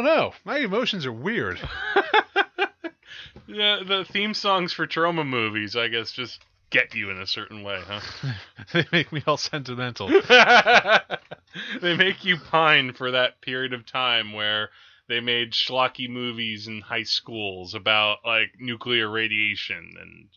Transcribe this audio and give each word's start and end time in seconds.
I 0.00 0.02
don't 0.02 0.16
know. 0.16 0.32
My 0.44 0.58
emotions 0.58 1.04
are 1.06 1.12
weird. 1.12 1.60
yeah, 3.46 3.80
the 3.86 4.06
theme 4.10 4.34
songs 4.34 4.72
for 4.72 4.86
Troma 4.86 5.26
movies, 5.26 5.76
I 5.76 5.88
guess, 5.88 6.10
just 6.10 6.40
get 6.70 6.94
you 6.94 7.10
in 7.10 7.18
a 7.18 7.26
certain 7.26 7.62
way, 7.62 7.80
huh? 7.86 8.00
they 8.72 8.86
make 8.92 9.12
me 9.12 9.22
all 9.26 9.36
sentimental. 9.36 10.08
they 11.80 11.96
make 11.96 12.24
you 12.24 12.38
pine 12.38 12.92
for 12.94 13.10
that 13.10 13.40
period 13.42 13.72
of 13.72 13.84
time 13.84 14.32
where 14.32 14.70
they 15.08 15.20
made 15.20 15.52
schlocky 15.52 16.08
movies 16.08 16.66
in 16.66 16.80
high 16.80 17.02
schools 17.02 17.74
about 17.74 18.18
like 18.24 18.52
nuclear 18.58 19.10
radiation 19.10 19.94
and 20.00 20.28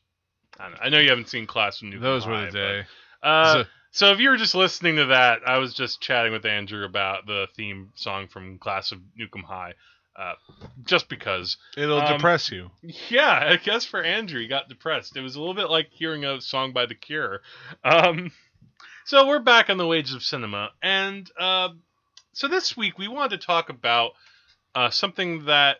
I, 0.60 0.70
know, 0.70 0.76
I 0.82 0.90
know 0.90 1.00
you 1.00 1.10
haven't 1.10 1.30
seen 1.30 1.48
Class 1.48 1.82
of 1.82 1.88
Nuke. 1.88 2.02
Those 2.02 2.28
were 2.28 2.46
the 2.46 2.52
day. 2.52 2.84
But, 3.22 3.28
uh, 3.28 3.54
so, 3.54 3.70
so 3.94 4.12
if 4.12 4.20
you 4.20 4.30
were 4.30 4.38
just 4.38 4.56
listening 4.56 4.96
to 4.96 5.06
that, 5.06 5.42
I 5.46 5.60
was 5.60 5.74
just 5.74 6.02
chatting 6.02 6.34
with 6.34 6.48
Andrew 6.48 6.84
about 6.84 7.28
the 7.28 7.48
theme 7.56 7.92
song 7.94 8.28
from 8.28 8.58
Class 8.58 8.92
of 8.92 9.00
Nuke 9.18 9.38
'Em 9.38 9.44
High. 9.44 9.76
Uh, 10.16 10.34
just 10.84 11.10
because 11.10 11.58
it'll 11.76 12.00
um, 12.00 12.18
depress 12.18 12.52
you. 12.52 12.70
Yeah, 13.10 13.50
I 13.52 13.58
guess 13.58 13.86
for 13.86 14.02
Andrew, 14.02 14.42
he 14.42 14.48
got 14.48 14.70
depressed. 14.70 15.16
It 15.16 15.22
was 15.22 15.36
a 15.36 15.40
little 15.40 15.56
bit 15.56 15.70
like 15.70 15.90
hearing 15.92 16.26
a 16.26 16.42
song 16.42 16.72
by 16.72 16.86
The 16.86 16.96
Cure. 16.96 17.42
Um, 17.84 18.32
so 19.06 19.28
we're 19.28 19.40
back 19.40 19.70
on 19.70 19.78
the 19.78 19.88
wages 19.88 20.14
of 20.14 20.24
cinema, 20.24 20.72
and 20.82 21.30
uh, 21.40 21.70
so 22.34 22.48
this 22.48 22.76
week 22.76 22.98
we 22.98 23.08
wanted 23.08 23.40
to 23.40 23.46
talk 23.46 23.70
about 23.70 24.14
uh, 24.76 24.90
something 24.90 25.46
that 25.46 25.78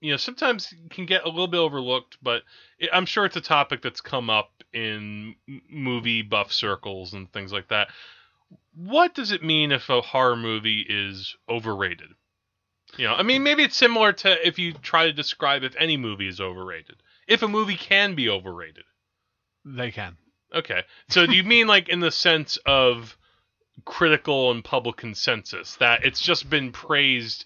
you 0.00 0.12
know 0.12 0.16
sometimes 0.16 0.72
can 0.90 1.06
get 1.06 1.24
a 1.24 1.28
little 1.28 1.48
bit 1.48 1.58
overlooked, 1.58 2.18
but 2.22 2.42
it, 2.78 2.90
I'm 2.92 3.06
sure 3.06 3.24
it's 3.24 3.36
a 3.36 3.40
topic 3.40 3.82
that's 3.82 4.00
come 4.00 4.30
up 4.30 4.50
in 4.72 5.34
movie 5.70 6.22
buff 6.22 6.52
circles 6.52 7.14
and 7.14 7.32
things 7.32 7.52
like 7.52 7.68
that. 7.68 7.88
What 8.74 9.14
does 9.14 9.32
it 9.32 9.42
mean 9.42 9.72
if 9.72 9.88
a 9.88 10.00
horror 10.00 10.36
movie 10.36 10.84
is 10.88 11.36
overrated? 11.48 12.08
You 12.96 13.06
know, 13.06 13.14
I 13.14 13.22
mean, 13.22 13.42
maybe 13.42 13.64
it's 13.64 13.76
similar 13.76 14.12
to 14.12 14.46
if 14.46 14.58
you 14.58 14.72
try 14.72 15.06
to 15.06 15.12
describe 15.12 15.62
if 15.62 15.76
any 15.76 15.96
movie 15.96 16.28
is 16.28 16.40
overrated. 16.40 16.96
If 17.26 17.42
a 17.42 17.48
movie 17.48 17.76
can 17.76 18.14
be 18.14 18.30
overrated, 18.30 18.84
they 19.64 19.90
can. 19.90 20.16
Okay, 20.54 20.82
so 21.08 21.26
do 21.26 21.34
you 21.34 21.44
mean 21.44 21.66
like 21.66 21.90
in 21.90 22.00
the 22.00 22.10
sense 22.10 22.56
of 22.64 23.18
critical 23.84 24.50
and 24.50 24.64
public 24.64 24.96
consensus 24.96 25.76
that 25.76 26.04
it's 26.04 26.20
just 26.20 26.48
been 26.48 26.72
praised 26.72 27.44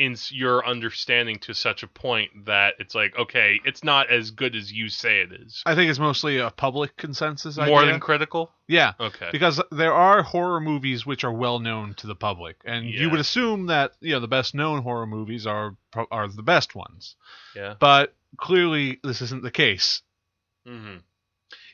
in 0.00 0.16
your 0.30 0.66
understanding 0.66 1.38
to 1.40 1.52
such 1.54 1.82
a 1.82 1.86
point 1.86 2.46
that 2.46 2.74
it's 2.78 2.94
like, 2.94 3.14
okay, 3.18 3.60
it's 3.66 3.84
not 3.84 4.10
as 4.10 4.30
good 4.30 4.56
as 4.56 4.72
you 4.72 4.88
say 4.88 5.20
it 5.20 5.30
is. 5.30 5.62
I 5.66 5.74
think 5.74 5.90
it's 5.90 5.98
mostly 5.98 6.38
a 6.38 6.50
public 6.50 6.96
consensus. 6.96 7.58
More 7.58 7.80
idea. 7.80 7.92
than 7.92 8.00
critical. 8.00 8.50
Yeah. 8.66 8.94
Okay. 8.98 9.28
Because 9.30 9.60
there 9.70 9.92
are 9.92 10.22
horror 10.22 10.60
movies 10.60 11.04
which 11.04 11.22
are 11.22 11.32
well 11.32 11.58
known 11.58 11.94
to 11.98 12.06
the 12.06 12.14
public, 12.14 12.56
and 12.64 12.88
Yeah. 12.88 13.00
you 13.02 13.10
would 13.10 13.20
assume 13.20 13.66
that 13.66 13.92
you 14.00 14.12
know 14.14 14.20
the 14.20 14.28
best 14.28 14.54
known 14.54 14.82
horror 14.82 15.06
movies 15.06 15.46
are 15.46 15.76
are 16.10 16.28
the 16.28 16.42
best 16.42 16.74
ones. 16.74 17.16
Yeah. 17.54 17.74
But 17.78 18.14
clearly, 18.38 19.00
this 19.04 19.20
isn't 19.20 19.42
the 19.42 19.50
case. 19.50 20.02
hmm 20.66 20.96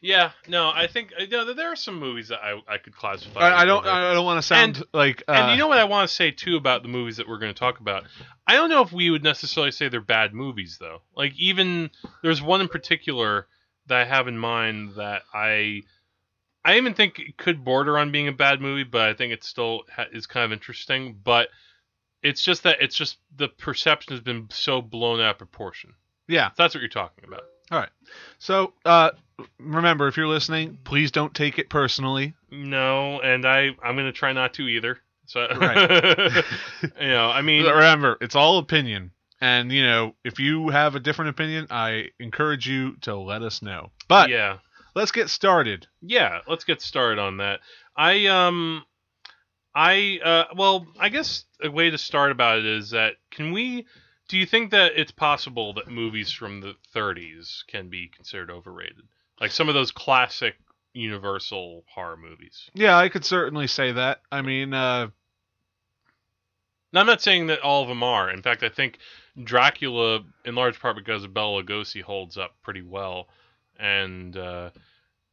Yeah. 0.03 0.33
No, 0.49 0.71
I 0.75 0.87
think 0.87 1.13
you 1.19 1.29
know, 1.29 1.53
there 1.53 1.73
are 1.73 1.77
some 1.77 1.99
movies 1.99 2.29
that 2.29 2.41
I 2.43 2.61
I 2.69 2.79
could 2.79 2.95
classify. 2.95 3.41
I, 3.41 3.63
I 3.63 3.65
don't. 3.65 3.87
I 3.87 4.13
don't 4.13 4.25
want 4.25 4.39
to 4.39 4.47
sound 4.47 4.85
like. 4.93 5.23
Uh, 5.29 5.33
and 5.33 5.53
you 5.53 5.59
know 5.59 5.69
what 5.69 5.79
I 5.79 5.85
want 5.85 6.09
to 6.09 6.15
say 6.15 6.31
too 6.31 6.57
about 6.57 6.83
the 6.83 6.89
movies 6.89 7.17
that 7.17 7.29
we're 7.29 7.39
going 7.39 7.53
to 7.53 7.59
talk 7.59 7.81
about. 7.81 8.05
I 8.47 8.55
don't 8.55 8.69
know 8.71 8.83
if 8.83 8.93
we 8.93 9.11
would 9.11 9.23
necessarily 9.23 9.73
say 9.73 9.89
they're 9.89 10.01
bad 10.01 10.35
movies 10.35 10.77
though. 10.81 11.03
Like 11.17 11.33
even 11.39 11.91
there's 12.23 12.43
one 12.43 12.61
in 12.61 12.69
particular 12.69 13.47
that 13.87 13.99
I 13.99 14.05
have 14.05 14.29
in 14.29 14.39
mind 14.39 14.95
that 14.97 15.23
I 15.33 15.83
I 16.65 16.77
even 16.77 16.95
think 16.95 17.19
it 17.19 17.37
could 17.37 17.65
border 17.65 17.97
on 17.97 18.11
being 18.13 18.29
a 18.29 18.33
bad 18.33 18.61
movie, 18.61 18.85
but 18.85 19.03
I 19.03 19.15
think 19.15 19.33
it 19.33 19.45
still 19.45 19.83
ha- 19.95 20.07
is 20.13 20.27
kind 20.27 20.45
of 20.45 20.53
interesting. 20.53 21.19
But 21.23 21.49
it's 22.23 22.43
just 22.43 22.65
that 22.65 22.79
it's 22.81 22.97
just 22.97 23.19
the 23.37 23.49
perception 23.49 24.13
has 24.15 24.21
been 24.21 24.49
so 24.51 24.83
blown 24.83 25.21
out 25.21 25.33
of 25.33 25.39
proportion. 25.39 25.95
yeah. 26.29 26.51
That's 26.57 26.75
what 26.75 26.81
you're 26.81 26.89
talking 26.89 27.25
about. 27.25 27.45
All 27.71 27.79
right. 27.79 27.91
So 28.39 28.73
uh, 28.85 29.11
remember, 29.59 30.09
if 30.09 30.17
you're 30.17 30.29
listening, 30.29 30.79
please 30.85 31.11
don't 31.11 31.35
take 31.35 31.59
it 31.59 31.69
personally. 31.69 32.35
No, 32.51 33.21
and 33.21 33.45
I 33.47 33.71
I'm 33.83 33.97
going 33.97 34.07
to 34.07 34.13
try 34.13 34.33
not 34.33 34.55
to 34.55 34.69
either. 34.69 34.99
So 35.27 35.47
Right. 35.49 36.45
you 37.01 37.09
know, 37.09 37.29
I 37.29 37.43
mean, 37.43 37.65
remember, 37.65 38.17
it's 38.21 38.37
all 38.37 38.59
opinion. 38.59 39.11
And 39.41 39.71
you 39.73 39.83
know, 39.83 40.15
if 40.25 40.39
you 40.39 40.69
have 40.71 40.95
a 40.95 41.01
different 41.01 41.31
opinion, 41.31 41.67
I 41.71 42.11
encourage 42.21 42.69
you 42.69 42.97
to 43.03 43.17
let 43.17 43.43
us 43.43 43.61
know. 43.61 43.91
But 44.09 44.31
yeah. 44.31 44.59
let's 44.95 45.13
get 45.13 45.29
started. 45.29 45.87
yeah 46.01 46.41
let's 46.49 46.65
get 46.65 46.81
started 46.81 47.19
on 47.19 47.37
that 47.39 47.61
i 47.97 48.27
um 48.27 48.83
i 49.75 50.19
uh 50.25 50.45
well 50.57 50.87
i 50.99 51.09
guess 51.09 51.45
a 51.63 51.71
way 51.71 51.91
to 51.91 51.99
start 51.99 52.31
about 52.31 52.59
it 52.59 52.67
is 52.67 52.91
that 52.91 53.15
can 53.31 53.53
we 53.53 53.87
do 54.29 54.37
you 54.39 54.47
think 54.47 54.71
that 54.73 54.93
it's 54.97 55.13
possible 55.13 55.75
that 55.75 55.89
movies 55.89 56.33
from 56.33 56.61
the 56.61 56.75
30s 56.95 57.67
can 57.67 57.89
be 57.89 58.09
considered 58.09 58.51
overrated? 58.51 59.05
Like 59.41 59.51
some 59.53 59.69
of 59.69 59.75
those 59.75 59.93
classic 59.93 60.55
universal 60.93 61.85
horror 61.87 62.17
movies. 62.17 62.71
Yeah, 62.75 62.97
I 62.97 63.09
could 63.09 63.25
certainly 63.25 63.67
say 63.67 63.93
that. 63.93 64.23
I 64.33 64.43
mean, 64.43 64.73
uh, 64.73 65.09
now 66.93 67.01
i'm 67.01 67.07
not 67.07 67.21
saying 67.21 67.49
that 67.49 67.61
all 67.61 67.83
of 67.83 67.89
them 67.89 68.03
are. 68.03 68.31
In 68.31 68.43
fact 68.43 68.63
i 68.63 68.69
think 68.69 68.99
dracula 69.45 70.25
in 70.45 70.55
large 70.55 70.81
part 70.81 70.97
because 70.97 71.25
of 71.25 71.35
bela 71.35 71.63
lugosi 71.63 72.03
holds 72.03 72.39
up 72.39 72.57
pretty 72.63 72.83
well. 72.83 73.29
And 73.79 74.37
uh 74.37 74.71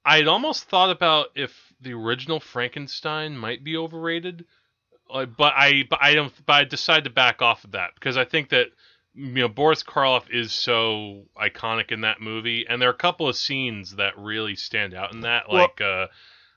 i'd 0.05 0.27
almost 0.27 0.65
thought 0.65 0.89
about 0.89 1.27
if 1.35 1.73
the 1.79 1.93
original 1.93 2.39
frankenstein 2.41 3.37
might 3.37 3.63
be 3.63 3.77
overrated 3.77 4.45
but 5.07 5.53
i 5.55 5.83
but 5.89 5.99
i 6.01 6.13
don't 6.13 6.33
but 6.45 6.53
i 6.53 6.63
decided 6.63 7.03
to 7.03 7.09
back 7.09 7.41
off 7.41 7.63
of 7.63 7.71
that 7.71 7.91
because 7.95 8.17
i 8.17 8.25
think 8.25 8.49
that 8.49 8.67
you 9.13 9.27
know 9.33 9.47
boris 9.47 9.83
karloff 9.83 10.23
is 10.29 10.51
so 10.51 11.23
iconic 11.37 11.91
in 11.91 12.01
that 12.01 12.19
movie 12.21 12.65
and 12.67 12.81
there 12.81 12.89
are 12.89 12.93
a 12.93 12.97
couple 12.97 13.27
of 13.27 13.35
scenes 13.35 13.95
that 13.95 14.17
really 14.17 14.55
stand 14.55 14.93
out 14.93 15.13
in 15.13 15.21
that 15.21 15.43
Well- 15.49 15.61
like 15.61 15.81
uh 15.81 16.07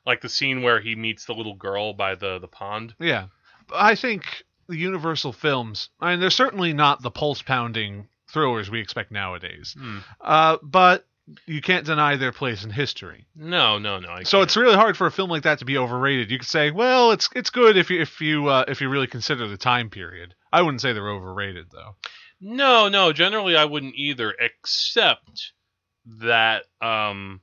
like 0.06 0.20
the 0.20 0.28
scene 0.28 0.62
where 0.62 0.80
he 0.80 0.94
meets 0.94 1.24
the 1.24 1.34
little 1.34 1.56
girl 1.56 1.92
by 1.92 2.14
the 2.14 2.38
the 2.38 2.48
pond 2.48 2.94
yeah, 3.00 3.26
I 3.74 3.96
think 3.96 4.44
the 4.68 4.76
Universal 4.76 5.32
films. 5.32 5.90
I 6.00 6.10
mean, 6.12 6.20
they're 6.20 6.30
certainly 6.30 6.72
not 6.72 7.02
the 7.02 7.10
pulse 7.10 7.42
pounding 7.42 8.06
thrillers 8.28 8.70
we 8.70 8.80
expect 8.80 9.10
nowadays. 9.10 9.74
Hmm. 9.78 9.98
Uh, 10.20 10.58
but 10.62 11.06
you 11.46 11.60
can't 11.60 11.84
deny 11.84 12.16
their 12.16 12.32
place 12.32 12.64
in 12.64 12.70
history. 12.70 13.26
no 13.34 13.78
no 13.78 13.98
no 13.98 14.08
I 14.08 14.22
So 14.22 14.38
can't. 14.38 14.48
it's 14.48 14.56
really 14.56 14.76
hard 14.76 14.96
for 14.96 15.06
a 15.06 15.10
film 15.10 15.28
like 15.30 15.42
that 15.42 15.58
to 15.60 15.64
be 15.64 15.76
overrated. 15.78 16.30
You 16.30 16.38
could 16.38 16.48
say, 16.48 16.70
well, 16.70 17.10
it's 17.12 17.28
it's 17.34 17.50
good 17.50 17.76
if 17.76 17.90
you 17.90 18.00
if 18.00 18.20
you 18.20 18.48
uh, 18.48 18.64
if 18.68 18.80
you 18.80 18.88
really 18.88 19.06
consider 19.08 19.48
the 19.48 19.56
time 19.56 19.90
period. 19.90 20.34
I 20.52 20.62
wouldn't 20.62 20.80
say 20.80 20.92
they're 20.92 21.08
overrated 21.10 21.66
though. 21.72 21.96
No, 22.40 22.88
no. 22.88 23.12
Generally, 23.12 23.56
I 23.56 23.64
wouldn't 23.64 23.94
either, 23.96 24.34
except 24.38 25.52
that 26.20 26.64
um, 26.80 27.40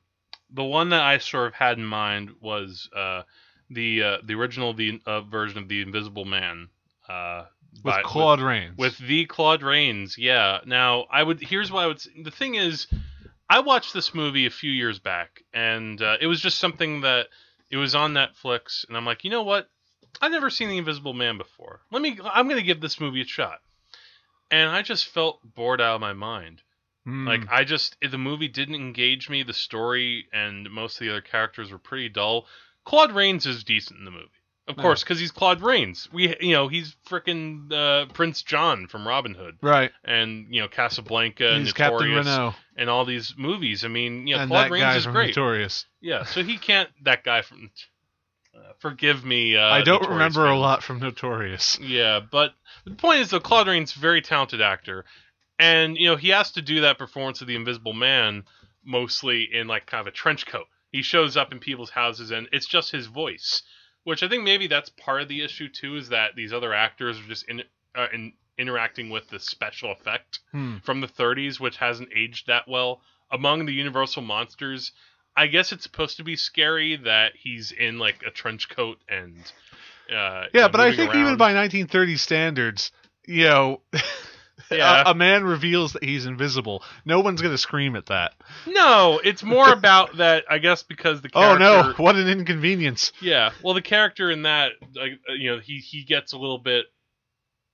the 0.52 0.64
one 0.64 0.90
that 0.90 1.02
I 1.02 1.18
sort 1.18 1.48
of 1.48 1.54
had 1.56 1.78
in 1.78 1.86
mind 1.86 2.32
was 2.40 2.90
uh, 2.96 3.24
the 3.70 4.04
uh, 4.04 4.18
the 4.24 4.36
original 4.36 4.74
the 4.74 5.02
uh, 5.06 5.22
version 5.22 5.58
of 5.58 5.68
the 5.68 5.82
Invisible 5.82 6.26
Man 6.26 6.70
uh, 7.10 7.46
With 7.74 7.84
by- 7.84 8.02
Claude 8.04 8.40
Rains. 8.42 8.78
with, 8.78 9.00
with 9.00 9.08
the 9.10 9.26
Claude 9.26 9.64
Rains. 9.64 10.18
Yeah. 10.18 10.60
Now, 10.66 11.06
I 11.12 11.24
would. 11.24 11.42
Here's 11.42 11.72
what 11.72 11.84
I 11.84 11.88
would. 11.88 12.02
The 12.24 12.32
thing 12.32 12.56
is, 12.56 12.88
I 13.54 13.60
watched 13.60 13.94
this 13.94 14.16
movie 14.16 14.48
a 14.48 14.50
few 14.50 14.72
years 14.72 14.98
back, 14.98 15.44
and 15.54 16.02
uh, 16.02 16.18
it 16.20 16.26
was 16.26 16.42
just 16.42 16.58
something 16.58 17.02
that 17.02 17.28
it 17.70 17.78
was 17.78 17.94
on 17.94 18.12
Netflix, 18.12 18.84
and 18.88 18.98
I'm 18.98 19.06
like, 19.06 19.24
you 19.24 19.30
know 19.30 19.44
what? 19.44 19.70
I've 20.20 20.32
never 20.32 20.50
seen 20.50 20.70
the 20.70 20.80
Invisible 20.80 21.14
Man 21.14 21.38
before. 21.38 21.82
Let 21.92 22.02
me. 22.02 22.18
I'm 22.24 22.50
gonna 22.50 22.64
give 22.64 22.82
this 22.82 23.00
movie 23.00 23.22
a 23.22 23.26
shot. 23.26 23.60
And 24.50 24.72
I 24.72 24.82
just 24.82 25.06
felt 25.06 25.40
bored 25.44 25.82
out 25.82 25.94
of 25.94 26.02
my 26.02 26.14
mind. 26.14 26.64
Hmm. 27.06 27.28
Like 27.28 27.48
I 27.52 27.64
just 27.64 27.96
the 28.02 28.18
movie 28.18 28.48
didn't 28.48 28.74
engage 28.74 29.30
me. 29.30 29.44
The 29.44 29.54
story 29.54 30.26
and 30.34 30.72
most 30.72 30.96
of 30.96 31.06
the 31.06 31.12
other 31.12 31.22
characters 31.22 31.72
were 31.72 31.78
pretty 31.78 32.10
dull. 32.10 32.48
Claude 32.86 33.12
Rains 33.12 33.46
is 33.46 33.64
decent 33.64 34.00
in 34.00 34.06
the 34.06 34.12
movie, 34.12 34.30
of 34.68 34.78
Yeah. 34.78 34.82
course, 34.82 35.04
because 35.04 35.20
he's 35.20 35.32
Claude 35.32 35.62
Rains. 35.62 36.08
We 36.14 36.36
you 36.40 36.54
know 36.54 36.68
he's 36.68 36.96
freaking 37.08 37.72
uh, 37.72 38.06
Prince 38.14 38.42
John 38.44 38.88
from 38.88 39.08
Robin 39.08 39.34
Hood, 39.34 39.58
right. 39.62 39.92
and 40.04 40.48
you 40.54 40.62
know 40.62 40.68
Casablanca, 40.68 41.58
He's 41.60 41.78
Notorious, 41.78 42.56
and 42.78 42.90
all 42.90 43.06
these 43.06 43.34
movies. 43.38 43.84
I 43.84 43.90
mean, 43.90 44.28
you 44.28 44.36
know 44.36 44.42
and 44.42 44.50
Claude 44.50 44.72
Rains 44.72 44.96
is 44.98 45.06
great. 45.08 45.28
Notorious. 45.36 45.86
Yeah, 46.02 46.24
so 46.24 46.44
he 46.44 46.58
can't. 46.58 46.90
That 47.04 47.24
guy 47.24 47.42
from. 47.42 47.72
Uh, 48.56 48.72
forgive 48.80 49.26
me. 49.26 49.58
Uh, 49.58 49.62
I 49.66 49.82
don't 49.82 50.02
Notorious 50.02 50.10
remember 50.36 50.46
a 50.46 50.58
lot 50.58 50.84
from 50.84 51.00
Notorious. 51.00 51.80
Yeah, 51.82 52.20
but 52.20 52.54
the 52.86 52.92
point 52.92 53.20
is, 53.22 53.32
though, 53.32 53.40
Claude 53.40 53.68
Rains 53.68 53.94
very 53.94 54.22
talented 54.22 54.62
actor, 54.62 55.06
and 55.60 55.98
you 55.98 56.08
know 56.08 56.16
he 56.16 56.30
has 56.30 56.52
to 56.52 56.62
do 56.62 56.82
that 56.82 56.98
performance 57.00 57.42
of 57.42 57.48
the 57.48 57.56
Invisible 57.56 57.94
Man 57.94 58.44
mostly 58.86 59.50
in 59.52 59.68
like 59.68 59.86
kind 59.88 60.02
of 60.02 60.08
a 60.08 60.12
trench 60.12 60.46
coat. 60.46 60.68
He 60.92 61.02
shows 61.02 61.36
up 61.36 61.52
in 61.52 61.60
people's 61.60 61.90
houses, 61.90 62.30
and 62.32 62.48
it's 62.52 62.68
just 62.68 62.92
his 62.92 63.08
voice, 63.08 63.64
which 64.04 64.24
I 64.24 64.28
think 64.30 64.44
maybe 64.44 64.68
that's 64.68 64.90
part 64.90 65.22
of 65.22 65.28
the 65.28 65.42
issue 65.44 65.70
too, 65.70 65.96
is 65.96 66.10
that 66.10 66.36
these 66.36 66.54
other 66.54 66.74
actors 66.74 67.20
are 67.20 67.24
just 67.28 67.48
in, 67.50 67.64
uh, 67.96 68.08
in 68.14 68.34
interacting 68.58 69.10
with 69.10 69.30
the 69.30 69.40
special 69.40 69.92
effect 69.92 70.40
Hmm. 70.52 70.78
from 70.84 71.02
the 71.02 71.08
30s, 71.08 71.60
which 71.60 71.78
hasn't 71.78 72.10
aged 72.16 72.48
that 72.48 72.68
well. 72.68 73.02
Among 73.32 73.66
the 73.66 73.74
Universal 73.74 74.22
monsters, 74.24 74.92
I 75.36 75.48
guess 75.48 75.72
it's 75.72 75.84
supposed 75.84 76.18
to 76.18 76.24
be 76.24 76.36
scary 76.36 76.96
that 76.98 77.34
he's 77.36 77.72
in 77.72 77.98
like 77.98 78.24
a 78.26 78.32
trench 78.32 78.70
coat 78.70 79.00
and. 79.10 79.52
Uh, 80.14 80.46
you 80.54 80.60
Yeah, 80.60 80.68
know, 80.68 80.70
but 80.70 80.82
I 80.82 80.92
think 80.96 81.16
even 81.16 81.38
by 81.38 81.54
1930 81.54 82.18
standards, 82.18 82.92
you 83.26 83.46
know, 83.46 83.82
Yeah. 84.72 85.04
a, 85.06 85.12
a 85.12 85.14
man 85.14 85.44
reveals 85.44 85.94
that 85.94 86.04
he's 86.04 86.26
invisible. 86.26 86.84
No 87.06 87.20
one's 87.20 87.42
gonna 87.42 87.58
scream 87.58 87.96
at 87.96 88.08
that. 88.08 88.34
No, 88.66 89.20
it's 89.24 89.44
more 89.44 89.72
about 89.74 90.18
that. 90.18 90.46
I 90.50 90.58
guess 90.60 90.84
because 90.84 91.22
the 91.22 91.30
Oh 91.34 91.58
no! 91.58 91.94
What 91.98 92.16
an 92.16 92.28
inconvenience. 92.28 93.12
Yeah, 93.22 93.52
well, 93.64 93.74
the 93.74 93.82
character 93.82 94.32
in 94.32 94.44
that, 94.44 94.72
like, 94.96 95.20
uh, 95.30 95.34
you 95.34 95.52
know, 95.52 95.60
he 95.60 95.78
he 95.80 96.04
gets 96.06 96.34
a 96.34 96.38
little 96.38 96.58
bit. 96.60 96.86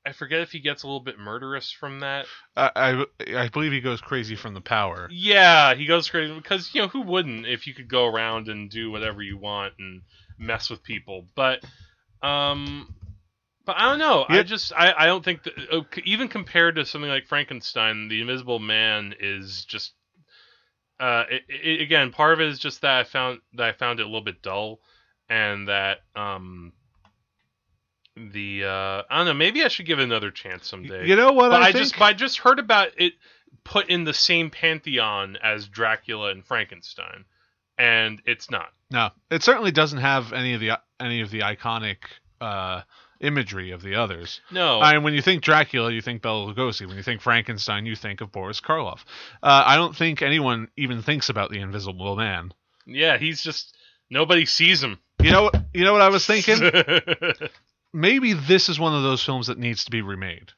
I 0.05 0.13
forget 0.13 0.39
if 0.41 0.51
he 0.51 0.59
gets 0.59 0.83
a 0.83 0.87
little 0.87 1.01
bit 1.01 1.19
murderous 1.19 1.71
from 1.71 1.99
that. 1.99 2.25
I, 2.55 2.71
I 2.75 3.43
I 3.43 3.49
believe 3.49 3.71
he 3.71 3.81
goes 3.81 4.01
crazy 4.01 4.35
from 4.35 4.53
the 4.53 4.61
power. 4.61 5.07
Yeah, 5.11 5.75
he 5.75 5.85
goes 5.85 6.09
crazy 6.09 6.33
because 6.33 6.73
you 6.73 6.81
know 6.81 6.87
who 6.87 7.01
wouldn't 7.01 7.45
if 7.45 7.67
you 7.67 7.73
could 7.73 7.89
go 7.89 8.07
around 8.07 8.47
and 8.47 8.69
do 8.69 8.89
whatever 8.91 9.21
you 9.21 9.37
want 9.37 9.73
and 9.77 10.01
mess 10.37 10.69
with 10.69 10.81
people. 10.83 11.27
But, 11.35 11.63
um, 12.23 12.95
but 13.69 13.77
I 13.77 13.87
don't 13.87 13.99
know. 13.99 14.25
I 14.27 14.41
just 14.41 14.73
I 14.75 14.93
I 14.97 15.05
don't 15.05 15.23
think 15.23 15.43
that 15.43 15.53
uh, 15.71 15.81
even 16.03 16.27
compared 16.27 16.77
to 16.77 16.85
something 16.85 17.07
like 17.07 17.27
Frankenstein, 17.27 18.07
the 18.07 18.19
Invisible 18.19 18.57
Man 18.57 19.13
is 19.19 19.63
just. 19.65 19.93
Uh, 20.99 21.25
it, 21.29 21.43
it, 21.47 21.81
again, 21.81 22.11
part 22.11 22.33
of 22.33 22.41
it 22.41 22.47
is 22.47 22.57
just 22.57 22.81
that 22.81 22.97
I 22.99 23.03
found 23.03 23.41
that 23.53 23.67
I 23.69 23.71
found 23.73 23.99
it 23.99 24.03
a 24.03 24.05
little 24.07 24.23
bit 24.23 24.41
dull, 24.41 24.79
and 25.29 25.67
that 25.67 25.99
um. 26.15 26.73
The 28.17 28.63
uh, 28.63 29.03
I 29.07 29.17
don't 29.17 29.27
know. 29.27 29.33
Maybe 29.35 29.63
I 29.63 29.67
should 29.67 29.85
give 29.85 29.99
it 29.99 30.03
another 30.03 30.31
chance 30.31 30.67
someday. 30.67 31.07
You 31.07 31.15
know 31.15 31.31
what 31.31 31.51
But 31.51 31.61
I, 31.61 31.67
I, 31.67 31.71
think? 31.71 31.83
just 31.83 32.01
I 32.01 32.13
just 32.13 32.39
heard 32.39 32.57
about 32.57 32.89
it 32.97 33.13
put 33.63 33.87
in 33.87 34.03
the 34.03 34.15
same 34.15 34.49
pantheon 34.49 35.37
as 35.43 35.67
Dracula 35.67 36.31
and 36.31 36.43
Frankenstein, 36.43 37.25
and 37.77 38.19
it's 38.25 38.49
not. 38.49 38.69
no, 38.89 39.11
it 39.29 39.43
certainly 39.43 39.69
doesn't 39.71 39.99
have 39.99 40.33
any 40.33 40.55
of 40.55 40.59
the 40.59 40.71
any 40.99 41.21
of 41.21 41.29
the 41.29 41.41
iconic 41.41 41.97
uh, 42.41 42.81
imagery 43.19 43.71
of 43.71 43.81
the 43.81 43.95
others. 43.95 44.41
No, 44.51 44.79
I 44.79 44.93
mean, 44.93 45.03
when 45.03 45.13
you 45.13 45.21
think 45.21 45.43
Dracula, 45.43 45.91
you 45.91 46.01
think 46.01 46.21
Bela 46.21 46.53
Lugosi. 46.53 46.85
When 46.87 46.97
you 46.97 47.03
think 47.03 47.21
Frankenstein, 47.21 47.85
you 47.85 47.95
think 47.95 48.21
of 48.21 48.31
Boris 48.31 48.61
Karloff. 48.61 48.99
Uh, 49.43 49.63
I 49.65 49.75
don't 49.75 49.95
think 49.95 50.21
anyone 50.21 50.69
even 50.77 51.01
thinks 51.01 51.29
about 51.29 51.49
the 51.51 51.59
Invisible 51.59 52.15
Man. 52.15 52.53
yeah, 52.85 53.17
he's 53.17 53.41
just 53.41 53.75
nobody 54.09 54.45
sees 54.45 54.81
him. 54.83 54.99
You 55.21 55.31
know, 55.31 55.51
you 55.73 55.83
know 55.83 55.91
what 55.93 56.01
I 56.01 56.09
was 56.09 56.25
thinking? 56.25 56.59
Maybe 57.93 58.33
this 58.33 58.69
is 58.69 58.79
one 58.79 58.93
of 58.95 59.03
those 59.03 59.23
films 59.23 59.47
that 59.47 59.57
needs 59.57 59.85
to 59.85 59.91
be 59.91 60.01
remade. 60.01 60.51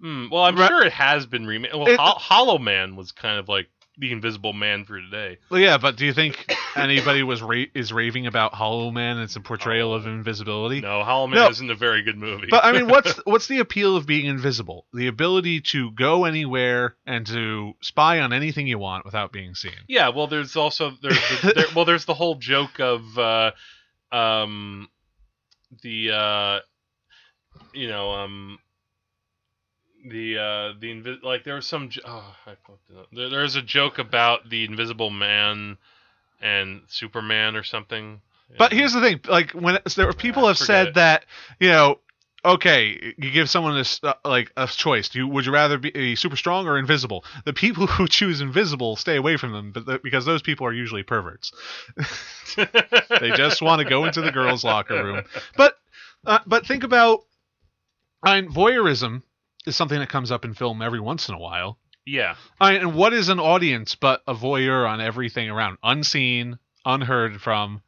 Hmm, 0.00 0.26
well, 0.30 0.44
I'm 0.44 0.56
Ra- 0.56 0.68
sure 0.68 0.86
it 0.86 0.92
has 0.92 1.26
been 1.26 1.46
remade. 1.46 1.72
Well, 1.74 1.88
It- 1.88 1.98
Hol- 1.98 2.18
Hollow 2.18 2.58
Man 2.58 2.94
was 2.96 3.10
kind 3.12 3.38
of 3.38 3.48
like 3.48 3.66
the 3.98 4.12
Invisible 4.12 4.52
Man 4.52 4.84
for 4.84 5.00
today. 5.00 5.38
Well, 5.50 5.60
yeah, 5.60 5.76
but 5.78 5.96
do 5.96 6.06
you 6.06 6.12
think 6.12 6.54
anybody 6.76 7.22
was 7.22 7.42
ra- 7.42 7.64
is 7.74 7.92
raving 7.92 8.26
about 8.26 8.54
Hollow 8.54 8.90
Man 8.90 9.16
and 9.16 9.24
its 9.24 9.36
portrayal 9.38 9.92
of 9.92 10.06
invisibility? 10.06 10.80
No, 10.80 11.02
Hollow 11.02 11.26
Man 11.26 11.40
No. 11.40 11.48
isn't 11.48 11.70
a 11.70 11.74
very 11.74 12.02
good 12.02 12.16
movie. 12.16 12.46
But 12.50 12.64
I 12.64 12.72
mean, 12.72 12.88
what's 12.88 13.12
what's 13.24 13.46
the 13.48 13.58
appeal 13.58 13.96
of 13.96 14.06
being 14.06 14.26
invisible? 14.26 14.86
The 14.92 15.08
ability 15.08 15.60
to 15.72 15.90
go 15.90 16.24
anywhere 16.24 16.96
and 17.06 17.26
to 17.26 17.72
spy 17.80 18.20
on 18.20 18.32
anything 18.32 18.66
you 18.66 18.78
want 18.78 19.04
without 19.04 19.32
being 19.32 19.54
seen. 19.54 19.72
Yeah, 19.88 20.10
well, 20.10 20.26
there's 20.28 20.56
also 20.56 20.92
there's 21.02 21.18
the, 21.42 21.52
there, 21.54 21.64
well, 21.74 21.84
there's 21.84 22.04
the 22.04 22.14
whole 22.14 22.36
joke 22.36 22.78
of 22.80 23.18
uh, 23.18 23.50
um, 24.12 24.88
the 25.82 26.10
uh, 26.12 26.58
you 27.74 27.88
know 27.88 28.12
um, 28.12 28.58
the 30.06 30.38
uh, 30.38 30.72
the 30.80 30.92
invi- 30.92 31.22
like 31.22 31.44
there 31.44 31.54
was 31.54 31.66
some 31.66 31.88
jo- 31.88 32.02
oh 32.04 32.34
I 32.46 32.50
fucked 32.66 32.90
it 32.90 32.98
up. 32.98 33.08
There, 33.12 33.30
there's 33.30 33.56
a 33.56 33.62
joke 33.62 33.98
about 33.98 34.48
the 34.48 34.64
Invisible 34.64 35.10
Man 35.10 35.76
and 36.40 36.82
Superman 36.88 37.56
or 37.56 37.62
something. 37.62 38.20
But 38.56 38.72
here's 38.72 38.92
the 38.94 39.00
thing: 39.00 39.20
like 39.28 39.52
when 39.52 39.78
there 39.96 40.06
were 40.06 40.12
people 40.12 40.46
have 40.46 40.58
forget 40.58 40.66
said 40.66 40.86
it. 40.88 40.94
that 40.94 41.24
you 41.60 41.68
know, 41.68 41.98
okay, 42.44 43.14
you 43.18 43.30
give 43.30 43.50
someone 43.50 43.76
this 43.76 44.00
uh, 44.02 44.14
like 44.24 44.50
a 44.56 44.66
choice. 44.66 45.10
Do 45.10 45.18
you, 45.18 45.28
would 45.28 45.44
you 45.44 45.52
rather 45.52 45.78
be 45.78 46.16
super 46.16 46.36
strong 46.36 46.66
or 46.66 46.78
invisible? 46.78 47.24
The 47.44 47.52
people 47.52 47.86
who 47.86 48.08
choose 48.08 48.40
invisible 48.40 48.96
stay 48.96 49.16
away 49.16 49.36
from 49.36 49.52
them, 49.52 49.72
but 49.72 50.02
because 50.02 50.24
those 50.24 50.42
people 50.42 50.66
are 50.66 50.72
usually 50.72 51.02
perverts. 51.02 51.52
They 52.56 53.30
just 53.36 53.62
want 53.62 53.80
to 53.80 53.84
go 53.88 54.04
into 54.04 54.20
the 54.20 54.32
girls' 54.32 54.64
locker 54.64 55.04
room. 55.04 55.22
But 55.56 55.78
uh, 56.26 56.40
but 56.46 56.66
think 56.66 56.82
about, 56.82 57.20
I 58.22 58.40
mean, 58.40 58.50
voyeurism 58.50 59.22
is 59.66 59.76
something 59.76 59.98
that 59.98 60.08
comes 60.08 60.30
up 60.30 60.44
in 60.44 60.54
film 60.54 60.82
every 60.82 61.00
once 61.00 61.28
in 61.28 61.34
a 61.34 61.38
while. 61.38 61.78
yeah, 62.06 62.36
I 62.60 62.74
and 62.74 62.94
what 62.94 63.12
is 63.12 63.28
an 63.28 63.38
audience 63.40 63.94
but 63.94 64.22
a 64.26 64.34
voyeur 64.34 64.88
on 64.88 65.00
everything 65.00 65.50
around, 65.50 65.78
unseen, 65.82 66.58
unheard 66.84 67.40
from? 67.40 67.82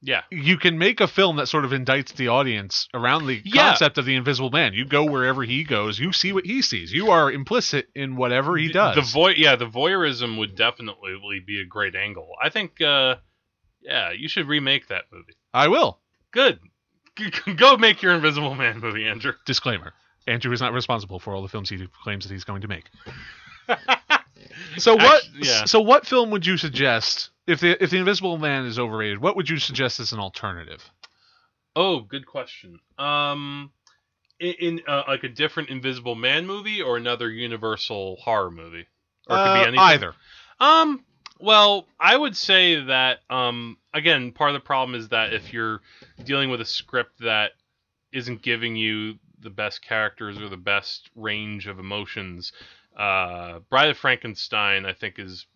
yeah. 0.00 0.22
You 0.30 0.58
can 0.58 0.78
make 0.78 1.00
a 1.00 1.08
film 1.08 1.36
that 1.36 1.48
sort 1.48 1.64
of 1.64 1.72
indicts 1.72 2.14
the 2.14 2.28
audience 2.28 2.86
around 2.94 3.26
the 3.26 3.42
Yeah. 3.44 3.70
concept 3.70 3.98
of 3.98 4.04
the 4.06 4.14
Invisible 4.14 4.50
Man. 4.50 4.72
You 4.72 4.84
go 4.84 5.04
wherever 5.04 5.42
he 5.42 5.64
goes, 5.64 5.98
you 5.98 6.12
see 6.12 6.32
what 6.32 6.46
he 6.46 6.62
sees. 6.62 6.92
You 6.92 7.10
are 7.10 7.30
implicit 7.32 7.88
in 7.96 8.14
whatever 8.16 8.56
he 8.56 8.68
does. 8.68 8.94
The 8.94 9.02
voy 9.02 9.30
yeah, 9.36 9.56
the 9.56 9.66
voyeurism 9.66 10.38
would 10.38 10.54
definitely 10.56 11.40
be 11.44 11.60
a 11.60 11.64
great 11.66 11.96
angle. 11.96 12.28
I 12.40 12.48
think 12.48 12.80
uh, 12.80 13.16
yeah, 13.80 14.12
you 14.12 14.28
should 14.28 14.46
remake 14.46 14.86
that 14.88 15.04
movie. 15.12 15.34
I 15.52 15.66
will. 15.68 15.98
Good. 16.32 16.60
Go 17.56 17.76
make 17.76 18.00
your 18.00 18.12
Invisible 18.14 18.54
Man 18.54 18.78
movie, 18.78 19.04
Andrew. 19.08 19.32
Disclaimer: 19.46 19.92
Andrew 20.28 20.52
is 20.52 20.60
not 20.60 20.72
responsible 20.72 21.18
for 21.18 21.34
all 21.34 21.42
the 21.42 21.48
films 21.48 21.68
he 21.70 21.84
claims 22.02 22.24
that 22.26 22.32
he's 22.32 22.44
going 22.44 22.62
to 22.62 22.68
make. 22.68 22.84
So 24.76 24.94
what? 24.94 25.22
Actu- 25.24 25.38
yeah. 25.42 25.64
So 25.66 25.80
what 25.80 26.06
film 26.06 26.30
would 26.30 26.46
you 26.46 26.56
suggest 26.56 27.30
if 27.46 27.60
the 27.60 27.82
if 27.82 27.90
the 27.90 27.98
Invisible 27.98 28.38
Man 28.38 28.64
is 28.64 28.78
overrated? 28.78 29.20
What 29.20 29.36
would 29.36 29.48
you 29.48 29.58
suggest 29.58 30.00
as 30.00 30.12
an 30.12 30.20
alternative? 30.20 30.82
Oh, 31.76 32.00
good 32.00 32.26
question. 32.26 32.80
Um, 32.98 33.70
in, 34.40 34.54
in 34.60 34.80
uh, 34.88 35.02
like 35.06 35.22
a 35.24 35.28
different 35.28 35.68
Invisible 35.70 36.14
Man 36.14 36.46
movie 36.46 36.82
or 36.82 36.96
another 36.96 37.30
Universal 37.30 38.16
horror 38.22 38.50
movie, 38.50 38.86
or 39.28 39.36
it 39.36 39.42
could 39.42 39.50
Uh, 39.50 39.54
be 39.54 39.60
anything. 39.60 39.78
either. 39.80 40.14
Um, 40.60 41.04
well, 41.40 41.86
I 42.00 42.16
would 42.16 42.36
say 42.36 42.82
that 42.84 43.18
um, 43.30 43.76
again, 43.94 44.32
part 44.32 44.50
of 44.50 44.54
the 44.54 44.60
problem 44.66 44.98
is 44.98 45.08
that 45.10 45.32
if 45.34 45.52
you're 45.52 45.80
dealing 46.24 46.50
with 46.50 46.60
a 46.60 46.64
script 46.66 47.20
that 47.20 47.52
isn't 48.12 48.42
giving 48.42 48.76
you 48.76 49.18
the 49.40 49.50
best 49.50 49.82
characters 49.82 50.38
or 50.40 50.48
the 50.48 50.56
best 50.56 51.10
range 51.14 51.66
of 51.66 51.78
emotions, 51.78 52.52
uh, 52.96 53.60
Bride 53.70 53.90
of 53.90 53.96
Frankenstein, 53.96 54.84
I 54.86 54.92
think, 54.92 55.18
is 55.18 55.46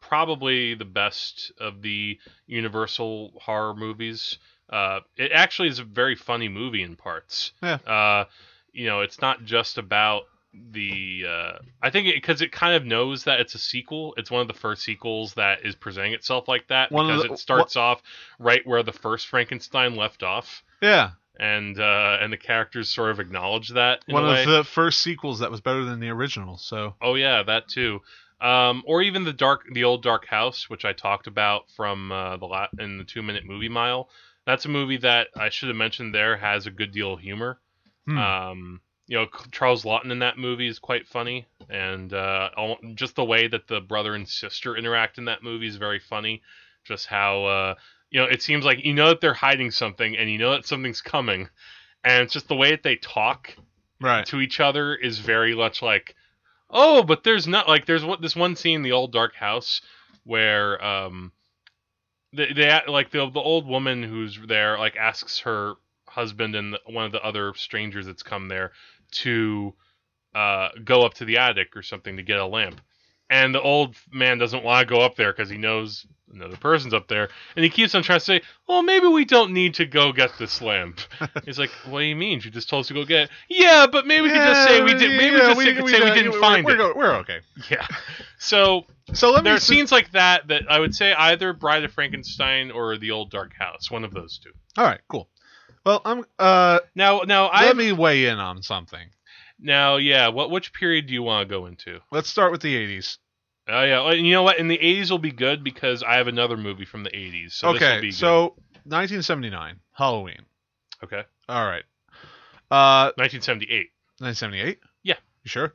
probably 0.00 0.74
the 0.74 0.84
best 0.84 1.52
of 1.58 1.82
the 1.82 2.18
Universal 2.46 3.32
horror 3.42 3.74
movies. 3.74 4.38
Uh, 4.70 5.00
it 5.16 5.32
actually 5.32 5.68
is 5.68 5.78
a 5.78 5.84
very 5.84 6.14
funny 6.14 6.48
movie 6.48 6.82
in 6.82 6.96
parts. 6.96 7.52
Yeah. 7.62 7.74
Uh, 7.86 8.24
you 8.72 8.86
know, 8.86 9.00
it's 9.00 9.20
not 9.20 9.44
just 9.44 9.78
about 9.78 10.24
the. 10.72 11.24
Uh, 11.28 11.58
I 11.82 11.90
think 11.90 12.12
because 12.14 12.42
it, 12.42 12.52
kind 12.52 12.74
of 12.74 12.84
knows 12.84 13.24
that 13.24 13.40
it's 13.40 13.54
a 13.54 13.58
sequel. 13.58 14.14
It's 14.16 14.30
one 14.30 14.42
of 14.42 14.48
the 14.48 14.54
first 14.54 14.82
sequels 14.82 15.34
that 15.34 15.64
is 15.64 15.74
presenting 15.74 16.12
itself 16.14 16.48
like 16.48 16.68
that 16.68 16.92
One 16.92 17.06
because 17.06 17.22
the- 17.22 17.32
it 17.34 17.38
starts 17.38 17.76
off 17.76 18.02
right 18.38 18.66
where 18.66 18.82
the 18.82 18.92
first 18.92 19.28
Frankenstein 19.28 19.96
left 19.96 20.22
off, 20.22 20.62
Yeah, 20.82 21.12
and 21.38 21.78
uh, 21.78 22.18
and 22.20 22.32
the 22.32 22.36
characters 22.36 22.88
sort 22.88 23.10
of 23.10 23.20
acknowledge 23.20 23.70
that. 23.70 24.04
In 24.08 24.14
one 24.14 24.24
of 24.24 24.30
way. 24.30 24.46
the 24.46 24.64
first 24.64 25.02
sequels 25.02 25.40
that 25.40 25.50
was 25.50 25.60
better 25.60 25.84
than 25.84 26.00
the 26.00 26.08
original. 26.08 26.56
So 26.56 26.94
Oh 27.00 27.14
yeah, 27.14 27.42
that 27.42 27.68
too. 27.68 28.00
Um, 28.40 28.82
or 28.86 29.00
even 29.02 29.24
the 29.24 29.32
dark, 29.32 29.62
the 29.72 29.84
old 29.84 30.02
Dark 30.02 30.26
House, 30.26 30.68
which 30.68 30.84
I 30.84 30.92
talked 30.92 31.26
about 31.26 31.70
from 31.74 32.12
uh, 32.12 32.36
the 32.36 32.46
la- 32.46 32.68
in 32.78 32.98
the 32.98 33.04
two 33.04 33.22
minute 33.22 33.44
movie 33.46 33.68
mile. 33.68 34.10
That's 34.44 34.66
a 34.66 34.68
movie 34.68 34.98
that 34.98 35.28
I 35.36 35.48
should 35.48 35.68
have 35.68 35.76
mentioned. 35.76 36.14
There 36.14 36.36
has 36.36 36.66
a 36.66 36.70
good 36.70 36.92
deal 36.92 37.14
of 37.14 37.20
humor. 37.20 37.58
hmm. 38.06 38.18
Um, 38.18 38.80
you 39.08 39.16
know, 39.16 39.26
Charles 39.52 39.84
Laughton 39.84 40.10
in 40.10 40.18
that 40.18 40.36
movie 40.36 40.66
is 40.66 40.78
quite 40.78 41.06
funny, 41.06 41.46
and 41.70 42.12
uh, 42.12 42.50
just 42.94 43.14
the 43.14 43.24
way 43.24 43.46
that 43.46 43.68
the 43.68 43.80
brother 43.80 44.14
and 44.14 44.28
sister 44.28 44.76
interact 44.76 45.18
in 45.18 45.26
that 45.26 45.42
movie 45.42 45.68
is 45.68 45.76
very 45.76 46.00
funny. 46.00 46.42
Just 46.84 47.06
how 47.06 47.44
uh, 47.44 47.74
you 48.16 48.22
know, 48.22 48.28
it 48.28 48.40
seems 48.40 48.64
like 48.64 48.82
you 48.82 48.94
know 48.94 49.10
that 49.10 49.20
they're 49.20 49.34
hiding 49.34 49.70
something, 49.70 50.16
and 50.16 50.30
you 50.30 50.38
know 50.38 50.52
that 50.52 50.64
something's 50.64 51.02
coming, 51.02 51.50
and 52.02 52.22
it's 52.22 52.32
just 52.32 52.48
the 52.48 52.56
way 52.56 52.70
that 52.70 52.82
they 52.82 52.96
talk 52.96 53.54
right. 54.00 54.24
to 54.24 54.40
each 54.40 54.58
other 54.58 54.94
is 54.94 55.18
very 55.18 55.54
much 55.54 55.82
like, 55.82 56.14
oh, 56.70 57.02
but 57.02 57.24
there's 57.24 57.46
not 57.46 57.68
like 57.68 57.84
there's 57.84 58.06
what 58.06 58.22
this 58.22 58.34
one 58.34 58.56
scene 58.56 58.76
in 58.76 58.82
the 58.82 58.92
old 58.92 59.12
dark 59.12 59.34
house 59.34 59.82
where 60.24 60.82
um 60.82 61.30
they, 62.32 62.54
they 62.54 62.80
like 62.88 63.10
the 63.10 63.28
the 63.28 63.38
old 63.38 63.66
woman 63.66 64.02
who's 64.02 64.40
there 64.48 64.78
like 64.78 64.96
asks 64.96 65.40
her 65.40 65.74
husband 66.08 66.54
and 66.56 66.72
the, 66.72 66.80
one 66.86 67.04
of 67.04 67.12
the 67.12 67.22
other 67.22 67.52
strangers 67.54 68.06
that's 68.06 68.22
come 68.22 68.48
there 68.48 68.72
to 69.10 69.74
uh 70.34 70.70
go 70.82 71.02
up 71.02 71.12
to 71.12 71.26
the 71.26 71.36
attic 71.36 71.76
or 71.76 71.82
something 71.82 72.16
to 72.16 72.22
get 72.22 72.38
a 72.38 72.46
lamp. 72.46 72.80
And 73.28 73.54
the 73.54 73.60
old 73.60 73.96
man 74.12 74.38
doesn't 74.38 74.62
want 74.62 74.86
to 74.88 74.94
go 74.94 75.00
up 75.00 75.16
there 75.16 75.32
because 75.32 75.50
he 75.50 75.56
knows 75.58 76.06
another 76.32 76.56
person's 76.56 76.92
up 76.94 77.08
there, 77.08 77.28
and 77.56 77.64
he 77.64 77.70
keeps 77.70 77.94
on 77.94 78.02
trying 78.04 78.18
to 78.20 78.24
say, 78.24 78.40
"Well, 78.68 78.82
maybe 78.82 79.06
we 79.08 79.24
don't 79.24 79.52
need 79.52 79.74
to 79.74 79.84
go 79.86 80.12
get 80.12 80.30
this 80.38 80.60
lamp." 80.62 81.00
He's 81.44 81.58
like, 81.58 81.70
"What 81.88 82.00
do 82.00 82.04
you 82.04 82.14
mean? 82.14 82.40
You 82.44 82.50
just 82.52 82.68
told 82.68 82.82
us 82.82 82.88
to 82.88 82.94
go 82.94 83.04
get 83.04 83.22
it." 83.24 83.30
Yeah, 83.48 83.86
but 83.90 84.06
maybe 84.06 84.22
we 84.22 84.28
could 84.28 84.36
just 84.38 84.68
say 84.68 84.80
we 84.82 84.92
did. 84.94 85.16
Maybe 85.16 85.30
we 85.34 85.38
Yeah, 85.38 85.54
just 85.54 85.60
say, 85.60 85.74
could 85.74 85.88
say 85.88 86.00
we 86.00 86.10
uh, 86.10 86.14
didn't 86.14 86.30
we're- 86.32 86.40
find 86.40 86.64
we're, 86.64 86.90
it. 86.90 86.96
we're 86.96 87.14
okay. 87.16 87.38
Yeah. 87.70 87.86
So 88.38 88.84
So 89.12 89.32
let 89.32 89.42
me. 89.42 89.48
there 89.48 89.56
are 89.56 89.60
scenes 89.60 89.90
like 89.90 90.12
that 90.12 90.46
that 90.48 90.62
I 90.70 90.78
would 90.78 90.94
say 90.94 91.12
either 91.14 91.52
Bride 91.52 91.82
of 91.84 91.92
Frankenstein 91.92 92.70
or 92.70 92.96
The 92.96 93.10
Old 93.10 93.30
Dark 93.30 93.54
House, 93.58 93.90
one 93.90 94.04
of 94.04 94.12
those 94.14 94.38
two. 94.38 94.50
All 94.76 94.84
right, 94.84 95.00
cool. 95.08 95.28
Well, 95.84 96.02
I'm. 96.04 96.24
Uh, 96.38 96.80
Now, 96.94 97.20
now 97.26 97.46
I 97.46 97.66
let 97.66 97.76
me 97.76 97.92
weigh 97.92 98.26
in 98.26 98.38
on 98.38 98.62
something. 98.62 99.08
Now, 99.58 99.96
yeah. 99.96 100.28
What 100.28 100.50
which 100.50 100.72
period 100.72 101.06
do 101.06 101.12
you 101.14 101.22
want 101.22 101.48
to 101.48 101.52
go 101.52 101.66
into? 101.66 102.00
Let's 102.10 102.28
start 102.28 102.52
with 102.52 102.60
the 102.62 102.74
'80s. 102.74 103.18
Oh 103.68 103.82
yeah, 103.82 104.04
well, 104.04 104.14
you 104.14 104.32
know 104.32 104.42
what? 104.42 104.58
In 104.58 104.68
the 104.68 104.78
'80s 104.78 105.10
will 105.10 105.18
be 105.18 105.32
good 105.32 105.64
because 105.64 106.02
I 106.02 106.16
have 106.16 106.28
another 106.28 106.56
movie 106.56 106.84
from 106.84 107.02
the 107.02 107.10
'80s. 107.10 107.52
So 107.52 107.72
this 107.72 107.80
will 107.82 107.88
okay, 107.88 108.10
so 108.10 108.42
1979, 108.84 109.80
Halloween. 109.92 110.42
okay, 111.02 111.22
All 111.48 111.64
right. 111.64 111.84
Uh, 112.70 113.10
1978. 113.16 113.90
1978. 114.18 114.78
Yeah. 115.02 115.14
You 115.44 115.48
sure? 115.48 115.74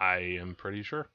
I 0.00 0.38
am 0.40 0.54
pretty 0.54 0.82
sure. 0.82 1.08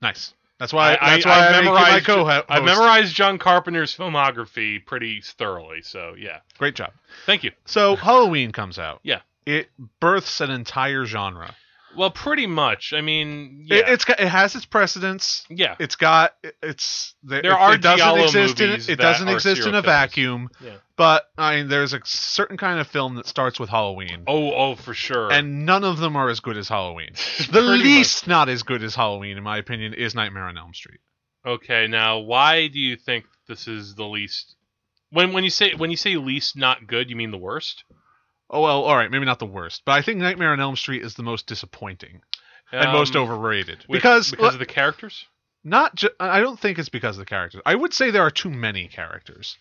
Nice. 0.00 0.34
That's 0.58 0.72
why. 0.72 0.96
I- 1.00 1.14
that's 1.16 1.26
I- 1.26 1.28
why 1.28 1.46
I, 1.48 1.50
my 1.50 1.62
memorized- 1.62 2.06
co-host. 2.06 2.46
I've 2.48 2.64
memorized 2.64 3.14
John 3.14 3.38
Carpenter's 3.38 3.96
filmography 3.96 4.84
pretty 4.84 5.20
thoroughly. 5.22 5.82
So 5.82 6.14
yeah, 6.18 6.38
Great 6.58 6.74
job. 6.74 6.92
thank 7.26 7.42
you. 7.44 7.52
So 7.64 7.96
Halloween 7.96 8.52
comes 8.52 8.78
out. 8.78 9.00
Yeah. 9.02 9.20
It 9.46 9.68
births 10.00 10.40
an 10.40 10.50
entire 10.50 11.04
genre. 11.04 11.54
Well, 11.94 12.10
pretty 12.10 12.46
much. 12.46 12.94
I 12.94 13.02
mean, 13.02 13.66
It, 13.70 13.84
yeah, 13.86 13.92
it's 13.92 14.06
got, 14.06 14.18
it 14.18 14.28
has 14.28 14.54
its 14.56 14.64
precedents. 14.64 15.44
yeah. 15.50 15.76
It's 15.78 15.94
got 15.96 16.34
it's 16.62 17.14
there, 17.22 17.42
There 17.42 17.50
it, 17.52 17.54
are 17.54 17.74
it 17.74 17.82
doesn't 17.82 17.98
Giallo 17.98 18.24
exist 18.24 18.60
in 18.62 18.70
it 18.70 18.98
doesn't 18.98 19.28
exist 19.28 19.66
in 19.66 19.74
a 19.74 19.82
vacuum. 19.82 20.48
Yeah. 20.64 20.76
But 20.96 21.24
I 21.36 21.56
mean, 21.56 21.68
there's 21.68 21.92
a 21.92 22.00
certain 22.04 22.56
kind 22.56 22.80
of 22.80 22.86
film 22.86 23.16
that 23.16 23.26
starts 23.26 23.60
with 23.60 23.68
Halloween, 23.68 24.22
Oh, 24.26 24.52
oh, 24.54 24.74
for 24.74 24.94
sure. 24.94 25.30
and 25.30 25.66
none 25.66 25.84
of 25.84 25.98
them 25.98 26.16
are 26.16 26.30
as 26.30 26.40
good 26.40 26.56
as 26.56 26.66
Halloween. 26.68 27.10
The 27.38 27.44
Pretty 27.52 27.66
much. 27.66 27.82
least 27.84 28.26
not 28.26 28.48
as 28.48 28.62
good 28.62 28.82
as 28.82 28.94
Halloween, 28.94 29.36
in 29.36 29.42
my 29.42 29.58
opinion, 29.58 29.92
is 29.92 30.14
Nightmare 30.14 30.44
on 30.44 30.56
Elm 30.56 30.72
Street. 30.72 31.00
Okay, 31.44 31.88
now 31.88 32.20
why 32.20 32.68
do 32.68 32.78
you 32.78 32.96
think 32.96 33.26
this 33.48 33.68
is 33.68 33.96
the 33.96 34.06
least? 34.06 34.54
When 35.10 35.34
when 35.34 35.44
you 35.44 35.50
say 35.50 35.74
when 35.74 35.90
you 35.90 35.98
say 35.98 36.16
least 36.16 36.56
not 36.56 36.86
good, 36.86 37.10
you 37.10 37.16
mean 37.16 37.32
the 37.32 37.36
worst? 37.38 37.84
Oh 38.52 38.60
well, 38.60 38.82
all 38.82 38.96
right, 38.96 39.10
maybe 39.10 39.24
not 39.24 39.38
the 39.38 39.46
worst, 39.46 39.82
but 39.86 39.92
I 39.92 40.02
think 40.02 40.18
Nightmare 40.18 40.52
on 40.52 40.60
Elm 40.60 40.76
Street 40.76 41.02
is 41.02 41.14
the 41.14 41.22
most 41.22 41.46
disappointing 41.46 42.20
and 42.70 42.92
most 42.92 43.16
Um, 43.16 43.22
overrated 43.22 43.78
with- 43.88 43.98
because 43.98 44.30
because 44.30 44.54
of 44.54 44.60
the 44.60 44.66
characters. 44.66 45.26
not. 45.64 45.94
Ju- 45.94 46.10
I 46.20 46.40
don't 46.40 46.58
think 46.60 46.78
it's 46.78 46.88
because 46.90 47.16
of 47.16 47.20
the 47.20 47.28
characters. 47.30 47.62
I 47.64 47.74
would 47.74 47.94
say 47.94 48.10
there 48.10 48.22
are 48.22 48.30
too 48.30 48.50
many 48.50 48.88
characters. 48.88 49.56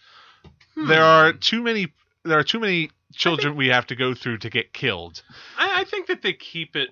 Hmm. 0.76 0.88
There 0.88 1.04
are 1.04 1.32
too 1.34 1.62
many. 1.64 1.94
There 2.24 2.38
are 2.38 2.44
too 2.44 2.60
many 2.60 2.92
children 3.14 3.56
we 3.56 3.68
have 3.68 3.88
to 3.88 3.96
go 3.96 4.14
through 4.14 4.40
to 4.40 4.50
get 4.50 4.74
killed. 4.74 5.22
I, 5.58 5.82
I 5.82 5.84
think 5.86 6.08
that 6.08 6.22
they 6.22 6.34
keep 6.34 6.76
it 6.76 6.90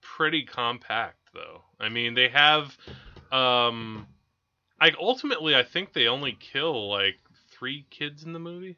pretty 0.00 0.44
compact, 0.44 1.18
though. 1.34 1.62
I 1.80 1.88
mean, 1.88 2.14
they 2.14 2.28
have, 2.28 2.76
um, 3.32 4.06
like 4.80 4.94
ultimately, 5.00 5.54
I 5.56 5.62
think 5.62 5.92
they 5.92 6.06
only 6.08 6.32
kill 6.38 6.88
like 6.88 7.18
three 7.50 7.86
kids 7.90 8.24
in 8.24 8.32
the 8.32 8.38
movie. 8.38 8.76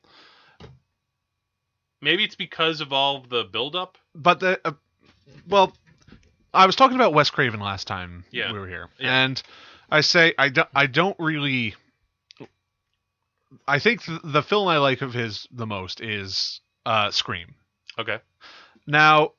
Maybe 2.05 2.23
it's 2.25 2.37
because 2.37 2.81
of 2.81 2.93
all 2.93 3.17
of 3.17 3.29
the 3.29 3.45
buildup. 3.45 3.99
But 4.15 4.41
the 4.41 4.61
uh, 4.65 4.73
well, 5.49 5.73
I 6.53 6.67
was 6.67 6.77
talking 6.77 6.95
about 6.97 7.15
Wes 7.15 7.31
Craven 7.31 7.61
last 7.61 7.87
time 7.87 8.25
Yeah. 8.31 8.53
we 8.53 8.59
were 8.61 8.69
here, 8.69 8.89
Yeah. 9.01 9.25
and 9.25 9.43
I 9.91 10.03
say 10.03 10.35
I 10.39 10.51
don't. 10.51 10.69
I 10.75 10.87
don't 10.87 11.17
really. 11.19 11.75
I 13.67 13.79
think 13.79 14.03
th- 14.03 14.21
the 14.25 14.43
film 14.43 14.69
I 14.69 14.79
like 14.79 15.01
of 15.03 15.13
his 15.15 15.47
the 15.51 15.67
most 15.67 16.01
is 16.01 16.61
uh, 16.87 17.11
Scream. 17.11 17.55
Okay. 17.99 18.19
Now, 18.87 19.33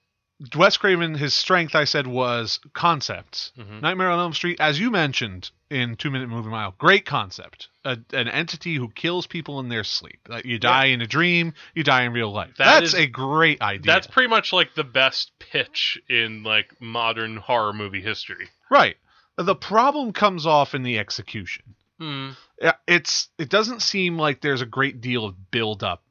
Wes 0.56 0.76
Craven, 0.76 1.16
his 1.16 1.34
strength, 1.34 1.76
I 1.76 1.86
said, 1.86 2.08
was 2.08 2.60
concepts. 2.74 3.54
hmm 3.56 3.80
Nightmare 3.80 4.10
on 4.10 4.20
Elm 4.20 4.34
Street, 4.34 4.60
as 4.60 4.80
you 4.80 4.92
mentioned 4.92 5.50
in 5.70 5.96
Two 5.96 6.12
Minute 6.12 6.28
Movie 6.30 6.50
Mile, 6.50 6.76
great 6.78 7.06
concept. 7.06 7.70
A, 7.86 7.98
an 8.14 8.28
entity 8.28 8.76
who 8.76 8.90
kills 8.90 9.28
people 9.28 9.60
in 9.62 9.70
their 9.70 9.84
sleep. 9.86 10.20
Like 10.28 10.44
you 10.46 10.60
die 10.60 10.86
in 10.88 11.02
a 11.02 11.08
dream, 11.08 11.54
you 11.74 11.84
die 11.84 12.04
in 12.04 12.12
real 12.12 12.32
life. 12.32 12.52
That 12.58 12.80
That's 12.82 12.94
is- 12.94 13.00
a 13.00 13.08
great 13.08 13.62
idea. 13.62 13.84
That's 13.92 14.08
pretty 14.08 14.30
much 14.30 14.52
like 14.52 14.76
the 14.76 14.84
best 14.84 15.32
pitch 15.40 16.00
in 16.10 16.44
like 16.44 16.82
modern 16.82 17.38
horror 17.38 17.74
movie 17.74 18.02
history. 18.02 18.50
right. 18.70 18.98
The 19.38 19.56
problem 19.56 20.14
comes 20.14 20.46
off 20.46 20.74
in 20.74 20.84
the 20.84 20.98
execution. 20.98 21.76
Yeah, 22.00 22.74
It's 22.88 23.28
it 23.38 23.50
doesn't 23.50 23.82
seem 23.82 24.18
like 24.18 24.40
there's 24.42 24.62
a 24.62 24.66
great 24.66 25.02
deal 25.02 25.26
of 25.26 25.52
build 25.52 25.84
up. 25.84 26.04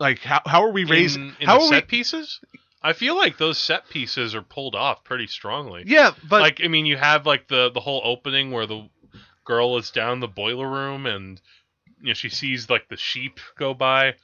Like 0.00 0.20
how 0.20 0.40
how 0.46 0.62
are 0.64 0.70
we 0.72 0.84
raising? 0.84 1.22
in, 1.30 1.36
in 1.40 1.46
how 1.46 1.58
the 1.58 1.64
are 1.64 1.68
set 1.68 1.84
we? 1.84 1.88
pieces? 1.88 2.40
I 2.82 2.92
feel 2.92 3.16
like 3.16 3.38
those 3.38 3.58
set 3.58 3.88
pieces 3.88 4.34
are 4.34 4.42
pulled 4.42 4.74
off 4.74 5.04
pretty 5.04 5.26
strongly. 5.26 5.84
Yeah, 5.86 6.12
but 6.28 6.40
like 6.40 6.60
I 6.62 6.68
mean, 6.68 6.86
you 6.86 6.96
have 6.96 7.26
like 7.26 7.48
the 7.48 7.70
the 7.70 7.80
whole 7.80 8.00
opening 8.04 8.50
where 8.52 8.66
the 8.66 8.88
girl 9.44 9.76
is 9.78 9.90
down 9.90 10.20
the 10.20 10.28
boiler 10.28 10.68
room 10.68 11.06
and 11.06 11.40
you 12.00 12.08
know 12.08 12.14
she 12.14 12.28
sees 12.28 12.70
like 12.70 12.88
the 12.88 12.96
sheep 12.96 13.40
go 13.58 13.74
by. 13.74 14.14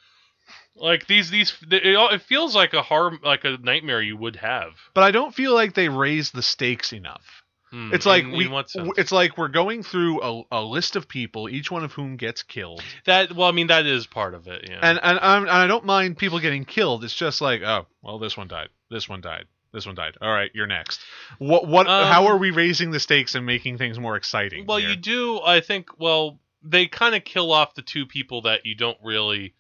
Like 0.76 1.06
these 1.06 1.30
these 1.30 1.56
it, 1.70 1.82
it 1.84 2.22
feels 2.22 2.54
like 2.54 2.74
a 2.74 2.82
horror 2.82 3.18
like 3.22 3.44
a 3.44 3.56
nightmare 3.58 4.02
you 4.02 4.16
would 4.16 4.36
have. 4.36 4.72
but 4.92 5.04
I 5.04 5.10
don't 5.10 5.34
feel 5.34 5.54
like 5.54 5.74
they 5.74 5.88
raise 5.88 6.30
the 6.30 6.42
stakes 6.42 6.92
enough. 6.92 7.43
Hmm, 7.74 7.92
It's 7.92 8.06
like 8.06 8.22
in, 8.22 8.30
we 8.30 8.46
in 8.46 8.92
it's 8.96 9.10
like 9.10 9.36
we're 9.36 9.48
going 9.48 9.82
through 9.82 10.22
a, 10.22 10.42
a 10.52 10.62
list 10.62 10.94
of 10.94 11.08
people, 11.08 11.48
each 11.48 11.72
one 11.72 11.82
of 11.82 11.92
whom 11.92 12.16
gets 12.16 12.44
killed. 12.44 12.80
that 13.04 13.34
well, 13.34 13.48
I 13.48 13.50
mean 13.50 13.66
that 13.66 13.84
is 13.84 14.06
part 14.06 14.34
of 14.34 14.46
it. 14.46 14.68
Yeah. 14.70 14.78
And 14.80 15.00
and, 15.02 15.18
I'm, 15.20 15.42
and 15.42 15.50
I 15.50 15.66
don't 15.66 15.84
mind 15.84 16.16
people 16.16 16.38
getting 16.38 16.64
killed. 16.64 17.02
It's 17.02 17.16
just 17.16 17.40
like, 17.40 17.62
oh, 17.62 17.86
well, 18.00 18.20
this 18.20 18.36
one 18.36 18.46
died. 18.46 18.68
This 18.90 19.08
one 19.08 19.20
died. 19.20 19.46
This 19.72 19.86
one 19.86 19.96
died. 19.96 20.16
All 20.20 20.32
right, 20.32 20.52
you're 20.54 20.68
next. 20.68 21.00
What 21.38 21.66
what? 21.66 21.88
Um, 21.88 22.06
how 22.06 22.26
are 22.26 22.38
we 22.38 22.52
raising 22.52 22.92
the 22.92 23.00
stakes 23.00 23.34
and 23.34 23.44
making 23.44 23.78
things 23.78 23.98
more 23.98 24.14
exciting? 24.14 24.66
Well, 24.66 24.78
here? 24.78 24.90
you 24.90 24.96
do. 24.96 25.40
I 25.40 25.58
think. 25.58 25.98
Well, 25.98 26.38
they 26.62 26.86
kind 26.86 27.16
of 27.16 27.24
kill 27.24 27.50
off 27.50 27.74
the 27.74 27.82
two 27.82 28.06
people 28.06 28.42
that 28.42 28.64
you 28.64 28.76
don't 28.76 28.98
really. 29.02 29.54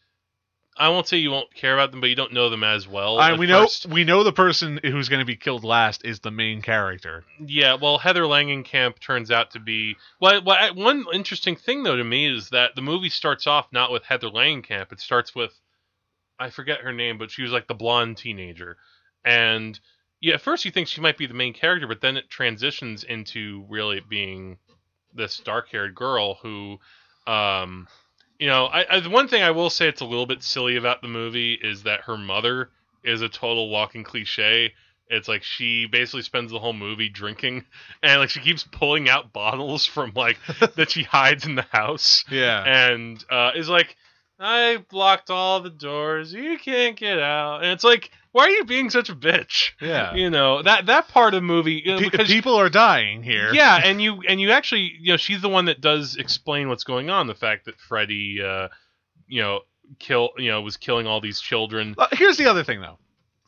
I 0.76 0.88
won't 0.88 1.06
say 1.06 1.18
you 1.18 1.30
won't 1.30 1.54
care 1.54 1.74
about 1.74 1.92
them, 1.92 2.00
but 2.00 2.10
you 2.10 2.16
don't 2.16 2.32
know 2.32 2.50
them 2.50 2.64
as 2.64 2.88
well. 2.88 3.18
I, 3.18 3.34
we 3.34 3.46
know 3.46 3.62
first. 3.62 3.86
we 3.86 4.04
know 4.04 4.24
the 4.24 4.32
person 4.32 4.80
who's 4.82 5.08
going 5.08 5.20
to 5.20 5.24
be 5.24 5.36
killed 5.36 5.64
last 5.64 6.04
is 6.04 6.20
the 6.20 6.30
main 6.30 6.62
character. 6.62 7.24
Yeah. 7.38 7.74
Well, 7.80 7.98
Heather 7.98 8.22
Langenkamp 8.22 8.98
turns 8.98 9.30
out 9.30 9.52
to 9.52 9.60
be. 9.60 9.96
Well, 10.20 10.42
well, 10.44 10.74
one 10.74 11.04
interesting 11.12 11.56
thing 11.56 11.82
though 11.84 11.96
to 11.96 12.04
me 12.04 12.34
is 12.34 12.50
that 12.50 12.74
the 12.74 12.82
movie 12.82 13.10
starts 13.10 13.46
off 13.46 13.68
not 13.72 13.92
with 13.92 14.02
Heather 14.04 14.28
Langenkamp. 14.28 14.90
It 14.90 15.00
starts 15.00 15.34
with, 15.34 15.52
I 16.38 16.50
forget 16.50 16.80
her 16.80 16.92
name, 16.92 17.18
but 17.18 17.30
she 17.30 17.42
was 17.42 17.52
like 17.52 17.68
the 17.68 17.74
blonde 17.74 18.16
teenager, 18.16 18.76
and 19.24 19.78
yeah, 20.20 20.34
at 20.34 20.40
first 20.40 20.64
you 20.64 20.70
think 20.70 20.88
she 20.88 21.02
might 21.02 21.18
be 21.18 21.26
the 21.26 21.34
main 21.34 21.52
character, 21.52 21.86
but 21.86 22.00
then 22.00 22.16
it 22.16 22.30
transitions 22.30 23.04
into 23.04 23.66
really 23.68 24.00
being 24.00 24.56
this 25.12 25.36
dark-haired 25.38 25.94
girl 25.94 26.34
who, 26.36 26.78
um, 27.26 27.86
you 28.38 28.46
know, 28.48 28.66
I, 28.66 28.96
I 28.96 29.00
the 29.00 29.10
one 29.10 29.28
thing 29.28 29.42
I 29.42 29.50
will 29.52 29.70
say 29.70 29.88
it's 29.88 30.00
a 30.00 30.04
little 30.06 30.26
bit 30.26 30.42
silly 30.42 30.76
about 30.76 31.02
the 31.02 31.08
movie 31.08 31.54
is 31.54 31.84
that 31.84 32.02
her 32.02 32.16
mother 32.16 32.70
is 33.02 33.22
a 33.22 33.28
total 33.28 33.68
walking 33.70 34.04
cliche. 34.04 34.72
It's 35.10 35.28
like 35.28 35.42
she 35.42 35.86
basically 35.86 36.22
spends 36.22 36.50
the 36.50 36.58
whole 36.58 36.72
movie 36.72 37.08
drinking, 37.10 37.64
and 38.02 38.20
like 38.20 38.30
she 38.30 38.40
keeps 38.40 38.64
pulling 38.64 39.08
out 39.08 39.32
bottles 39.32 39.84
from 39.86 40.12
like 40.14 40.38
that 40.76 40.90
she 40.90 41.02
hides 41.02 41.44
in 41.46 41.54
the 41.54 41.66
house, 41.70 42.24
Yeah. 42.30 42.62
and 42.64 43.22
uh, 43.30 43.50
is 43.54 43.68
like, 43.68 43.96
"I 44.38 44.84
blocked 44.90 45.30
all 45.30 45.60
the 45.60 45.70
doors. 45.70 46.32
You 46.32 46.58
can't 46.58 46.96
get 46.96 47.18
out." 47.18 47.62
And 47.62 47.72
it's 47.72 47.84
like, 47.84 48.10
why 48.32 48.44
are 48.44 48.50
you 48.50 48.64
being 48.64 48.90
such 48.90 49.08
a 49.08 49.14
bitch? 49.14 49.70
Yeah. 49.80 50.14
You 50.14 50.28
know 50.30 50.62
that 50.62 50.86
that 50.86 51.08
part 51.08 51.34
of 51.34 51.38
the 51.42 51.46
movie 51.46 51.82
you 51.84 51.92
know, 51.92 51.98
Pe- 52.00 52.08
because 52.10 52.28
people 52.28 52.54
are 52.56 52.68
dying 52.68 53.22
here. 53.22 53.52
yeah, 53.54 53.80
and 53.84 54.02
you 54.02 54.22
and 54.28 54.40
you 54.40 54.50
actually 54.50 54.92
you 55.00 55.12
know 55.12 55.16
she's 55.16 55.40
the 55.42 55.48
one 55.48 55.66
that 55.66 55.80
does 55.80 56.16
explain 56.16 56.68
what's 56.68 56.84
going 56.84 57.10
on. 57.10 57.26
The 57.26 57.34
fact 57.34 57.66
that 57.66 57.78
Freddy, 57.80 58.40
uh, 58.42 58.68
you 59.28 59.40
know, 59.42 59.60
kill 59.98 60.30
you 60.36 60.50
know 60.50 60.60
was 60.62 60.76
killing 60.76 61.06
all 61.06 61.20
these 61.20 61.40
children. 61.40 61.94
Uh, 61.96 62.08
here's 62.12 62.36
the 62.36 62.46
other 62.46 62.64
thing, 62.64 62.80
though. 62.80 62.98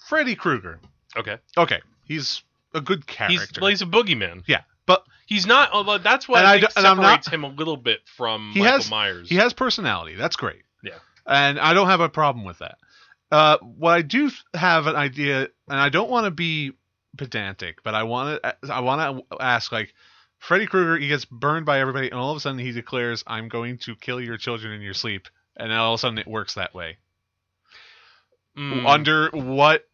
Freddy 0.09 0.37
Krueger. 0.37 0.79
Okay, 1.17 1.39
Okay, 1.57 1.81
he's 2.05 2.43
a 2.75 2.81
good 2.81 3.07
character. 3.07 3.41
he's 3.41 3.61
well, 3.61 3.71
he's 3.71 3.83
a 3.83 3.87
boogeyman. 3.87 4.43
yeah, 4.47 4.61
but 4.87 5.03
He's 5.27 5.45
not. 5.47 5.73
Although 5.73 5.99
that's 5.99 6.29
what 6.29 6.39
And 6.39 6.47
I 6.47 6.55
I 6.55 6.61
think 6.61 6.71
I'm 6.77 6.83
not- 6.99 7.25
separates 7.25 7.29
him 7.29 7.43
a 7.43 7.49
little 7.49 7.77
bit 7.77 7.99
from 8.17 8.51
Michael 8.51 8.65
has- 8.65 8.89
Myers. 8.91 9.29
he 9.29 9.35
has 9.37 9.53
personality. 9.53 10.15
That's 10.15 10.37
great. 10.37 10.63
And 11.27 11.59
I 11.59 11.75
don't 11.75 11.89
have 11.89 12.01
a 12.01 12.09
problem 12.09 12.45
with 12.45 12.59
that. 12.59 12.79
Uh, 13.31 13.59
what 13.59 13.93
I 13.93 14.03
do 14.03 14.31
have 14.55 14.87
an 14.87 14.95
idea, 14.97 15.49
and 15.69 15.81
I 15.81 15.89
don't 15.89 16.09
want 16.11 16.27
to 16.27 16.31
be 16.31 16.73
pedantic, 17.17 17.83
but 17.83 17.95
I 17.95 18.05
want 18.05 18.43
to 18.43 18.57
I 18.73 18.81
want 18.81 19.25
to 19.31 19.37
ask 19.43 19.73
like. 19.73 19.95
Freddy 20.39 20.67
Krueger, 20.67 20.99
he 20.99 21.09
gets 21.09 21.25
burned 21.25 21.65
by 21.65 21.81
everybody, 21.81 22.11
and 22.11 22.21
all 22.21 22.31
of 22.31 22.37
a 22.37 22.41
sudden 22.41 22.59
he 22.59 22.71
declares, 22.71 23.25
"I'm 23.27 23.49
going 23.49 23.79
to 23.79 23.97
kill 23.97 24.21
your 24.21 24.37
children 24.37 24.75
in 24.75 24.83
your 24.83 24.93
sleep," 24.93 25.29
and 25.57 25.73
all 25.73 25.95
of 25.95 25.99
a 25.99 26.01
sudden 26.03 26.19
it 26.19 26.27
works 26.29 26.55
that 26.55 26.75
way. 26.75 26.99
Mm, 28.57 28.87
Under 28.87 29.31
what? 29.31 29.87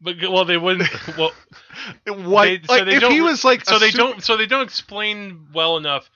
but 0.00 0.16
well, 0.22 0.46
they 0.46 0.56
wouldn't. 0.56 0.88
Well, 1.18 1.32
What? 2.06 2.44
They- 2.44 2.60
so 2.66 2.72
like, 2.74 2.88
if 2.88 3.02
he 3.10 3.20
was 3.20 3.44
like, 3.44 3.64
so 3.66 3.78
they 3.78 3.90
super- 3.90 3.98
don't. 4.04 4.22
So 4.24 4.36
they 4.38 4.46
don't 4.46 4.62
explain 4.62 5.48
well 5.52 5.76
enough 5.76 6.10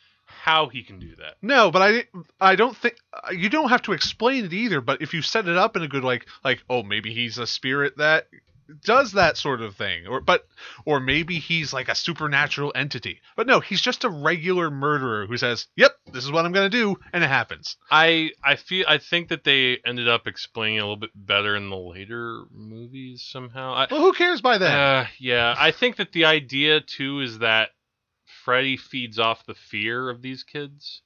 how 0.49 0.69
he 0.69 0.83
can 0.83 0.99
do 0.99 1.14
that. 1.17 1.35
No, 1.43 1.71
but 1.71 1.83
I 1.83 2.05
I 2.40 2.57
don't 2.57 2.76
think 2.76 2.97
you 3.33 3.50
don't 3.50 3.69
have 3.69 3.83
to 3.83 3.93
explain 3.93 4.47
it 4.47 4.52
either. 4.52 4.81
But 4.81 5.02
if 5.02 5.12
you 5.12 5.21
set 5.21 5.47
it 5.47 5.57
up 5.57 5.76
in 5.76 5.83
a 5.83 5.88
good 5.88 6.05
like 6.05 6.26
like 6.45 6.62
oh 6.71 6.83
maybe 6.83 7.12
he's 7.12 7.38
a 7.38 7.47
spirit 7.47 7.99
that 7.99 8.28
does 8.85 9.12
that 9.12 9.37
sort 9.37 9.61
of 9.61 9.76
thing, 9.76 10.07
or 10.07 10.21
but 10.21 10.47
or 10.85 11.00
maybe 11.00 11.38
he's 11.38 11.73
like 11.73 11.88
a 11.88 11.95
supernatural 11.95 12.73
entity. 12.75 13.21
But 13.37 13.47
no, 13.47 13.61
he's 13.61 13.81
just 13.81 14.05
a 14.05 14.11
regular 14.11 14.71
murderer 14.71 15.26
who 15.26 15.37
says, 15.37 15.67
"Yep, 15.76 15.93
this 16.12 16.25
is 16.25 16.31
what 16.31 16.45
I'm 16.45 16.52
gonna 16.52 16.69
do," 16.69 16.97
and 17.12 17.25
it 17.25 17.28
happens. 17.28 17.76
I 17.90 18.31
I 18.43 18.57
feel 18.57 18.85
I 18.88 18.99
think 18.99 19.28
that 19.28 19.45
they 19.45 19.78
ended 19.87 20.09
up 20.09 20.26
explaining 20.26 20.76
it 20.76 20.81
a 20.81 20.83
little 20.83 20.97
bit 20.97 21.11
better 21.14 21.57
in 21.57 21.71
the 21.71 21.76
later 21.76 22.45
movies 22.50 23.26
somehow. 23.31 23.75
I, 23.75 23.87
Well, 23.90 24.00
who 24.00 24.12
cares 24.12 24.40
by 24.40 24.59
then? 24.59 24.73
Uh, 24.73 25.07
yeah, 25.19 25.55
I 25.59 25.71
think 25.73 25.97
that 25.97 26.12
the 26.12 26.26
idea 26.26 26.81
too 26.81 27.21
is 27.21 27.38
that 27.38 27.71
Freddy 28.49 28.78
feeds 28.78 29.19
off 29.19 29.45
the 29.45 29.52
fear 29.55 30.09
of 30.09 30.23
these 30.23 30.43
kids. 30.43 31.02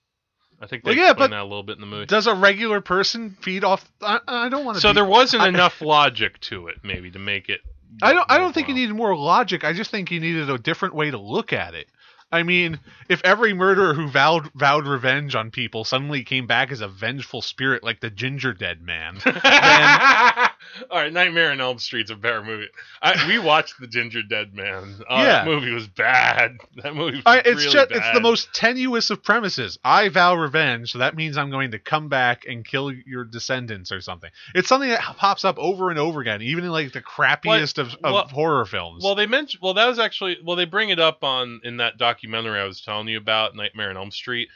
I 0.60 0.68
think 0.68 0.84
they 0.84 0.90
Well, 0.90 0.96
yeah, 0.96 1.10
explain 1.10 1.30
that 1.30 1.40
a 1.40 1.42
little 1.42 1.64
bit 1.64 1.74
in 1.74 1.80
the 1.80 1.88
movie. 1.88 2.06
Does 2.06 2.28
a 2.28 2.34
regular 2.36 2.80
person 2.80 3.36
feed 3.42 3.64
off? 3.64 3.84
I, 4.00 4.20
I 4.28 4.48
don't 4.48 4.64
want 4.64 4.76
to. 4.76 4.80
So 4.80 4.90
be, 4.90 4.94
there 4.94 5.04
wasn't 5.04 5.42
I- 5.42 5.48
enough 5.48 5.80
logic 5.80 6.38
to 6.42 6.68
it, 6.68 6.76
maybe, 6.84 7.10
to 7.10 7.18
make 7.18 7.48
it. 7.48 7.60
I 8.00 8.12
don't. 8.12 8.30
I 8.30 8.38
don't 8.38 8.52
think 8.54 8.68
you 8.68 8.74
needed 8.74 8.94
more 8.94 9.16
logic. 9.16 9.64
I 9.64 9.72
just 9.72 9.90
think 9.90 10.12
you 10.12 10.20
needed 10.20 10.48
a 10.50 10.56
different 10.56 10.94
way 10.94 11.10
to 11.10 11.18
look 11.18 11.52
at 11.52 11.74
it. 11.74 11.88
I 12.30 12.44
mean, 12.44 12.78
if 13.08 13.20
every 13.24 13.54
murderer 13.54 13.92
who 13.92 14.06
vowed 14.08 14.48
vowed 14.54 14.86
revenge 14.86 15.34
on 15.34 15.50
people 15.50 15.82
suddenly 15.82 16.22
came 16.22 16.46
back 16.46 16.70
as 16.70 16.80
a 16.80 16.86
vengeful 16.86 17.42
spirit 17.42 17.82
like 17.82 17.98
the 18.00 18.10
Gingerdead 18.10 18.80
Man, 18.82 19.16
All 20.90 20.98
right, 20.98 21.12
Nightmare 21.12 21.50
on 21.50 21.60
Elm 21.60 21.78
Street's 21.78 22.10
a 22.10 22.16
better 22.16 22.42
movie. 22.42 22.68
I, 23.02 23.26
we 23.28 23.38
watched 23.38 23.80
The 23.80 23.86
Gingerdead 23.86 24.54
Man. 24.54 24.96
Oh, 25.08 25.16
Yeah. 25.22 25.24
that 25.24 25.46
movie 25.46 25.70
was 25.72 25.86
bad. 25.88 26.56
That 26.82 26.94
movie 26.96 27.16
was 27.16 27.22
I, 27.26 27.38
it's 27.38 27.46
really 27.46 27.64
just 27.64 27.88
bad. 27.90 27.98
it's 27.98 28.12
the 28.14 28.20
most 28.20 28.54
tenuous 28.54 29.10
of 29.10 29.22
premises. 29.22 29.78
I 29.84 30.08
vow 30.08 30.34
revenge, 30.34 30.92
so 30.92 30.98
that 30.98 31.14
means 31.14 31.36
I'm 31.36 31.50
going 31.50 31.72
to 31.72 31.78
come 31.78 32.08
back 32.08 32.44
and 32.46 32.64
kill 32.64 32.90
your 32.92 33.24
descendants 33.24 33.92
or 33.92 34.00
something. 34.00 34.30
It's 34.54 34.68
something 34.68 34.88
that 34.90 35.00
pops 35.16 35.44
up 35.44 35.58
over 35.58 35.90
and 35.90 35.98
over 35.98 36.20
again, 36.20 36.42
even 36.42 36.64
in 36.64 36.70
like 36.70 36.92
the 36.92 37.02
crappiest 37.02 37.78
of, 37.78 37.88
of 38.02 38.12
well- 38.12 38.28
horror 38.28 38.64
films. 38.64 39.02
Well, 39.04 39.14
they 39.14 39.26
mentioned. 39.26 39.62
Well, 39.62 39.74
that 39.74 39.86
was 39.86 39.98
actually. 39.98 40.38
Well, 40.44 40.56
they 40.56 40.64
bring 40.64 40.88
it 40.90 40.98
up 41.00 41.22
on 41.24 41.60
in 41.64 41.76
that 41.78 41.98
documentary 41.98 42.58
I 42.58 42.64
was 42.64 42.80
telling 42.80 43.08
you 43.08 43.18
about, 43.18 43.54
Nightmare 43.54 43.90
on 43.90 43.96
Elm 43.96 44.10
Street. 44.10 44.48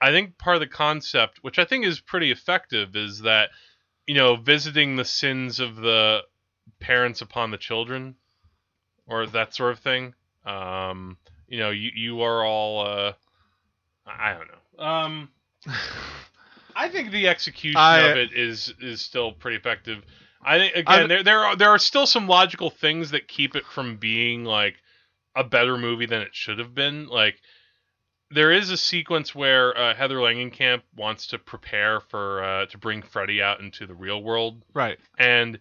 I 0.00 0.10
think 0.10 0.36
part 0.38 0.56
of 0.56 0.60
the 0.60 0.66
concept, 0.66 1.38
which 1.42 1.58
I 1.58 1.64
think 1.64 1.86
is 1.86 1.98
pretty 2.00 2.30
effective, 2.30 2.94
is 2.94 3.20
that 3.20 3.50
you 4.06 4.14
know 4.14 4.36
visiting 4.36 4.96
the 4.96 5.04
sins 5.04 5.60
of 5.60 5.76
the 5.76 6.20
parents 6.80 7.20
upon 7.20 7.50
the 7.50 7.56
children, 7.58 8.16
or 9.06 9.26
that 9.26 9.54
sort 9.54 9.72
of 9.72 9.78
thing. 9.80 10.14
Um, 10.44 11.16
you 11.48 11.58
know, 11.58 11.70
you 11.70 11.90
you 11.94 12.22
are 12.22 12.44
all. 12.44 12.86
Uh, 12.86 13.12
I 14.06 14.34
don't 14.34 14.48
know. 14.48 14.84
Um, 14.84 15.28
I 16.76 16.88
think 16.88 17.10
the 17.10 17.28
execution 17.28 17.80
I- 17.80 17.98
of 18.00 18.16
it 18.16 18.32
is 18.32 18.72
is 18.80 19.00
still 19.00 19.32
pretty 19.32 19.56
effective. 19.56 20.02
I 20.42 20.58
think 20.58 20.74
again 20.74 20.86
I'm- 20.86 21.08
there 21.08 21.22
there 21.22 21.40
are 21.44 21.56
there 21.56 21.70
are 21.70 21.78
still 21.78 22.06
some 22.06 22.28
logical 22.28 22.70
things 22.70 23.10
that 23.12 23.28
keep 23.28 23.56
it 23.56 23.64
from 23.64 23.96
being 23.96 24.44
like 24.44 24.76
a 25.34 25.42
better 25.44 25.78
movie 25.78 26.06
than 26.06 26.22
it 26.22 26.34
should 26.34 26.58
have 26.58 26.74
been. 26.74 27.06
Like 27.08 27.40
there 28.30 28.52
is 28.52 28.70
a 28.70 28.76
sequence 28.76 29.34
where 29.34 29.76
uh, 29.76 29.94
Heather 29.94 30.16
Langenkamp 30.16 30.82
wants 30.96 31.28
to 31.28 31.38
prepare 31.38 32.00
for 32.00 32.42
uh, 32.42 32.66
to 32.66 32.78
bring 32.78 33.02
Freddy 33.02 33.42
out 33.42 33.60
into 33.60 33.86
the 33.86 33.94
real 33.94 34.22
world, 34.22 34.62
right. 34.72 34.98
and 35.18 35.58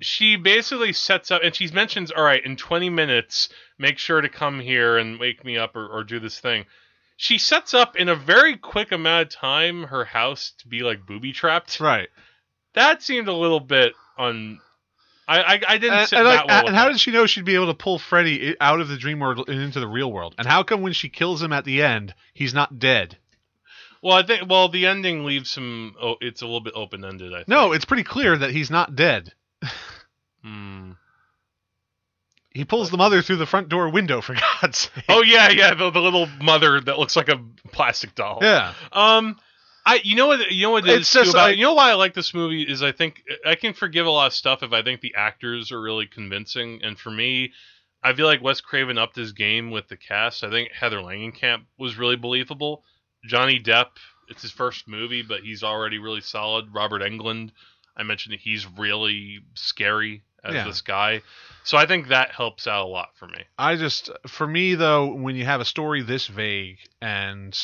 she 0.00 0.36
basically 0.36 0.92
sets 0.92 1.30
up 1.30 1.42
and 1.42 1.54
she 1.54 1.68
mentions, 1.68 2.10
"All 2.10 2.22
right, 2.22 2.44
in 2.44 2.56
20 2.56 2.90
minutes, 2.90 3.48
make 3.78 3.98
sure 3.98 4.20
to 4.20 4.28
come 4.28 4.60
here 4.60 4.98
and 4.98 5.18
wake 5.18 5.44
me 5.44 5.56
up 5.56 5.76
or, 5.76 5.86
or 5.86 6.04
do 6.04 6.18
this 6.18 6.38
thing." 6.38 6.66
She 7.16 7.38
sets 7.38 7.74
up 7.74 7.96
in 7.96 8.08
a 8.08 8.14
very 8.14 8.56
quick 8.56 8.92
amount 8.92 9.22
of 9.22 9.28
time 9.30 9.84
her 9.84 10.04
house 10.04 10.52
to 10.58 10.68
be 10.68 10.80
like 10.80 11.04
booby 11.04 11.32
trapped. 11.32 11.80
Right. 11.80 12.08
That 12.74 13.02
seemed 13.02 13.28
a 13.28 13.32
little 13.32 13.60
bit 13.60 13.94
un. 14.16 14.60
I 15.28 15.42
I, 15.42 15.60
I 15.68 15.78
didn't 15.78 15.98
And, 15.98 16.08
sit 16.08 16.18
and, 16.18 16.26
that 16.26 16.36
like, 16.36 16.46
well. 16.48 16.66
and 16.66 16.74
how 16.74 16.86
that. 16.86 16.92
did 16.92 17.00
she 17.00 17.10
know 17.12 17.26
she'd 17.26 17.44
be 17.44 17.54
able 17.54 17.66
to 17.68 17.74
pull 17.74 17.98
Freddy 17.98 18.56
out 18.60 18.80
of 18.80 18.88
the 18.88 18.96
dream 18.96 19.20
world 19.20 19.48
and 19.48 19.60
into 19.60 19.78
the 19.80 19.86
real 19.88 20.10
world? 20.10 20.34
And 20.38 20.46
how 20.46 20.62
come 20.62 20.80
when 20.82 20.92
she 20.94 21.08
kills 21.08 21.42
him 21.42 21.52
at 21.52 21.64
the 21.64 21.82
end, 21.82 22.14
he's 22.34 22.54
not 22.54 22.78
dead? 22.78 23.18
Well, 24.02 24.16
I 24.16 24.22
think 24.22 24.48
well 24.48 24.68
the 24.68 24.86
ending 24.86 25.24
leaves 25.24 25.50
some. 25.50 25.94
Oh, 26.00 26.14
it's 26.20 26.40
a 26.42 26.46
little 26.46 26.60
bit 26.60 26.72
open 26.76 27.04
ended. 27.04 27.32
I 27.34 27.38
think. 27.38 27.48
No, 27.48 27.72
it's 27.72 27.84
pretty 27.84 28.04
clear 28.04 28.36
that 28.38 28.50
he's 28.50 28.70
not 28.70 28.96
dead. 28.96 29.32
Hmm. 30.44 30.92
He 32.50 32.64
pulls 32.64 32.90
the 32.90 32.96
mother 32.96 33.22
through 33.22 33.36
the 33.36 33.46
front 33.46 33.68
door 33.68 33.88
window, 33.88 34.20
for 34.20 34.34
God's 34.62 34.78
sake. 34.78 35.04
Oh 35.08 35.22
yeah, 35.22 35.50
yeah, 35.50 35.74
the, 35.74 35.90
the 35.90 36.00
little 36.00 36.26
mother 36.40 36.80
that 36.80 36.98
looks 36.98 37.16
like 37.16 37.28
a 37.28 37.40
plastic 37.72 38.14
doll. 38.14 38.38
Yeah. 38.40 38.72
Um, 38.92 39.36
I 39.88 40.00
you 40.04 40.14
know 40.16 40.26
what 40.26 40.50
you 40.50 40.62
know 40.64 40.70
what 40.72 40.86
it 40.86 40.90
It's 41.00 41.08
is 41.08 41.12
just, 41.24 41.30
about 41.34 41.48
I- 41.48 41.52
you 41.52 41.62
know 41.62 41.74
why 41.74 41.90
I 41.90 41.94
like 41.94 42.14
this 42.14 42.34
movie 42.34 42.62
is 42.62 42.82
I 42.82 42.92
think 42.92 43.22
I 43.46 43.54
can 43.54 43.72
forgive 43.74 44.06
a 44.06 44.10
lot 44.10 44.26
of 44.26 44.34
stuff 44.34 44.62
if 44.62 44.72
I 44.72 44.82
think 44.82 45.00
the 45.00 45.14
actors 45.16 45.72
are 45.72 45.80
really 45.80 46.06
convincing, 46.06 46.80
and 46.82 46.98
for 46.98 47.10
me, 47.10 47.52
I 48.02 48.12
feel 48.12 48.26
like 48.26 48.42
Wes 48.42 48.60
Craven 48.60 48.98
upped 48.98 49.16
his 49.16 49.32
game 49.32 49.70
with 49.70 49.88
the 49.88 49.96
cast. 49.96 50.44
I 50.44 50.50
think 50.50 50.70
Heather 50.72 50.98
Langenkamp 50.98 51.62
was 51.78 51.96
really 51.96 52.16
believable. 52.16 52.84
Johnny 53.24 53.58
Depp, 53.60 53.88
it's 54.28 54.42
his 54.42 54.52
first 54.52 54.86
movie, 54.86 55.22
but 55.22 55.40
he's 55.40 55.62
already 55.64 55.98
really 55.98 56.20
solid. 56.20 56.72
Robert 56.72 57.02
Englund, 57.02 57.50
I 57.96 58.02
mentioned 58.04 58.34
that 58.34 58.40
he's 58.40 58.66
really 58.66 59.40
scary 59.54 60.22
as 60.44 60.54
Yeah. 60.54 60.64
this 60.64 60.82
guy, 60.82 61.22
so 61.64 61.76
I 61.76 61.86
think 61.86 62.08
that 62.08 62.30
helps 62.30 62.66
out 62.68 62.84
a 62.84 62.88
lot 62.88 63.08
for 63.16 63.26
me. 63.26 63.42
I 63.58 63.74
just, 63.74 64.08
for 64.28 64.46
me 64.46 64.76
though, 64.76 65.14
when 65.14 65.34
you 65.34 65.44
have 65.46 65.60
a 65.60 65.64
story 65.64 66.02
this 66.02 66.28
vague 66.28 66.78
and 67.02 67.58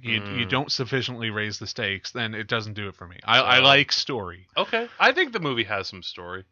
you, 0.00 0.20
Mm. 0.20 0.38
you 0.38 0.44
don't 0.46 0.72
sufficiently 0.72 1.30
raise 1.30 1.58
the 1.58 1.66
stakes, 1.66 2.12
then 2.12 2.34
it 2.34 2.46
doesn't 2.48 2.74
do 2.74 2.88
it 2.88 2.96
for 2.96 3.06
me. 3.06 3.18
I, 3.24 3.40
I 3.40 3.58
like 3.58 3.92
story. 3.92 4.46
Okay, 4.56 4.88
I 4.98 5.12
think 5.12 5.32
the 5.32 5.40
movie 5.40 5.64
has 5.64 5.88
some 5.88 6.02
story. 6.02 6.44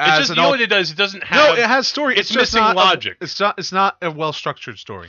It's 0.00 0.10
As 0.12 0.18
just 0.18 0.30
you 0.30 0.36
know 0.36 0.50
what 0.50 0.60
it 0.60 0.68
does. 0.68 0.92
It 0.92 0.96
doesn't 0.96 1.24
have. 1.24 1.56
no, 1.56 1.62
it 1.62 1.66
has 1.66 1.88
story. 1.88 2.16
it's 2.16 2.30
It's, 2.30 2.36
missing 2.36 2.60
not 2.60 2.76
a- 2.76 2.78
logic. 2.78 3.16
it's 3.20 3.38
not. 3.40 3.58
It's 3.58 3.72
not 3.72 3.96
a 4.00 4.10
well 4.10 4.32
structured 4.32 4.78
story. 4.78 5.08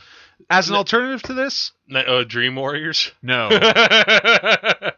As 0.49 0.67
an 0.69 0.73
No. 0.73 0.79
alternative 0.79 1.21
to 1.23 1.33
this, 1.35 1.71
uh, 1.93 2.23
Dream 2.23 2.55
Warriors, 2.55 3.11
no. 3.21 3.49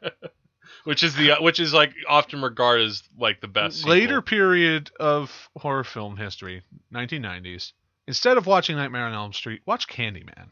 which 0.84 1.04
is 1.04 1.16
the 1.16 1.36
which 1.42 1.60
is 1.60 1.74
like 1.74 1.94
often 2.08 2.42
regarded 2.42 2.88
as 2.88 3.04
like 3.18 3.42
the 3.42 3.48
best. 3.48 3.78
sequel. 3.80 3.92
Later 3.92 4.22
period 4.22 4.92
of 5.00 5.50
horror 5.58 5.84
film 5.84 6.18
history, 6.18 6.64
1990s. 6.94 7.74
Instead 8.08 8.38
of 8.38 8.46
watching 8.48 8.76
Nightmare 8.78 9.06
on 9.06 9.14
Elm 9.14 9.34
Street, 9.34 9.62
watch 9.66 9.88
Candyman. 9.88 10.52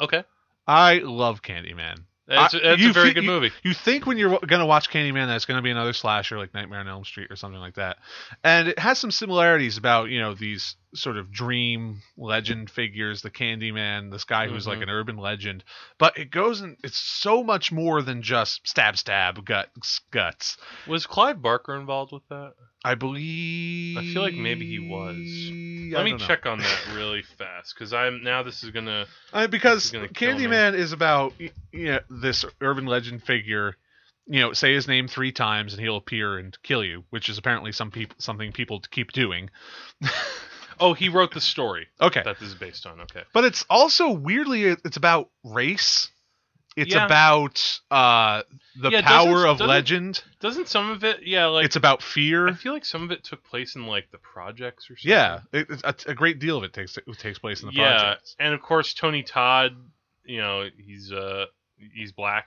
okay, 0.00 0.24
I 0.66 0.98
love 0.98 1.42
Candyman. 1.42 1.98
that's, 2.28 2.54
I- 2.54 2.60
that's 2.62 2.82
a 2.82 2.92
very 2.92 3.08
fe- 3.08 3.14
good 3.14 3.24
movie. 3.24 3.50
You 3.64 3.74
think 3.74 4.06
when 4.06 4.16
you're 4.16 4.38
going 4.38 4.60
to 4.60 4.66
watch 4.66 4.88
Candyman 4.90 5.26
that 5.26 5.36
it's 5.36 5.44
going 5.44 5.58
to 5.58 5.62
be 5.62 5.70
another 5.70 5.92
slasher 5.92 6.38
like 6.38 6.54
Nightmare 6.54 6.78
on 6.80 6.88
Elm 6.88 7.04
Street 7.04 7.30
or 7.30 7.36
something 7.36 7.60
like 7.60 7.74
that. 7.74 7.98
And 8.44 8.68
it 8.68 8.78
has 8.78 8.98
some 8.98 9.10
similarities 9.10 9.76
about, 9.76 10.08
you 10.08 10.20
know, 10.20 10.32
these 10.34 10.76
sort 10.94 11.16
of 11.16 11.32
dream 11.32 12.00
legend 12.16 12.70
figures, 12.70 13.22
the 13.22 13.30
Candyman, 13.30 14.10
this 14.12 14.24
guy 14.24 14.46
who's 14.46 14.66
like 14.66 14.78
Mhm. 14.78 14.82
an 14.84 14.90
urban 14.90 15.16
legend. 15.16 15.64
But 15.98 16.16
it 16.18 16.30
goes 16.30 16.60
and 16.60 16.76
it's 16.84 16.98
so 16.98 17.42
much 17.42 17.72
more 17.72 18.02
than 18.02 18.22
just 18.22 18.66
stab 18.68 18.96
stab 18.96 19.44
guts 19.44 20.00
guts. 20.10 20.56
Was 20.86 21.06
Clive 21.06 21.42
Barker 21.42 21.74
involved 21.74 22.12
with 22.12 22.26
that? 22.28 22.52
I 22.84 22.94
believe 22.94 23.96
I 23.96 24.02
feel 24.12 24.22
like 24.22 24.34
maybe 24.34 24.66
he 24.66 24.78
was. 24.78 25.16
Let 25.92 26.04
me 26.04 26.16
check 26.18 26.46
on 26.46 26.58
that 26.58 26.78
really 26.94 27.22
fast 27.22 27.74
because 27.74 27.92
I'm 27.92 28.24
now. 28.24 28.42
This 28.42 28.62
is 28.64 28.70
gonna. 28.70 29.06
Uh, 29.32 29.46
because 29.46 29.84
is 29.86 29.90
gonna. 29.90 30.08
Candyman 30.08 30.74
is 30.74 30.92
about 30.92 31.34
you 31.38 31.50
know, 31.72 32.00
this 32.10 32.44
urban 32.60 32.86
legend 32.86 33.22
figure. 33.22 33.76
You 34.26 34.40
know, 34.40 34.52
say 34.52 34.72
his 34.72 34.86
name 34.86 35.08
three 35.08 35.32
times 35.32 35.74
and 35.74 35.82
he'll 35.82 35.96
appear 35.96 36.38
and 36.38 36.56
kill 36.62 36.84
you, 36.84 37.04
which 37.10 37.28
is 37.28 37.38
apparently 37.38 37.72
some 37.72 37.90
people 37.90 38.16
something 38.18 38.52
people 38.52 38.80
keep 38.90 39.12
doing. 39.12 39.50
Oh, 40.80 40.94
he 40.94 41.08
wrote 41.08 41.32
the 41.32 41.40
story 41.40 41.86
Okay, 42.00 42.22
that 42.24 42.40
this 42.40 42.48
is 42.48 42.54
based 42.56 42.86
on. 42.86 43.00
Okay. 43.02 43.22
but 43.32 43.44
it's 43.44 43.64
also 43.70 44.10
weirdly 44.10 44.64
it's 44.64 44.96
about 44.96 45.30
race. 45.44 46.10
It's 46.76 46.94
Yeah. 46.94 47.04
about 47.04 47.80
uh, 47.90 48.42
the 48.80 48.90
Yeah, 48.90 49.02
power 49.02 49.46
of 49.46 49.58
doesn't- 49.58 49.66
legend. 49.66 50.24
Doesn't 50.40 50.68
some 50.68 50.90
of 50.90 51.04
it? 51.04 51.20
Yeah, 51.26 51.46
like 51.46 51.66
it's 51.66 51.76
about 51.76 52.02
fear. 52.02 52.48
I 52.48 52.54
feel 52.54 52.72
like 52.72 52.84
some 52.86 53.02
of 53.02 53.10
it 53.10 53.24
took 53.24 53.44
place 53.44 53.74
in 53.76 53.86
like 53.86 54.10
the 54.10 54.18
projects 54.18 54.90
or 54.90 54.96
something. 54.96 55.10
Yeah, 55.10 55.40
it, 55.52 55.66
it's 55.68 56.06
a, 56.06 56.12
a 56.12 56.14
great 56.14 56.38
deal 56.38 56.56
of 56.56 56.64
it 56.64 56.72
takes 56.72 56.96
it 56.96 57.04
takes 57.18 57.38
place 57.38 57.60
in 57.62 57.66
the 57.68 57.72
projects. 57.74 58.02
yeah, 58.02 58.02
project. 58.04 58.36
and 58.38 58.54
of 58.54 58.62
course 58.62 58.94
Tony 58.94 59.22
Todd. 59.22 59.72
You 60.24 60.40
know, 60.40 60.68
he's 60.78 61.12
uh 61.12 61.46
he's 61.76 62.12
black. 62.12 62.46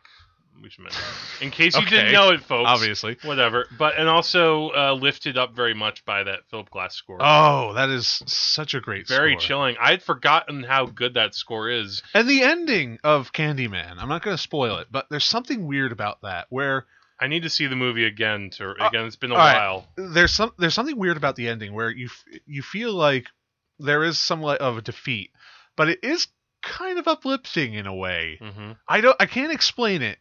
We 0.62 0.70
should 0.70 0.84
mention. 0.84 1.02
In 1.42 1.52
case 1.52 1.76
you 1.76 1.82
Okay. 1.82 1.90
didn't 1.98 2.14
know 2.14 2.30
it, 2.32 2.42
folks. 2.42 2.68
Obviously. 2.70 3.18
Whatever. 3.24 3.68
But 3.78 3.98
and 4.00 4.08
also 4.10 4.70
uh, 4.72 4.94
lifted 4.94 5.38
up 5.38 5.56
very 5.56 5.74
much 5.74 6.04
by 6.06 6.24
that 6.24 6.42
Philip 6.50 6.70
Glass 6.72 6.96
score. 6.96 7.18
Oh, 7.22 7.74
that 7.74 7.90
is 7.90 8.24
such 8.26 8.74
a 8.74 8.80
great 8.80 9.08
very 9.08 9.34
score. 9.34 9.40
chilling. 9.42 9.76
I 9.80 9.92
had 9.92 10.02
forgotten 10.02 10.64
how 10.64 10.86
good 10.86 11.14
that 11.16 11.36
score 11.36 11.70
is. 11.70 12.02
And 12.14 12.28
the 12.28 12.42
ending 12.44 12.98
of 13.04 13.32
Candyman, 13.34 13.98
I'm 14.00 14.10
not 14.10 14.24
going 14.24 14.36
to 14.38 14.42
spoil 14.42 14.78
it, 14.78 14.88
but 14.92 15.08
there's 15.12 15.26
something 15.26 15.68
weird 15.68 15.92
about 15.92 16.22
that 16.24 16.48
where 16.50 16.86
I 17.20 17.28
need 17.28 17.44
to 17.44 17.50
see 17.50 17.68
the 17.68 17.76
movie 17.76 18.06
again. 18.06 18.50
To 18.52 18.72
Uh, 18.80 18.88
again, 18.88 19.06
it's 19.06 19.16
been 19.18 19.32
a 19.32 19.36
all 19.36 19.40
right. 19.40 19.56
while. 19.56 19.88
there's 19.98 20.32
some 20.34 20.52
there's 20.58 20.74
something 20.74 20.98
weird 20.98 21.18
about 21.18 21.36
the 21.36 21.48
ending 21.48 21.74
where 21.74 21.90
you 21.90 22.08
f- 22.08 22.40
you 22.46 22.62
feel 22.62 22.94
like 22.94 23.28
there 23.80 24.04
is 24.04 24.18
somewhat 24.18 24.62
of 24.62 24.78
a 24.78 24.82
defeat, 24.82 25.32
but 25.76 25.90
it 25.90 26.00
is 26.04 26.28
kind 26.62 26.98
of 26.98 27.08
uplifting 27.08 27.74
in 27.76 27.86
a 27.86 27.94
way. 27.94 28.40
hmm 28.42 28.72
I 28.88 29.02
don't 29.02 29.16
I 29.20 29.28
can't 29.28 29.52
explain 29.54 30.02
it. 30.02 30.18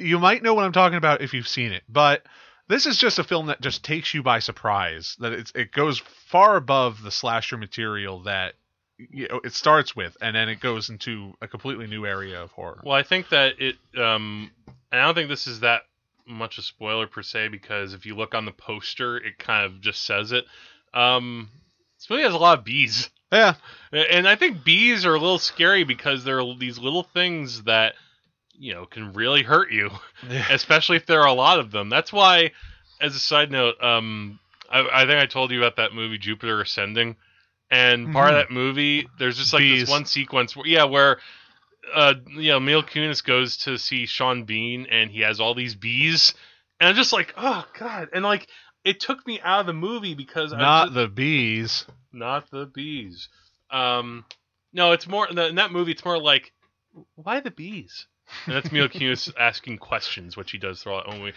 You 0.00 0.18
might 0.18 0.42
know 0.42 0.54
what 0.54 0.64
I'm 0.64 0.72
talking 0.72 0.98
about 0.98 1.20
if 1.20 1.34
you've 1.34 1.48
seen 1.48 1.72
it, 1.72 1.82
but 1.88 2.22
This 2.68 2.86
is 2.86 2.96
just 2.98 3.18
a 3.18 3.24
film 3.24 3.46
that 3.46 3.60
just 3.60 3.82
takes 3.84 4.14
you 4.14 4.22
by 4.22 4.38
surprise. 4.38 5.16
That 5.18 5.32
it's, 5.32 5.50
it 5.56 5.72
goes 5.72 5.98
far 5.98 6.54
above 6.56 7.02
the 7.02 7.10
slasher 7.10 7.56
material 7.56 8.22
that 8.22 8.54
you 8.96 9.26
know, 9.28 9.40
it 9.42 9.54
starts 9.54 9.96
with, 9.96 10.16
and 10.20 10.36
then 10.36 10.48
it 10.48 10.60
goes 10.60 10.88
into 10.88 11.34
a 11.42 11.48
completely 11.48 11.88
new 11.88 12.06
area 12.06 12.40
of 12.40 12.52
horror. 12.52 12.80
Well, 12.84 12.94
I 12.94 13.02
think 13.02 13.30
that 13.30 13.54
it. 13.60 13.76
Um, 13.98 14.52
and 14.92 15.00
I 15.00 15.04
don't 15.04 15.16
think 15.16 15.28
this 15.28 15.48
is 15.48 15.60
that 15.60 15.82
much 16.28 16.58
a 16.58 16.62
spoiler 16.62 17.08
per 17.08 17.22
se 17.22 17.48
because 17.48 17.92
if 17.92 18.06
you 18.06 18.14
look 18.14 18.36
on 18.36 18.44
the 18.44 18.52
poster, 18.52 19.16
it 19.16 19.36
kind 19.38 19.64
of 19.66 19.80
just 19.80 20.04
says 20.04 20.30
it. 20.30 20.44
Um, 20.94 21.48
this 21.98 22.08
movie 22.08 22.22
has 22.22 22.34
a 22.34 22.38
lot 22.38 22.58
of 22.58 22.64
bees, 22.64 23.10
Yeah, 23.32 23.54
and 23.90 24.28
I 24.28 24.36
think 24.36 24.64
bees 24.64 25.04
are 25.04 25.14
a 25.14 25.20
little 25.20 25.38
scary 25.40 25.82
because 25.82 26.22
they're 26.22 26.42
these 26.56 26.78
little 26.78 27.02
things 27.02 27.64
that 27.64 27.94
you 28.60 28.74
know 28.74 28.84
can 28.86 29.12
really 29.14 29.42
hurt 29.42 29.72
you, 29.72 29.90
especially 30.50 30.96
if 30.96 31.06
there 31.06 31.20
are 31.22 31.26
a 31.28 31.32
lot 31.32 31.58
of 31.58 31.70
them. 31.70 31.88
That's 31.88 32.12
why, 32.12 32.52
as 33.00 33.16
a 33.16 33.18
side 33.18 33.50
note, 33.50 33.82
um, 33.82 34.38
I, 34.70 35.02
I 35.02 35.06
think 35.06 35.20
I 35.20 35.26
told 35.26 35.50
you 35.50 35.58
about 35.58 35.76
that 35.76 35.94
movie 35.94 36.18
Jupiter 36.18 36.60
Ascending, 36.60 37.16
and 37.70 38.12
part 38.12 38.30
of 38.30 38.34
Mhm. 38.36 38.40
that 38.42 38.50
movie, 38.52 39.08
there's 39.18 39.38
just 39.38 39.52
like 39.52 39.60
Bees. 39.62 39.80
this 39.82 39.90
one 39.90 40.04
sequence 40.04 40.54
where 40.54 40.66
yeah, 40.66 40.84
where 40.84 41.18
uh, 41.94 42.14
you 42.28 42.50
know, 42.50 42.60
Mila 42.60 42.82
Kunis 42.84 43.24
goes 43.24 43.56
to 43.58 43.76
see 43.78 44.06
Sean 44.06 44.44
Bean, 44.44 44.86
and 44.90 45.10
he 45.10 45.20
has 45.22 45.40
all 45.40 45.54
these 45.54 45.74
bees, 45.74 46.34
and 46.78 46.88
I'm 46.88 46.94
just 46.94 47.12
like, 47.12 47.32
oh 47.36 47.64
god, 47.78 48.10
and 48.12 48.22
like 48.24 48.46
it 48.84 49.00
took 49.00 49.26
me 49.26 49.40
out 49.40 49.60
of 49.60 49.66
the 49.66 49.72
movie 49.72 50.14
because 50.14 50.52
I 50.52 50.58
not 50.58 50.84
just- 50.86 50.94
the 50.94 51.08
bees. 51.08 51.86
not 52.12 52.50
the 52.50 52.66
bees. 52.66 53.28
Um, 53.70 54.24
no, 54.72 54.92
it's 54.92 55.06
more 55.08 55.26
in 55.28 55.54
that 55.56 55.72
movie. 55.72 55.92
It's 55.92 56.04
more 56.04 56.18
like, 56.18 56.52
why 57.14 57.40
the 57.40 57.50
bees? 57.50 58.06
And 58.46 58.54
that's 58.56 58.72
Mila 58.72 58.88
Kunis 58.88 59.32
asking 59.38 59.78
questions, 59.78 60.36
which 60.36 60.50
she 60.50 60.58
does 60.58 60.82
throughout 60.82 61.10
the 61.10 61.16
movie. 61.18 61.32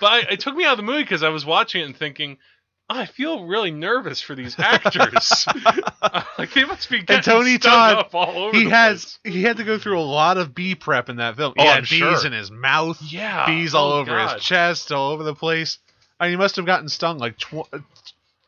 But 0.00 0.06
I, 0.06 0.18
it 0.32 0.40
took 0.40 0.54
me 0.54 0.64
out 0.64 0.72
of 0.72 0.76
the 0.78 0.82
movie 0.84 1.02
because 1.02 1.22
I 1.22 1.28
was 1.30 1.44
watching 1.44 1.82
it 1.82 1.84
and 1.84 1.96
thinking, 1.96 2.38
oh, 2.90 2.98
I 3.00 3.06
feel 3.06 3.44
really 3.46 3.70
nervous 3.70 4.20
for 4.20 4.34
these 4.34 4.58
actors. 4.58 5.46
like 6.38 6.52
they 6.54 6.64
must 6.64 6.88
be 6.88 7.00
getting 7.02 7.22
Tony 7.22 7.56
stung 7.56 7.72
Todd, 7.72 7.96
up 7.98 8.14
all 8.14 8.36
over. 8.44 8.56
he 8.56 8.64
the 8.64 8.70
has 8.70 9.18
place. 9.22 9.34
he 9.34 9.42
had 9.42 9.56
to 9.58 9.64
go 9.64 9.78
through 9.78 9.98
a 9.98 10.02
lot 10.02 10.38
of 10.38 10.54
bee 10.54 10.74
prep 10.74 11.08
in 11.08 11.16
that 11.16 11.36
film. 11.36 11.54
Oh, 11.58 11.62
he 11.62 11.68
Oh, 11.68 11.70
had 11.72 11.78
I'm 11.78 11.82
bees 11.84 11.98
sure. 11.98 12.26
in 12.26 12.32
his 12.32 12.50
mouth, 12.50 13.00
yeah 13.02 13.46
bees 13.46 13.74
oh, 13.74 13.78
all 13.78 13.92
oh, 13.92 13.98
over 14.00 14.10
God. 14.12 14.34
his 14.36 14.42
chest, 14.44 14.92
all 14.92 15.10
over 15.12 15.22
the 15.24 15.34
place. 15.34 15.78
I 16.20 16.24
mean, 16.24 16.32
he 16.32 16.36
must 16.36 16.56
have 16.56 16.66
gotten 16.66 16.88
stung 16.88 17.18
like 17.18 17.36
tw- 17.38 17.72
uh, 17.72 17.78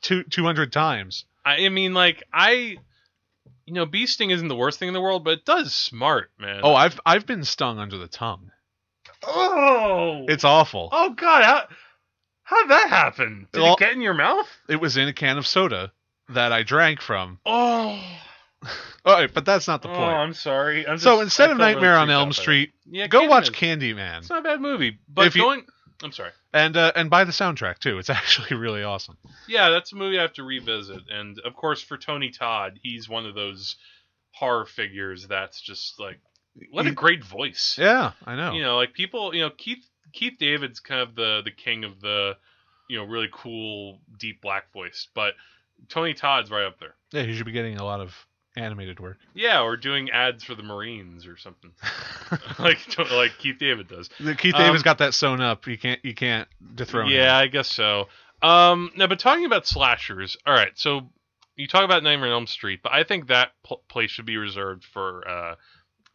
two 0.03 0.23
two 0.25 0.45
hundred 0.45 0.73
times. 0.73 1.25
I 1.45 1.69
mean, 1.69 1.95
like 1.95 2.23
I, 2.33 2.77
you 3.71 3.75
know, 3.77 3.87
bee 3.87 4.07
sting 4.07 4.31
isn't 4.31 4.49
the 4.49 4.57
worst 4.57 4.79
thing 4.79 4.89
in 4.89 4.95
the 4.95 5.01
world, 5.01 5.23
but 5.25 5.35
it 5.39 5.45
does 5.45 5.73
smart, 5.75 6.31
man. 6.39 6.61
Oh, 6.65 6.75
I've 6.75 6.99
I've 7.07 7.25
been 7.27 7.45
stung 7.45 7.79
under 7.79 7.97
the 7.97 8.09
tongue. 8.09 8.51
oh, 9.27 10.25
It's 10.29 10.45
awful. 10.45 10.89
oh 10.93 11.11
God, 11.11 11.45
how 11.45 11.63
how 12.43 12.63
did 12.63 12.71
that 12.71 12.89
happen? 12.89 13.47
Did 13.53 13.63
Well- 13.63 13.75
it 13.75 13.79
get 13.79 13.93
in 13.93 14.01
your 14.01 14.15
mouth? 14.15 14.49
It 14.69 14.77
was 14.81 14.97
in 14.97 15.09
a 15.09 15.13
can 15.13 15.39
of 15.39 15.47
soda 15.47 15.93
that 16.31 16.53
I 16.53 16.63
drank 16.65 17.01
from. 17.01 17.39
Oh, 17.47 18.01
All 19.07 19.15
right, 19.15 19.33
but 19.33 19.45
that's 19.47 19.67
not 19.69 19.83
the 19.83 19.89
oh, 19.89 19.95
point. 19.95 20.13
I'm 20.17 20.35
sorry. 20.35 20.87
I'm 20.87 20.99
so 20.99 21.13
just- 21.13 21.23
instead 21.23 21.51
of 21.51 21.57
felt 21.59 21.61
really 21.61 21.75
Nightmare 21.75 21.97
on 21.97 22.09
freaked 22.09 22.15
Elm 22.15 22.29
by 22.29 22.35
that. 22.35 22.35
Street, 22.41 22.73
yeah, 22.87 23.07
go 23.07 23.27
watch 23.27 23.53
Candyman. 23.53 23.97
Candyman 23.97 24.19
It's 24.19 24.31
not 24.31 24.41
a 24.41 24.43
bad 24.43 24.61
movie, 24.61 24.99
but 25.09 25.27
If 25.29 25.37
you- 25.37 25.43
going. 25.43 25.65
I'm 26.03 26.13
sorry. 26.13 26.31
and 26.53 26.77
uh, 26.77 26.93
and 26.97 27.11
buy 27.11 27.25
the 27.25 27.33
soundtrack 27.33 27.79
too. 27.79 27.99
It's 27.99 28.11
actually 28.11 28.57
really 28.57 28.83
awesome. 28.83 29.17
Yeah, 29.49 29.71
that's 29.71 29.93
a 29.93 29.97
movie 29.97 30.19
I 30.19 30.23
have 30.23 30.33
to 30.35 30.43
revisit, 30.43 31.03
and 31.11 31.39
of 31.41 31.55
course 31.55 31.83
for 31.83 31.97
Tony 31.99 32.31
Todd, 32.31 32.79
he's 32.83 33.09
one 33.09 33.27
of 33.27 33.35
those 33.35 33.77
horror 34.33 34.65
figures 34.67 35.27
that's 35.27 35.61
just 35.61 35.99
like 36.01 36.21
what 36.71 36.87
a 36.87 36.93
great 36.93 37.25
voice. 37.25 37.77
Yeah, 37.79 38.13
I 38.25 38.37
know. 38.37 38.53
You 38.53 38.63
know, 38.63 38.77
like 38.77 38.93
people, 38.95 39.35
you 39.35 39.43
know, 39.43 39.51
Keith 39.51 39.85
Keith 40.13 40.35
David's 40.39 40.81
kind 40.81 41.01
of 41.01 41.15
the 41.15 41.43
the 41.45 41.51
king 41.51 41.85
of 41.85 42.01
the, 42.01 42.37
you 42.89 42.99
know, 42.99 43.05
really 43.05 43.29
cool 43.33 44.01
deep 44.19 44.41
black 44.41 44.73
voice, 44.73 45.09
but 45.15 45.35
Tony 45.89 46.15
Todd's 46.15 46.51
right 46.51 46.65
up 46.67 46.79
there. 46.79 46.95
Yeah, 47.13 47.23
he 47.23 47.35
should 47.35 47.47
be 47.47 47.53
getting 47.53 47.77
a 47.79 47.85
lot 47.85 48.01
of 48.01 48.15
animated 48.57 49.01
work. 49.01 49.19
Yeah, 49.35 49.63
or 49.63 49.77
doing 49.77 50.11
ads 50.11 50.45
for 50.45 50.55
the 50.55 50.63
Marines 50.63 51.27
or 51.27 51.37
something, 51.37 51.73
like 52.59 52.79
like 53.11 53.33
Keith 53.39 53.59
David 53.59 53.89
does. 53.89 54.09
Keith 54.39 54.55
Um, 54.55 54.63
David's 54.63 54.83
got 54.83 54.99
that 54.99 55.15
sewn 55.15 55.41
up. 55.41 55.67
You 55.67 55.79
can't 55.79 56.05
you 56.05 56.15
can't 56.15 56.49
dethrone 56.75 57.07
him. 57.07 57.13
Yeah, 57.13 57.39
him. 57.39 57.45
I 57.45 57.47
guess 57.47 57.69
so. 57.69 58.09
Um, 58.43 58.91
now, 58.97 59.07
but 59.07 59.19
talking 59.19 59.45
about 59.45 59.67
slashers, 59.67 60.37
all 60.47 60.55
right. 60.55 60.73
So 60.75 61.11
you 61.57 61.67
talk 61.67 61.85
about 61.85 62.03
Nightmare 62.03 62.29
on 62.29 62.33
Elm 62.35 62.47
Street, 62.47 62.81
but 62.83 62.93
I 62.93 63.05
think 63.05 63.29
that 63.29 63.51
pl- 63.63 63.83
place 63.89 64.11
should 64.11 64.25
be 64.27 64.39
reserved 64.39 64.85
for 64.85 65.29
uh, 65.29 65.55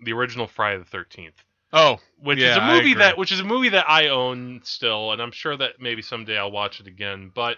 the 0.04 0.14
original 0.14 0.48
Friday 0.48 0.80
the 0.80 0.86
Thirteenth, 0.86 1.36
Oh, 1.72 1.98
which 2.20 2.40
is 2.40 2.56
a 2.58 2.62
movie 2.62 2.94
that 2.96 3.18
which 3.18 3.32
is 3.32 3.40
a 3.42 3.44
movie 3.44 3.70
that 3.70 3.90
I 3.90 4.08
own 4.08 4.62
still, 4.64 5.12
and 5.12 5.22
I'm 5.22 5.32
sure 5.32 5.56
that 5.56 5.74
maybe 5.80 6.02
someday 6.02 6.38
I'll 6.38 6.52
watch 6.52 6.80
it 6.80 6.88
again. 6.88 7.32
But 7.34 7.58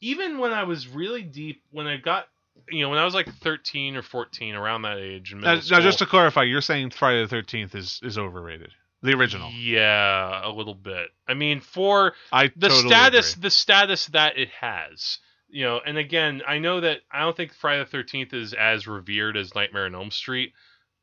even 0.00 0.38
when 0.38 0.52
I 0.52 0.64
was 0.64 0.88
really 0.88 1.22
deep, 1.22 1.62
when 1.70 1.86
I 1.86 1.96
got 1.96 2.26
you 2.70 2.82
know, 2.82 2.90
when 2.90 2.98
I 2.98 3.04
was 3.04 3.14
like 3.14 3.32
13 3.40 3.96
or 3.96 4.02
14, 4.02 4.54
around 4.54 4.82
that 4.82 4.98
age, 4.98 5.34
now, 5.34 5.54
middle 5.54 5.70
now 5.70 5.80
just 5.80 5.98
to 5.98 6.06
clarify, 6.06 6.42
you're 6.42 6.60
saying 6.60 6.90
Friday 6.90 7.22
the 7.22 7.28
Thirteenth 7.28 7.74
is 7.74 8.00
is 8.02 8.18
overrated. 8.18 8.70
The 9.02 9.14
original. 9.14 9.50
yeah, 9.50 10.48
a 10.48 10.50
little 10.50 10.76
bit. 10.76 11.08
I 11.26 11.34
mean, 11.34 11.60
for 11.60 12.12
I 12.30 12.48
the 12.54 12.68
totally 12.68 12.88
status 12.88 13.32
agree. 13.32 13.42
the 13.42 13.50
status 13.50 14.06
that 14.06 14.38
it 14.38 14.48
has 14.60 15.18
you 15.52 15.64
know 15.64 15.80
and 15.84 15.98
again 15.98 16.42
i 16.48 16.58
know 16.58 16.80
that 16.80 17.00
i 17.12 17.20
don't 17.20 17.36
think 17.36 17.52
friday 17.52 17.84
the 17.84 17.96
13th 17.98 18.32
is 18.32 18.54
as 18.54 18.86
revered 18.86 19.36
as 19.36 19.54
nightmare 19.54 19.84
on 19.84 19.94
elm 19.94 20.10
street 20.10 20.54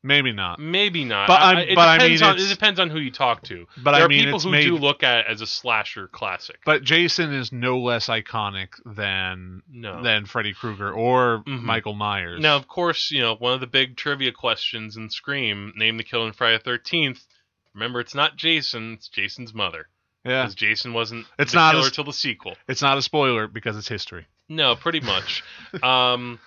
Maybe 0.02 0.32
not. 0.32 0.58
maybe 0.58 1.04
not 1.04 1.28
But 1.28 1.42
I- 1.42 1.60
it 1.60 1.74
but 1.74 1.86
I 1.88 1.98
mean, 2.08 2.22
on, 2.22 2.36
it 2.38 2.48
depends 2.48 2.80
on 2.80 2.88
who 2.88 2.98
you 2.98 3.10
talk 3.10 3.42
to 3.44 3.66
But 3.76 3.92
there 3.92 4.00
I 4.00 4.04
are 4.04 4.08
mean, 4.08 4.24
people 4.24 4.40
who 4.40 4.50
made. 4.50 4.64
do 4.64 4.76
look 4.76 5.02
at 5.02 5.18
it 5.18 5.26
as 5.28 5.42
a 5.42 5.46
slasher 5.46 6.08
classic 6.08 6.56
but 6.64 6.82
Jason 6.82 7.32
is 7.34 7.52
no 7.52 7.78
less 7.78 8.06
iconic 8.06 8.68
than 8.86 9.62
no 9.70 10.02
than 10.02 10.24
Freddy 10.24 10.54
Krueger 10.54 10.90
or 10.90 11.42
Mhm. 11.46 11.62
Michael 11.62 11.92
Myers. 11.94 12.40
now 12.40 12.56
of 12.56 12.66
course 12.66 13.10
you 13.10 13.20
know 13.20 13.34
one 13.34 13.52
of 13.52 13.60
the 13.60 13.66
big 13.66 13.96
trivia 13.96 14.32
questions 14.32 14.96
in 14.96 15.10
scream 15.10 15.72
name 15.76 15.98
the 15.98 16.04
killer 16.04 16.26
in 16.28 16.32
friday 16.32 16.56
the 16.56 16.64
13th 16.70 17.26
remember 17.74 18.00
it's 18.00 18.14
not 18.14 18.36
jason 18.36 18.94
it's 18.94 19.08
jason's 19.08 19.52
mother 19.52 19.86
yeah, 20.24 20.42
because 20.42 20.54
jason 20.54 20.92
wasn't 20.94 21.26
It's 21.38 21.52
not 21.54 21.74
killer 21.74 21.90
till 21.90 22.04
the 22.04 22.12
sequel 22.14 22.56
it's 22.68 22.80
not 22.82 22.96
a 22.98 23.02
spoiler 23.02 23.46
because 23.48 23.76
it's 23.76 23.88
history. 23.88 24.26
No, 24.48 24.74
pretty 24.76 25.00
much. 25.00 25.44
um, 25.82 26.40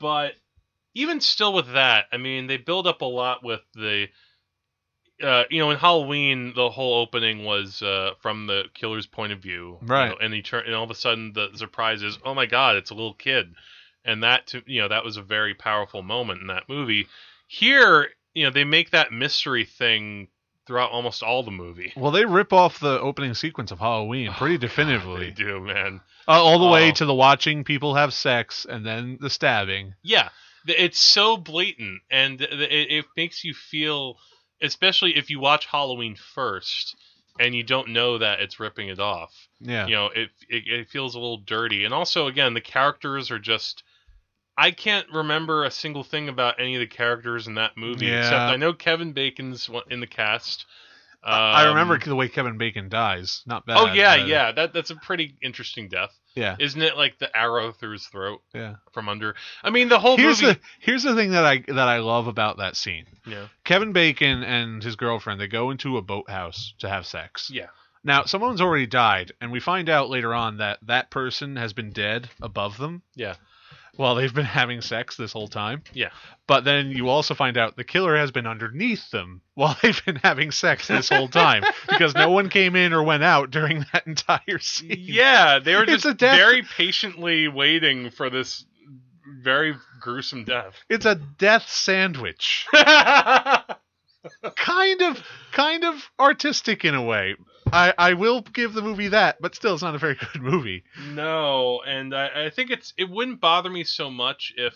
but 0.00 0.32
even 0.94 1.20
still 1.20 1.52
with 1.52 1.72
that, 1.72 2.06
I 2.12 2.16
mean, 2.16 2.46
they 2.46 2.56
build 2.56 2.86
up 2.86 3.00
a 3.02 3.06
lot 3.06 3.42
with 3.44 3.60
the. 3.74 4.08
Uh, 5.22 5.44
you 5.50 5.60
know, 5.60 5.70
in 5.70 5.78
Halloween, 5.78 6.52
the 6.56 6.68
whole 6.68 6.94
opening 7.00 7.44
was 7.44 7.80
uh, 7.80 8.12
from 8.20 8.46
the 8.48 8.64
killer's 8.74 9.06
point 9.06 9.32
of 9.32 9.38
view, 9.38 9.78
you 9.80 9.86
Right. 9.86 10.08
know, 10.08 10.16
and 10.20 10.34
he 10.34 10.42
turn, 10.42 10.64
and 10.66 10.74
all 10.74 10.82
of 10.82 10.90
a 10.90 10.96
sudden, 10.96 11.32
the 11.32 11.50
surprise 11.54 12.02
is, 12.02 12.18
oh 12.24 12.34
my 12.34 12.46
god, 12.46 12.74
it's 12.76 12.90
a 12.90 12.94
little 12.94 13.14
kid, 13.14 13.54
and 14.04 14.24
that, 14.24 14.48
to, 14.48 14.62
you 14.66 14.80
know, 14.80 14.88
that 14.88 15.04
was 15.04 15.16
a 15.18 15.22
very 15.22 15.54
powerful 15.54 16.02
moment 16.02 16.40
in 16.40 16.48
that 16.48 16.68
movie. 16.68 17.06
Here, 17.46 18.08
you 18.34 18.44
know, 18.44 18.50
they 18.50 18.64
make 18.64 18.90
that 18.90 19.12
mystery 19.12 19.64
thing 19.64 20.26
throughout 20.66 20.90
almost 20.90 21.22
all 21.22 21.44
the 21.44 21.50
movie. 21.52 21.92
Well, 21.94 22.10
they 22.10 22.24
rip 22.24 22.52
off 22.52 22.80
the 22.80 22.98
opening 22.98 23.34
sequence 23.34 23.70
of 23.70 23.78
Halloween 23.78 24.32
pretty 24.36 24.54
Oh, 24.54 24.58
They 24.58 24.66
definitively, 24.66 25.30
do, 25.30 25.60
man. 25.60 26.00
uh, 26.26 26.42
all 26.42 26.58
the 26.58 26.66
way 26.68 26.88
Oh. 26.90 26.94
to 26.94 27.04
the 27.06 27.14
watching 27.14 27.62
people 27.62 27.94
have 27.94 28.12
sex 28.12 28.66
and 28.68 28.84
then 28.84 29.18
the 29.20 29.30
stabbing. 29.30 29.94
Yeah, 30.02 30.30
it's 30.66 30.98
so 31.00 31.36
blatant, 31.36 32.02
and 32.10 32.40
it, 32.40 32.60
it 32.60 33.04
makes 33.16 33.44
you 33.44 33.54
feel, 33.54 34.18
especially 34.62 35.16
if 35.16 35.30
you 35.30 35.40
watch 35.40 35.66
Halloween 35.66 36.16
first 36.16 36.96
and 37.40 37.54
you 37.54 37.62
don't 37.62 37.88
know 37.88 38.18
that 38.18 38.40
it's 38.40 38.60
ripping 38.60 38.88
it 38.88 38.98
off. 39.00 39.32
Yeah, 39.60 39.86
You 39.86 39.94
know, 39.94 40.06
it, 40.06 40.30
it 40.48 40.62
it 40.66 40.88
feels 40.90 41.14
a 41.14 41.18
little 41.18 41.38
dirty, 41.38 41.84
and 41.84 41.94
also 41.94 42.26
again, 42.26 42.54
the 42.54 42.60
characters 42.60 43.30
are 43.30 43.38
just. 43.38 43.82
I 44.56 44.70
can't 44.70 45.06
remember 45.10 45.64
a 45.64 45.70
single 45.70 46.04
thing 46.04 46.28
about 46.28 46.60
any 46.60 46.74
of 46.74 46.80
the 46.80 46.86
characters 46.86 47.46
in 47.46 47.54
that 47.54 47.74
movie, 47.78 48.06
Yeah. 48.06 48.18
except 48.18 48.50
I 48.50 48.56
know 48.56 48.74
Kevin 48.74 49.14
Bacon's 49.14 49.70
in 49.90 50.00
the 50.00 50.06
cast. 50.06 50.66
I 51.24 51.68
remember 51.68 51.94
Um, 51.94 52.00
the 52.04 52.16
way 52.16 52.28
Kevin 52.28 52.58
Bacon 52.58 52.88
dies. 52.88 53.42
Not 53.46 53.64
bad. 53.66 53.76
Oh 53.78 53.92
yeah, 53.92 54.18
but- 54.18 54.26
yeah. 54.26 54.52
That 54.52 54.72
that's 54.72 54.90
a 54.90 54.96
pretty 54.96 55.36
interesting 55.42 55.88
death, 55.88 56.10
yeah, 56.34 56.56
isn't 56.58 56.82
it? 56.82 56.96
Like 56.96 57.18
the 57.18 57.34
arrow 57.36 57.72
through 57.72 57.92
his 57.92 58.06
throat 58.06 58.40
yeah. 58.54 58.76
from 58.92 59.08
under. 59.08 59.34
I 59.62 59.70
mean, 59.70 59.88
the 59.88 59.98
whole 60.00 60.16
Here's 60.16 60.42
movie. 60.42 60.54
the 60.54 60.60
here's 60.80 61.02
the 61.04 61.14
thing 61.14 61.30
that 61.32 61.44
I 61.44 61.58
that 61.68 61.88
I 61.88 61.98
love 61.98 62.26
about 62.26 62.58
that 62.58 62.74
scene. 62.76 63.06
yeah, 63.26 63.46
Kevin 63.64 63.92
Bacon 63.92 64.42
and 64.42 64.82
his 64.82 64.96
girlfriend 64.96 65.40
they 65.40 65.46
go 65.46 65.70
into 65.70 65.96
a 65.96 66.02
boathouse 66.02 66.74
to 66.80 66.88
have 66.88 67.06
sex. 67.06 67.50
yeah. 67.52 67.66
Now 68.04 68.24
someone's 68.24 68.60
already 68.60 68.86
died, 68.86 69.30
and 69.40 69.52
we 69.52 69.60
find 69.60 69.88
out 69.88 70.10
later 70.10 70.34
on 70.34 70.56
that 70.56 70.78
that 70.88 71.10
person 71.10 71.54
has 71.54 71.72
been 71.72 71.90
dead 71.92 72.28
above 72.40 72.76
them. 72.78 73.02
Yeah. 73.14 73.34
While 73.96 74.14
they've 74.14 74.32
been 74.32 74.44
having 74.60 74.80
sex 74.80 75.16
this 75.16 75.32
whole 75.32 75.48
time. 75.48 75.82
Yeah. 75.92 76.10
But 76.46 76.64
then 76.64 76.90
you 76.90 77.08
also 77.08 77.34
find 77.34 77.56
out 77.58 77.76
the 77.76 77.84
killer 77.84 78.16
has 78.16 78.30
been 78.30 78.46
underneath 78.46 79.10
them 79.10 79.42
while 79.54 79.76
they've 79.82 80.04
been 80.04 80.16
having 80.16 80.50
sex 80.50 80.88
this 80.88 81.08
whole 81.08 81.28
time 81.28 81.62
because 81.88 82.14
no 82.14 82.30
one 82.30 82.48
came 82.48 82.74
in 82.76 82.92
or 82.92 83.02
went 83.02 83.22
out 83.22 83.50
during 83.50 83.84
that 83.92 84.06
entire 84.06 84.58
scene. 84.58 84.96
Yeah, 84.98 85.58
they 85.58 85.74
were 85.74 85.84
It's 85.84 86.02
just 86.04 86.16
death- 86.18 86.36
very 86.38 86.62
patiently 86.62 87.48
waiting 87.48 88.10
for 88.10 88.30
this 88.30 88.64
very 89.42 89.74
gruesome 90.00 90.44
death. 90.44 90.74
It's 90.88 91.06
a 91.06 91.14
death 91.14 91.68
sandwich. 91.68 92.66
kind 94.56 95.02
of 95.02 95.22
kind 95.52 95.84
of 95.84 96.02
artistic 96.18 96.84
in 96.84 96.94
a 96.94 97.02
way. 97.02 97.34
I 97.72 97.94
I 97.96 98.12
will 98.14 98.42
give 98.42 98.74
the 98.74 98.82
movie 98.82 99.08
that, 99.08 99.40
but 99.40 99.54
still, 99.54 99.74
it's 99.74 99.82
not 99.82 99.94
a 99.94 99.98
very 99.98 100.14
good 100.32 100.42
movie. 100.42 100.84
No, 101.08 101.80
and 101.86 102.14
I, 102.14 102.46
I 102.46 102.50
think 102.50 102.70
it's 102.70 102.92
it 102.96 103.08
wouldn't 103.08 103.40
bother 103.40 103.70
me 103.70 103.84
so 103.84 104.10
much 104.10 104.52
if 104.56 104.74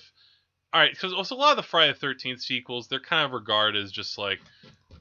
all 0.73 0.81
right, 0.81 0.91
because 0.91 1.13
also 1.13 1.35
a 1.35 1.39
lot 1.39 1.51
of 1.53 1.57
the 1.57 1.63
Friday 1.63 1.93
the 1.93 1.99
Thirteenth 1.99 2.41
sequels, 2.41 2.89
they're 2.89 3.01
kind 3.01 3.25
of 3.25 3.33
regarded 3.33 3.83
as 3.83 3.93
just 3.93 4.19
like 4.19 4.41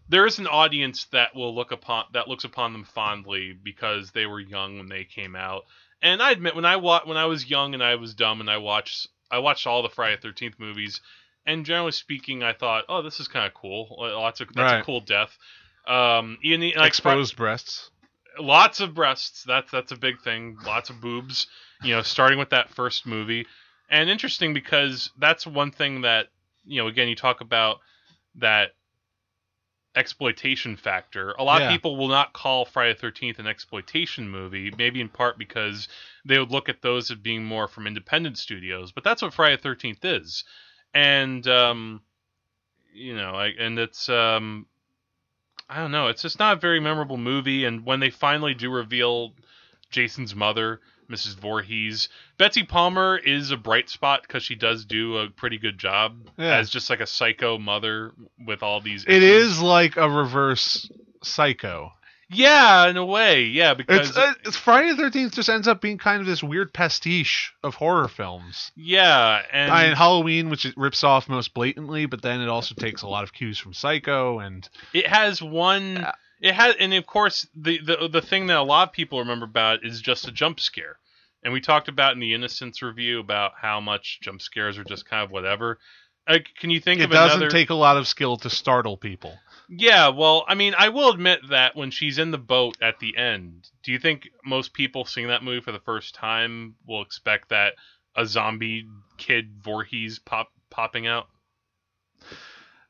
there 0.09 0.25
is 0.25 0.37
an 0.39 0.47
audience 0.47 1.05
that 1.05 1.35
will 1.35 1.53
look 1.55 1.71
upon 1.71 2.05
that 2.13 2.27
looks 2.27 2.43
upon 2.43 2.73
them 2.73 2.83
fondly 2.83 3.53
because 3.53 4.11
they 4.11 4.25
were 4.25 4.39
young 4.39 4.77
when 4.77 4.87
they 4.87 5.03
came 5.03 5.35
out. 5.35 5.63
And 6.01 6.21
I 6.21 6.31
admit 6.31 6.55
when 6.55 6.65
I 6.65 6.75
wa- 6.75 7.01
when 7.05 7.17
I 7.17 7.25
was 7.25 7.49
young 7.49 7.73
and 7.73 7.83
I 7.83 7.95
was 7.95 8.13
dumb 8.13 8.39
and 8.41 8.49
I 8.49 8.57
watched 8.57 9.07
I 9.31 9.39
watched 9.39 9.65
all 9.65 9.81
the 9.81 9.89
Friday 9.89 10.15
the 10.17 10.21
Thirteenth 10.21 10.59
movies, 10.59 11.01
and 11.45 11.65
generally 11.65 11.91
speaking, 11.91 12.43
I 12.43 12.53
thought, 12.53 12.85
oh, 12.89 13.01
this 13.01 13.19
is 13.19 13.27
kind 13.27 13.47
of 13.47 13.53
cool. 13.53 13.95
Lots 13.99 14.41
of 14.41 14.49
that's 14.53 14.73
Right. 14.73 14.81
a 14.81 14.85
cool 14.85 15.01
death. 15.01 15.35
Um, 15.87 16.37
even 16.41 16.59
the, 16.61 16.73
like, 16.77 16.87
Exposed 16.87 17.35
breasts. 17.35 17.89
lots 18.39 18.79
of 18.79 18.93
breasts. 18.93 19.43
That's 19.43 19.69
that's 19.71 19.91
a 19.91 19.97
big 19.97 20.21
thing. 20.21 20.57
Lots 20.65 20.89
of 20.89 20.99
boobs. 21.01 21.47
You 21.83 21.95
know, 21.95 22.01
starting 22.01 22.39
with 22.39 22.49
that 22.51 22.69
first 22.69 23.05
movie, 23.05 23.45
and 23.89 24.09
interesting 24.09 24.53
because 24.53 25.11
that's 25.19 25.45
one 25.45 25.71
thing 25.71 26.01
that 26.01 26.27
you 26.65 26.81
know. 26.81 26.87
Again, 26.87 27.07
you 27.07 27.15
talk 27.15 27.41
about 27.41 27.79
that 28.35 28.71
exploitation 29.95 30.75
factor. 30.75 31.31
A 31.37 31.43
lot 31.43 31.61
Yeah. 31.61 31.67
of 31.67 31.71
people 31.71 31.95
will 31.95 32.07
not 32.09 32.33
call 32.33 32.65
Friday 32.65 32.93
the 32.93 32.99
Thirteenth 32.99 33.39
an 33.39 33.47
exploitation 33.47 34.29
movie, 34.29 34.71
maybe 34.77 34.99
in 34.99 35.09
part 35.09 35.37
because 35.37 35.87
they 36.25 36.37
would 36.37 36.51
look 36.51 36.67
at 36.67 36.81
those 36.81 37.11
as 37.11 37.17
being 37.17 37.45
more 37.45 37.67
from 37.67 37.87
independent 37.87 38.37
studios. 38.37 38.91
But 38.91 39.03
that's 39.03 39.21
what 39.21 39.33
Friday 39.33 39.55
the 39.55 39.61
Thirteenth 39.61 40.03
is, 40.03 40.43
and 40.93 41.47
um, 41.47 42.01
you 42.93 43.15
know, 43.15 43.31
I, 43.35 43.47
and 43.57 43.77
it's 43.79 44.09
um, 44.09 44.65
I 45.69 45.77
don't 45.79 45.91
know. 45.91 46.07
It's 46.07 46.21
just 46.21 46.39
not 46.39 46.57
a 46.57 46.59
very 46.59 46.79
memorable 46.79 47.17
movie. 47.17 47.65
And 47.65 47.85
when 47.85 47.99
they 47.99 48.09
finally 48.11 48.53
do 48.53 48.69
reveal 48.71 49.33
Jason's 49.89 50.35
mother, 50.35 50.79
Mrs. 51.09 51.35
Voorhees, 51.35 52.09
Betsy 52.37 52.63
Palmer 52.63 53.17
is 53.17 53.51
a 53.51 53.57
bright 53.57 53.89
spot 53.89 54.21
because 54.23 54.43
she 54.43 54.55
does 54.55 54.85
do 54.85 55.17
a 55.17 55.29
pretty 55.29 55.57
good 55.57 55.77
job 55.77 56.29
Yeah. 56.37 56.57
as 56.57 56.69
just 56.69 56.89
like 56.89 56.99
a 56.99 57.07
psycho 57.07 57.57
mother 57.57 58.11
with 58.45 58.63
all 58.63 58.79
these. 58.81 59.03
It 59.05 59.23
issues. 59.23 59.53
is 59.53 59.61
like 59.61 59.97
a 59.97 60.09
reverse 60.09 60.89
Psycho. 61.23 61.91
Yeah, 62.29 62.87
in 62.87 62.97
a 62.97 63.05
way. 63.05 63.43
Yeah, 63.43 63.73
because 63.75 64.09
It's, 64.09 64.17
uh, 64.17 64.33
it's 64.45 64.57
Friday 64.57 64.89
the 64.91 64.97
Thirteenth 64.97 65.33
just 65.35 65.49
ends 65.49 65.67
up 65.67 65.81
being 65.81 65.97
kind 65.97 66.21
of 66.21 66.25
this 66.27 66.41
weird 66.43 66.73
pastiche 66.73 67.53
of 67.63 67.75
horror 67.75 68.07
films. 68.07 68.71
yeah, 68.75 69.41
and 69.51 69.71
I 69.71 69.87
mean, 69.87 69.95
Halloween, 69.95 70.49
which 70.49 70.65
it 70.65 70.75
rips 70.77 71.03
off 71.03 71.29
most 71.29 71.53
blatantly, 71.53 72.05
but 72.07 72.21
then 72.21 72.41
it 72.41 72.49
also 72.49 72.73
takes 72.75 73.01
a 73.03 73.07
lot 73.07 73.23
of 73.23 73.33
cues 73.33 73.59
from 73.59 73.73
Psycho, 73.73 74.39
and 74.39 74.67
it 74.93 75.07
has 75.07 75.41
one. 75.41 75.97
Uh, 75.97 76.11
It 76.41 76.53
has, 76.53 76.75
and 76.79 76.93
of 76.93 77.05
course, 77.05 77.47
the, 77.55 77.79
the 77.79 78.07
the 78.09 78.21
thing 78.21 78.47
that 78.47 78.57
a 78.57 78.63
lot 78.63 78.89
of 78.89 78.93
people 78.93 79.19
remember 79.19 79.45
about 79.45 79.85
is 79.85 80.01
just 80.01 80.27
a 80.27 80.31
jump 80.31 80.59
scare. 80.59 80.97
And 81.43 81.53
we 81.53 81.61
talked 81.61 81.87
about 81.89 82.13
in 82.13 82.19
the 82.19 82.33
Innocence 82.33 82.81
review 82.81 83.19
about 83.19 83.51
how 83.61 83.79
much 83.79 84.19
jump 84.21 84.41
scares 84.41 84.79
are 84.79 84.83
just 84.83 85.07
kind 85.07 85.23
of 85.23 85.29
whatever. 85.29 85.77
Like, 86.27 86.49
can 86.59 86.71
you 86.71 86.79
think 86.79 87.01
it 87.01 87.05
of 87.05 87.11
doesn't 87.11 87.37
another? 87.39 87.51
take 87.51 87.69
a 87.69 87.75
lot 87.75 87.97
of 87.97 88.07
skill 88.07 88.35
to 88.37 88.49
startle 88.49 88.97
people. 88.97 89.37
Yeah, 89.69 90.09
well, 90.09 90.45
I 90.47 90.55
mean, 90.55 90.73
I 90.77 90.89
will 90.89 91.09
admit 91.09 91.39
that 91.49 91.75
when 91.75 91.91
she's 91.91 92.17
in 92.19 92.31
the 92.31 92.37
boat 92.37 92.77
at 92.81 92.99
the 92.99 93.17
end, 93.17 93.69
do 93.83 93.91
you 93.91 93.99
think 93.99 94.29
most 94.43 94.73
people 94.73 95.05
seeing 95.05 95.27
that 95.27 95.43
movie 95.43 95.61
for 95.61 95.71
the 95.71 95.79
first 95.79 96.15
time 96.15 96.75
will 96.87 97.01
expect 97.01 97.49
that 97.49 97.73
a 98.15 98.25
zombie 98.25 98.87
kid 99.17 99.55
Voorhees 99.61 100.19
pop 100.19 100.49
popping 100.69 101.07
out? 101.07 101.27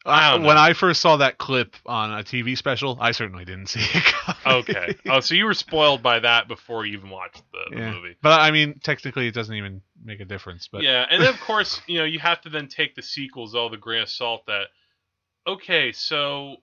I. 0.08 0.38
When 0.38 0.58
I 0.58 0.74
first 0.74 1.02
saw 1.02 1.18
that 1.18 1.40
clip 1.40 1.76
on 1.86 2.12
a 2.12 2.24
TV 2.24 2.56
special, 2.56 2.98
I 3.02 3.12
certainly 3.12 3.44
didn't 3.44 3.68
see 3.70 3.80
it. 3.82 4.04
coming. 4.04 4.60
Okay. 4.70 4.96
oh, 5.08 5.20
so 5.20 5.34
you 5.34 5.46
were 5.46 5.54
spoiled 5.56 6.04
by 6.04 6.20
that 6.20 6.48
before 6.48 6.86
you 6.86 6.94
even 6.98 7.10
watched 7.10 7.42
the, 7.52 7.76
the 7.76 7.82
Yeah. 7.82 7.92
movie. 7.92 8.16
But 8.22 8.40
I 8.40 8.52
mean, 8.52 8.80
technically, 8.84 9.28
it 9.28 9.34
doesn't 9.34 9.56
even 9.56 9.82
make 10.04 10.20
a 10.20 10.26
difference. 10.26 10.68
But 10.68 10.84
yeah, 10.84 11.08
and 11.10 11.24
then 11.24 11.34
of 11.34 11.40
course, 11.40 11.82
you 11.88 11.98
know, 11.98 12.04
you 12.06 12.20
have 12.20 12.40
to 12.42 12.50
then 12.50 12.68
take 12.68 12.94
the 12.96 13.02
sequels 13.02 13.56
all 13.56 13.70
the 13.70 13.78
grain 13.78 14.04
of 14.04 14.10
salt 14.10 14.46
that 14.46 14.68
okay, 15.48 15.92
so 15.92 16.58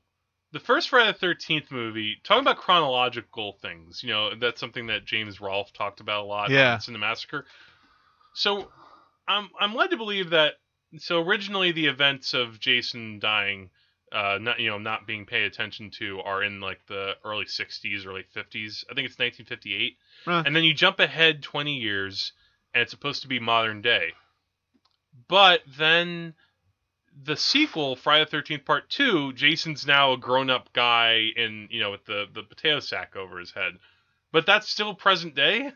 the 0.53 0.61
first 0.61 0.89
Friday 0.89 1.13
the 1.13 1.19
Thirteenth 1.19 1.71
movie, 1.71 2.17
talking 2.25 2.43
about 2.43 2.59
chronological 2.59 3.59
things, 3.63 4.03
you 4.03 4.11
know, 4.11 4.35
that's 4.35 4.61
something 4.61 4.87
that 4.89 5.05
James 5.05 5.41
Rolfe 5.41 5.73
talked 5.73 6.01
about 6.01 6.23
a 6.23 6.27
lot 6.27 6.51
Yeah. 6.51 6.79
in 6.87 6.93
the 6.93 6.99
massacre. 6.99 7.47
So 8.35 8.69
I'm 9.29 9.51
I'm 9.59 9.75
led 9.75 9.91
to 9.91 9.97
believe 9.97 10.31
that 10.31 10.55
so 10.99 11.23
originally 11.23 11.73
the 11.73 11.87
events 11.87 12.35
of 12.35 12.61
Jason 12.61 13.19
dying 13.19 13.71
uh, 14.13 14.39
not 14.41 14.61
you 14.61 14.69
know 14.69 14.79
not 14.79 15.07
being 15.07 15.25
paid 15.25 15.45
attention 15.45 15.91
to 15.91 16.21
are 16.21 16.43
in 16.43 16.61
like 16.61 16.85
the 16.87 17.15
early 17.25 17.47
60s 17.47 18.07
early 18.07 18.25
50s 18.35 18.85
i 18.91 18.95
think 18.95 19.07
it's 19.07 19.19
1958 19.19 19.97
Huh. 20.27 20.43
and 20.45 20.55
then 20.55 20.65
you 20.65 20.75
jump 20.75 21.01
ahead 21.01 21.43
20 21.43 21.75
years 21.79 22.33
and 22.75 22.83
it's 22.83 22.91
supposed 22.91 23.23
to 23.23 23.29
be 23.29 23.41
modern 23.41 23.81
day 23.81 24.13
but 25.29 25.63
then 25.79 26.35
the 27.25 27.37
sequel 27.37 27.97
friday 27.97 28.25
the 28.31 28.37
13th 28.37 28.65
part 28.65 28.89
2 28.91 29.33
jason's 29.35 29.87
now 29.87 30.13
a 30.13 30.17
grown-up 30.19 30.73
guy 30.73 31.29
in 31.37 31.69
you 31.71 31.81
know 31.81 31.91
with 31.91 32.05
the 32.07 32.27
the 32.35 32.43
potato 32.43 32.81
sack 32.81 33.17
over 33.17 33.39
his 33.39 33.51
head 33.53 33.73
but 34.33 34.47
that's 34.47 34.69
still 34.69 34.95
present 34.95 35.35
day 35.35 35.71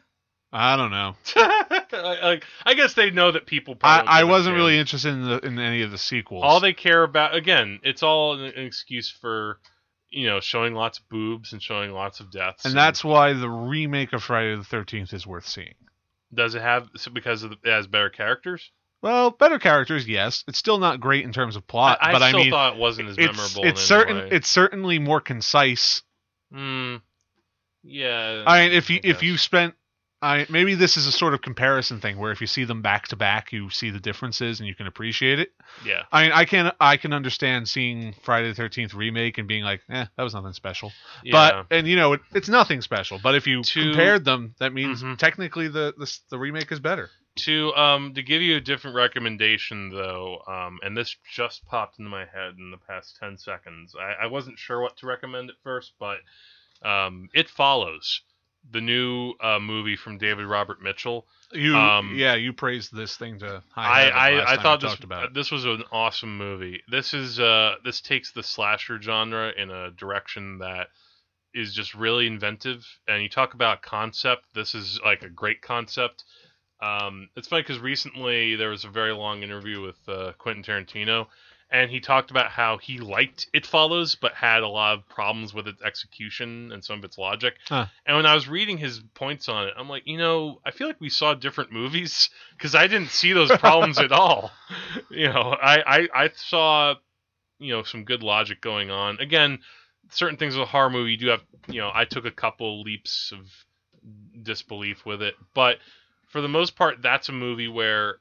I 0.53 0.77
don't 0.77 0.93
know. 0.93 1.17
like 1.93 2.45
i 2.65 2.75
guess 2.75 2.95
they 2.95 3.11
know 3.11 3.33
that 3.33 3.47
people 3.47 3.77
I, 3.83 4.01
I 4.07 4.25
wasn't 4.25 4.55
damn. 4.55 4.61
really 4.63 4.79
interested 4.79 5.11
in 5.13 5.25
the 5.25 5.39
in 5.41 5.59
any 5.59 5.83
of 5.83 5.91
the 5.91 5.99
sequels. 5.99 6.45
all 6.45 6.61
they 6.61 6.73
care 6.73 7.03
about 7.03 7.35
again 7.35 7.81
it's 7.83 8.03
all 8.03 8.35
an, 8.35 8.45
an 8.45 8.65
excuse 8.65 9.11
for 9.11 9.59
you 10.09 10.27
know 10.29 10.41
showing 10.41 10.73
lots 10.73 10.99
of 11.01 11.09
boobs 11.09 11.53
and 11.53 11.61
showing 11.61 11.91
lots 11.93 12.21
of 12.21 12.31
deaths 12.31 12.65
and 12.65 12.75
that's 12.75 13.05
why 13.05 13.33
the 13.33 13.51
remake 13.51 14.13
of 14.13 14.23
Friday 14.23 14.57
the 14.57 14.65
Thirteenth 14.65 15.13
is 15.13 15.27
worth 15.27 15.47
seeing. 15.47 15.75
does 16.33 16.55
it 16.55 16.63
have 16.63 16.89
because 17.13 17.43
of, 17.43 17.53
it 17.53 17.59
has 17.65 17.87
better 17.89 18.09
characters 18.09 18.71
Well, 19.03 19.31
better 19.31 19.59
characters, 19.59 20.09
yes. 20.09 20.43
It's 20.49 20.59
still 20.59 20.79
not 20.79 21.01
great 21.01 21.25
in 21.25 21.33
terms 21.33 21.55
of 21.57 21.67
plot, 21.67 21.99
i, 22.01 22.09
I 22.09 22.13
but 22.13 22.23
I 22.23 22.29
still 22.29 22.41
mean, 22.41 22.51
thought 22.51 22.75
it 22.75 22.79
wasn't 22.79 23.09
as 23.11 23.19
it's 23.19 23.37
memorable 23.37 23.65
it's 23.65 23.81
in 23.81 23.87
certain 23.87 24.17
it's 24.33 24.49
certainly 24.51 24.99
more 24.99 25.21
concise. 25.21 26.03
Hmm. 26.53 26.97
yeah 27.83 28.45
I 28.47 28.65
mean, 28.65 28.73
if 28.73 28.91
you 28.91 29.01
if 29.03 29.23
you 29.23 29.37
spent, 29.37 29.75
I 30.23 30.47
maybe 30.49 30.75
this 30.75 30.97
is 30.97 31.07
a 31.07 31.13
sort 31.13 31.35
of 31.35 31.43
comparison 31.43 32.01
thing 32.01 32.19
where 32.19 32.33
if 32.33 32.41
you 32.41 32.47
see 32.47 32.65
them 32.65 32.83
back 32.83 33.09
to 33.09 33.17
back, 33.17 33.53
you 33.53 33.69
see 33.71 33.91
the 33.91 34.01
differences 34.01 34.61
and 34.61 34.67
you 34.69 34.75
can 34.75 34.87
appreciate 34.87 35.39
it. 35.39 35.53
yeah 35.85 36.03
I 36.11 36.23
mean, 36.25 36.33
I 36.33 36.45
can 36.47 36.73
I 36.81 36.97
can 36.97 37.13
understand 37.13 37.69
seeing 37.69 38.15
Friday 38.23 38.49
the 38.49 38.55
Thirteenth 38.55 38.95
remake 38.95 39.39
and 39.39 39.47
being 39.47 39.63
like, 39.63 39.83
eh, 39.91 40.07
that 40.17 40.23
was 40.23 40.35
nothing 40.35 40.53
special. 40.55 40.91
yeah 41.23 41.65
But 41.69 41.77
and 41.77 41.87
you 41.87 41.97
know, 41.97 42.15
it, 42.15 42.21
it's 42.35 42.49
nothing 42.49 42.81
special. 42.81 43.21
But 43.23 43.35
if 43.35 43.47
you 43.47 43.63
To- 43.63 43.83
compared 43.83 44.25
them, 44.25 44.55
that 44.59 44.73
means 44.73 45.03
Mhm. 45.03 45.19
technically 45.19 45.69
the, 45.69 45.95
the 45.99 46.19
the 46.31 46.39
remake 46.39 46.73
is 46.73 46.81
better. 46.81 47.11
To 47.37 47.75
um 47.75 48.15
to 48.15 48.23
give 48.23 48.43
you 48.43 48.57
a 48.57 48.61
different 48.61 48.97
recommendation 48.97 49.91
though 49.91 50.43
um 50.47 50.79
and 50.83 50.97
this 50.97 51.17
just 51.31 51.65
popped 51.67 51.99
into 51.99 52.11
my 52.11 52.25
head 52.25 52.55
in 52.59 52.71
the 52.71 52.77
past 52.77 53.17
10 53.21 53.39
seconds 53.39 53.95
i, 53.99 54.25
I 54.25 54.27
wasn't 54.27 54.59
sure 54.59 54.81
what 54.81 54.97
to 54.99 55.07
recommend 55.07 55.51
at 55.51 55.57
first 55.63 55.93
but 55.99 56.19
um 56.83 57.29
it 57.35 57.49
follows 57.49 58.23
the 58.71 58.81
new 58.81 59.35
uh, 59.41 59.61
movie 59.61 59.97
from 59.97 60.19
david 60.19 60.47
robert 60.47 60.83
mitchell 60.83 61.27
You 61.53 61.77
Um, 61.77 62.15
yeah, 62.17 62.35
you 62.35 62.53
praised 62.53 62.95
this 62.95 63.17
thing 63.17 63.39
to 63.39 63.63
high 63.71 64.09
I 64.09 64.41
I, 64.41 64.53
I 64.53 64.57
thought 64.57 64.81
this 64.81 64.91
talked 64.91 65.05
about 65.05 65.25
it. 65.25 65.35
this 65.35 65.53
was 65.53 65.65
an 65.65 65.85
awesome 65.93 66.37
movie. 66.37 66.83
This 66.91 67.15
is 67.15 67.39
uh 67.39 67.77
this 67.85 68.01
takes 68.01 68.33
the 68.33 68.43
slasher 68.43 69.01
genre 69.01 69.53
in 69.57 69.71
a 69.71 69.93
direction 69.93 70.59
that 70.59 70.89
is 71.55 71.73
just 71.73 71.95
really 71.95 72.27
inventive. 72.27 72.85
And 73.09 73.23
you 73.23 73.29
talk 73.29 73.55
about 73.55 73.83
concept. 73.83 74.45
This 74.55 74.75
is 74.75 75.01
like 75.05 75.23
a 75.23 75.29
great 75.31 75.63
concept. 75.63 76.25
Um, 76.81 77.29
it's 77.37 77.49
funny 77.49 77.63
because 77.63 77.79
recently 77.79 78.57
there 78.57 78.71
was 78.71 78.85
a 78.85 78.89
very 78.89 79.13
long 79.13 79.43
interview 79.43 79.81
with 79.81 79.97
uh, 80.09 80.33
Quentin 80.39 80.63
Tarantino, 80.63 81.27
and 81.71 81.91
he 81.91 82.01
talked 82.01 82.31
about 82.31 82.51
how 82.51 82.79
he 82.79 82.99
liked 82.99 83.49
It 83.53 83.67
Follows, 83.67 84.15
but 84.15 84.35
had 84.35 84.63
a 84.63 84.69
lot 84.69 84.99
of 84.99 85.09
problems 85.09 85.53
with 85.53 85.67
its 85.67 85.83
execution 85.83 86.71
and 86.73 86.85
some 86.85 86.99
of 86.99 87.05
its 87.05 87.19
logic. 87.19 87.55
Huh. 87.69 87.87
And 88.05 88.17
when 88.17 88.27
I 88.27 88.35
was 88.35 88.47
reading 88.47 88.79
his 88.79 89.01
points 89.15 89.49
on 89.49 89.67
it, 89.67 89.75
I'm 89.77 89.89
like, 89.89 90.07
you 90.07 90.19
know, 90.19 90.61
I 90.65 90.71
feel 90.71 90.87
like 90.87 91.01
we 91.01 91.09
saw 91.09 91.35
different 91.35 91.73
movies 91.73 92.31
because 92.57 92.75
I 92.75 92.87
didn't 92.87 93.11
see 93.11 93.33
those 93.33 93.51
problems 93.59 93.99
at 93.99 94.13
all. 94.13 94.51
You 95.09 95.29
know, 95.29 95.57
I, 95.63 95.79
I 95.87 96.25
I 96.25 96.31
saw, 96.35 96.95
you 97.59 97.73
know, 97.73 97.85
some 97.85 98.05
good 98.05 98.23
logic 98.23 98.61
going 98.61 98.91
on. 98.91 99.19
Again, 99.21 99.61
certain 100.11 100.37
things 100.37 100.57
with 100.57 100.65
a 100.65 100.71
horror 100.71 100.91
movie, 100.91 101.13
you 101.13 101.17
do 101.17 101.27
have, 101.29 101.43
you 101.69 101.81
know, 101.81 101.91
I 101.95 102.05
took 102.05 102.27
a 102.27 102.31
couple 102.31 102.83
leaps 102.83 103.33
of 103.33 103.47
disbelief 104.43 105.07
with 105.07 105.23
it, 105.23 105.35
but 105.55 105.79
for 106.27 106.41
the 106.41 106.49
most 106.49 106.77
part, 106.77 107.03
that's 107.03 107.29
a 107.29 107.33
movie 107.33 107.69
where. 107.69 108.17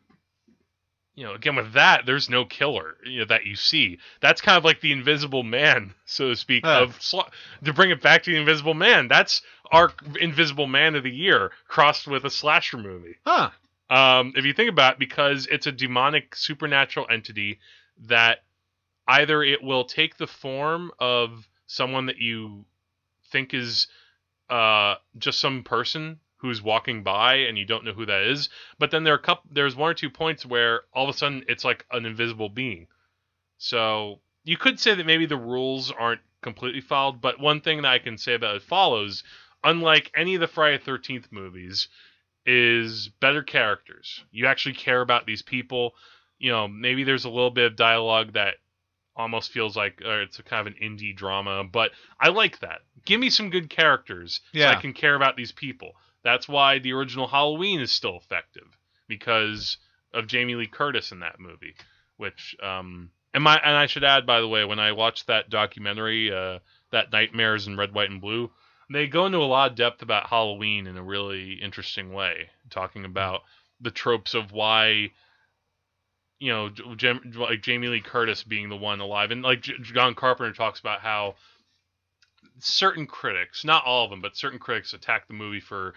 You 1.17 1.23
know, 1.23 1.33
again 1.33 1.55
with 1.55 1.71
that, 1.71 2.05
there's 2.05 2.29
no 2.29 2.43
killer 2.43 2.97
you 3.05 3.19
know, 3.19 3.25
that 3.27 3.45
you 3.45 3.55
see. 3.55 3.99
That's 4.19 4.41
kind 4.41 4.57
of 4.57 4.65
like 4.65 4.81
the 4.81 4.91
Invisible 4.91 5.43
Man, 5.43 5.93
so 6.05 6.27
to 6.27 6.35
speak. 6.35 6.65
Huh. 6.65 6.83
Of 6.83 7.01
sl- 7.01 7.21
to 7.63 7.71
bring 7.71 7.89
it 7.89 8.01
back 8.01 8.23
to 8.23 8.31
the 8.31 8.37
Invisible 8.37 8.73
Man, 8.73 9.07
that's 9.07 9.41
our 9.71 9.93
Invisible 10.19 10.67
Man 10.67 10.93
of 10.93 11.03
the 11.03 11.09
year 11.09 11.51
crossed 11.69 12.05
with 12.05 12.25
a 12.25 12.29
slasher 12.29 12.77
movie. 12.77 13.15
Huh. 13.25 13.51
Um, 13.89 14.33
if 14.35 14.43
you 14.43 14.53
think 14.53 14.69
about 14.69 14.93
it, 14.93 14.99
because 14.99 15.47
it's 15.47 15.67
a 15.67 15.71
demonic 15.71 16.35
supernatural 16.35 17.07
entity 17.09 17.59
that 18.07 18.39
either 19.07 19.43
it 19.43 19.63
will 19.63 19.85
take 19.85 20.17
the 20.17 20.27
form 20.27 20.91
of 20.99 21.47
someone 21.67 22.07
that 22.07 22.17
you 22.17 22.65
think 23.31 23.53
is 23.53 23.87
uh, 24.49 24.95
just 25.17 25.39
some 25.39 25.63
person 25.63 26.19
who's 26.45 26.61
walking 26.61 27.03
by 27.03 27.35
and 27.35 27.57
you 27.57 27.65
don't 27.65 27.83
know 27.83 27.93
who 27.93 28.05
that 28.05 28.21
is. 28.23 28.49
But 28.79 28.91
then 28.91 29.03
there 29.03 29.13
are 29.13 29.17
a 29.17 29.21
couple, 29.21 29.49
there's 29.51 29.75
one 29.75 29.91
or 29.91 29.93
two 29.93 30.09
points 30.09 30.45
where 30.45 30.81
all 30.93 31.07
of 31.07 31.13
a 31.13 31.17
sudden 31.17 31.43
it's 31.47 31.65
like 31.65 31.85
an 31.91 32.05
invisible 32.05 32.49
being. 32.49 32.87
So 33.57 34.19
you 34.43 34.57
could 34.57 34.79
say 34.79 34.95
that 34.95 35.05
maybe 35.05 35.25
the 35.25 35.37
rules 35.37 35.91
aren't 35.91 36.21
completely 36.41 36.81
followed, 36.81 37.21
but 37.21 37.39
one 37.39 37.61
thing 37.61 37.81
that 37.81 37.91
I 37.91 37.99
can 37.99 38.17
say 38.17 38.35
about 38.35 38.57
it 38.57 38.61
follows, 38.61 39.23
unlike 39.63 40.11
any 40.15 40.35
of 40.35 40.41
the 40.41 40.47
Friday 40.47 40.77
Thirteenth 40.77 41.27
movies, 41.31 41.87
is 42.45 43.09
better 43.19 43.41
characters. 43.41 44.23
You 44.31 44.45
actually 44.45 44.75
care 44.75 45.01
about 45.01 45.25
these 45.25 45.41
people. 45.41 45.95
You 46.37 46.51
know, 46.51 46.67
maybe 46.67 47.03
there's 47.03 47.25
a 47.25 47.29
little 47.29 47.49
bit 47.49 47.65
of 47.65 47.75
dialogue 47.75 48.33
that 48.33 48.55
almost 49.15 49.51
feels 49.51 49.75
like 49.75 50.01
uh, 50.05 50.19
it's 50.19 50.39
a 50.39 50.43
kind 50.43 50.67
of 50.67 50.73
an 50.73 50.79
indie 50.81 51.15
drama, 51.15 51.63
but 51.63 51.91
I 52.19 52.29
like 52.29 52.59
that. 52.59 52.81
Give 53.05 53.19
me 53.19 53.29
some 53.29 53.49
good 53.49 53.69
characters 53.69 54.41
so 54.53 54.77
I 54.77 54.81
can 54.81 54.93
care 54.93 55.15
about 55.15 55.37
these 55.37 55.51
people. 55.51 55.93
That's 56.25 56.49
why 56.49 56.79
the 56.79 56.91
original 56.91 57.27
Halloween 57.27 57.79
is 57.79 57.91
still 57.91 58.17
effective 58.17 58.77
because 59.07 59.77
of 60.11 60.25
Jamie 60.27 60.55
Lee 60.55 60.67
Curtis 60.67 61.11
in 61.11 61.19
that 61.19 61.39
movie. 61.39 61.75
Which, 62.17 62.55
um, 62.61 63.11
and 63.33 63.43
my 63.43 63.57
and 63.63 63.77
I 63.77 63.85
should 63.85 64.03
add, 64.03 64.25
by 64.25 64.41
the 64.41 64.47
way, 64.47 64.65
when 64.65 64.79
I 64.79 64.91
watched 64.91 65.27
that 65.27 65.49
documentary, 65.49 66.33
uh, 66.33 66.59
that 66.91 67.11
Nightmares 67.11 67.67
in 67.67 67.77
Red, 67.77 67.93
White, 67.93 68.09
and 68.09 68.19
Blue, 68.19 68.49
they 68.91 69.05
go 69.05 69.27
into 69.27 69.37
a 69.37 69.45
lot 69.45 69.71
of 69.71 69.77
depth 69.77 70.01
about 70.01 70.27
Halloween 70.27 70.87
in 70.87 70.97
a 70.97 71.03
really 71.03 71.53
interesting 71.53 72.11
way, 72.11 72.49
talking 72.71 73.05
about 73.05 73.43
the 73.79 73.91
tropes 73.91 74.33
of 74.33 74.51
why 74.51 75.11
you 76.39 76.51
know, 76.51 76.69
J- 76.69 76.95
Jam- 76.95 77.33
like 77.35 77.61
Jamie 77.61 77.87
Lee 77.87 78.01
Curtis 78.01 78.43
being 78.43 78.69
the 78.69 78.75
one 78.75 78.99
alive, 78.99 79.31
and 79.31 79.43
like 79.43 79.61
John 79.61 80.15
Carpenter 80.15 80.53
talks 80.53 80.79
about 80.79 81.01
how 81.01 81.35
certain 82.59 83.05
critics, 83.05 83.63
not 83.63 83.85
all 83.85 84.05
of 84.05 84.09
them, 84.09 84.21
but 84.21 84.35
certain 84.35 84.59
critics 84.59 84.93
attack 84.93 85.27
the 85.27 85.33
movie 85.33 85.59
for, 85.59 85.93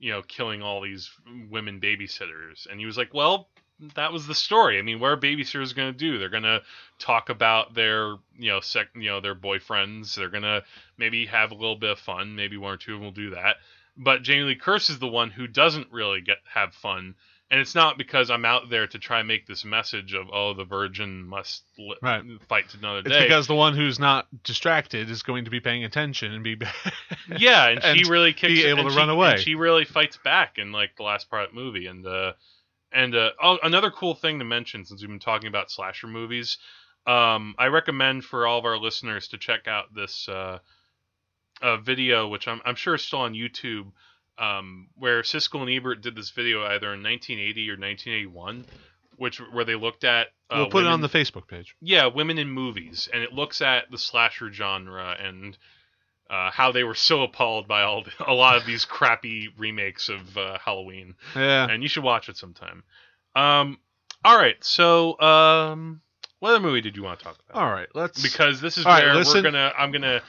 you 0.00 0.10
know, 0.10 0.22
killing 0.22 0.62
all 0.62 0.80
these 0.80 1.10
women 1.48 1.80
babysitters, 1.80 2.66
and 2.68 2.80
he 2.80 2.86
was 2.86 2.96
like, 2.96 3.14
well. 3.14 3.48
That 3.94 4.12
was 4.12 4.26
the 4.26 4.34
story. 4.34 4.78
I 4.78 4.82
mean, 4.82 5.00
what 5.00 5.06
are 5.10 5.16
babysitters 5.16 5.74
going 5.74 5.90
to 5.90 5.98
do? 5.98 6.18
They're 6.18 6.28
going 6.28 6.42
to 6.42 6.60
talk 6.98 7.30
about 7.30 7.72
their, 7.72 8.16
you 8.38 8.50
know, 8.50 8.60
sec, 8.60 8.88
you 8.94 9.08
know, 9.08 9.22
their 9.22 9.34
boyfriends. 9.34 10.14
They're 10.14 10.28
going 10.28 10.42
to 10.42 10.62
maybe 10.98 11.24
have 11.24 11.50
a 11.50 11.54
little 11.54 11.76
bit 11.76 11.92
of 11.92 11.98
fun. 11.98 12.36
Maybe 12.36 12.58
one 12.58 12.74
or 12.74 12.76
two 12.76 12.92
of 12.92 12.98
them 12.98 13.06
will 13.06 13.12
do 13.12 13.30
that. 13.30 13.56
But 13.96 14.22
Jamie 14.22 14.44
Lee 14.44 14.56
Curtis 14.56 14.90
is 14.90 14.98
the 14.98 15.08
one 15.08 15.30
who 15.30 15.46
doesn't 15.46 15.90
really 15.92 16.20
get 16.20 16.36
have 16.52 16.74
fun 16.74 17.14
and 17.50 17.60
it's 17.60 17.74
not 17.74 17.98
because 17.98 18.30
I'm 18.30 18.44
out 18.44 18.70
there 18.70 18.86
to 18.86 18.98
try 18.98 19.18
and 19.18 19.26
make 19.28 19.46
this 19.46 19.64
message 19.64 20.14
of 20.14 20.28
oh 20.32 20.54
the 20.54 20.64
virgin 20.64 21.24
must 21.24 21.62
li- 21.78 21.96
Right. 22.02 22.22
fight 22.48 22.68
to 22.70 22.78
another 22.78 23.00
It's 23.00 23.08
day. 23.08 23.22
because 23.22 23.46
the 23.46 23.54
one 23.54 23.74
who's 23.74 23.98
not 23.98 24.26
distracted 24.44 25.10
is 25.10 25.22
going 25.22 25.44
to 25.46 25.50
be 25.50 25.60
paying 25.60 25.84
attention 25.84 26.32
and 26.32 26.44
be. 26.44 26.56
yeah, 27.38 27.68
and, 27.68 27.84
and 27.84 27.98
she 27.98 28.10
really 28.10 28.32
kicks 28.32 28.54
be 28.54 28.64
able 28.64 28.84
to 28.84 28.90
she- 28.90 28.96
run 28.96 29.10
away. 29.10 29.32
And 29.32 29.40
she 29.40 29.54
really 29.56 29.84
fights 29.84 30.18
back 30.22 30.58
in 30.58 30.72
like 30.72 30.96
the 30.96 31.02
last 31.02 31.28
part 31.30 31.44
of 31.48 31.50
the 31.54 31.56
movie, 31.60 31.86
and 31.86 32.06
uh, 32.06 32.32
and 32.92 33.14
uh, 33.14 33.30
oh, 33.42 33.58
another 33.62 33.90
cool 33.90 34.14
thing 34.14 34.38
to 34.40 34.44
mention 34.44 34.84
since 34.84 35.00
we've 35.00 35.08
been 35.10 35.18
talking 35.18 35.48
about 35.48 35.70
slasher 35.70 36.06
movies, 36.08 36.58
um, 37.06 37.54
I 37.58 37.66
recommend 37.66 38.24
for 38.24 38.46
all 38.46 38.58
of 38.58 38.64
our 38.64 38.76
listeners 38.78 39.28
to 39.28 39.38
check 39.38 39.66
out 39.68 39.94
this 39.94 40.28
uh, 40.28 40.58
uh, 41.62 41.76
video, 41.78 42.28
which 42.28 42.48
I'm 42.48 42.60
I'm 42.64 42.74
sure 42.76 42.94
is 42.94 43.02
still 43.02 43.20
on 43.20 43.34
YouTube. 43.34 43.90
Um, 44.38 44.88
where 44.96 45.22
Siskel 45.22 45.60
and 45.60 45.70
Ebert 45.70 46.00
did 46.00 46.16
this 46.16 46.30
video 46.30 46.64
either 46.64 46.94
in 46.94 47.02
1980 47.02 47.68
or 47.68 47.76
1981, 47.76 48.64
which 49.16 49.38
where 49.52 49.66
they 49.66 49.74
looked 49.74 50.04
at 50.04 50.28
uh, 50.50 50.56
we'll 50.56 50.70
put 50.70 50.84
it 50.84 50.88
on 50.88 51.02
the 51.02 51.08
Facebook 51.08 51.46
page. 51.46 51.76
yeah, 51.80 52.06
women 52.06 52.38
in 52.38 52.48
movies, 52.48 53.08
and 53.12 53.22
it 53.22 53.32
looks 53.32 53.60
at 53.60 53.90
the 53.90 53.98
slasher 53.98 54.50
genre 54.52 55.14
and 55.22 55.58
uh, 56.30 56.50
how 56.50 56.72
they 56.72 56.84
were 56.84 56.94
so 56.94 57.22
appalled 57.22 57.68
by 57.68 57.82
all 57.82 58.04
a 58.26 58.32
lot 58.32 58.56
of 58.56 58.64
these 58.64 58.84
crappy 58.84 59.48
remakes 59.58 60.08
of 60.08 60.36
uh, 60.38 60.58
Halloween. 60.58 61.14
Yeah. 61.36 61.66
And 61.68 61.82
you 61.82 61.88
should 61.88 62.04
watch 62.04 62.28
it 62.28 62.36
sometime. 62.36 62.82
Um, 63.36 63.78
all 64.24 64.36
right, 64.36 64.62
so 64.62 65.20
um, 65.20 66.00
what 66.40 66.50
other 66.50 66.60
movie 66.60 66.80
did 66.80 66.96
you 66.96 67.02
want 67.02 67.18
to 67.18 67.24
talk 67.24 67.38
about? 67.48 67.62
All 67.62 67.70
right. 67.70 67.88
Let's. 67.94 68.22
Because 68.22 68.60
this 68.60 68.78
is 68.78 68.86
All 68.86 68.92
right, 68.92 69.04
where 69.04 69.24
we're 69.24 69.42
gonna. 69.42 69.72
I'm 69.76 69.92
gonna. 69.92 70.22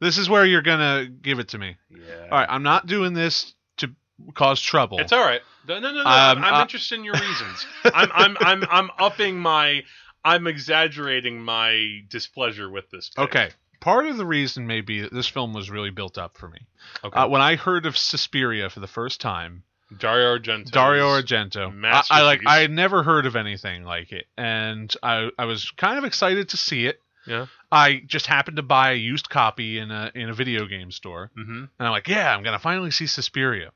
This 0.00 0.18
is 0.18 0.28
where 0.28 0.44
you're 0.44 0.62
gonna 0.62 1.06
give 1.06 1.38
it 1.38 1.48
to 1.48 1.58
me. 1.58 1.76
Yeah. 1.90 2.28
All 2.30 2.38
right. 2.38 2.48
I'm 2.48 2.62
not 2.62 2.86
doing 2.86 3.14
this 3.14 3.54
to 3.78 3.90
cause 4.34 4.60
trouble. 4.60 4.98
It's 4.98 5.12
all 5.12 5.24
right. 5.24 5.40
No, 5.68 5.80
no, 5.80 5.92
no. 5.92 6.02
no. 6.02 6.10
Um, 6.10 6.44
I'm 6.44 6.54
uh, 6.54 6.62
interested 6.62 6.98
in 6.98 7.04
your 7.04 7.14
reasons. 7.14 7.66
I'm, 7.84 8.10
I'm, 8.12 8.36
I'm, 8.40 8.64
I'm 8.70 8.90
upping 8.98 9.38
my. 9.38 9.82
I'm 10.24 10.46
exaggerating 10.48 11.40
my 11.40 12.00
displeasure 12.08 12.68
with 12.68 12.90
this. 12.90 13.10
pick. 13.10 13.24
Okay. 13.26 13.50
Part 13.80 14.06
of 14.06 14.16
the 14.16 14.26
reason 14.26 14.66
may 14.66 14.80
be 14.80 15.02
that 15.02 15.12
this 15.12 15.28
film 15.28 15.52
was 15.52 15.70
really 15.70 15.90
built 15.90 16.18
up 16.18 16.36
for 16.36 16.48
me. 16.48 16.58
Okay. 17.04 17.16
Uh, 17.16 17.28
when 17.28 17.42
I 17.42 17.54
heard 17.54 17.86
of 17.86 17.96
Suspiria 17.96 18.68
for 18.70 18.80
the 18.80 18.88
first 18.88 19.20
time, 19.20 19.62
Dario 19.96 20.36
Argento. 20.36 20.70
Dario 20.70 21.06
Argento, 21.08 21.84
I, 21.84 22.02
I 22.10 22.22
like. 22.22 22.42
I 22.44 22.58
had 22.58 22.72
never 22.72 23.02
heard 23.02 23.26
of 23.26 23.36
anything 23.36 23.84
like 23.84 24.10
it, 24.10 24.26
and 24.36 24.92
I 25.02 25.30
I 25.38 25.44
was 25.44 25.70
kind 25.70 25.98
of 25.98 26.04
excited 26.04 26.48
to 26.50 26.56
see 26.56 26.86
it. 26.86 27.00
Yeah. 27.26 27.46
I 27.72 28.02
just 28.06 28.26
happened 28.26 28.56
to 28.58 28.62
buy 28.62 28.92
a 28.92 28.96
used 28.96 29.28
copy 29.28 29.78
in 29.78 29.90
a 29.90 30.10
in 30.14 30.28
a 30.28 30.34
video 30.34 30.66
game 30.66 30.90
store, 30.90 31.30
Mm-hmm. 31.38 31.52
and 31.58 31.68
I'm 31.78 31.90
like, 31.90 32.08
yeah, 32.08 32.34
I'm 32.34 32.42
gonna 32.42 32.58
finally 32.58 32.90
see 32.90 33.06
Suspiria. 33.06 33.70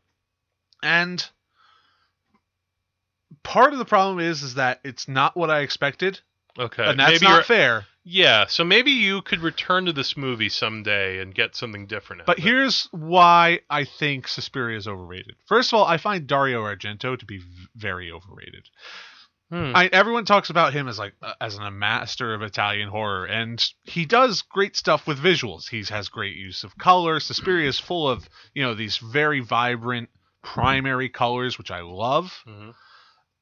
And 0.82 1.24
part 3.42 3.72
of 3.72 3.78
the 3.78 3.84
problem 3.84 4.18
is 4.20 4.42
is 4.42 4.54
that 4.54 4.80
it's 4.84 5.08
not 5.08 5.36
what 5.36 5.50
I 5.50 5.60
expected, 5.60 6.20
Okay. 6.58 6.84
and 6.84 6.98
that's 6.98 7.20
maybe 7.20 7.26
not 7.32 7.44
fair. 7.46 7.86
Yeah. 8.02 8.46
So 8.46 8.64
maybe 8.64 8.92
you 8.92 9.20
could 9.22 9.40
return 9.40 9.84
to 9.86 9.92
this 9.92 10.16
movie 10.16 10.48
someday 10.48 11.20
and 11.20 11.34
get 11.34 11.54
something 11.54 11.86
different. 11.86 12.24
But 12.24 12.38
here's 12.38 12.88
why 12.92 13.60
I 13.68 13.84
think 13.84 14.26
Suspiria 14.26 14.78
is 14.78 14.88
overrated. 14.88 15.36
First 15.46 15.70
of 15.72 15.78
all, 15.78 15.84
I 15.84 15.98
find 15.98 16.26
Dario 16.26 16.62
Argento 16.62 17.18
to 17.18 17.26
be 17.26 17.38
v- 17.38 17.44
very 17.76 18.10
overrated. 18.10 18.68
Hmm. 19.50 19.72
I, 19.74 19.86
everyone 19.92 20.24
talks 20.24 20.48
about 20.50 20.72
him 20.72 20.86
as 20.86 20.98
like 20.98 21.14
uh, 21.20 21.32
as 21.40 21.56
a 21.56 21.70
master 21.72 22.34
of 22.34 22.42
Italian 22.42 22.88
horror, 22.88 23.26
and 23.26 23.62
he 23.82 24.06
does 24.06 24.42
great 24.42 24.76
stuff 24.76 25.06
with 25.08 25.18
visuals. 25.18 25.68
He 25.68 25.82
has 25.92 26.08
great 26.08 26.36
use 26.36 26.62
of 26.62 26.78
color. 26.78 27.18
Suspiria 27.18 27.68
is 27.68 27.78
full 27.78 28.08
of 28.08 28.28
you 28.54 28.62
know 28.62 28.74
these 28.74 28.98
very 28.98 29.40
vibrant 29.40 30.08
primary 30.42 31.08
colors, 31.08 31.58
which 31.58 31.70
I 31.72 31.80
love. 31.80 32.32
Mhm. 32.46 32.74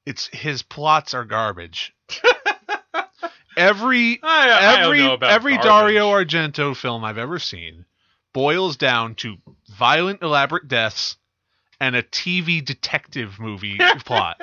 It's 0.06 0.28
his 0.28 0.62
plots 0.62 1.12
are 1.12 1.26
garbage. 1.26 1.94
every 3.56 4.18
I, 4.22 4.80
every 4.80 5.02
every 5.02 5.56
garbage. 5.56 5.62
Dario 5.62 6.09
Argento 6.11 6.74
film 6.76 7.04
I've 7.04 7.18
ever 7.18 7.38
seen 7.38 7.84
boils 8.32 8.76
down 8.76 9.14
to 9.16 9.36
violent, 9.76 10.22
elaborate 10.22 10.68
deaths 10.68 11.16
and 11.80 11.94
a 11.96 12.02
TV 12.02 12.64
detective 12.64 13.38
movie 13.38 13.78
plot. 14.04 14.40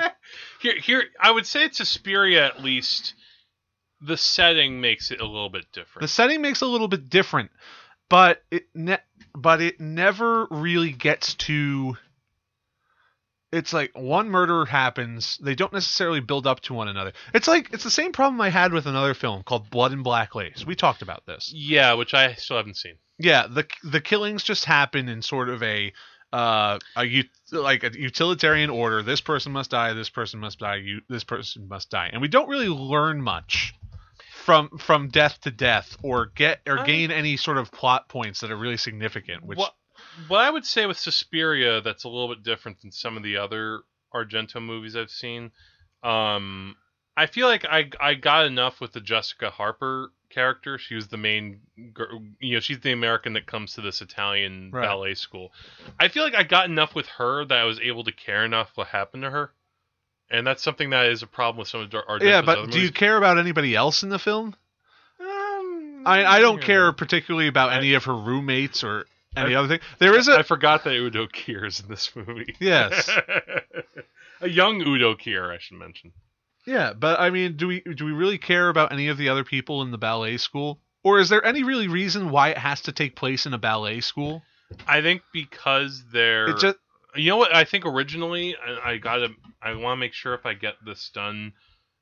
Here, 0.65 0.79
here, 0.81 1.03
I 1.21 1.29
would 1.29 1.45
say 1.45 1.65
it's 1.65 1.77
Suspiria. 1.77 2.47
At 2.47 2.63
least 2.63 3.13
the 4.01 4.17
setting 4.17 4.81
makes 4.81 5.11
it 5.11 5.21
a 5.21 5.25
little 5.25 5.49
bit 5.49 5.65
different. 5.71 6.01
The 6.01 6.07
setting 6.07 6.41
makes 6.41 6.61
it 6.61 6.65
a 6.65 6.71
little 6.71 6.87
bit 6.87 7.07
different, 7.07 7.51
but 8.09 8.41
it 8.49 8.63
ne- 8.73 8.97
but 9.35 9.61
it 9.61 9.79
never 9.79 10.47
really 10.49 10.91
gets 10.91 11.35
to. 11.35 11.97
It's 13.51 13.73
like 13.73 13.91
one 13.93 14.29
murder 14.31 14.65
happens. 14.65 15.37
They 15.37 15.53
don't 15.53 15.71
necessarily 15.71 16.19
build 16.19 16.47
up 16.47 16.61
to 16.61 16.73
one 16.73 16.87
another. 16.87 17.13
It's 17.33 17.47
like 17.47 17.71
it's 17.71 17.83
the 17.83 17.91
same 17.91 18.11
problem 18.11 18.41
I 18.41 18.49
had 18.49 18.73
with 18.73 18.87
another 18.87 19.13
film 19.13 19.43
called 19.43 19.69
Blood 19.69 19.91
and 19.91 20.03
Black 20.03 20.33
Lace. 20.33 20.65
We 20.65 20.75
talked 20.75 21.03
about 21.03 21.25
this. 21.27 21.53
yeah, 21.53 21.93
which 21.93 22.13
I 22.15 22.33
still 22.33 22.57
haven't 22.57 22.77
seen. 22.77 22.95
Yeah, 23.19 23.45
the 23.47 23.67
the 23.83 24.01
killings 24.01 24.43
just 24.43 24.65
happen 24.65 25.07
in 25.07 25.21
sort 25.21 25.49
of 25.49 25.61
a 25.61 25.93
uh 26.33 26.79
a 26.97 27.23
like 27.51 27.83
a 27.83 27.91
utilitarian 27.97 28.69
order. 28.69 29.03
This 29.03 29.21
person 29.21 29.51
must 29.51 29.71
die. 29.71 29.93
This 29.93 30.09
person 30.09 30.39
must 30.39 30.59
die. 30.59 30.75
You 30.77 31.01
this 31.09 31.23
person 31.23 31.67
must 31.67 31.89
die, 31.89 32.09
and 32.11 32.21
we 32.21 32.27
don't 32.27 32.49
really 32.49 32.67
learn 32.67 33.21
much 33.21 33.73
from 34.45 34.69
from 34.77 35.09
death 35.09 35.39
to 35.41 35.51
death, 35.51 35.97
or 36.03 36.27
get 36.27 36.61
or 36.67 36.79
I- 36.79 36.85
gain 36.85 37.11
any 37.11 37.37
sort 37.37 37.57
of 37.57 37.71
plot 37.71 38.09
points 38.09 38.41
that 38.41 38.51
are 38.51 38.57
really 38.57 38.77
significant. 38.77 39.43
Which 39.43 39.57
what 39.57 39.73
what 40.27 40.41
I 40.41 40.49
would 40.49 40.65
say 40.65 40.85
with 40.85 40.97
Suspiria 40.97 41.81
that's 41.81 42.03
a 42.03 42.09
little 42.09 42.27
bit 42.27 42.43
different 42.43 42.81
than 42.81 42.91
some 42.91 43.17
of 43.17 43.23
the 43.23 43.37
other 43.37 43.81
Argento 44.13 44.61
movies 44.61 44.95
I've 44.95 45.11
seen. 45.11 45.51
Um, 46.03 46.75
I 47.17 47.25
feel 47.27 47.47
like 47.47 47.65
I 47.65 47.89
I 47.99 48.13
got 48.13 48.45
enough 48.45 48.81
with 48.81 48.91
the 48.93 49.01
Jessica 49.01 49.49
Harper 49.49 50.11
character. 50.29 50.77
She 50.77 50.95
was 50.95 51.07
the 51.07 51.17
main, 51.17 51.61
gir- 51.93 52.19
you 52.39 52.55
know, 52.55 52.59
she's 52.59 52.79
the 52.79 52.91
American 52.91 53.33
that 53.33 53.45
comes 53.45 53.73
to 53.75 53.81
this 53.81 54.01
Italian 54.01 54.71
Right. 54.71 54.85
ballet 54.85 55.13
school. 55.15 55.51
I 55.99 56.07
feel 56.07 56.23
like 56.23 56.35
I 56.35 56.43
got 56.43 56.65
enough 56.69 56.93
with 56.95 57.07
her 57.07 57.45
that 57.45 57.57
I 57.57 57.63
was 57.65 57.79
able 57.79 58.03
to 58.05 58.11
care 58.11 58.43
enough 58.45 58.71
what 58.75 58.87
happened 58.87 59.23
to 59.23 59.29
her, 59.29 59.51
and 60.29 60.45
that's 60.45 60.63
something 60.63 60.89
that 60.91 61.07
is 61.07 61.23
a 61.23 61.27
problem 61.27 61.59
with 61.59 61.67
some 61.67 61.81
of 61.81 61.93
our. 62.07 62.19
Yeah, 62.21 62.41
but 62.41 62.71
do 62.71 62.79
you 62.79 62.91
care 62.91 63.17
about 63.17 63.37
anybody 63.37 63.75
else 63.75 64.03
in 64.03 64.09
the 64.09 64.19
film? 64.19 64.55
Um, 65.19 66.03
I 66.05 66.25
I 66.25 66.39
don't 66.39 66.59
yeah. 66.59 66.65
care 66.65 66.91
particularly 66.91 67.47
about 67.47 67.69
I- 67.71 67.77
any 67.77 67.93
of 67.93 68.03
her 68.05 68.15
roommates 68.15 68.83
or 68.83 69.05
any 69.35 69.55
I- 69.55 69.59
other 69.59 69.67
thing. 69.67 69.79
There 69.99 70.15
is 70.17 70.27
a 70.27 70.39
I 70.39 70.43
forgot 70.43 70.83
that 70.83 70.93
Udo 70.93 71.27
Kier 71.27 71.65
is 71.65 71.79
in 71.79 71.87
this 71.87 72.15
movie. 72.15 72.55
Yes. 72.59 73.09
a 74.41 74.49
young 74.49 74.81
Udo 74.81 75.15
Kier, 75.15 75.53
I 75.53 75.57
should 75.59 75.77
mention. 75.77 76.11
Yeah, 76.65 76.93
but 76.93 77.19
I 77.19 77.29
mean, 77.29 77.57
do 77.57 77.67
we 77.67 77.81
do 77.81 78.05
we 78.05 78.11
really 78.11 78.37
care 78.37 78.69
about 78.69 78.91
any 78.91 79.07
of 79.07 79.17
the 79.17 79.29
other 79.29 79.43
people 79.43 79.81
in 79.81 79.91
the 79.91 79.97
ballet 79.97 80.37
school? 80.37 80.79
Or 81.03 81.19
is 81.19 81.29
there 81.29 81.45
any 81.45 81.63
really 81.63 81.87
reason 81.87 82.31
why 82.31 82.49
it 82.49 82.57
has 82.57 82.81
to 82.81 82.91
take 82.91 83.15
place 83.15 83.45
in 83.45 83.53
a 83.53 83.59
ballet 83.59 84.01
school? 84.01 84.41
I 84.87 85.01
think 85.01 85.21
because 85.31 86.03
they're 86.11 86.49
It 86.49 86.57
just 86.59 86.77
You 87.15 87.29
know 87.29 87.37
what? 87.37 87.53
I 87.55 87.63
think 87.63 87.85
originally 87.85 88.55
I, 88.55 88.93
I 88.93 88.97
gotta. 88.97 89.29
I 89.61 89.73
want 89.75 89.97
to 89.97 89.99
make 89.99 90.13
sure 90.13 90.33
if 90.33 90.45
I 90.45 90.53
get 90.53 90.75
this 90.83 91.09
done, 91.13 91.53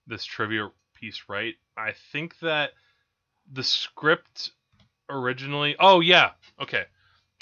this 0.07 0.24
trivia 0.24 0.70
piece 0.95 1.24
right. 1.28 1.55
I 1.78 1.93
think 2.11 2.39
that 2.39 2.72
the 3.51 3.64
script 3.64 4.51
originally. 5.09 5.76
Oh 5.80 5.99
yeah, 5.99 6.32
okay. 6.61 6.86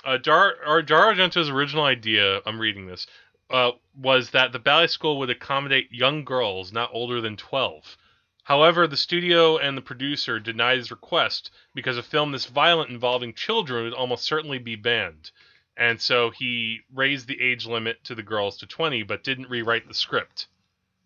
Uh, 0.04 0.18
Dar 0.18 0.56
or 0.66 0.82
Dario 0.82 1.14
Argento's 1.14 1.50
original 1.50 1.84
idea. 1.84 2.42
I'm 2.46 2.60
reading 2.60 2.88
this. 2.88 3.06
Uh, 3.52 3.72
was 3.96 4.30
that 4.30 4.52
the 4.52 4.60
ballet 4.60 4.88
school 4.88 5.20
would 5.20 5.30
accommodate 5.30 5.92
young 5.92 6.24
girls 6.24 6.72
not 6.72 6.90
older 6.94 7.20
than 7.20 7.36
12. 7.36 7.98
However, 8.44 8.88
the 8.88 8.98
studio 8.98 9.58
and 9.58 9.78
the 9.78 9.82
producer 9.82 10.40
denied 10.40 10.78
his 10.78 10.92
request 10.92 11.52
because 11.76 11.98
a 11.98 12.04
film 12.04 12.32
this 12.32 12.46
violent 12.46 12.90
involving 12.90 13.34
children 13.34 13.84
would 13.84 13.94
almost 13.94 14.24
certainly 14.24 14.58
be 14.58 14.76
banned 14.76 15.32
and 15.78 16.02
so 16.02 16.30
he 16.30 16.82
raised 16.94 17.28
the 17.28 17.42
age 17.42 17.66
limit 17.66 18.04
to 18.04 18.16
the 18.16 18.24
girls 18.24 18.58
to 18.58 18.68
20 18.68 19.04
but 19.04 19.24
didn't 19.24 19.50
rewrite 19.50 19.88
the 19.88 19.94
script 19.94 20.48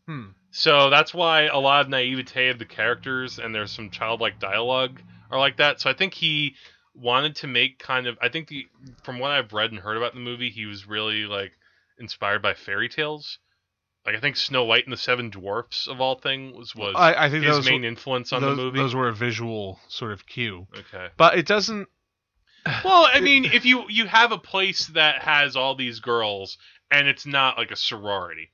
hmm. 0.06 0.28
so 0.52 0.90
that's 0.90 1.14
why 1.14 1.44
a 1.44 1.58
lot 1.58 1.82
of 1.82 1.90
naivete 1.90 2.50
of 2.50 2.60
the 2.60 2.66
characters 2.66 3.40
and 3.40 3.54
there's 3.54 3.72
some 3.72 3.90
childlike 3.90 4.40
dialogue 4.40 5.02
are 5.32 5.40
like 5.40 5.58
that 5.58 5.80
so 5.80 5.90
i 5.90 5.94
think 5.94 6.14
he 6.14 6.56
wanted 6.94 7.36
to 7.36 7.48
make 7.48 7.80
kind 7.80 8.08
of 8.08 8.18
i 8.22 8.30
think 8.30 8.48
the 8.48 8.68
from 9.04 9.20
what 9.20 9.32
i've 9.32 9.54
read 9.54 9.72
and 9.72 9.80
heard 9.80 9.98
about 9.98 10.14
the 10.14 10.20
movie 10.20 10.50
he 10.50 10.66
was 10.66 10.88
really 10.88 11.26
like 11.26 11.54
inspired 12.00 12.42
by 12.42 12.54
fairy 12.54 12.90
tales 12.90 13.40
like 14.06 14.16
i 14.16 14.20
think 14.20 14.36
snow 14.36 14.64
white 14.64 14.84
and 14.84 14.94
the 14.94 14.98
seven 14.98 15.30
dwarfs 15.30 15.88
of 15.88 16.00
all 16.00 16.16
things 16.16 16.76
was 16.76 16.94
I, 16.96 17.26
I 17.26 17.30
think 17.30 17.44
his 17.46 17.66
main 17.66 17.82
were, 17.82 17.88
influence 17.88 18.32
on 18.34 18.42
those, 18.42 18.58
the 18.58 18.64
movie 18.64 18.80
those 18.80 18.96
were 18.96 19.08
a 19.08 19.14
visual 19.14 19.80
sort 19.88 20.12
of 20.12 20.26
cue, 20.26 20.68
okay 20.78 21.08
but 21.18 21.38
it 21.38 21.46
doesn't. 21.46 21.88
Well, 22.84 23.08
I 23.12 23.20
mean, 23.20 23.46
if 23.46 23.64
you 23.64 23.86
you 23.90 24.08
have 24.08 24.32
a 24.32 24.40
place 24.40 24.88
that 24.88 25.22
has 25.22 25.56
all 25.56 25.76
these 25.76 26.00
girls 26.00 26.58
and 26.90 27.08
it's 27.08 27.26
not 27.26 27.60
like 27.60 27.70
a 27.70 27.76
sorority, 27.76 28.50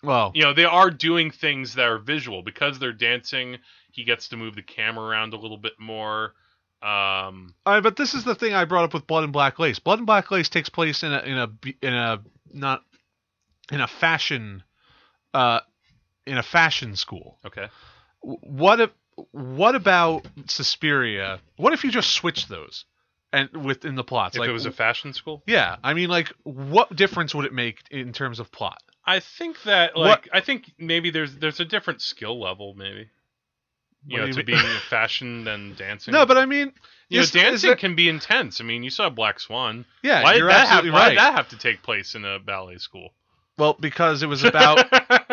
Well, 0.00 0.30
you 0.32 0.42
know, 0.42 0.52
they 0.52 0.64
are 0.64 0.90
doing 0.90 1.32
things 1.32 1.74
that 1.74 1.86
are 1.86 1.98
visual 1.98 2.42
because 2.42 2.78
they're 2.78 2.92
dancing. 2.92 3.58
He 3.90 4.04
gets 4.04 4.28
to 4.28 4.36
move 4.36 4.54
the 4.54 4.62
camera 4.62 5.04
around 5.04 5.32
a 5.32 5.38
little 5.38 5.56
bit 5.56 5.72
more. 5.78 6.34
Um, 6.82 7.54
I, 7.66 7.80
but 7.82 7.96
this 7.96 8.14
is 8.14 8.22
the 8.22 8.36
thing 8.36 8.54
I 8.54 8.64
brought 8.64 8.84
up 8.84 8.94
with 8.94 9.08
Blood 9.08 9.24
and 9.24 9.32
Black 9.32 9.58
Lace. 9.58 9.80
Blood 9.80 9.98
and 9.98 10.06
Black 10.06 10.30
Lace 10.30 10.48
takes 10.48 10.68
place 10.68 11.02
in 11.02 11.12
a 11.12 11.18
in 11.18 11.38
a 11.38 11.50
in 11.82 11.94
a 11.94 12.20
not 12.52 12.82
in 13.70 13.80
a 13.80 13.86
fashion 13.88 14.62
uh 15.34 15.60
in 16.26 16.38
a 16.38 16.42
fashion 16.42 16.94
school. 16.96 17.38
okay, 17.46 17.68
What 18.20 18.80
if 18.80 18.90
what 19.32 19.74
about 19.74 20.26
Suspiria? 20.46 21.40
What 21.56 21.72
if 21.72 21.84
you 21.84 21.90
just 21.90 22.10
switch 22.10 22.46
those 22.48 22.84
and 23.32 23.64
within 23.64 23.94
the 23.94 24.04
plots? 24.04 24.36
if 24.36 24.40
like 24.40 24.48
it 24.48 24.52
was 24.52 24.66
a 24.66 24.70
fashion 24.72 25.12
school, 25.12 25.42
yeah, 25.46 25.76
I 25.82 25.94
mean, 25.94 26.08
like, 26.08 26.32
what 26.44 26.94
difference 26.94 27.34
would 27.34 27.44
it 27.46 27.52
make 27.52 27.82
in 27.90 28.12
terms 28.12 28.38
of 28.40 28.52
plot? 28.52 28.80
I 29.04 29.20
think 29.20 29.62
that 29.62 29.96
like 29.96 30.28
I 30.32 30.40
think 30.40 30.70
maybe 30.78 31.10
there's 31.10 31.34
there's 31.36 31.60
a 31.60 31.64
different 31.64 32.02
skill 32.02 32.38
level 32.40 32.74
maybe. 32.74 33.08
You 34.06 34.14
What 34.14 34.20
know, 34.20 34.26
you 34.26 34.32
to 34.34 34.38
mean? 34.38 34.46
being 34.46 34.58
a 34.60 34.80
fashion 34.88 35.44
than 35.44 35.74
dancing. 35.78 36.12
No, 36.12 36.24
but 36.24 36.38
I 36.38 36.46
mean, 36.46 36.72
you 37.08 37.18
know, 37.18 37.22
is- 37.24 37.30
dancing 37.30 37.68
there- 37.70 37.76
can 37.76 37.94
be 37.94 38.08
intense. 38.08 38.60
I 38.60 38.64
mean, 38.64 38.82
you 38.82 38.90
saw 38.90 39.10
Black 39.10 39.40
Swan. 39.40 39.84
yeah, 40.02 40.22
why 40.22 40.32
did 40.32 40.38
you're 40.38 40.48
that 40.48 40.68
have 40.68 40.84
Why 40.84 40.90
right. 40.90 41.08
did 41.10 41.18
that 41.18 41.34
have 41.34 41.48
to 41.50 41.58
take 41.58 41.82
place 41.82 42.14
in 42.14 42.24
a 42.24 42.38
ballet 42.38 42.78
school? 42.78 43.10
Well, 43.58 43.76
because 43.78 44.22
it 44.22 44.26
was 44.28 44.44
about 44.44 44.86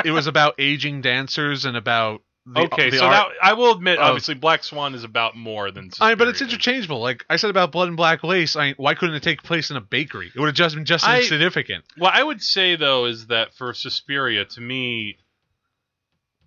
it 0.04 0.12
was 0.12 0.28
about 0.28 0.56
aging 0.60 1.02
dancers 1.02 1.64
and 1.66 1.78
about 1.78 2.22
the, 2.48 2.62
okay, 2.62 2.92
the 2.92 2.98
so 2.98 3.06
art. 3.06 3.30
that 3.40 3.44
I 3.48 3.54
will 3.54 3.72
admit, 3.72 3.98
obviously, 3.98 4.36
Black 4.36 4.64
Swan 4.64 4.94
is 4.94 5.04
about 5.04 5.36
more 5.36 5.72
than. 5.72 5.90
I, 6.00 6.14
but 6.14 6.28
it's 6.28 6.42
interchangeable. 6.44 7.00
Like 7.02 7.26
I 7.30 7.38
said 7.38 7.50
about 7.50 7.72
Blood 7.72 7.88
and 7.88 7.98
Black 7.98 8.24
Lace, 8.24 8.56
I 8.56 8.74
why 8.78 8.94
couldn't 8.94 9.16
it 9.16 9.24
take 9.24 9.42
place 9.42 9.72
in 9.72 9.78
a 9.78 9.82
bakery? 9.82 10.32
It 10.36 10.40
would 10.40 10.48
have 10.48 10.56
just 10.56 10.76
been 10.76 10.86
just 10.86 11.08
I- 11.08 11.20
as 11.20 11.28
significant. 11.28 11.86
What 11.98 12.14
I 12.14 12.24
would 12.24 12.42
say 12.42 12.76
though 12.76 13.06
is 13.06 13.28
that 13.28 13.54
for 13.56 13.74
Suspiria, 13.74 14.46
to 14.46 14.62
me, 14.62 15.18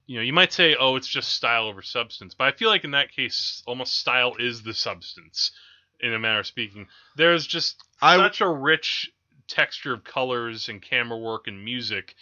you 0.08 0.16
know, 0.16 0.22
you 0.22 0.32
might 0.32 0.52
say, 0.52 0.74
"Oh, 0.74 0.96
it's 0.96 1.06
just 1.06 1.28
style 1.34 1.66
over 1.68 1.82
substance," 1.82 2.34
but 2.34 2.48
I 2.48 2.52
feel 2.56 2.70
like 2.70 2.82
in 2.82 2.90
that 2.92 3.12
case, 3.12 3.62
almost 3.66 3.96
style 3.98 4.34
is 4.38 4.62
the 4.62 4.74
substance, 4.74 5.52
in 6.00 6.12
a 6.14 6.18
manner 6.18 6.40
of 6.40 6.46
speaking. 6.46 6.88
There's 7.16 7.46
just 7.46 7.76
I 8.02 8.16
such 8.16 8.40
a 8.40 8.48
rich 8.48 9.10
texture 9.46 9.92
of 9.92 10.04
colors 10.04 10.68
and 10.68 10.80
camera 10.82 11.18
work 11.18 11.46
and 11.46 11.64
music 11.64 12.14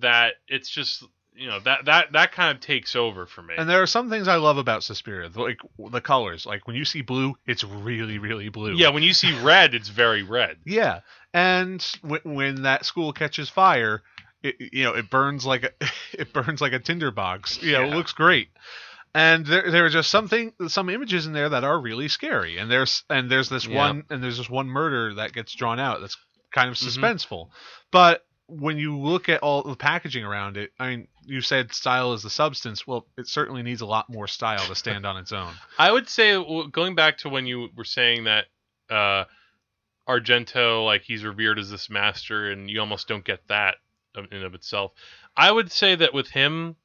that 0.00 0.34
it's 0.48 0.68
just 0.68 1.04
you 1.34 1.46
know 1.48 1.60
that 1.60 1.84
that 1.84 2.12
that 2.12 2.32
kind 2.32 2.54
of 2.56 2.60
takes 2.60 2.96
over 2.96 3.24
for 3.26 3.42
me. 3.42 3.54
and 3.56 3.70
there 3.70 3.80
are 3.82 3.86
some 3.86 4.10
things 4.10 4.26
I 4.26 4.36
love 4.36 4.58
about 4.58 4.82
Suspiria, 4.82 5.30
like 5.34 5.60
the 5.78 6.00
colors. 6.00 6.44
Like 6.44 6.66
when 6.66 6.74
you 6.74 6.84
see 6.84 7.02
blue, 7.02 7.36
it's 7.46 7.62
really 7.62 8.18
really 8.18 8.48
blue. 8.48 8.74
yeah, 8.74 8.88
when 8.88 9.04
you 9.04 9.14
see 9.14 9.32
red, 9.42 9.74
it's 9.74 9.88
very 9.88 10.24
red. 10.24 10.58
Yeah, 10.66 11.00
and 11.32 11.84
w- 12.02 12.22
when 12.24 12.62
that 12.62 12.84
school 12.84 13.12
catches 13.12 13.48
fire, 13.48 14.02
it, 14.42 14.56
you 14.72 14.84
know 14.84 14.94
it 14.94 15.10
burns 15.10 15.44
like 15.46 15.64
a 15.64 15.70
it 16.12 16.32
burns 16.32 16.60
like 16.60 16.72
a 16.72 16.78
tinderbox. 16.78 17.62
You 17.62 17.72
know, 17.72 17.84
it 17.84 17.94
looks 17.94 18.12
great. 18.12 18.48
And 19.14 19.46
there, 19.46 19.70
there 19.70 19.86
are 19.86 19.90
just 19.90 20.10
something, 20.10 20.52
some 20.68 20.90
images 20.90 21.26
in 21.26 21.32
there 21.32 21.48
that 21.48 21.64
are 21.64 21.80
really 21.80 22.08
scary. 22.08 22.58
And 22.58 22.70
there's, 22.70 23.04
and 23.08 23.30
there's 23.30 23.48
this 23.48 23.64
Yeah. 23.66 23.76
one, 23.76 24.04
and 24.10 24.22
there's 24.22 24.36
this 24.36 24.50
one 24.50 24.66
murder 24.68 25.14
that 25.14 25.32
gets 25.32 25.54
drawn 25.54 25.80
out 25.80 26.02
that's 26.02 26.16
kind 26.54 26.68
of 26.68 26.76
Mhm. 26.76 26.88
suspenseful. 26.98 27.48
But 27.90 28.26
when 28.48 28.76
you 28.76 28.98
look 28.98 29.30
at 29.30 29.40
all 29.42 29.62
the 29.62 29.76
packaging 29.76 30.24
around 30.24 30.58
it, 30.58 30.72
I 30.78 30.90
mean, 30.90 31.08
you 31.24 31.40
said 31.40 31.72
style 31.72 32.12
is 32.12 32.22
the 32.22 32.28
substance. 32.30 32.86
Well, 32.86 33.06
it 33.16 33.26
certainly 33.28 33.62
needs 33.62 33.80
a 33.80 33.86
lot 33.86 34.10
more 34.10 34.26
style 34.28 34.66
to 34.66 34.74
stand 34.74 35.06
on 35.06 35.16
its 35.16 35.32
own. 35.32 35.54
I 35.78 35.90
would 35.90 36.08
say 36.08 36.32
going 36.70 36.94
back 36.94 37.16
to 37.18 37.30
when 37.30 37.46
you 37.46 37.70
were 37.74 37.84
saying 37.84 38.24
that 38.24 38.44
uh, 38.90 39.24
Argento, 40.06 40.84
like 40.84 41.02
he's 41.02 41.24
revered 41.24 41.58
as 41.58 41.70
this 41.70 41.90
master, 41.90 42.50
and 42.50 42.70
you 42.70 42.80
almost 42.80 43.08
don't 43.08 43.24
get 43.24 43.46
that 43.48 43.76
in 44.30 44.42
of 44.42 44.54
itself. 44.54 44.92
I 45.36 45.50
would 45.50 45.70
say 45.70 45.94
that 45.94 46.14
with 46.14 46.28
him, 46.28 46.76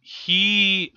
he 0.00 0.92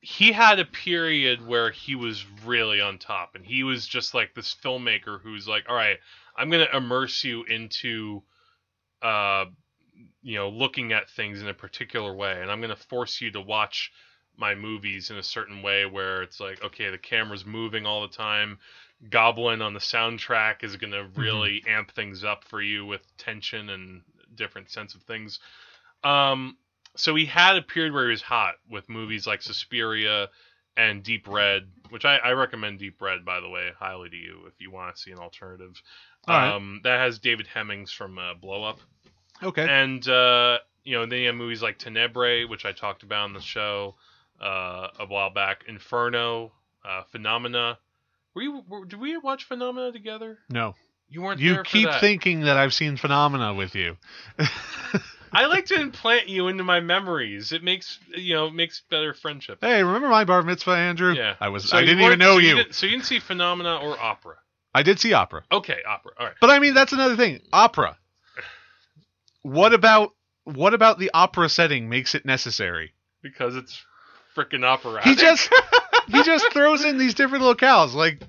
he 0.00 0.32
had 0.32 0.58
a 0.58 0.64
period 0.64 1.46
where 1.46 1.70
he 1.70 1.94
was 1.94 2.24
really 2.44 2.80
on 2.80 2.98
top, 2.98 3.34
and 3.34 3.44
he 3.44 3.64
was 3.64 3.86
just 3.86 4.14
like 4.14 4.34
this 4.34 4.56
filmmaker 4.62 5.20
who's 5.20 5.46
like, 5.46 5.64
all 5.68 5.74
right, 5.74 5.98
I'm 6.36 6.50
gonna 6.50 6.68
immerse 6.72 7.24
you 7.24 7.44
into, 7.44 8.22
uh, 9.02 9.46
you 10.22 10.36
know, 10.36 10.48
looking 10.48 10.92
at 10.92 11.10
things 11.10 11.42
in 11.42 11.48
a 11.48 11.54
particular 11.54 12.14
way, 12.14 12.40
and 12.40 12.50
I'm 12.50 12.60
gonna 12.60 12.76
force 12.76 13.20
you 13.20 13.30
to 13.32 13.40
watch 13.40 13.92
my 14.36 14.54
movies 14.54 15.10
in 15.10 15.16
a 15.16 15.22
certain 15.22 15.62
way 15.62 15.84
where 15.84 16.22
it's 16.22 16.38
like 16.38 16.62
okay 16.62 16.90
the 16.90 16.98
camera's 16.98 17.44
moving 17.44 17.84
all 17.86 18.02
the 18.02 18.14
time 18.14 18.56
goblin 19.10 19.62
on 19.62 19.74
the 19.74 19.80
soundtrack 19.80 20.64
is 20.64 20.76
going 20.76 20.92
to 20.92 21.06
really 21.16 21.62
amp 21.66 21.90
things 21.92 22.24
up 22.24 22.44
for 22.44 22.60
you 22.60 22.84
with 22.84 23.00
tension 23.16 23.70
and 23.70 24.02
different 24.38 24.70
sense 24.70 24.94
of 24.94 25.02
things 25.02 25.38
um 26.04 26.56
so 26.96 27.14
he 27.14 27.26
had 27.26 27.56
a 27.56 27.62
period 27.62 27.92
where 27.92 28.06
he 28.06 28.10
was 28.10 28.22
hot 28.22 28.54
with 28.68 28.88
movies 28.88 29.24
like 29.26 29.40
Suspiria 29.42 30.28
and 30.76 31.02
Deep 31.02 31.28
Red, 31.28 31.68
which 31.90 32.04
I, 32.04 32.16
I 32.16 32.30
recommend 32.32 32.78
Deep 32.80 33.00
Red 33.00 33.24
by 33.24 33.38
the 33.40 33.48
way 33.48 33.70
highly 33.78 34.08
to 34.10 34.16
you 34.16 34.40
if 34.48 34.54
you 34.60 34.70
want 34.72 34.96
to 34.96 35.00
see 35.00 35.12
an 35.12 35.18
alternative. 35.18 35.80
Right. 36.26 36.48
Um, 36.52 36.80
that 36.84 36.98
has 36.98 37.18
David 37.20 37.46
Hemmings 37.46 37.92
from 37.92 38.18
uh, 38.18 38.34
Blow 38.34 38.64
Up, 38.64 38.80
Okay. 39.42 39.66
and 39.68 40.08
uh, 40.08 40.58
you 40.82 40.96
know 40.96 41.06
then 41.06 41.20
you 41.20 41.26
have 41.28 41.36
movies 41.36 41.62
like 41.62 41.78
Tenebrae, 41.78 42.46
which 42.46 42.64
I 42.64 42.72
talked 42.72 43.02
about 43.04 43.24
on 43.24 43.32
the 43.32 43.40
show 43.40 43.94
uh, 44.40 44.88
a 44.98 45.06
while 45.06 45.30
back, 45.30 45.64
Inferno, 45.68 46.50
uh, 46.84 47.02
Phenomena. 47.12 47.78
Were 48.34 48.42
you? 48.42 48.64
Were, 48.68 48.84
did 48.86 48.98
we 48.98 49.16
watch 49.18 49.44
Phenomena 49.44 49.92
together? 49.92 50.38
no, 50.48 50.74
You 51.10 51.22
weren't. 51.22 51.40
you 51.40 51.54
there 51.54 51.64
for 51.64 51.70
keep 51.70 51.90
thinking 52.00 52.40
that 52.42 52.56
I've 52.56 52.74
seen 52.74 52.96
phenomena 52.96 53.54
with 53.54 53.74
you. 53.74 53.96
I 55.32 55.46
like 55.46 55.66
to 55.66 55.74
implant 55.80 56.28
you 56.28 56.48
into 56.48 56.64
my 56.64 56.80
memories. 56.80 57.52
It 57.52 57.62
makes 57.62 57.98
you 58.14 58.34
know 58.34 58.46
it 58.46 58.54
makes 58.54 58.82
better 58.90 59.14
friendship. 59.14 59.58
hey, 59.60 59.82
remember 59.82 60.08
my 60.08 60.24
bar 60.24 60.42
mitzvah, 60.42 60.72
Andrew? 60.72 61.12
Yeah. 61.12 61.34
I 61.40 61.48
was. 61.48 61.68
So 61.68 61.76
I 61.76 61.84
didn't 61.84 62.04
even 62.04 62.18
know 62.18 62.34
so 62.34 62.38
you. 62.38 62.64
so 62.70 62.86
you 62.86 62.92
didn't 62.92 63.06
see 63.06 63.20
Phenomena 63.20 63.76
or 63.76 63.98
Opera? 63.98 64.36
I 64.74 64.82
did 64.82 65.00
see 65.00 65.12
opera. 65.12 65.44
Okay, 65.50 65.78
Opera. 65.86 66.12
All 66.18 66.26
right. 66.26 66.36
But 66.40 66.50
I 66.50 66.58
mean, 66.58 66.74
that's 66.74 66.92
another 66.92 67.16
thing. 67.16 67.40
Opera. 67.52 67.96
What 69.42 69.72
about 69.72 70.12
what 70.44 70.74
about 70.74 70.98
the 70.98 71.10
opera 71.14 71.48
setting 71.48 71.88
makes 71.88 72.14
it 72.14 72.24
necessary? 72.24 72.92
Because 73.22 73.56
it's 73.56 73.82
freaking 74.36 74.64
opera. 74.64 75.02
He 75.02 75.14
just 75.14 75.52
he 76.08 76.22
just 76.22 76.52
throws 76.52 76.84
in 76.84 76.98
these 76.98 77.14
different 77.14 77.44
locales, 77.44 77.94
like 77.94 78.22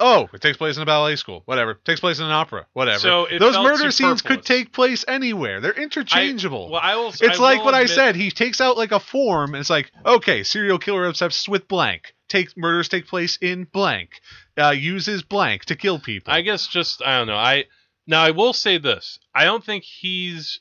oh, 0.00 0.28
it 0.32 0.40
takes 0.40 0.56
place 0.56 0.76
in 0.76 0.82
a 0.82 0.86
ballet 0.86 1.16
school, 1.16 1.42
whatever. 1.44 1.74
Takes 1.74 2.00
place 2.00 2.18
in 2.18 2.24
an 2.24 2.30
opera, 2.30 2.66
whatever. 2.72 2.98
So 2.98 3.26
Those 3.38 3.56
murder 3.56 3.90
scenes 3.90 4.22
could 4.22 4.44
take 4.44 4.72
place 4.72 5.04
anywhere. 5.06 5.60
They're 5.60 5.72
interchangeable. 5.72 6.70
Well, 6.70 6.80
I 6.82 6.96
will. 6.96 7.08
it's 7.08 7.22
I 7.22 7.42
like 7.42 7.58
will 7.58 7.66
what 7.66 7.74
I 7.74 7.86
said. 7.86 8.16
He 8.16 8.30
takes 8.30 8.60
out 8.60 8.76
like 8.76 8.92
a 8.92 9.00
form, 9.00 9.54
and 9.54 9.60
it's 9.60 9.70
like, 9.70 9.90
okay, 10.04 10.42
serial 10.42 10.78
killer 10.78 11.06
obsessed 11.06 11.48
with 11.48 11.68
blank. 11.68 12.14
Take 12.28 12.56
murders 12.56 12.88
take 12.88 13.06
place 13.06 13.36
in 13.40 13.64
blank. 13.64 14.20
Uh, 14.56 14.70
uses 14.70 15.22
blank 15.22 15.66
to 15.66 15.76
kill 15.76 15.98
people. 15.98 16.32
I 16.32 16.40
guess 16.40 16.66
just 16.66 17.02
I 17.02 17.18
don't 17.18 17.26
know. 17.26 17.36
I 17.36 17.66
now 18.06 18.22
I 18.22 18.30
will 18.30 18.52
say 18.52 18.78
this. 18.78 19.18
I 19.34 19.44
don't 19.44 19.64
think 19.64 19.84
he's 19.84 20.60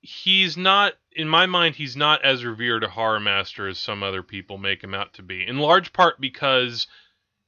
he's 0.00 0.56
not 0.56 0.92
in 1.16 1.28
my 1.28 1.46
mind 1.46 1.76
he's 1.76 1.96
not 1.96 2.22
as 2.24 2.44
revered 2.44 2.84
a 2.84 2.88
horror 2.88 3.20
master 3.20 3.66
as 3.68 3.78
some 3.78 4.02
other 4.02 4.22
people 4.22 4.58
make 4.58 4.84
him 4.84 4.94
out 4.94 5.14
to 5.14 5.22
be. 5.22 5.46
In 5.46 5.58
large 5.58 5.92
part 5.92 6.20
because 6.20 6.86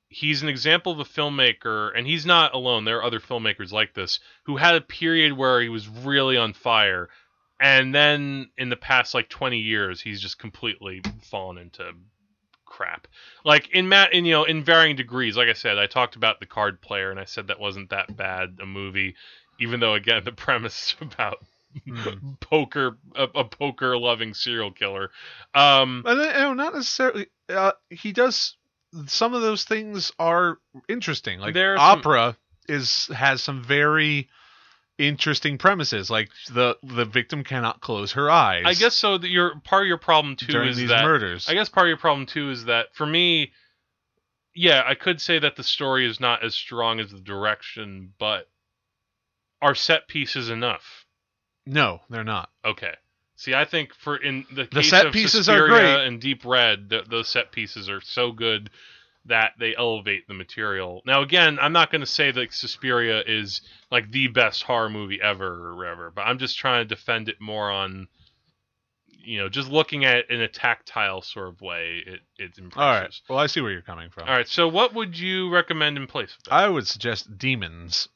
he's 0.08 0.42
an 0.42 0.48
example 0.48 0.92
of 0.92 1.00
a 1.00 1.04
filmmaker, 1.04 1.90
and 1.96 2.06
he's 2.06 2.26
not 2.26 2.54
alone. 2.54 2.84
There 2.84 2.98
are 2.98 3.04
other 3.04 3.20
filmmakers 3.20 3.72
like 3.72 3.94
this 3.94 4.20
who 4.44 4.56
had 4.56 4.74
a 4.74 4.80
period 4.80 5.32
where 5.32 5.60
he 5.60 5.68
was 5.68 5.88
really 5.88 6.36
on 6.36 6.52
fire, 6.52 7.08
and 7.60 7.94
then 7.94 8.50
in 8.56 8.68
the 8.68 8.76
past 8.76 9.14
like 9.14 9.28
20 9.28 9.58
years, 9.58 10.00
he's 10.00 10.20
just 10.20 10.38
completely 10.38 11.02
fallen 11.22 11.58
into 11.58 11.92
crap. 12.64 13.08
Like 13.44 13.70
in 13.70 13.88
Matt, 13.88 14.12
in 14.12 14.24
you 14.24 14.32
know, 14.32 14.44
in 14.44 14.62
varying 14.62 14.96
degrees. 14.96 15.36
Like 15.36 15.48
I 15.48 15.54
said, 15.54 15.78
I 15.78 15.86
talked 15.86 16.16
about 16.16 16.40
the 16.40 16.46
card 16.46 16.80
player, 16.80 17.10
and 17.10 17.18
I 17.18 17.24
said 17.24 17.48
that 17.48 17.60
wasn't 17.60 17.90
that 17.90 18.16
bad 18.16 18.58
a 18.60 18.66
movie, 18.66 19.14
even 19.58 19.80
though 19.80 19.94
again 19.94 20.22
the 20.24 20.32
premise 20.32 20.94
about 21.00 21.38
Mm. 21.86 22.40
poker, 22.40 22.96
a, 23.14 23.24
a 23.34 23.44
poker 23.44 23.98
loving 23.98 24.32
serial 24.32 24.70
killer. 24.70 25.10
Um, 25.54 26.02
And 26.06 26.20
then, 26.20 26.34
you 26.34 26.40
know, 26.40 26.54
not 26.54 26.74
necessarily. 26.74 27.26
Uh, 27.48 27.72
he 27.90 28.12
does 28.12 28.56
some 29.06 29.34
of 29.34 29.42
those 29.42 29.64
things 29.64 30.12
are 30.18 30.58
interesting. 30.88 31.38
Like 31.40 31.54
There 31.54 31.74
are 31.74 31.78
some- 31.78 31.98
opera 31.98 32.36
is 32.68 33.06
has 33.08 33.42
some 33.42 33.62
very 33.62 34.28
interesting 34.98 35.58
premises. 35.58 36.10
Like 36.10 36.30
the 36.52 36.76
the 36.82 37.04
victim 37.04 37.44
cannot 37.44 37.80
close 37.80 38.12
her 38.12 38.30
eyes. 38.30 38.64
I 38.66 38.74
guess 38.74 38.94
so. 38.94 39.18
That 39.18 39.28
your 39.28 39.60
part 39.60 39.82
of 39.82 39.88
your 39.88 39.98
problem 39.98 40.36
too 40.36 40.46
during 40.46 40.70
is 40.70 40.76
these 40.76 40.88
that 40.88 41.04
murders. 41.04 41.48
I 41.48 41.54
guess 41.54 41.68
part 41.68 41.86
of 41.86 41.88
your 41.88 41.98
problem 41.98 42.26
too 42.26 42.50
is 42.50 42.64
that 42.64 42.94
for 42.94 43.06
me, 43.06 43.52
yeah, 44.54 44.82
I 44.86 44.94
could 44.94 45.20
say 45.20 45.38
that 45.38 45.56
the 45.56 45.62
story 45.62 46.06
is 46.06 46.18
not 46.18 46.42
as 46.44 46.54
strong 46.54 46.98
as 47.00 47.10
the 47.10 47.20
direction, 47.20 48.14
but 48.18 48.48
are 49.60 49.74
set 49.74 50.08
pieces 50.08 50.48
enough? 50.50 51.04
no, 51.68 52.00
they're 52.08 52.22
not. 52.22 52.50
Okay. 52.64 52.94
See, 53.36 53.54
I 53.54 53.66
think 53.66 53.94
for 53.94 54.16
in 54.16 54.46
the 54.50 54.64
The 54.64 54.80
case 54.80 54.90
set 54.90 55.06
of 55.06 55.12
pieces 55.12 55.48
are 55.48 55.58
Suspiria 55.58 55.96
great. 55.96 56.06
and 56.06 56.20
Deep 56.20 56.44
Red, 56.44 56.90
th 56.90 57.04
those 57.06 57.28
set 57.28 57.52
pieces 57.52 57.88
are 57.88 58.00
so 58.00 58.32
good 58.32 58.70
that 59.26 59.52
they 59.58 59.74
elevate 59.76 60.26
the 60.26 60.34
material. 60.34 61.02
Now, 61.04 61.22
again, 61.22 61.58
I'm 61.60 61.72
not 61.72 61.90
going 61.90 62.00
to 62.00 62.06
say 62.06 62.30
that 62.30 62.52
Suspiria 62.52 63.22
is 63.26 63.60
like 63.90 64.10
the 64.10 64.28
best 64.28 64.62
horror 64.62 64.88
movie 64.88 65.20
ever 65.20 65.68
or 65.68 65.76
whatever, 65.76 66.10
but 66.14 66.22
I'm 66.22 66.38
just 66.38 66.56
trying 66.58 66.88
to 66.88 66.94
defend 66.94 67.28
it 67.28 67.40
more 67.40 67.70
on, 67.70 68.08
you 69.08 69.38
know, 69.38 69.48
just 69.48 69.68
looking 69.68 70.04
at 70.04 70.18
it 70.18 70.30
in 70.30 70.40
a 70.40 70.48
tactile 70.48 71.20
sort 71.22 71.48
of 71.48 71.60
way. 71.60 72.02
It 72.06 72.20
it 72.38 72.58
impresses. 72.58 72.76
All 72.76 73.00
right. 73.00 73.20
Well, 73.28 73.38
I 73.38 73.46
see 73.46 73.60
where 73.60 73.72
you're 73.72 73.82
coming 73.82 74.10
from. 74.10 74.28
All 74.28 74.34
right. 74.34 74.48
So, 74.48 74.68
what 74.68 74.94
would 74.94 75.18
you 75.18 75.50
recommend 75.50 75.98
in 75.98 76.06
place? 76.06 76.36
I 76.50 76.68
would 76.68 76.86
suggest 76.86 77.36
Demons. 77.36 78.08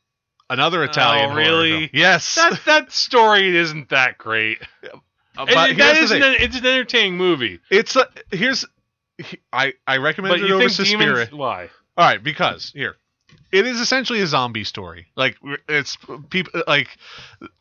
Another 0.49 0.81
oh, 0.81 0.85
Italian. 0.87 1.31
horror 1.31 1.41
really? 1.41 1.91
Yes. 1.93 2.35
that 2.37 2.61
that 2.67 2.93
story 2.93 3.57
isn't 3.57 3.91
that 3.91 4.17
great. 4.17 4.59
Uh, 5.37 5.43
And 5.47 5.55
but 5.55 5.77
that 5.79 5.97
is 5.99 6.11
an, 6.11 6.23
it's 6.23 6.57
an 6.59 6.67
entertaining 6.67 7.17
movie. 7.17 7.61
It's 7.71 7.97
a, 7.97 8.09
here's 8.31 8.65
I 9.53 9.75
I 9.87 9.99
recommend 9.99 10.33
But 10.35 10.41
it 10.41 10.49
you 10.49 10.55
over 10.55 10.63
think 10.63 10.73
Suspiria. 10.73 11.27
demons? 11.27 11.33
Why? 11.33 11.71
All 11.97 12.07
right, 12.07 12.23
because 12.23 12.73
here, 12.75 12.97
it 13.53 13.67
is 13.67 13.81
essentially 13.81 14.21
a 14.23 14.27
zombie 14.27 14.65
story. 14.65 15.09
Like 15.17 15.37
it's 15.69 15.99
people 16.31 16.63
like 16.67 16.89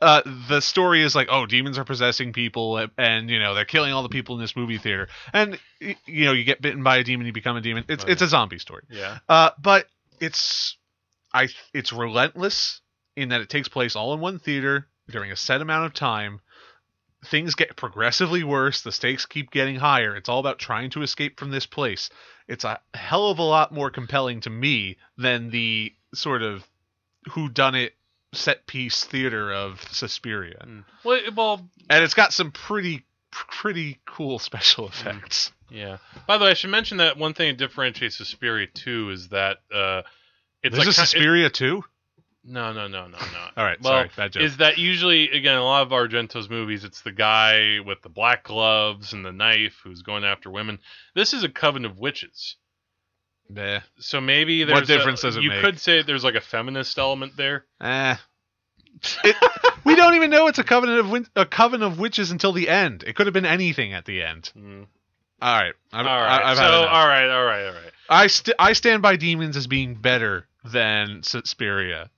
uh, 0.01 0.22
the 0.47 0.61
story 0.61 1.03
is 1.03 1.15
like, 1.15 1.28
oh, 1.30 1.45
demons 1.45 1.78
are 1.78 1.84
possessing 1.84 2.32
people, 2.32 2.88
and 2.97 3.30
you 3.30 3.39
know 3.39 3.53
they're 3.55 3.65
killing 3.65 3.91
all 3.91 4.03
the 4.03 4.09
people 4.09 4.36
in 4.36 4.41
this 4.41 4.55
movie 4.55 4.78
theater, 4.78 5.09
and 5.34 5.59
you 5.80 6.26
know 6.26 6.32
you 6.32 6.43
get 6.43 6.61
bitten 6.61 6.84
by 6.84 6.97
a 6.97 7.03
demon, 7.03 7.26
you 7.28 7.34
become 7.34 7.57
a 7.57 7.61
demon. 7.61 7.84
It's 7.89 8.05
it's 8.07 8.22
a 8.22 8.28
zombie 8.28 8.59
story. 8.59 8.84
Yeah. 8.89 9.17
Uh, 9.28 9.49
but 9.61 9.88
it's 10.22 10.78
I 11.34 11.49
it's 11.74 11.91
relentless 11.91 12.82
in 13.15 13.30
that 13.30 13.41
it 13.41 13.49
takes 13.49 13.67
place 13.67 13.95
all 13.95 14.13
in 14.13 14.20
one 14.22 14.39
theater 14.39 14.88
during 15.09 15.32
a 15.32 15.36
set 15.36 15.59
amount 15.61 15.86
of 15.88 15.93
time. 15.93 16.39
Things 17.26 17.55
get 17.55 17.76
progressively 17.76 18.43
worse. 18.43 18.82
The 18.82 18.91
stakes 18.91 19.26
keep 19.26 19.51
getting 19.51 19.76
higher. 19.76 20.15
It's 20.15 20.30
all 20.30 20.39
about 20.39 20.57
trying 20.59 20.89
to 20.91 21.01
escape 21.01 21.39
from 21.39 21.51
this 21.51 21.65
place. 21.65 22.09
It's 22.47 22.63
a 22.63 22.80
hell 22.93 23.30
of 23.30 23.39
a 23.39 23.43
lot 23.43 23.74
more 23.74 23.89
compelling 23.91 24.41
to 24.41 24.49
me 24.49 24.97
than 25.17 25.49
the 25.49 25.93
sort 26.13 26.41
of 26.41 26.65
who 27.32 27.49
done 27.49 27.76
it 27.76 27.93
set 28.34 28.65
piece 28.67 29.03
theater 29.03 29.51
of 29.51 29.82
Suspiria. 29.91 30.63
Mm. 30.65 30.84
Well, 31.03 31.20
well, 31.36 31.70
And 31.89 32.03
it's 32.03 32.13
got 32.13 32.32
some 32.34 32.51
pretty 32.51 33.05
pretty 33.32 33.99
cool 34.05 34.39
special 34.39 34.88
effects. 34.88 35.51
yeah. 35.70 35.97
By 36.26 36.38
the 36.38 36.45
way, 36.45 36.51
I 36.51 36.53
should 36.55 36.72
mention 36.72 36.97
that 36.97 37.17
one 37.17 37.34
thing 37.34 37.49
that 37.49 37.57
differentiates 37.57 38.15
Suspiria 38.17 38.65
2 38.74 39.09
is 39.11 39.28
that 39.30 39.57
uh, 39.74 40.01
it's 40.63 40.76
This 40.76 40.80
like 40.80 40.88
it- 40.88 40.93
Suspiria 40.93 41.49
too. 41.49 41.84
No, 42.49 42.73
no, 42.73 42.87
no, 42.87 43.07
no, 43.07 43.17
no. 43.17 43.47
All 43.57 43.63
right, 43.63 43.79
Well, 43.81 43.93
sorry, 43.93 44.09
bad 44.15 44.33
joke. 44.33 44.43
Is 44.43 44.57
that 44.57 44.77
usually 44.77 45.29
again 45.29 45.55
a 45.55 45.63
lot 45.63 45.83
of 45.83 45.89
Argento's 45.89 46.49
movies? 46.49 46.83
It's 46.83 47.01
the 47.01 47.11
guy 47.11 47.79
with 47.85 48.01
the 48.01 48.09
black 48.09 48.43
gloves 48.43 49.13
and 49.13 49.23
the 49.25 49.31
knife 49.31 49.79
who's 49.83 50.01
going 50.01 50.23
after 50.23 50.49
women. 50.49 50.79
This 51.15 51.33
is 51.33 51.43
a 51.43 51.49
coven 51.49 51.85
of 51.85 51.97
witches. 51.99 52.55
Nah. 53.49 53.79
So 53.99 54.21
maybe 54.21 54.63
there's 54.63 54.81
What 54.81 54.87
difference 54.87 55.23
a, 55.23 55.27
does 55.27 55.37
it 55.37 55.43
you 55.43 55.49
make? 55.49 55.61
could 55.61 55.79
say 55.79 56.01
there's 56.03 56.23
like 56.23 56.35
a 56.35 56.41
feminist 56.41 56.97
element 56.99 57.35
there. 57.37 57.65
Eh. 57.81 58.15
It, 59.23 59.35
we 59.85 59.95
don't 59.95 60.15
even 60.15 60.29
know 60.29 60.47
it's 60.47 60.59
a 60.59 60.63
covenant 60.63 60.99
of 60.99 61.09
win- 61.09 61.27
a 61.35 61.45
coven 61.45 61.83
of 61.83 61.99
witches 61.99 62.31
until 62.31 62.51
the 62.51 62.67
end. 62.69 63.03
It 63.05 63.15
could 63.15 63.27
have 63.27 63.33
been 63.33 63.45
anything 63.45 63.93
at 63.93 64.05
the 64.05 64.21
end. 64.23 64.51
Mm. 64.57 64.87
All 65.41 65.61
right, 65.61 65.73
I've, 65.93 66.05
all 66.05 66.21
right. 66.21 66.41
I, 66.43 66.51
I've 66.51 66.57
so 66.57 66.63
all 66.63 67.07
right, 67.07 67.29
all 67.29 67.45
right, 67.45 67.65
all 67.67 67.73
right. 67.73 67.91
I 68.09 68.27
st- 68.27 68.55
I 68.59 68.73
stand 68.73 69.01
by 69.01 69.15
demons 69.15 69.55
as 69.55 69.67
being 69.67 69.95
better 69.95 70.47
than 70.65 71.23
Suspiria. 71.23 72.09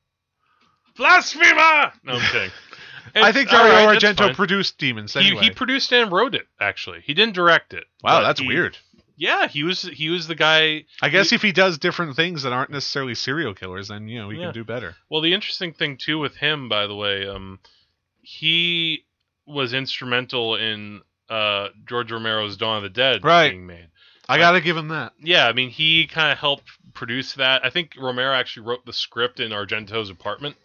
Blasphemer! 0.96 1.92
No, 2.04 2.14
I'm 2.14 2.22
kidding. 2.32 2.52
I 3.16 3.32
think 3.32 3.50
Dario 3.50 3.88
right, 3.88 4.00
Argento 4.00 4.34
produced 4.36 4.78
demons 4.78 5.14
He, 5.14 5.20
anyway. 5.20 5.44
he 5.44 5.52
produced 5.52 5.92
and 5.92 6.12
wrote 6.12 6.34
it. 6.36 6.48
Actually, 6.60 7.02
he 7.02 7.14
didn't 7.14 7.34
direct 7.36 7.74
it. 7.74 7.86
wow, 8.04 8.22
that's 8.22 8.39
he- 8.39 8.48
weird. 8.48 8.78
Yeah, 9.18 9.48
he 9.48 9.64
was 9.64 9.84
he 9.84 10.10
was 10.10 10.28
the 10.28 10.34
guy. 10.36 10.86
I 11.02 11.10
guess 11.10 11.32
if 11.32 11.42
he 11.44 11.52
does 11.52 11.78
different 11.78 12.16
things 12.16 12.42
that 12.44 12.54
aren't 12.54 12.72
necessarily 12.72 13.14
serial 13.14 13.54
killers, 13.54 13.89
then 13.89 14.08
you 14.08 14.20
know 14.20 14.30
he 14.30 14.38
Yeah. 14.39 14.46
can 14.46 14.54
do 14.54 14.64
better. 14.64 14.96
Well, 15.10 15.22
the 15.22 15.34
interesting 15.34 15.74
thing 15.74 15.98
too 15.98 16.18
with 16.18 16.36
him, 16.38 16.70
by 16.70 16.88
the 16.88 16.96
way, 16.96 17.28
um, 17.28 17.60
he 18.22 19.06
was 19.46 19.74
instrumental 19.74 20.56
in 20.56 21.02
uh, 21.30 21.70
George 21.88 22.12
Romero's 22.12 22.58
Dawn 22.58 22.78
of 22.78 22.84
the 22.84 22.89
Dead 22.89 23.24
Right. 23.24 23.50
being 23.52 23.66
made. 23.68 23.88
I 24.28 24.38
gotta 24.38 24.62
give 24.62 24.78
him 24.78 24.88
that. 24.89 25.14
Yeah, 25.22 25.48
I 25.48 25.54
mean, 25.54 25.70
he 25.70 26.08
kind 26.08 26.32
of 26.32 26.38
helped 26.38 26.64
produce 26.94 27.34
that. 27.34 27.66
I 27.66 27.70
think 27.70 27.94
Romero 28.00 28.34
actually 28.34 28.66
wrote 28.68 28.86
the 28.86 28.94
script 28.94 29.39
in 29.39 29.52
Argento's 29.52 30.10
apartment. 30.10 30.56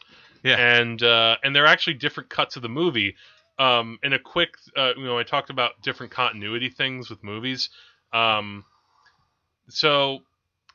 Yeah. 0.47 0.57
and 0.57 1.03
uh, 1.03 1.37
and 1.43 1.55
there 1.55 1.65
are 1.65 1.69
actually 1.69 1.95
different 1.95 2.31
cuts 2.31 2.57
of 2.57 2.63
the 2.63 2.69
movie. 2.69 3.17
Um, 3.59 3.99
in 4.03 4.13
a 4.13 4.19
quick, 4.19 4.51
uh, 4.77 4.93
you 4.97 5.05
know, 5.05 5.19
I 5.19 5.23
talked 5.23 5.51
about 5.51 5.81
different 5.83 6.13
continuity 6.13 6.69
things 6.69 7.09
with 7.09 7.25
movies. 7.25 7.71
Um, 8.13 8.65
so 9.69 10.21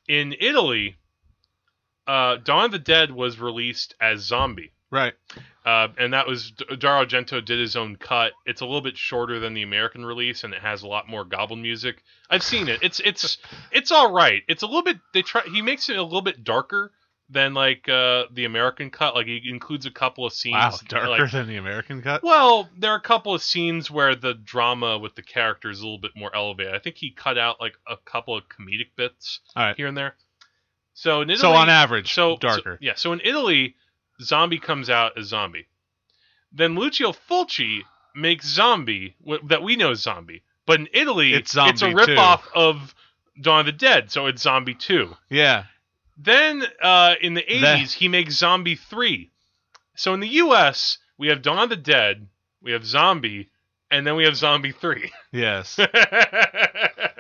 in 0.08 0.36
Italy, 0.40 0.98
uh, 2.08 2.38
Dawn 2.38 2.66
of 2.66 2.72
the 2.72 2.80
Dead 2.80 3.12
was 3.12 3.40
released 3.40 3.96
as 4.02 4.22
Zombie. 4.22 4.72
Right. 4.90 5.14
Uh, 5.66 5.88
and 5.98 6.14
that 6.14 6.28
was 6.28 6.52
Dario 6.52 7.06
Argento 7.06 7.44
did 7.44 7.60
his 7.60 7.78
own 7.78 7.96
cut. 7.96 8.34
It's 8.46 8.62
a 8.62 8.66
little 8.66 8.82
bit 8.82 8.98
shorter 8.98 9.40
than 9.40 9.54
the 9.54 9.62
American 9.62 10.04
release, 10.06 10.44
and 10.44 10.54
it 10.54 10.62
has 10.62 10.84
a 10.84 10.88
lot 10.88 11.08
more 11.08 11.24
goblin 11.24 11.62
music. 11.62 12.04
I've 12.30 12.44
seen 12.44 12.68
it. 12.68 12.80
It's 12.82 13.00
it's 13.00 13.38
it's 13.72 13.92
all 13.92 14.12
right. 14.12 14.42
It's 14.50 14.64
a 14.64 14.66
little 14.66 14.84
bit. 14.84 14.98
They 15.14 15.22
try. 15.22 15.44
He 15.44 15.62
makes 15.62 15.88
it 15.88 15.98
a 15.98 16.04
little 16.04 16.22
bit 16.24 16.44
darker 16.44 16.92
than 17.32 17.54
like 17.54 17.88
uh, 17.88 18.26
the 18.34 18.46
American 18.46 18.90
cut. 18.90 19.16
Like 19.16 19.26
he 19.26 19.42
includes 19.50 19.86
a 19.86 19.92
couple 19.92 20.26
of 20.26 20.34
scenes. 20.34 20.54
Wow, 20.56 20.78
darker 20.88 21.10
like- 21.24 21.32
than 21.32 21.48
the 21.48 21.56
American 21.58 22.02
cut. 22.02 22.24
well, 22.24 22.70
there 22.78 22.92
are 22.92 22.98
a 22.98 23.02
couple 23.02 23.34
of 23.34 23.42
scenes 23.42 23.90
where 23.90 24.16
the 24.16 24.34
drama 24.34 24.98
with 25.00 25.16
the 25.16 25.22
characters 25.24 25.78
is 25.78 25.82
a 25.82 25.86
little 25.86 25.98
bit 26.00 26.12
more 26.16 26.36
elevated. 26.36 26.76
I 26.76 26.80
think 26.80 26.98
he 26.98 27.12
cut 27.12 27.38
out 27.38 27.60
like 27.62 27.74
a 27.88 27.96
couple 27.98 28.36
of 28.38 28.44
comedic 28.50 28.90
bits 28.98 29.40
All 29.56 29.64
right. 29.64 29.76
here 29.78 29.88
and 29.88 29.98
there. 29.98 30.16
So 30.94 31.22
in 31.22 31.30
Italy, 31.30 31.42
So 31.42 31.54
on 31.54 31.70
average, 31.70 32.14
so 32.14 32.38
darker. 32.38 32.78
so- 32.80 32.86
yeah. 32.86 32.96
So 32.96 33.14
in 33.14 33.22
Italy, 33.24 33.76
zombie 34.22 34.60
comes 34.60 34.90
out 34.90 35.18
as 35.18 35.28
zombie. 35.28 35.68
Then 36.52 36.76
Lucio 36.76 37.14
Fulci 37.14 37.80
makes 38.14 38.46
zombie 38.46 39.16
that 39.48 39.64
we 39.64 39.78
know 39.78 39.92
as 39.92 40.02
zombie, 40.02 40.44
but 40.66 40.82
in 40.82 40.90
Italy, 40.94 41.34
It's 41.34 41.56
it's 41.56 41.82
a 41.82 41.86
Zombie 41.92 41.96
ripoff 41.96 42.42
of 42.54 42.94
Dawn 43.40 43.62
of 43.62 43.66
the 43.68 43.72
Dead, 43.72 44.12
so 44.12 44.26
it's 44.28 44.42
Zombie 44.42 44.76
Two. 44.76 45.16
yeah. 45.30 45.64
Then 46.18 46.64
uh, 46.82 47.16
in 47.22 47.34
the 47.34 47.44
That- 47.48 47.76
eighties, 47.78 47.94
he 47.94 48.08
makes 48.08 48.36
Zombie 48.36 48.76
Three. 48.76 49.32
So 49.96 50.14
in 50.14 50.20
the 50.20 50.28
U.S., 50.28 50.98
we 51.18 51.28
have 51.28 51.42
Dawn 51.42 51.60
of 51.60 51.70
the 51.70 51.76
Dead, 51.76 52.28
we 52.62 52.72
have 52.72 52.86
Zombie, 52.86 53.50
and 53.92 54.06
then 54.08 54.16
we 54.16 54.24
have 54.26 54.36
Zombie 54.36 54.72
Three. 54.72 55.12
Yes. 55.32 55.80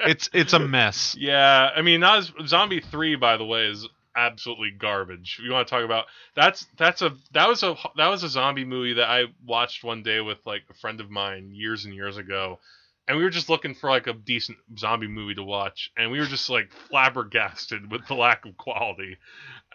It's 0.03 0.29
it's 0.33 0.53
a 0.53 0.59
mess. 0.59 1.15
Yeah, 1.17 1.69
I 1.75 1.83
mean, 1.83 1.99
not 1.99 2.17
as, 2.19 2.31
Zombie 2.47 2.81
Three, 2.81 3.15
by 3.15 3.37
the 3.37 3.45
way, 3.45 3.67
is 3.67 3.87
absolutely 4.15 4.71
garbage. 4.71 5.39
You 5.41 5.51
want 5.51 5.67
to 5.67 5.71
talk 5.71 5.85
about 5.85 6.05
that's 6.35 6.65
that's 6.77 7.03
a 7.03 7.11
that 7.33 7.47
was 7.47 7.61
a 7.61 7.75
that 7.97 8.07
was 8.07 8.23
a 8.23 8.29
zombie 8.29 8.65
movie 8.65 8.93
that 8.93 9.07
I 9.07 9.25
watched 9.45 9.83
one 9.83 10.01
day 10.01 10.19
with 10.19 10.39
like 10.45 10.63
a 10.71 10.73
friend 10.73 10.99
of 11.01 11.11
mine 11.11 11.51
years 11.53 11.85
and 11.85 11.93
years 11.93 12.17
ago, 12.17 12.59
and 13.07 13.17
we 13.17 13.23
were 13.23 13.29
just 13.29 13.49
looking 13.49 13.73
for 13.75 13.89
like 13.89 14.07
a 14.07 14.13
decent 14.13 14.57
zombie 14.77 15.07
movie 15.07 15.35
to 15.35 15.43
watch, 15.43 15.91
and 15.97 16.11
we 16.11 16.19
were 16.19 16.25
just 16.25 16.49
like 16.49 16.71
flabbergasted 16.89 17.91
with 17.91 18.07
the 18.07 18.15
lack 18.15 18.45
of 18.45 18.57
quality. 18.57 19.17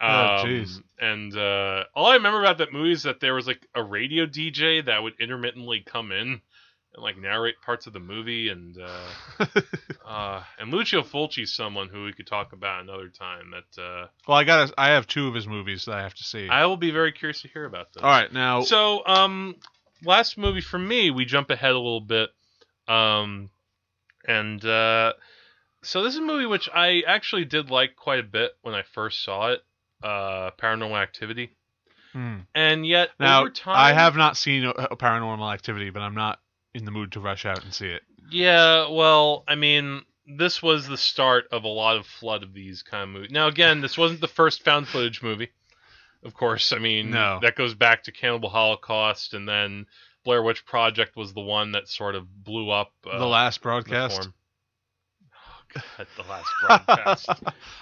Oh, 0.01 0.07
Um, 0.07 0.47
jeez. 0.47 0.81
and 0.99 1.35
uh, 1.35 1.83
all 1.95 2.07
I 2.07 2.15
remember 2.15 2.39
about 2.41 2.59
that 2.59 2.71
movie 2.73 2.91
is 2.91 3.03
that 3.03 3.19
there 3.19 3.33
was 3.33 3.47
like 3.47 3.65
a 3.75 3.83
radio 3.83 4.25
DJ 4.25 4.85
that 4.85 5.01
would 5.03 5.13
intermittently 5.19 5.81
come 5.85 6.11
in 6.11 6.41
and 6.93 7.03
like 7.03 7.17
narrate 7.17 7.55
parts 7.65 7.87
of 7.87 7.93
the 7.93 7.99
movie 7.99 8.49
and. 8.49 8.77
Uh, 8.79 9.45
Uh, 10.07 10.41
and 10.57 10.71
Lucio 10.71 11.03
Fulci's 11.03 11.53
someone 11.53 11.89
who 11.89 12.05
we 12.05 12.13
could 12.13 12.27
talk 12.27 12.53
about 12.53 12.81
another 12.81 13.09
time. 13.09 13.51
That 13.51 13.81
uh, 13.81 14.07
Well, 14.25 14.37
I 14.37 14.45
got 14.45 14.71
I 14.77 14.91
have 14.91 15.05
two 15.05 15.27
of 15.27 15.33
his 15.35 15.45
movies 15.45 15.83
that 15.83 15.95
I 15.95 16.01
have 16.01 16.13
to 16.13 16.23
see. 16.23 16.47
I 16.47 16.65
will 16.65 16.77
be 16.77 16.91
very 16.91 17.11
curious 17.11 17.41
to 17.41 17.49
hear 17.49 17.65
about 17.65 17.91
those. 17.93 18.03
All 18.03 18.09
right, 18.09 18.31
now 18.31 18.61
So, 18.61 19.05
um, 19.05 19.57
last 20.05 20.37
movie 20.37 20.61
for 20.61 20.79
me, 20.79 21.11
we 21.11 21.25
jump 21.25 21.49
ahead 21.49 21.71
a 21.71 21.77
little 21.77 21.99
bit. 21.99 22.29
Um, 22.87 23.49
and 24.25 24.63
uh, 24.63 25.13
so 25.83 26.03
this 26.03 26.13
is 26.13 26.19
a 26.19 26.23
movie 26.23 26.45
which 26.45 26.69
I 26.73 27.03
actually 27.07 27.45
did 27.45 27.69
like 27.69 27.95
quite 27.95 28.19
a 28.19 28.23
bit 28.23 28.51
when 28.61 28.75
I 28.75 28.83
first 28.83 29.23
saw 29.23 29.51
it. 29.51 29.63
Uh, 30.03 30.51
Paranormal 30.59 31.01
Activity, 31.01 31.49
hmm. 32.13 32.41
and 32.53 32.85
yet 32.85 33.09
now 33.19 33.41
over 33.41 33.49
time, 33.49 33.75
I 33.75 33.93
have 33.93 34.15
not 34.15 34.37
seen 34.37 34.63
a, 34.65 34.69
a 34.69 34.95
Paranormal 34.95 35.51
Activity, 35.51 35.89
but 35.89 36.01
I'm 36.03 36.13
not 36.13 36.39
in 36.75 36.85
the 36.85 36.91
mood 36.91 37.13
to 37.13 37.19
rush 37.19 37.47
out 37.47 37.63
and 37.63 37.73
see 37.73 37.87
it. 37.87 38.03
Yeah, 38.29 38.89
well, 38.89 39.43
I 39.47 39.55
mean, 39.55 40.03
this 40.27 40.61
was 40.61 40.87
the 40.87 40.97
start 40.97 41.45
of 41.51 41.63
a 41.63 41.67
lot 41.67 41.97
of 41.97 42.05
flood 42.05 42.43
of 42.43 42.53
these 42.53 42.83
kind 42.83 43.03
of 43.03 43.09
movies. 43.09 43.31
Now, 43.31 43.47
again, 43.47 43.81
this 43.81 43.97
wasn't 43.97 44.21
the 44.21 44.27
first 44.27 44.63
found 44.63 44.87
footage 44.87 45.23
movie. 45.23 45.49
Of 46.23 46.33
course, 46.33 46.73
I 46.73 46.79
mean, 46.79 47.11
No. 47.11 47.39
that 47.41 47.55
goes 47.55 47.73
back 47.73 48.03
to 48.03 48.11
Cannibal 48.11 48.49
Holocaust, 48.49 49.33
and 49.33 49.47
then 49.47 49.85
Blair 50.27 50.43
Witch 50.43 50.65
Project 50.65 51.15
was 51.15 51.33
the 51.33 51.39
one 51.39 51.71
that 51.71 51.87
sort 51.87 52.13
of 52.13 52.43
blew 52.43 52.69
up. 52.69 52.91
Uh, 53.09 53.17
the 53.17 53.25
last 53.25 53.61
broadcast. 53.61 54.23
form. 54.23 54.33
Oh, 55.33 55.81
God, 55.97 56.07
the 56.17 56.23
last 56.29 56.49
broadcast. 56.67 57.29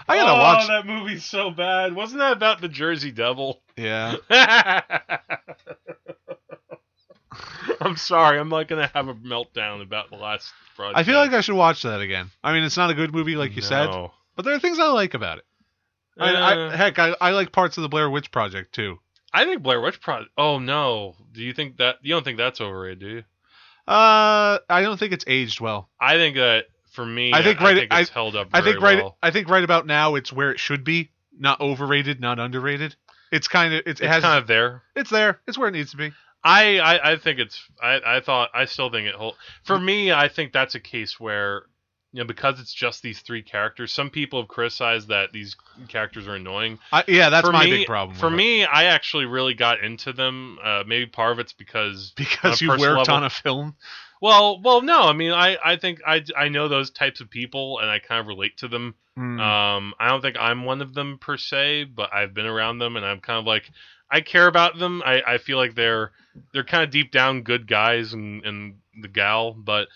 I 0.08 0.16
gotta 0.16 0.32
oh, 0.32 0.38
watch. 0.38 0.68
that 0.68 0.86
movie's 0.86 1.26
so 1.26 1.50
bad. 1.50 1.96
Wasn't 1.96 2.20
that 2.20 2.34
about 2.34 2.62
the 2.62 2.68
Jersey 2.68 3.10
Devil? 3.12 3.64
Yeah. 3.76 4.18
I'm 7.82 7.98
sorry. 7.98 8.38
I'm 8.38 8.50
not 8.50 8.68
gonna 8.68 8.92
have 8.94 9.08
a 9.08 9.16
meltdown 9.16 9.82
about 9.82 10.12
the 10.12 10.18
last 10.18 10.54
broadcast. 10.78 11.00
I 11.00 11.04
feel 11.04 11.18
like 11.18 11.32
I 11.32 11.42
should 11.42 11.56
watch 11.56 11.82
that 11.82 12.00
again. 12.00 12.30
I 12.44 12.54
mean, 12.54 12.64
it's 12.64 12.78
not 12.78 12.92
a 12.92 12.94
good 12.94 13.12
movie, 13.12 13.36
like 13.36 13.56
you 13.56 13.64
said, 13.64 13.88
No. 13.88 14.12
but 14.36 14.46
there 14.46 14.54
are 14.54 14.60
things 14.60 14.78
I 14.78 14.86
like 14.90 15.16
about 15.16 15.40
it. 15.40 15.46
I 16.20 16.30
Uh, 16.36 16.70
I, 16.70 16.76
heck, 16.76 17.00
I, 17.00 17.16
I 17.20 17.32
like 17.32 17.52
parts 17.52 17.78
of 17.78 17.82
the 17.82 17.90
Blair 17.90 18.08
Witch 18.08 18.30
Project 18.30 18.76
too. 18.76 19.00
I 19.36 19.46
think 19.46 19.62
Blair 19.64 19.82
Witch 19.82 20.00
Project. 20.02 20.32
Oh 20.38 20.60
no, 20.60 21.16
do 21.34 21.42
you 21.42 21.54
think 21.54 21.78
that 21.78 21.98
you 22.02 22.14
don't 22.14 22.24
think 22.24 22.38
that's 22.38 22.62
overrated? 22.62 23.00
Do 23.00 23.08
you? 23.08 23.24
Uh, 23.88 24.60
I 24.70 24.82
don't 24.82 24.98
think 24.98 25.14
it's 25.14 25.26
aged 25.28 25.60
well. 25.62 25.90
I 26.00 26.16
think 26.16 26.38
that 26.38 26.66
for 26.92 27.06
me, 27.06 27.34
I 27.34 27.44
think 27.44 27.62
I 27.62 27.64
right- 27.66 27.78
think 27.78 27.94
it's 27.94 28.10
held 28.10 28.36
up. 28.36 28.48
I 28.54 28.62
think 28.62 28.82
right. 28.82 28.98
well. 28.98 29.18
I 29.22 29.32
think 29.32 29.50
right 29.50 29.64
about 29.64 29.86
now 29.86 30.16
it's 30.16 30.32
where 30.34 30.52
it 30.52 30.60
should 30.60 30.84
be. 30.84 31.12
Not 31.38 31.60
overrated, 31.60 32.22
not 32.22 32.40
underrated. 32.40 32.96
It's 33.32 33.50
kind 33.50 33.74
of 33.74 33.82
it's, 33.86 34.00
it 34.00 34.06
It's 34.06 34.14
has 34.14 34.24
kind 34.24 34.40
of 34.42 34.48
there. 34.48 34.84
it's 34.96 35.10
there. 35.10 35.42
It's 35.48 35.58
where 35.58 35.68
it 35.68 35.74
needs 35.74 35.92
to 35.92 35.98
be. 35.98 36.14
I, 36.44 36.78
I, 36.80 37.12
I 37.12 37.18
think 37.18 37.40
it's. 37.40 37.62
I, 37.82 38.00
I 38.06 38.22
thought. 38.22 38.52
I 38.54 38.66
still 38.66 38.90
think 38.90 39.08
it 39.08 39.16
hold. 39.16 39.36
For 39.66 39.78
me, 39.78 40.12
I 40.14 40.30
think 40.30 40.54
that's 40.54 40.76
a 40.76 40.80
case 40.80 41.20
where, 41.20 41.64
you 42.16 42.22
know, 42.22 42.28
because 42.28 42.62
it's 42.62 42.74
just 42.74 43.02
these 43.02 43.20
three 43.20 43.42
characters. 43.42 43.92
Some 43.92 44.10
people 44.10 44.40
have 44.40 44.48
criticized 44.48 45.10
that 45.10 45.34
these 45.34 45.54
characters 45.90 46.30
are 46.30 46.36
annoying. 46.36 46.80
I, 46.90 47.04
yeah, 47.10 47.30
that's 47.30 47.46
for 47.46 47.52
my 47.52 47.66
me, 47.66 47.72
big 47.72 47.88
problem. 47.88 48.18
For 48.18 48.28
with 48.28 48.36
it. 48.36 48.38
me, 48.38 48.64
I 48.64 48.86
actually 48.86 49.26
really 49.26 49.54
got 49.54 49.84
into 49.84 50.14
them. 50.14 50.58
Uh, 50.64 50.84
maybe 50.88 51.08
part 51.08 51.34
of 51.34 51.40
it's 51.40 51.52
because 51.52 52.14
because 52.18 52.62
you 52.62 52.70
worked 52.70 52.82
level- 52.82 53.14
on 53.14 53.26
a 53.26 53.30
film. 53.30 53.76
Well, 54.22 54.62
well, 54.62 54.82
no. 54.82 55.02
I 55.02 55.12
mean, 55.12 55.34
I, 55.34 55.58
I 55.64 55.76
think 55.76 56.00
I, 56.08 56.24
I 56.38 56.48
know 56.48 56.70
those 56.70 56.90
types 56.90 57.20
of 57.20 57.30
people, 57.30 57.80
and 57.80 57.90
I 57.90 58.00
kind 58.00 58.22
of 58.22 58.28
relate 58.28 58.58
to 58.60 58.70
them. 58.70 58.96
Hmm. 59.16 59.40
Um, 59.42 59.94
I 60.00 60.08
don't 60.08 60.22
think 60.22 60.38
I'm 60.40 60.64
one 60.64 60.82
of 60.82 60.94
them 60.94 61.18
per 61.20 61.36
se, 61.36 61.86
but 61.96 62.14
I've 62.14 62.34
been 62.34 62.46
around 62.46 62.80
them, 62.80 62.96
and 62.96 63.06
I'm 63.06 63.20
kind 63.20 63.40
of 63.40 63.46
like 63.46 63.70
I 64.10 64.22
care 64.22 64.48
about 64.48 64.80
them. 64.80 65.04
I, 65.06 65.22
I 65.28 65.38
feel 65.38 65.58
like 65.58 65.76
they're 65.76 66.12
they're 66.54 66.64
kind 66.64 66.86
of 66.86 66.92
deep 66.92 67.12
down 67.12 67.42
good 67.42 67.68
guys, 67.68 68.14
and, 68.14 68.46
and 68.46 68.76
the 69.02 69.10
gal, 69.10 69.52
but 69.52 69.90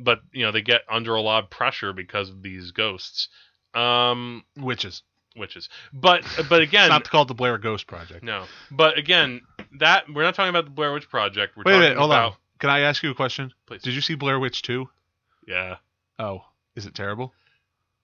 but 0.00 0.20
you 0.32 0.44
know 0.44 0.52
they 0.52 0.62
get 0.62 0.82
under 0.90 1.14
a 1.14 1.20
lot 1.20 1.44
of 1.44 1.50
pressure 1.50 1.92
because 1.92 2.28
of 2.30 2.42
these 2.42 2.72
ghosts, 2.72 3.28
um, 3.74 4.44
Witches. 4.56 5.02
witches. 5.36 5.68
But 5.92 6.24
but 6.48 6.60
again, 6.62 6.84
It's 6.86 6.90
not 6.90 7.08
called 7.10 7.28
the 7.28 7.34
Blair 7.34 7.58
Ghost 7.58 7.86
Project. 7.86 8.22
no. 8.24 8.44
But 8.70 8.98
again, 8.98 9.42
that 9.78 10.04
we're 10.12 10.22
not 10.22 10.34
talking 10.34 10.50
about 10.50 10.64
the 10.64 10.70
Blair 10.70 10.92
Witch 10.92 11.08
Project. 11.08 11.56
We're 11.56 11.62
Wait 11.64 11.72
a 11.72 11.74
talking 11.74 11.80
minute, 11.82 11.98
hold 11.98 12.10
about 12.12 12.32
on. 12.32 12.36
Can 12.58 12.70
I 12.70 12.80
ask 12.80 13.02
you 13.02 13.10
a 13.10 13.14
question? 13.14 13.52
Please. 13.66 13.82
Did 13.82 13.94
you 13.94 14.00
see 14.00 14.14
Blair 14.14 14.38
Witch 14.40 14.62
2? 14.62 14.88
yeah. 15.46 15.76
Oh, 16.18 16.42
is 16.76 16.84
it 16.86 16.94
terrible? 16.94 17.32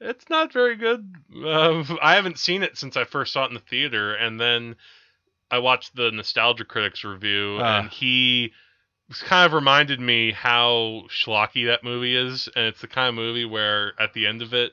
It's 0.01 0.29
not 0.31 0.53
very 0.53 0.77
good. 0.77 1.15
Uh, 1.35 1.83
I 2.03 2.15
haven't 2.17 2.39
seen 2.39 2.63
it 2.63 2.77
since 2.79 2.97
I 2.97 3.05
first 3.05 3.33
saw 3.33 3.45
it 3.45 3.49
in 3.49 3.55
the 3.55 3.61
theater, 3.61 4.15
and 4.15 4.39
then 4.41 4.77
I 5.51 5.59
watched 5.59 5.95
the 5.97 6.11
Nostalgia 6.11 6.65
Critics 6.65 7.05
review, 7.05 7.59
Ah. 7.61 7.81
and 7.81 7.91
he 7.91 8.53
kind 9.13 9.47
of 9.47 9.53
reminded 9.53 10.01
me 10.01 10.33
how 10.33 11.05
schlocky 11.09 11.67
that 11.67 11.85
movie 11.85 12.17
is, 12.17 12.49
and 12.57 12.67
it's 12.67 12.81
the 12.81 12.89
kind 12.89 13.09
of 13.09 13.15
movie 13.15 13.45
where 13.45 13.93
at 14.01 14.13
the 14.15 14.27
end 14.27 14.43
of 14.43 14.53
it, 14.55 14.73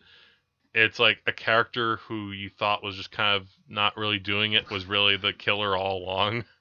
it's 0.73 0.97
like 0.99 1.19
a 1.27 1.31
character 1.31 1.97
who 2.07 2.31
you 2.31 2.49
thought 2.49 2.83
was 2.83 2.95
just 2.95 3.11
kind 3.11 3.39
of 3.41 3.47
not 3.69 3.95
really 3.95 4.17
doing 4.19 4.53
it 4.53 4.69
was 4.71 4.85
really 4.85 5.17
the 5.17 5.33
killer 5.33 5.77
all 5.77 5.97
along. 6.03 6.45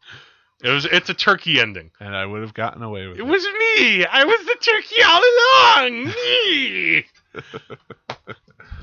It 0.65 0.69
was 0.71 0.85
it's 0.85 1.11
a 1.11 1.15
turkey 1.15 1.59
ending. 1.59 1.91
And 1.99 2.15
I 2.15 2.25
would 2.25 2.43
have 2.43 2.55
gotten 2.55 2.85
away 2.85 3.09
with 3.09 3.17
It 3.17 3.23
it. 3.23 3.27
was 3.27 3.43
me. 3.45 4.07
I 4.07 4.23
was 4.23 4.47
the 4.47 4.55
turkey 4.61 5.03
all 5.03 5.21
along. 5.83 6.05
Me. 6.05 7.05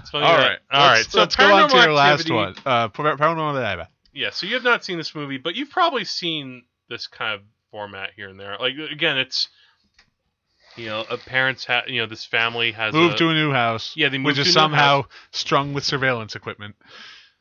It's 0.01 0.09
funny 0.09 0.25
All 0.25 0.37
that- 0.37 0.47
right. 0.49 0.59
all 0.71 0.87
right. 0.91 1.05
So 1.05 1.19
let's 1.19 1.37
go 1.37 1.53
on 1.55 1.69
to 1.69 1.77
your 1.77 1.93
last 1.93 2.29
one. 2.29 2.55
Uh, 2.65 2.89
Paranormal 2.89 3.61
Activity. 3.63 3.89
Yeah. 4.13 4.29
So 4.31 4.45
you 4.47 4.55
have 4.55 4.63
not 4.63 4.83
seen 4.83 4.97
this 4.97 5.13
movie, 5.15 5.37
but 5.37 5.55
you've 5.55 5.69
probably 5.69 6.03
seen 6.03 6.63
this 6.89 7.07
kind 7.07 7.35
of 7.35 7.41
format 7.71 8.11
here 8.15 8.29
and 8.29 8.39
there. 8.39 8.57
Like 8.59 8.73
again, 8.91 9.17
it's 9.17 9.49
you 10.75 10.85
know, 10.87 11.03
a 11.09 11.17
parents 11.17 11.65
have 11.65 11.87
you 11.87 11.99
know 12.01 12.07
this 12.07 12.25
family 12.25 12.71
has 12.73 12.93
Moved 12.93 13.15
a, 13.15 13.17
to 13.17 13.29
a 13.29 13.33
new 13.33 13.51
house, 13.51 13.93
yeah 13.95 14.09
they 14.09 14.17
moved 14.17 14.27
which 14.27 14.35
to 14.37 14.41
is 14.41 14.47
a 14.47 14.49
new 14.49 14.53
somehow 14.53 15.03
strung 15.31 15.73
with 15.73 15.83
surveillance 15.83 16.35
equipment. 16.35 16.75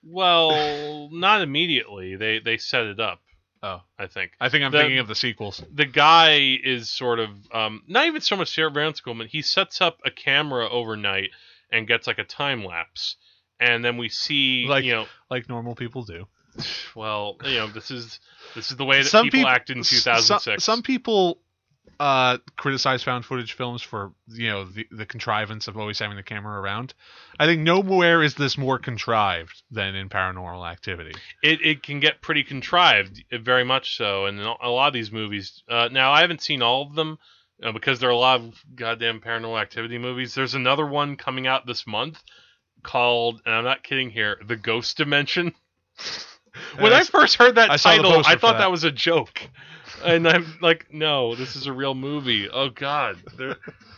well 0.03 1.09
not 1.13 1.43
immediately 1.43 2.17
they 2.17 2.39
they 2.41 2.57
set 2.57 2.87
it 2.87 3.01
up. 3.01 3.21
Oh. 3.63 3.81
I 3.99 4.07
think 4.07 4.33
I 4.41 4.49
think 4.49 4.65
I'm 4.65 4.71
The- 4.73 4.79
thinking 4.79 4.99
of 4.99 5.09
the 5.09 5.15
sequels. 5.15 5.63
the 5.75 5.85
guy 5.85 6.59
is 6.63 6.89
sort 6.89 7.19
of 7.19 7.31
um, 7.53 7.83
not 7.89 8.07
even 8.07 8.21
so 8.21 8.37
much 8.37 8.49
surveillance 8.51 9.01
equipment. 9.01 9.31
He 9.31 9.43
sets 9.43 9.81
up 9.81 9.99
a 10.05 10.11
camera 10.11 10.69
overnight 10.69 11.31
and 11.73 11.87
gets 11.87 12.07
like 12.07 12.19
a 12.19 12.25
time 12.25 12.65
lapse, 12.65 13.17
and 13.61 13.85
then 13.85 13.97
we 13.97 14.09
see 14.09 14.67
Like- 14.69 14.85
you 14.85 14.93
know, 14.93 15.07
like 15.31 15.49
normal 15.49 15.75
people 15.75 16.05
do. 16.05 16.27
well, 16.95 17.37
you 17.45 17.57
know, 17.57 17.67
this 17.69 17.91
is 17.91 18.21
this 18.55 18.71
is 18.71 18.77
the 18.77 18.85
way 18.85 19.03
that 19.03 19.09
Some 19.09 19.27
people 19.27 19.41
peop- 19.41 19.49
acted 19.49 19.77
in 19.77 19.83
2006. 19.83 20.45
Some, 20.45 20.59
some 20.59 20.83
people 20.83 21.39
uh, 22.01 22.39
criticize 22.57 23.03
found 23.03 23.25
footage 23.25 23.55
films 23.55 23.83
for 23.83 24.13
you 24.29 24.49
know 24.49 24.65
the, 24.65 24.87
the 24.91 25.07
contrivance 25.07 25.69
of 25.69 25.77
always 25.77 25.99
having 25.99 26.17
the 26.17 26.23
camera 26.23 26.61
around. 26.61 26.95
I 27.41 27.47
think 27.47 27.63
nowhere 27.63 28.23
is 28.23 28.35
this 28.35 28.57
more 28.57 28.79
contrived 28.79 29.63
than 29.71 29.95
in 29.95 30.09
Paranormal 30.09 30.71
Activity. 30.71 31.13
it, 31.43 31.61
it 31.63 31.83
can 31.83 32.01
get 32.01 32.21
pretty 32.21 32.45
contrived, 32.45 33.25
uh, 33.33 33.39
very 33.39 33.65
much 33.65 33.97
so. 33.97 34.27
And 34.27 34.41
a 34.41 34.55
a 34.63 34.71
lot 34.71 34.89
of 34.89 34.95
these 34.95 35.11
movies. 35.11 35.63
Uh, 35.69 35.89
now, 35.91 36.13
I 36.13 36.21
haven't 36.21 36.43
seen 36.43 36.63
all 36.63 36.83
of 36.83 36.95
them 36.95 37.19
uh, 37.63 37.73
because 37.73 37.99
there 37.99 38.09
are 38.09 38.13
a 38.13 38.17
lot 38.17 38.41
of 38.41 38.65
goddamn 38.75 39.21
paranormal 39.21 39.61
activity 39.61 39.99
movies. 39.99 40.35
There's 40.35 40.55
another 40.55 40.87
one 40.87 41.17
coming 41.17 41.47
out 41.47 41.67
this 41.67 41.87
month 41.87 42.23
called, 42.83 43.43
and 43.45 43.55
I'm 43.55 43.65
not 43.65 43.83
kidding 43.83 44.11
here, 44.11 44.41
The 44.47 44.57
Ghost 44.57 44.97
Dimension. 44.97 45.55
when 46.79 46.93
I 46.93 46.99
Yes. 46.99 47.09
first 47.11 47.37
heard 47.37 47.55
that 47.57 47.71
I 47.71 47.77
title, 47.77 48.23
I 48.27 48.37
thought 48.37 48.53
that. 48.53 48.59
that 48.59 48.71
was 48.71 48.85
a 48.85 48.91
joke. 48.91 49.41
And 50.05 50.29
I'm 50.29 50.59
like, 50.61 50.93
no, 50.93 51.35
this 51.35 51.57
is 51.57 51.67
a 51.67 51.73
real 51.73 51.95
movie. 51.95 52.49
Oh 52.49 52.69
God, 52.71 53.17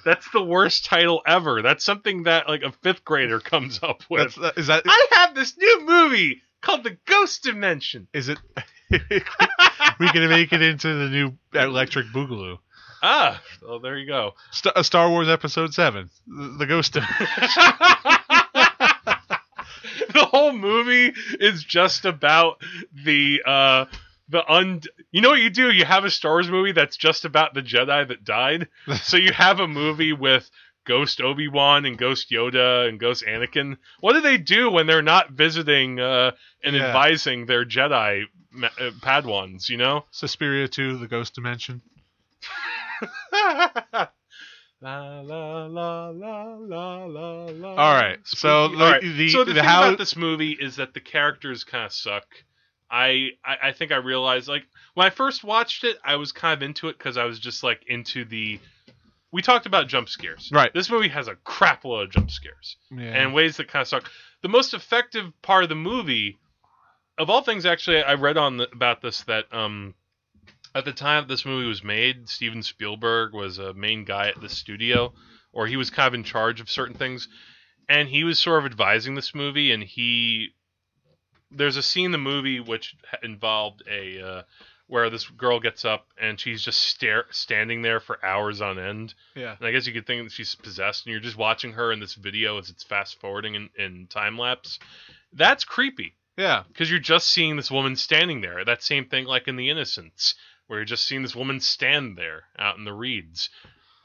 that's 0.04 0.30
the 0.30 0.42
worst 0.42 0.84
title 0.86 1.20
ever. 1.26 1.60
That's 1.62 1.84
something 1.84 2.22
that 2.22 2.48
like 2.48 2.62
a 2.62 2.72
fifth 2.72 3.04
grader 3.04 3.38
comes 3.40 3.80
up 3.82 4.02
with. 4.08 4.34
That's, 4.34 4.36
that, 4.36 4.58
is 4.58 4.66
that 4.68 4.84
I 4.86 5.06
have 5.12 5.34
this 5.34 5.56
new 5.58 5.84
movie 5.86 6.40
called 6.62 6.84
The 6.84 6.96
Ghost 7.06 7.42
Dimension. 7.42 8.06
is 8.14 8.28
it? 8.30 8.38
we 8.90 10.08
can 10.08 10.28
make 10.28 10.52
it 10.52 10.62
into 10.62 10.88
the 10.88 11.08
new 11.08 11.32
Electric 11.52 12.06
Boogaloo. 12.08 12.58
Ah, 13.02 13.40
well, 13.62 13.80
there 13.80 13.96
you 13.96 14.06
go. 14.06 14.32
St- 14.52 14.76
uh, 14.76 14.82
Star 14.82 15.08
Wars 15.08 15.28
Episode 15.28 15.72
Seven, 15.74 16.10
the, 16.26 16.66
Ghost. 16.66 16.96
of- 16.96 17.04
the 20.14 20.24
whole 20.24 20.52
movie 20.52 21.12
is 21.38 21.62
just 21.64 22.04
about 22.04 22.60
the 22.92 23.42
uh 23.46 23.84
the 24.28 24.48
un 24.50 24.80
you 25.10 25.20
know 25.20 25.30
what 25.30 25.40
you 25.40 25.50
do 25.50 25.70
you 25.70 25.84
have 25.84 26.04
a 26.04 26.10
Star 26.10 26.32
Wars 26.32 26.48
movie 26.50 26.72
that's 26.72 26.96
just 26.96 27.24
about 27.24 27.52
the 27.54 27.62
Jedi 27.62 28.06
that 28.08 28.24
died 28.24 28.68
so 29.02 29.16
you 29.16 29.32
have 29.32 29.60
a 29.60 29.66
movie 29.68 30.12
with 30.12 30.48
Ghost 30.84 31.20
Obi-Wan 31.20 31.84
and 31.84 31.98
Ghost 31.98 32.30
Yoda 32.30 32.88
and 32.88 32.98
Ghost 32.98 33.24
Anakin 33.26 33.76
what 34.00 34.12
do 34.14 34.20
they 34.20 34.38
do 34.38 34.70
when 34.70 34.86
they're 34.86 35.02
not 35.02 35.30
visiting 35.32 35.98
uh 36.00 36.32
and 36.62 36.76
Yeah. 36.76 36.86
advising 36.86 37.46
their 37.46 37.64
Jedi 37.64 38.24
ma- 38.50 38.68
uh, 38.78 38.90
Padawans 39.00 39.68
you 39.68 39.76
know 39.76 40.04
Suspiria 40.10 40.68
Two, 40.68 40.96
the 40.98 41.06
Ghost 41.08 41.34
Dimension. 41.34 41.82
La 44.82 45.20
la 45.20 45.66
la 45.66 46.08
la 46.08 46.44
la 46.58 47.04
la 47.04 47.44
la. 47.50 47.68
All 47.74 47.94
right, 47.94 48.18
so 48.24 48.48
All 48.48 48.68
right. 48.76 49.02
the- 49.02 49.28
so 49.28 49.44
the, 49.44 49.52
the 49.52 49.60
thing 49.60 49.64
how- 49.68 49.84
about 49.84 49.98
this 49.98 50.16
movie 50.16 50.52
is 50.52 50.76
that 50.76 50.94
the 50.94 51.00
characters 51.00 51.64
kind 51.64 51.84
of 51.84 51.92
suck. 51.92 52.24
I, 52.90 53.30
I 53.44 53.56
I 53.68 53.72
think 53.72 53.92
I 53.92 53.96
realized 53.96 54.48
like 54.48 54.64
when 54.94 55.06
I 55.06 55.10
first 55.10 55.44
watched 55.44 55.84
it, 55.84 55.98
I 56.04 56.16
was 56.16 56.32
kind 56.32 56.54
of 56.60 56.62
into 56.66 56.88
it 56.88 56.98
because 56.98 57.16
I 57.16 57.24
was 57.24 57.38
just 57.38 57.62
like 57.62 57.84
into 57.86 58.24
the 58.24 58.58
we 59.32 59.42
talked 59.42 59.66
about 59.66 59.86
jump 59.86 60.08
scares. 60.08 60.50
Right. 60.52 60.72
This 60.74 60.90
movie 60.90 61.08
has 61.08 61.28
a 61.28 61.36
crap 61.36 61.84
load 61.84 62.08
of 62.08 62.10
jump 62.10 62.30
scares 62.32 62.76
Yeah. 62.90 63.04
and 63.04 63.32
ways 63.32 63.58
that 63.58 63.68
kind 63.68 63.82
of 63.82 63.86
suck. 63.88 64.10
The 64.42 64.48
most 64.48 64.74
effective 64.74 65.26
part 65.42 65.62
of 65.62 65.68
the 65.68 65.76
movie, 65.76 66.38
of 67.16 67.30
all 67.30 67.42
things, 67.42 67.64
actually, 67.64 68.02
I 68.02 68.14
read 68.14 68.36
on 68.36 68.56
the, 68.56 68.68
about 68.72 69.02
this 69.02 69.20
that 69.24 69.44
um, 69.52 69.94
at 70.74 70.84
the 70.84 70.92
time 70.92 71.26
this 71.26 71.44
movie 71.44 71.66
was 71.68 71.82
made, 71.82 72.28
Steven 72.28 72.62
Spielberg 72.62 73.32
was 73.32 73.58
a 73.58 73.74
main 73.74 74.04
guy 74.04 74.28
at 74.28 74.40
the 74.40 74.48
studio, 74.48 75.12
or 75.52 75.66
he 75.66 75.76
was 75.76 75.90
kind 75.90 76.08
of 76.08 76.14
in 76.14 76.24
charge 76.24 76.60
of 76.60 76.70
certain 76.70 76.94
things, 76.96 77.28
and 77.88 78.08
he 78.08 78.24
was 78.24 78.38
sort 78.38 78.60
of 78.60 78.66
advising 78.66 79.14
this 79.14 79.34
movie, 79.34 79.72
and 79.72 79.82
he 79.82 80.50
there's 81.50 81.76
a 81.76 81.82
scene 81.82 82.06
in 82.06 82.12
the 82.12 82.18
movie 82.18 82.60
which 82.60 82.94
involved 83.24 83.82
a 83.90 84.20
uh, 84.24 84.42
where 84.86 85.10
this 85.10 85.26
girl 85.28 85.58
gets 85.60 85.84
up 85.84 86.06
and 86.20 86.38
she's 86.38 86.62
just 86.62 86.80
stare 86.80 87.24
standing 87.30 87.82
there 87.82 88.00
for 88.00 88.24
hours 88.24 88.60
on 88.60 88.78
end 88.78 89.14
yeah. 89.36 89.54
and 89.58 89.66
I 89.66 89.70
guess 89.70 89.86
you 89.86 89.92
could 89.92 90.06
think 90.06 90.24
that 90.24 90.32
she's 90.32 90.54
possessed, 90.54 91.06
and 91.06 91.12
you're 91.12 91.20
just 91.20 91.36
watching 91.36 91.72
her 91.72 91.92
in 91.92 92.00
this 92.00 92.14
video 92.14 92.58
as 92.58 92.70
it's 92.70 92.84
fast 92.84 93.20
forwarding 93.20 93.54
in, 93.56 93.70
in 93.78 94.06
time 94.08 94.38
lapse. 94.38 94.78
That's 95.32 95.64
creepy 95.64 96.14
Yeah. 96.36 96.64
because 96.68 96.90
you're 96.90 96.98
just 97.00 97.28
seeing 97.28 97.56
this 97.56 97.70
woman 97.70 97.94
standing 97.96 98.40
there. 98.40 98.64
That 98.64 98.82
same 98.82 99.06
thing 99.06 99.26
like 99.26 99.46
in 99.48 99.56
The 99.56 99.70
Innocents, 99.70 100.34
where 100.70 100.78
you're 100.78 100.84
just 100.84 101.04
seeing 101.08 101.22
this 101.22 101.34
woman 101.34 101.58
stand 101.58 102.16
there 102.16 102.44
out 102.56 102.78
in 102.78 102.84
the 102.84 102.92
reeds. 102.92 103.50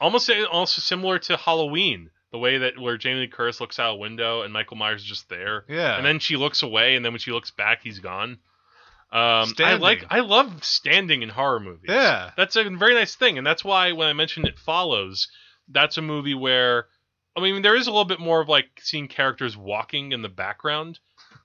Almost 0.00 0.28
also 0.50 0.80
similar 0.82 1.20
to 1.20 1.36
Halloween, 1.36 2.10
the 2.32 2.38
way 2.38 2.58
that 2.58 2.76
where 2.76 2.98
Jamie 2.98 3.20
Lee 3.20 3.28
Curtis 3.28 3.60
looks 3.60 3.78
out 3.78 3.92
a 3.94 3.96
window 3.96 4.42
and 4.42 4.52
Michael 4.52 4.76
Myers 4.76 5.02
is 5.02 5.06
just 5.06 5.28
there, 5.28 5.64
Yeah. 5.68 5.96
and 5.96 6.04
then 6.04 6.18
she 6.18 6.36
looks 6.36 6.64
away, 6.64 6.96
and 6.96 7.04
then 7.04 7.12
when 7.12 7.20
she 7.20 7.30
looks 7.30 7.52
back, 7.52 7.82
he's 7.84 8.00
gone. 8.00 8.38
Um, 9.12 9.54
I 9.60 9.74
like 9.74 10.04
I 10.10 10.20
love 10.20 10.64
standing 10.64 11.22
in 11.22 11.28
horror 11.28 11.60
movies. 11.60 11.88
yeah. 11.88 12.32
That's 12.36 12.56
a 12.56 12.64
very 12.70 12.94
nice 12.94 13.14
thing, 13.14 13.38
and 13.38 13.46
that's 13.46 13.64
why 13.64 13.92
when 13.92 14.08
I 14.08 14.12
mentioned 14.12 14.46
it 14.46 14.58
follows, 14.58 15.28
that's 15.68 15.96
a 15.98 16.02
movie 16.02 16.34
where 16.34 16.86
I 17.36 17.40
mean 17.40 17.62
there 17.62 17.76
is 17.76 17.86
a 17.86 17.90
little 17.92 18.04
bit 18.04 18.18
more 18.18 18.40
of 18.40 18.48
like 18.48 18.66
seeing 18.82 19.06
characters 19.06 19.56
walking 19.56 20.10
in 20.10 20.22
the 20.22 20.28
background, 20.28 20.98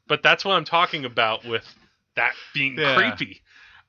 but 0.08 0.24
that's 0.24 0.44
what 0.44 0.56
I'm 0.56 0.66
talking 0.66 1.06
about 1.06 1.46
with 1.46 1.64
that 2.16 2.34
being 2.56 2.78
Yeah. 2.80 2.96
creepy. 2.96 3.44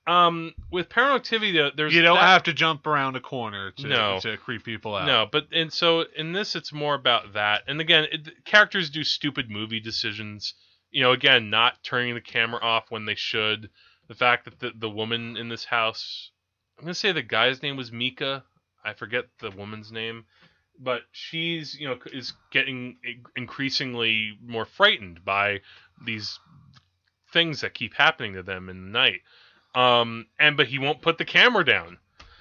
Um, 0.06 0.52
with 0.70 0.88
Paranormal 0.88 1.16
Activity, 1.16 1.52
though, 1.52 1.70
there's 1.76 1.94
You 1.94 2.02
don't 2.02 2.16
that- 2.16 2.24
have 2.26 2.42
to 2.44 2.52
jump 2.52 2.86
around 2.88 3.14
a 3.14 3.20
corner 3.20 3.70
to 3.72 3.86
No. 3.86 4.18
to 4.20 4.36
creep 4.36 4.64
people 4.64 4.96
out. 4.96 5.06
no, 5.06 5.26
but 5.30 5.46
and 5.52 5.72
so 5.72 6.02
in 6.16 6.32
this 6.32 6.56
it's 6.56 6.72
more 6.72 6.94
about 6.94 7.34
that, 7.34 7.62
and 7.68 7.80
again, 7.80 8.08
it, 8.10 8.44
characters 8.44 8.90
do 8.90 9.04
stupid 9.04 9.48
movie 9.50 9.78
decisions. 9.80 10.54
You 10.90 11.02
know, 11.02 11.12
again, 11.12 11.50
not 11.50 11.82
turning 11.84 12.14
the 12.14 12.20
camera 12.20 12.60
off 12.60 12.90
when 12.90 13.04
they 13.04 13.14
should. 13.14 13.70
The 14.08 14.14
fact 14.16 14.44
that 14.46 14.58
the 14.58 14.72
the 14.74 14.90
woman 14.90 15.36
in 15.36 15.48
this 15.48 15.64
house, 15.64 16.32
I'm 16.78 16.84
gonna 16.84 16.94
say 16.94 17.12
the 17.12 17.22
guy's 17.22 17.62
name 17.62 17.76
was 17.76 17.92
Micah. 17.92 18.44
I 18.84 18.94
forget 18.94 19.26
the 19.38 19.50
woman's 19.52 19.92
name, 19.92 20.24
but 20.80 21.02
she's 21.12 21.78
you 21.78 21.86
know 21.88 21.98
is 22.12 22.32
getting 22.50 22.98
increasingly 23.36 24.36
more 24.44 24.64
frightened 24.64 25.24
by 25.24 25.60
these 26.04 26.40
things 27.32 27.60
that 27.60 27.72
keep 27.74 27.94
happening 27.94 28.34
to 28.34 28.42
them 28.42 28.68
in 28.68 28.84
the 28.86 28.90
night. 28.90 29.20
Um, 29.74 30.26
and 30.38 30.56
but 30.56 30.66
he 30.66 30.78
won't 30.78 31.02
put 31.02 31.18
the 31.18 31.24
camera 31.24 31.64
down. 31.64 31.98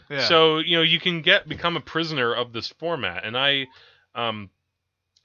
Yeah. 0.09 0.27
So 0.27 0.57
you 0.59 0.75
know 0.77 0.83
you 0.83 0.99
can 0.99 1.21
get 1.21 1.47
become 1.47 1.77
a 1.77 1.81
prisoner 1.81 2.33
of 2.33 2.51
this 2.51 2.67
format, 2.79 3.23
and 3.25 3.37
I, 3.37 3.67
um, 4.15 4.49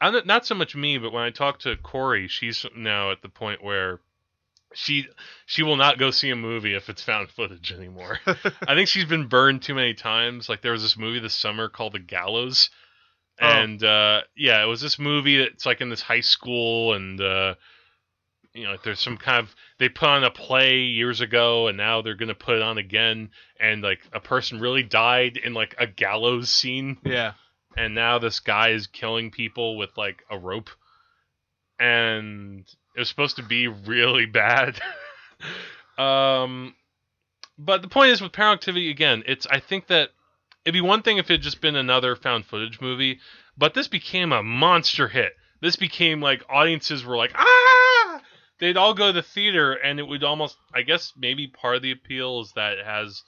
I'm 0.00 0.24
not- 0.26 0.46
so 0.46 0.54
much 0.54 0.76
me, 0.76 0.98
but 0.98 1.12
when 1.12 1.22
I 1.24 1.30
talk 1.30 1.58
to 1.60 1.76
Corey, 1.76 2.28
she's 2.28 2.64
now 2.76 3.10
at 3.10 3.22
the 3.22 3.28
point 3.28 3.64
where 3.64 3.98
she 4.74 5.06
she 5.46 5.62
will 5.64 5.76
not 5.76 5.98
go 5.98 6.10
see 6.12 6.30
a 6.30 6.36
movie 6.36 6.74
if 6.74 6.88
it's 6.88 7.02
found 7.02 7.30
footage 7.30 7.72
anymore. 7.72 8.20
I 8.26 8.74
think 8.74 8.88
she's 8.88 9.04
been 9.06 9.26
burned 9.26 9.62
too 9.62 9.74
many 9.74 9.94
times. 9.94 10.48
Like 10.48 10.60
there 10.62 10.72
was 10.72 10.82
this 10.82 10.96
movie 10.96 11.18
this 11.18 11.34
summer 11.34 11.68
called 11.68 11.94
The 11.94 11.98
Gallows, 11.98 12.70
Oh. 13.40 13.46
and 13.46 13.82
uh, 13.82 14.20
yeah, 14.36 14.62
it 14.62 14.66
was 14.66 14.80
this 14.80 14.98
movie 14.98 15.38
that's 15.38 15.66
like 15.66 15.80
in 15.80 15.88
this 15.90 16.00
high 16.02 16.20
school, 16.20 16.94
and 16.94 17.20
uh, 17.20 17.54
you 18.54 18.64
know, 18.64 18.70
like 18.70 18.82
there's 18.82 19.00
some 19.00 19.16
kind 19.16 19.40
of 19.40 19.54
they 19.78 19.88
put 19.88 20.08
on 20.08 20.24
a 20.24 20.30
play 20.30 20.78
years 20.78 21.20
ago, 21.20 21.68
and 21.68 21.76
now 21.76 22.02
they're 22.02 22.14
gonna 22.14 22.34
put 22.34 22.56
it 22.56 22.62
on 22.62 22.78
again, 22.78 23.30
and 23.60 23.82
like 23.82 24.00
a 24.12 24.20
person 24.20 24.60
really 24.60 24.82
died 24.82 25.36
in 25.36 25.54
like 25.54 25.74
a 25.78 25.86
gallows 25.86 26.50
scene, 26.50 26.98
yeah. 27.04 27.32
and 27.76 27.94
now 27.94 28.18
this 28.18 28.40
guy 28.40 28.70
is 28.70 28.86
killing 28.86 29.30
people 29.30 29.76
with 29.76 29.90
like 29.96 30.22
a 30.30 30.38
rope, 30.38 30.70
and 31.78 32.64
it 32.94 33.00
was 33.00 33.08
supposed 33.08 33.36
to 33.36 33.42
be 33.42 33.68
really 33.68 34.26
bad. 34.26 34.80
um, 35.98 36.74
but 37.58 37.82
the 37.82 37.88
point 37.88 38.10
is 38.10 38.20
with 38.20 38.32
Paranormal 38.32 38.54
Activity 38.54 38.90
again, 38.90 39.22
it's 39.26 39.46
I 39.46 39.60
think 39.60 39.88
that 39.88 40.10
it'd 40.64 40.72
be 40.72 40.80
one 40.80 41.02
thing 41.02 41.18
if 41.18 41.30
it 41.30 41.34
had 41.34 41.42
just 41.42 41.60
been 41.60 41.76
another 41.76 42.16
found 42.16 42.46
footage 42.46 42.80
movie, 42.80 43.20
but 43.56 43.74
this 43.74 43.88
became 43.88 44.32
a 44.32 44.42
monster 44.42 45.08
hit. 45.08 45.34
This 45.60 45.76
became 45.76 46.20
like 46.20 46.42
audiences 46.48 47.04
were 47.04 47.16
like 47.16 47.32
ah, 47.34 47.75
they'd 48.58 48.76
all 48.76 48.94
go 48.94 49.08
to 49.08 49.12
the 49.12 49.22
theater, 49.22 49.72
and 49.72 49.98
it 49.98 50.06
would 50.06 50.24
almost 50.24 50.56
I 50.74 50.82
guess 50.82 51.12
maybe 51.16 51.46
part 51.46 51.76
of 51.76 51.82
the 51.82 51.92
appeal 51.92 52.40
is 52.40 52.52
that 52.54 52.78
it 52.78 52.84
has 52.84 53.22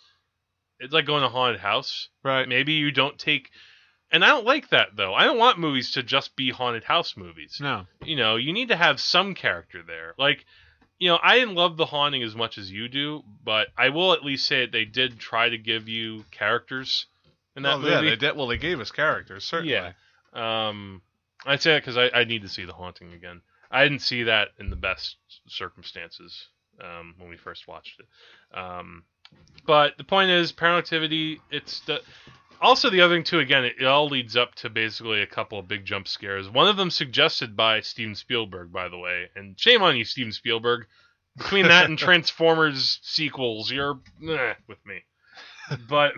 it's 0.81 0.93
like 0.93 1.07
going 1.07 1.23
to 1.23 1.29
haunted 1.29 1.61
house. 1.61 2.09
Right. 2.23 2.49
Maybe 2.49 2.75
you 2.75 2.91
don't 2.91 3.19
take. 3.19 3.51
And 4.11 4.25
I 4.25 4.29
don't 4.29 4.47
like 4.47 4.71
that 4.71 4.97
though. 4.97 5.13
I 5.15 5.25
don't 5.25 5.39
want 5.39 5.59
movies 5.59 5.93
to 5.93 6.03
just 6.03 6.35
be 6.37 6.51
haunted 6.51 6.85
house 6.85 7.17
movies 7.17 7.59
No. 7.61 7.87
you 8.05 8.17
know, 8.17 8.37
you 8.37 8.53
need 8.53 8.69
to 8.69 8.77
have 8.77 9.01
some 9.01 9.35
character 9.35 9.83
there. 9.87 10.15
Like, 10.17 10.47
you 10.99 11.09
know, 11.09 11.19
I 11.23 11.39
didn't 11.39 11.55
love 11.55 11.77
The 11.77 11.87
Haunting 11.87 12.23
as 12.23 12.35
much 12.35 12.59
as 12.59 12.71
you 12.73 12.89
do, 12.89 13.23
but 13.45 13.69
I 13.77 13.91
will 13.91 14.13
at 14.15 14.25
least 14.25 14.47
say 14.47 14.63
that 14.63 14.73
they 14.73 14.85
did 14.85 15.19
try 15.19 15.49
to 15.49 15.59
give 15.59 15.89
you 15.89 16.25
characters 16.31 17.07
in 17.55 17.63
that 17.65 17.81
yeah. 17.81 17.97
movie. 17.97 18.11
They 18.11 18.17
did. 18.17 18.37
Well, 18.37 18.47
they 18.47 18.57
gave 18.57 18.81
us 18.81 18.91
characters 18.91 19.45
certainly. 19.45 19.75
Yeah. 19.75 19.93
Um, 20.33 21.03
I'd 21.45 21.61
say 21.61 21.73
that 21.75 21.83
because 21.83 21.97
I, 21.97 22.21
I 22.21 22.25
need 22.25 22.43
to 22.43 22.49
see 22.49 22.65
The 22.65 22.73
Haunting 22.73 23.13
again. 23.13 23.43
I 23.71 23.83
didn't 23.85 24.01
see 24.01 24.25
that 24.25 24.49
in 24.59 24.71
the 24.71 24.77
best 24.77 25.17
circumstances 25.47 26.49
um, 26.83 27.15
when 27.19 27.29
we 27.29 27.37
first 27.37 27.69
watched 27.69 28.01
it. 28.01 28.59
Um, 28.59 29.05
but 29.67 29.99
the 29.99 30.05
point 30.05 30.31
is, 30.31 30.53
Paranormal 30.53 30.79
Activity. 30.79 31.41
It's 31.51 31.81
the 31.81 32.01
also 32.61 32.91
the 32.91 33.01
other 33.01 33.15
thing 33.15 33.25
too. 33.25 33.41
Again, 33.41 33.65
it, 33.65 33.77
it 33.81 33.85
all 33.85 34.09
leads 34.09 34.37
up 34.37 34.55
to 34.57 34.71
basically 34.71 35.23
a 35.23 35.27
couple 35.27 35.59
of 35.59 35.69
big 35.69 35.85
jump 35.85 36.09
scares. 36.09 36.49
One 36.49 36.69
of 36.69 36.77
them 36.77 36.91
suggested 36.91 37.57
by 37.57 37.81
Steven 37.81 38.15
Spielberg, 38.15 38.73
by 38.73 38.89
the 38.89 38.99
way. 38.99 39.29
And 39.37 39.59
shame 39.59 39.83
on 39.83 39.97
you, 39.97 40.05
Steven 40.05 40.33
Spielberg. 40.33 40.87
Between 41.37 41.69
that 41.69 41.89
and 41.89 41.99
Transformers 41.99 42.99
sequels, 43.03 43.71
you're 43.71 44.01
eh, 44.29 44.55
with 44.67 44.85
me. 44.87 45.05
But 45.89 46.15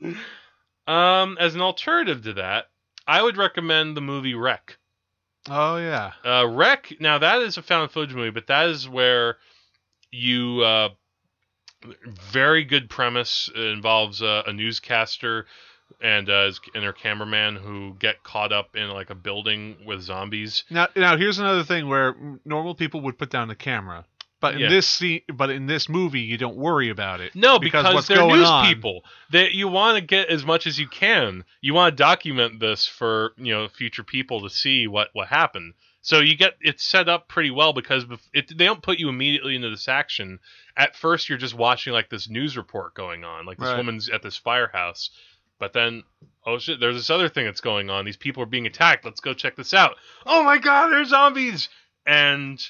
um, 0.90 1.36
as 1.38 1.54
an 1.54 1.60
alternative 1.60 2.24
to 2.24 2.32
that, 2.34 2.66
I 3.06 3.22
would 3.22 3.36
recommend 3.36 3.96
the 3.96 4.00
movie 4.00 4.34
REC. 4.34 4.78
Oh 5.48 5.76
yeah. 5.76 6.12
Uh, 6.24 6.46
REC. 6.46 7.00
Now 7.00 7.18
that 7.18 7.42
is 7.42 7.56
a 7.56 7.62
found 7.62 7.90
footage 7.90 8.14
movie, 8.14 8.30
but 8.30 8.46
that 8.46 8.68
is 8.68 8.88
where 8.88 9.36
you 10.10 10.62
uh, 10.62 10.90
very 12.32 12.64
good 12.64 12.88
premise 12.88 13.50
It 13.54 13.60
involves 13.60 14.22
uh, 14.22 14.44
a 14.46 14.52
newscaster 14.52 15.46
and 16.00 16.28
uh, 16.30 16.50
and 16.74 16.84
her 16.84 16.92
cameraman 16.92 17.56
who 17.56 17.94
get 17.98 18.22
caught 18.22 18.52
up 18.52 18.74
in 18.74 18.88
like 18.90 19.10
a 19.10 19.14
building 19.14 19.76
with 19.86 20.00
zombies. 20.02 20.64
Now, 20.70 20.88
now 20.96 21.16
here's 21.16 21.38
another 21.38 21.62
thing 21.62 21.88
where 21.88 22.14
normal 22.44 22.74
people 22.74 23.00
would 23.02 23.18
put 23.18 23.30
down 23.30 23.48
the 23.48 23.54
camera, 23.54 24.04
but 24.44 24.54
in 24.54 24.60
Yeah. 24.60 24.68
this 24.68 24.86
scene, 24.88 25.22
but 25.32 25.50
in 25.50 25.66
this 25.66 25.88
movie, 25.88 26.20
you 26.20 26.36
don't 26.36 26.56
worry 26.56 26.90
about 26.90 27.20
it. 27.20 27.34
No, 27.34 27.58
because, 27.58 27.92
what's 27.94 28.06
they're 28.08 28.18
going 28.18 28.36
news 28.38 28.48
on- 28.48 28.66
people. 28.66 29.04
That 29.30 29.52
you 29.52 29.68
want 29.68 29.96
to 29.96 30.00
get 30.00 30.28
as 30.28 30.44
much 30.44 30.66
as 30.66 30.78
you 30.78 30.86
can. 30.86 31.44
You 31.60 31.74
want 31.74 31.96
to 31.96 32.02
document 32.02 32.60
this 32.60 32.86
for 32.86 33.32
you 33.38 33.52
know 33.54 33.68
future 33.68 34.04
people 34.04 34.42
to 34.42 34.50
see 34.50 34.86
what 34.86 35.08
what 35.14 35.28
happened. 35.28 35.74
So 36.02 36.20
you 36.20 36.36
get 36.36 36.56
it 36.60 36.80
set 36.80 37.08
up 37.08 37.28
pretty 37.28 37.50
well 37.50 37.72
because 37.72 38.04
it, 38.34 38.48
they 38.58 38.66
don't 38.66 38.82
put 38.82 38.98
you 38.98 39.08
immediately 39.08 39.56
into 39.56 39.70
this 39.70 39.88
action. 39.88 40.38
At 40.76 40.94
first, 40.94 41.30
you're 41.30 41.38
just 41.38 41.54
watching 41.54 41.94
like 41.94 42.10
this 42.10 42.28
news 42.28 42.56
report 42.58 42.92
going 42.94 43.24
on, 43.24 43.46
like 43.46 43.56
this 43.56 43.68
Right. 43.68 43.78
woman's 43.78 44.10
at 44.10 44.20
this 44.22 44.36
firehouse. 44.36 45.08
But 45.58 45.72
then, 45.72 46.02
oh 46.44 46.58
shit, 46.58 46.78
there's 46.80 46.96
this 46.96 47.08
other 47.08 47.30
thing 47.30 47.46
that's 47.46 47.62
going 47.62 47.88
on. 47.88 48.04
These 48.04 48.18
people 48.18 48.42
are 48.42 48.46
being 48.46 48.66
attacked. 48.66 49.04
Let's 49.06 49.20
go 49.20 49.32
check 49.32 49.56
this 49.56 49.72
out. 49.72 49.96
Oh 50.26 50.42
my 50.42 50.58
god, 50.58 50.90
there's 50.90 51.08
zombies! 51.08 51.70
And 52.04 52.60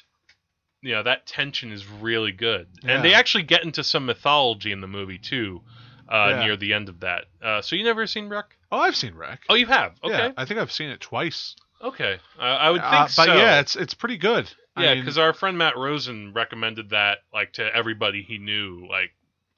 you 0.85 0.93
know 0.93 1.03
that 1.03 1.25
tension 1.25 1.71
is 1.71 1.85
really 1.87 2.31
good, 2.31 2.67
Yeah. 2.83 2.91
and 2.95 3.03
they 3.05 3.13
actually 3.13 3.43
get 3.43 3.63
into 3.63 3.83
some 3.83 4.05
mythology 4.05 4.71
in 4.71 4.81
the 4.81 4.87
movie 4.87 5.17
too, 5.17 5.61
uh, 6.07 6.27
Yeah. 6.31 6.45
near 6.45 6.55
the 6.57 6.73
end 6.73 6.89
of 6.89 6.99
that. 6.99 7.25
Uh, 7.41 7.61
so 7.61 7.75
you 7.75 7.83
never 7.83 8.05
seen 8.07 8.29
REC? 8.29 8.45
Oh, 8.71 8.79
I've 8.79 8.95
seen 8.95 9.15
REC. 9.15 9.39
Oh, 9.49 9.55
you 9.55 9.65
have. 9.67 9.93
Okay, 10.03 10.13
Yeah, 10.17 10.31
I 10.37 10.45
think 10.45 10.59
I've 10.59 10.71
seen 10.71 10.89
it 10.89 11.01
twice. 11.01 11.55
okay. 11.81 12.19
Uh, 12.39 12.41
I 12.43 12.69
would 12.69 12.81
think 12.81 12.93
Uh, 12.93 13.03
but 13.03 13.25
so. 13.25 13.35
yeah, 13.35 13.59
it's 13.59 13.75
it's 13.75 13.93
pretty 13.93 14.17
good. 14.17 14.51
I 14.75 14.83
yeah, 14.83 14.93
mean, 14.93 15.03
because 15.03 15.17
our 15.17 15.33
friend 15.33 15.57
Matt 15.57 15.75
Rosen 15.77 16.33
recommended 16.33 16.89
that 16.89 17.19
like 17.33 17.53
to 17.53 17.75
everybody 17.75 18.21
he 18.23 18.37
knew, 18.37 18.85
like 18.89 19.11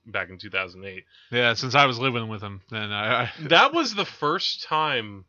back 0.05 0.29
in 0.29 0.37
2008. 0.37 1.03
yeah, 1.31 1.53
since 1.55 1.75
I 1.75 1.85
was 1.87 1.99
living 1.99 2.29
with 2.29 2.41
him, 2.41 2.61
then 2.69 2.91
I, 2.93 3.23
I 3.23 3.31
that 3.49 3.73
was 3.73 3.93
the 3.95 4.05
first 4.05 4.63
time 4.63 5.25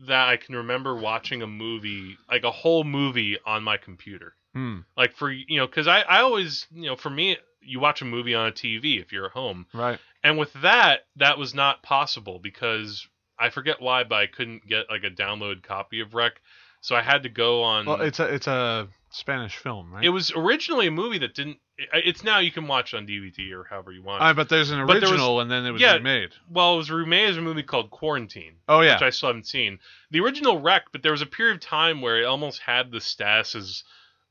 that 0.00 0.28
I 0.28 0.36
can 0.36 0.56
remember 0.56 0.94
watching 0.94 1.40
a 1.42 1.46
movie, 1.46 2.18
like 2.30 2.42
a 2.44 2.50
whole 2.50 2.84
movie 2.84 3.38
on 3.46 3.62
my 3.62 3.76
computer. 3.78 4.34
Hmm. 4.54 4.78
Like 4.96 5.14
for 5.16 5.30
you 5.30 5.58
know, 5.58 5.66
because 5.66 5.86
I 5.86 6.00
I 6.00 6.20
always 6.20 6.66
you 6.72 6.86
know 6.86 6.96
for 6.96 7.10
me 7.10 7.36
you 7.60 7.80
watch 7.80 8.00
a 8.02 8.04
movie 8.04 8.34
on 8.34 8.48
a 8.48 8.52
TV 8.52 9.00
if 9.00 9.12
you're 9.12 9.26
at 9.26 9.32
home. 9.32 9.66
Right. 9.74 9.98
And 10.22 10.38
with 10.38 10.52
that, 10.62 11.00
that 11.16 11.38
was 11.38 11.54
not 11.54 11.82
possible 11.82 12.38
because 12.38 13.06
I 13.38 13.50
forget 13.50 13.80
why, 13.80 14.04
but 14.04 14.16
I 14.16 14.26
couldn't 14.26 14.66
get 14.66 14.86
like 14.90 15.04
a 15.04 15.10
download 15.10 15.62
copy 15.62 16.00
of 16.00 16.14
REC, 16.14 16.40
so 16.80 16.94
I 16.94 17.02
had 17.02 17.22
to 17.24 17.28
go 17.28 17.62
on. 17.62 17.86
Well, 17.86 18.00
it's 18.00 18.20
a 18.20 18.32
it's 18.34 18.46
a 18.46 18.88
Spanish 19.10 19.56
film, 19.56 19.92
right? 19.92 20.04
it 20.04 20.08
was 20.10 20.32
originally 20.34 20.86
a 20.86 20.90
movie 20.90 21.18
that 21.18 21.34
didn't. 21.34 21.58
It's 21.92 22.22
now 22.22 22.38
you 22.38 22.52
can 22.52 22.68
watch 22.68 22.94
on 22.94 23.04
DVD 23.06 23.50
or 23.52 23.64
however 23.64 23.90
you 23.90 24.02
want. 24.02 24.22
Uh, 24.22 24.32
but 24.32 24.48
there's 24.48 24.70
an 24.70 24.86
But 24.86 24.92
there 25.00 25.02
was- 25.02 25.10
original, 25.12 25.40
and 25.40 25.50
then 25.50 25.66
it 25.66 25.72
was 25.72 25.82
yeah. 25.82 25.94
remade. 25.94 26.30
well, 26.48 26.74
it 26.74 26.76
was 26.78 26.90
remade 26.90 27.30
as 27.30 27.36
a 27.36 27.42
movie 27.42 27.64
called 27.64 27.90
Quarantine. 27.90 28.54
Oh 28.68 28.80
yeah. 28.80 28.94
which 28.94 29.02
I 29.02 29.10
still 29.10 29.28
haven't 29.30 29.46
seen. 29.48 29.78
The 30.12 30.20
original 30.20 30.60
REC, 30.60 30.84
but 30.92 31.02
there 31.02 31.12
was 31.12 31.22
a 31.22 31.26
period 31.26 31.56
of 31.56 31.60
time 31.62 32.00
where 32.00 32.20
it 32.20 32.24
almost 32.26 32.60
had 32.60 32.92
the 32.92 33.00
status 33.00 33.54
as 33.56 33.82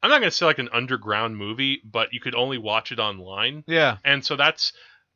I'm 0.03 0.09
not 0.11 0.19
gonna 0.19 0.29
say 0.31 0.45
like 0.45 0.59
an 0.59 0.69
underground 0.73 1.37
movie, 1.37 1.81
but 1.83 2.13
you 2.13 2.19
could 2.19 2.35
only 2.35 2.57
watch 2.59 2.91
it 2.91 2.99
online, 2.99 3.63
yeah. 3.65 3.97
and 4.03 4.23
so 4.23 4.35
that's 4.35 4.73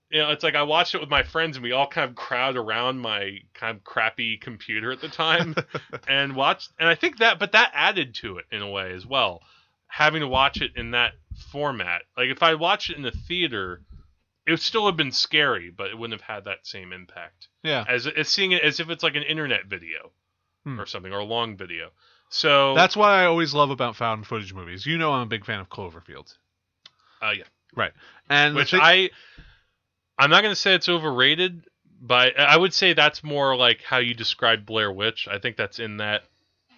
you 0.09 0.19
know 0.19 0.31
it's 0.31 0.43
like 0.43 0.55
I 0.55 0.63
watched 0.63 0.95
it 0.95 1.01
with 1.01 1.09
my 1.09 1.21
friends 1.23 1.57
and 1.57 1.63
we 1.63 1.73
all 1.73 1.87
kind 1.87 2.09
of 2.09 2.15
crowd 2.15 2.55
around 2.55 2.99
my 2.99 3.39
kind 3.53 3.75
of 3.77 3.83
crappy 3.83 4.37
computer 4.37 4.91
at 4.91 5.01
the 5.01 5.09
time 5.09 5.53
and 6.07 6.35
watched, 6.35 6.71
and 6.79 6.87
I 6.89 6.95
think 6.95 7.17
that 7.17 7.37
but 7.37 7.51
that 7.51 7.71
added 7.75 8.15
to 8.21 8.37
it 8.37 8.45
in 8.51 8.61
a 8.61 8.69
way 8.71 8.93
as 8.93 9.05
well, 9.05 9.41
having 9.87 10.21
to 10.21 10.27
watch 10.27 10.61
it 10.61 10.71
in 10.77 10.91
that 10.91 11.11
format. 11.51 12.03
Like 12.17 12.29
if 12.29 12.41
I 12.41 12.55
watched 12.55 12.89
it 12.89 12.95
in 12.97 13.03
the 13.03 13.11
theater. 13.11 13.81
It 14.45 14.51
would 14.51 14.61
still 14.61 14.85
have 14.85 14.95
been 14.95 15.11
scary, 15.11 15.69
but 15.75 15.89
it 15.89 15.97
wouldn't 15.97 16.21
have 16.21 16.35
had 16.35 16.45
that 16.45 16.65
same 16.65 16.93
impact 16.93 17.49
Yeah. 17.63 17.83
as 17.85 18.07
as 18.07 18.29
seeing 18.29 18.53
it 18.53 18.63
as 18.63 18.79
if 18.79 18.89
it's 18.89 19.03
like 19.03 19.17
an 19.17 19.23
internet 19.23 19.65
video 19.65 20.13
Hmm. 20.67 20.79
or 20.81 20.85
something 20.85 21.13
or 21.13 21.19
a 21.19 21.23
long 21.25 21.55
video. 21.55 21.89
So 22.29 22.75
That's 22.75 22.95
what 22.97 23.09
I 23.09 23.25
always 23.25 23.53
love 23.53 23.69
about 23.69 23.95
found 23.95 24.27
footage 24.27 24.53
movies. 24.53 24.85
You 24.85 24.97
know, 24.97 25.13
I'm 25.13 25.21
a 25.21 25.25
big 25.27 25.45
fan 25.45 25.59
of 25.61 25.69
Cloverfield. 25.69 26.35
uh, 27.21 27.31
yeah, 27.31 27.45
right. 27.75 27.93
And 28.29 28.55
which 28.55 28.71
thing- 28.71 28.81
I 28.83 29.09
I'm 30.19 30.29
not 30.29 30.41
gonna 30.43 30.55
say 30.55 30.73
it's 30.73 30.89
overrated, 30.89 31.63
but 32.01 32.37
I 32.39 32.57
would 32.57 32.73
say 32.73 32.93
that's 32.93 33.23
more 33.23 33.55
like 33.55 33.81
how 33.81 33.97
you 33.99 34.13
describe 34.13 34.65
Blair 34.65 34.91
Witch. 34.91 35.27
I 35.29 35.39
think 35.39 35.55
that's 35.55 35.79
in 35.79 35.97
that 35.97 36.23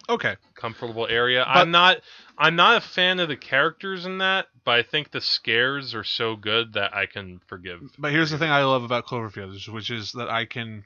okay. 0.08 0.36
comfortable 0.54 1.06
area. 1.08 1.44
But- 1.44 1.60
I'm 1.60 1.70
not 1.72 2.00
I'm 2.38 2.54
not 2.56 2.76
a 2.76 2.80
fan 2.80 3.18
of 3.18 3.28
the 3.28 3.36
characters 3.36 4.06
in 4.06 4.18
that, 4.18 4.46
but 4.64 4.72
I 4.78 4.82
think 4.82 5.10
the 5.10 5.20
scares 5.20 5.94
are 5.96 6.04
so 6.04 6.36
good 6.36 6.74
that 6.74 6.94
I 6.94 7.06
can 7.06 7.40
forgive. 7.48 7.82
But 7.98 8.12
here's 8.12 8.30
the 8.30 8.38
thing 8.38 8.50
I 8.50 8.62
love 8.62 8.84
about 8.84 9.04
Cloverfield, 9.06 9.68
which 9.68 9.90
is 9.90 10.12
that 10.12 10.30
I 10.30 10.44
can, 10.46 10.84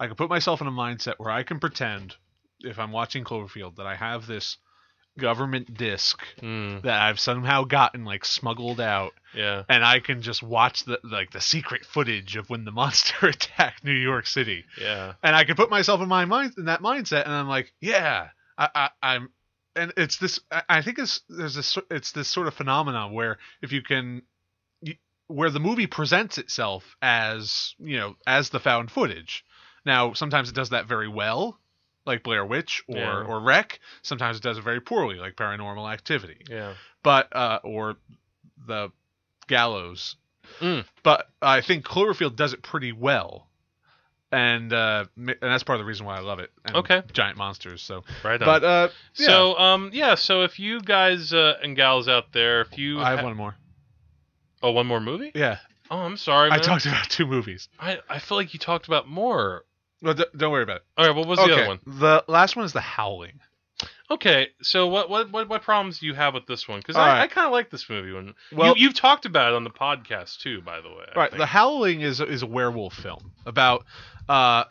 I 0.00 0.06
can 0.06 0.16
put 0.16 0.28
myself 0.30 0.60
in 0.60 0.66
a 0.66 0.72
mindset 0.72 1.14
where 1.18 1.30
I 1.30 1.42
can 1.44 1.60
pretend, 1.60 2.16
if 2.60 2.78
I'm 2.78 2.92
watching 2.92 3.24
Cloverfield, 3.24 3.76
that 3.76 3.86
I 3.86 3.94
have 3.94 4.26
this 4.26 4.56
government 5.18 5.74
disc 5.76 6.22
Mm, 6.40 6.82
that 6.82 7.02
I've 7.02 7.18
somehow 7.18 7.64
gotten 7.64 8.04
like 8.04 8.24
smuggled 8.24 8.80
out, 8.80 9.12
yeah. 9.34 9.64
and 9.68 9.84
I 9.84 9.98
can 9.98 10.22
just 10.22 10.42
watch 10.44 10.84
the 10.84 11.00
like 11.02 11.32
the 11.32 11.40
secret 11.40 11.84
footage 11.84 12.36
of 12.36 12.48
when 12.50 12.64
the 12.64 12.70
monster 12.82 13.26
attacked 13.28 13.82
New 13.84 13.92
York 13.92 14.26
City, 14.26 14.64
Yeah. 14.80 15.14
and 15.22 15.34
I 15.34 15.44
can 15.44 15.56
put 15.56 15.70
myself 15.70 16.00
in 16.00 16.08
my 16.08 16.24
mind 16.24 16.54
in 16.56 16.66
that 16.66 16.80
mindset, 16.82 17.24
and 17.24 17.32
I'm 17.32 17.48
like, 17.48 17.72
yeah, 17.80 18.28
I, 18.56 18.68
I 18.74 18.90
I'm. 19.02 19.30
And 19.76 19.92
it's 19.96 20.16
this. 20.18 20.40
I- 20.50 20.62
I 20.68 20.82
think 20.82 20.98
it's 20.98 21.20
there's 21.28 21.54
this. 21.54 21.78
It's 21.90 22.10
this 22.12 22.26
sort 22.28 22.48
of 22.48 22.54
phenomenon 22.54 23.12
where 23.12 23.38
if 23.62 23.70
you 23.70 23.80
can, 23.82 24.22
where 25.28 25.50
the 25.50 25.60
movie 25.60 25.86
presents 25.86 26.38
itself 26.38 26.96
as 27.02 27.74
you 27.78 27.96
know 27.98 28.16
as 28.26 28.50
the 28.50 28.60
found 28.60 28.90
footage. 28.90 29.44
Now 29.84 30.12
sometimes 30.14 30.48
it 30.48 30.54
does 30.54 30.70
that 30.70 30.86
very 30.86 31.08
well, 31.08 31.58
like 32.08 32.24
Blair 32.24 32.44
Witch 32.44 32.82
or 32.88 32.96
Yeah. 32.96 33.22
or 33.24 33.38
REC. 33.40 33.78
Sometimes 34.02 34.36
it 34.38 34.42
does 34.42 34.58
it 34.58 34.64
very 34.64 34.80
poorly, 34.80 35.16
like 35.16 35.36
Paranormal 35.36 35.92
Activity. 35.92 36.38
Yeah. 36.50 36.74
But 37.04 37.34
uh, 37.36 37.60
or 37.62 37.96
the 38.66 38.90
Gallows. 39.46 40.16
Mm. 40.60 40.84
But 41.04 41.28
I 41.40 41.60
think 41.60 41.84
Cloverfield 41.84 42.34
does 42.34 42.52
it 42.52 42.62
pretty 42.62 42.90
well. 42.92 43.46
And 44.30 44.72
uh, 44.74 45.06
and 45.16 45.36
that's 45.40 45.62
part 45.62 45.76
of 45.76 45.80
the 45.80 45.88
reason 45.88 46.04
why 46.04 46.16
I 46.16 46.20
love 46.20 46.38
it. 46.38 46.50
And 46.66 46.76
Okay. 46.76 47.02
giant 47.12 47.38
monsters. 47.38 47.80
So, 47.80 48.04
Right 48.22 48.40
on. 48.42 48.46
but 48.46 48.64
uh, 48.64 48.88
yeah, 49.16 49.26
So 49.26 49.58
um 49.58 49.90
yeah, 49.94 50.16
so 50.16 50.42
if 50.42 50.58
you 50.58 50.80
guys 50.82 51.32
uh, 51.32 51.54
and 51.62 51.74
gals 51.76 52.08
out 52.08 52.32
there, 52.32 52.60
if 52.62 52.76
you 52.76 53.00
I 53.00 53.10
have 53.10 53.20
ha- 53.20 53.24
one 53.24 53.36
more. 53.36 53.54
oh 54.62 54.72
one 54.72 54.86
more 54.86 55.00
movie? 55.00 55.32
Yeah, 55.34 55.58
Oh, 55.90 56.00
I'm 56.00 56.18
sorry. 56.18 56.50
I 56.52 56.58
talked 56.58 56.84
about 56.84 57.08
two 57.08 57.26
movies. 57.26 57.68
I 57.80 58.00
I 58.10 58.18
feel 58.18 58.36
like 58.36 58.52
you 58.52 58.58
talked 58.60 58.86
about 58.86 59.08
more. 59.08 59.64
Well, 60.02 60.14
d- 60.14 60.24
don't 60.36 60.52
worry 60.52 60.62
about 60.62 60.76
it. 60.76 60.82
All 60.96 61.06
right, 61.06 61.16
what 61.16 61.26
was 61.26 61.38
the 61.38 61.44
other 61.52 61.66
one? 61.66 61.80
the 61.86 62.24
last 62.28 62.54
one 62.56 62.64
is 62.64 62.72
The 62.72 62.80
Howling. 62.80 63.40
Okay, 64.10 64.48
so 64.62 64.86
what 64.88 65.10
what 65.10 65.30
what, 65.30 65.48
what 65.48 65.62
problems 65.62 65.98
do 65.98 66.06
you 66.06 66.14
have 66.14 66.34
with 66.34 66.46
this 66.46 66.66
one? 66.66 66.78
Because 66.80 66.96
I. 66.96 67.22
I 67.22 67.26
kind 67.26 67.46
of 67.46 67.52
like 67.52 67.70
this 67.70 67.88
movie. 67.90 68.12
When 68.12 68.34
Well- 68.52 68.76
you 68.76 68.84
you've 68.84 68.94
talked 68.94 69.26
about 69.26 69.52
it 69.52 69.56
on 69.56 69.64
the 69.64 69.70
podcast 69.70 70.38
too, 70.38 70.62
by 70.62 70.80
the 70.80 70.88
way. 70.88 71.04
I 71.14 71.18
Right, 71.18 71.30
think. 71.30 71.38
The 71.38 71.46
Howling 71.46 72.00
is 72.00 72.20
is 72.20 72.42
a 72.42 72.46
werewolf 72.46 72.94
film 72.94 73.32
about 73.44 73.84
uh 74.28 74.64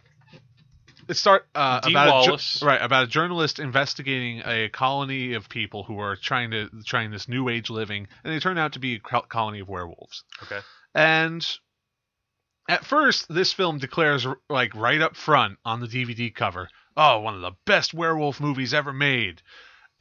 it 1.08 1.14
start 1.16 1.48
uh 1.56 1.80
Dee 1.82 1.92
about 1.94 2.08
a 2.08 2.12
Wallace. 2.12 2.62
right 2.64 2.82
about 2.82 3.04
a 3.04 3.08
journalist 3.08 3.60
investigating 3.60 4.42
a 4.46 4.70
colony 4.70 5.36
of 5.36 5.48
people 5.48 5.84
who 5.84 6.00
are 6.00 6.16
trying 6.18 6.52
to 6.52 6.70
trying 6.86 7.12
this 7.12 7.28
new 7.30 7.48
age 7.48 7.70
living 7.70 8.08
and 8.24 8.34
they 8.34 8.40
turn 8.40 8.58
out 8.58 8.74
to 8.74 8.80
be 8.80 8.96
a 8.96 9.00
col- 9.00 9.22
colony 9.22 9.60
of 9.60 9.70
werewolves. 9.70 10.24
Okay. 10.44 10.60
And 10.96 11.48
at 12.68 12.86
first 12.86 13.28
this 13.34 13.54
film 13.54 13.78
declares 13.78 14.28
like 14.50 14.76
right 14.76 15.02
up 15.02 15.16
front 15.16 15.58
on 15.66 15.80
the 15.80 15.88
DVD 15.88 16.34
cover, 16.34 16.70
oh, 16.96 17.20
one 17.20 17.36
of 17.36 17.42
the 17.42 17.54
best 17.66 17.94
werewolf 17.94 18.40
movies 18.40 18.74
ever 18.74 18.94
made. 18.94 19.42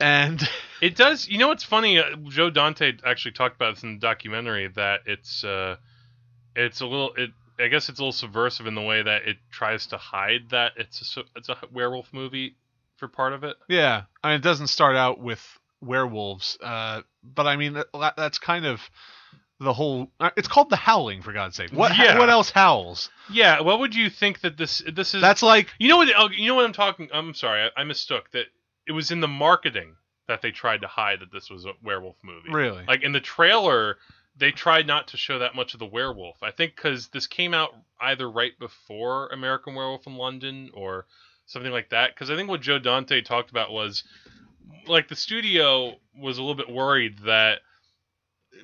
And 0.01 0.47
It 0.81 0.97
does. 0.97 1.29
You 1.29 1.39
know 1.39 1.49
what's 1.49 1.65
funny? 1.65 1.99
Uh, 1.99 2.17
Joe 2.29 2.51
Dante 2.51 2.93
actually 3.05 3.33
talked 3.33 3.57
about 3.57 3.77
this 3.77 3.85
in 3.85 3.95
the 3.95 4.01
documentary 4.01 4.69
that 4.69 5.01
it's 5.07 5.43
uh, 5.43 5.77
it's 6.55 6.81
a 6.81 6.87
little. 6.87 7.15
It 7.15 7.31
I 7.59 7.69
guess 7.69 7.89
it's 7.89 7.99
a 7.99 8.03
little 8.03 8.13
subversive 8.13 8.67
in 8.67 8.75
the 8.75 8.83
way 8.83 9.03
that 9.03 9.27
it 9.27 9.39
tries 9.51 9.87
to 9.89 9.97
hide 9.97 10.51
that 10.51 10.73
it's 10.77 11.17
a 11.17 11.23
it's 11.35 11.49
a 11.49 11.57
werewolf 11.73 12.13
movie 12.13 12.57
for 12.97 13.09
part 13.09 13.33
of 13.33 13.45
it. 13.45 13.57
Yeah, 13.69 14.03
I 14.23 14.29
mean, 14.29 14.37
it 14.37 14.43
doesn't 14.43 14.67
start 14.67 14.97
out 14.97 15.19
with 15.19 15.43
werewolves, 15.81 16.59
uh, 16.63 17.03
but 17.23 17.47
I 17.47 17.57
mean 17.57 17.75
that, 17.75 18.15
that's 18.17 18.39
kind 18.39 18.67
of 18.67 18.81
the 19.61 19.73
whole. 19.73 20.11
uh, 20.21 20.31
It's 20.37 20.49
called 20.49 20.71
the 20.71 20.77
Howling, 20.77 21.23
for 21.23 21.33
God's 21.33 21.57
sake. 21.57 21.71
What 21.71 21.97
Yeah. 21.97 22.19
what 22.19 22.29
else 22.31 22.51
howls? 22.51 23.11
Yeah. 23.31 23.61
What 23.61 23.79
would 23.81 23.95
you 23.95 24.11
think 24.11 24.41
that 24.43 24.57
this 24.57 24.83
this 24.93 25.15
is? 25.15 25.21
That's 25.23 25.43
like 25.43 25.69
You 25.79 25.89
know 25.89 25.97
what? 25.99 26.09
oh, 26.17 26.29
You 26.31 26.49
know 26.49 26.55
what 26.55 26.65
I'm 26.65 26.73
talking. 26.73 27.09
I'm 27.13 27.35
sorry. 27.35 27.69
I, 27.77 27.81
I 27.81 27.85
mistook. 27.85 28.31
That 28.33 28.47
it 28.87 28.93
was 28.93 29.11
in 29.11 29.21
the 29.21 29.29
marketing 29.29 29.97
that 30.29 30.43
they 30.43 30.51
tried 30.51 30.81
to 30.83 30.87
hide 30.89 31.21
that 31.21 31.33
this 31.33 31.49
was 31.51 31.65
a 31.67 31.73
werewolf 31.83 32.17
movie. 32.25 32.51
really 32.51 32.85
Like 32.87 33.03
in 33.03 33.13
the 33.13 33.21
trailer, 33.21 33.97
they 34.37 34.51
tried 34.51 34.87
not 34.87 35.09
to 35.09 35.17
show 35.17 35.39
that 35.39 35.55
much 35.55 35.73
of 35.73 35.79
the 35.81 35.87
werewolf. 35.87 36.43
I 36.43 36.51
think 36.51 36.75
because 36.77 37.09
this 37.09 37.27
came 37.27 37.55
out 37.55 37.71
either 38.01 38.29
right 38.31 38.53
before 38.59 39.29
American 39.29 39.75
Werewolf 39.75 40.07
in 40.07 40.17
London 40.17 40.71
or 40.75 41.07
something 41.47 41.71
like 41.73 41.91
that. 41.91 42.15
Because 42.15 42.29
I 42.31 42.37
think 42.37 42.49
what 42.49 42.61
Joe 42.61 42.79
Dante 42.79 43.23
talked 43.23 43.51
about 43.51 43.71
was 43.73 44.03
like 44.87 45.09
the 45.09 45.17
studio 45.17 45.95
was 46.19 46.39
a 46.39 46.43
little 46.43 46.55
bit 46.57 46.69
worried 46.71 47.19
that 47.21 47.61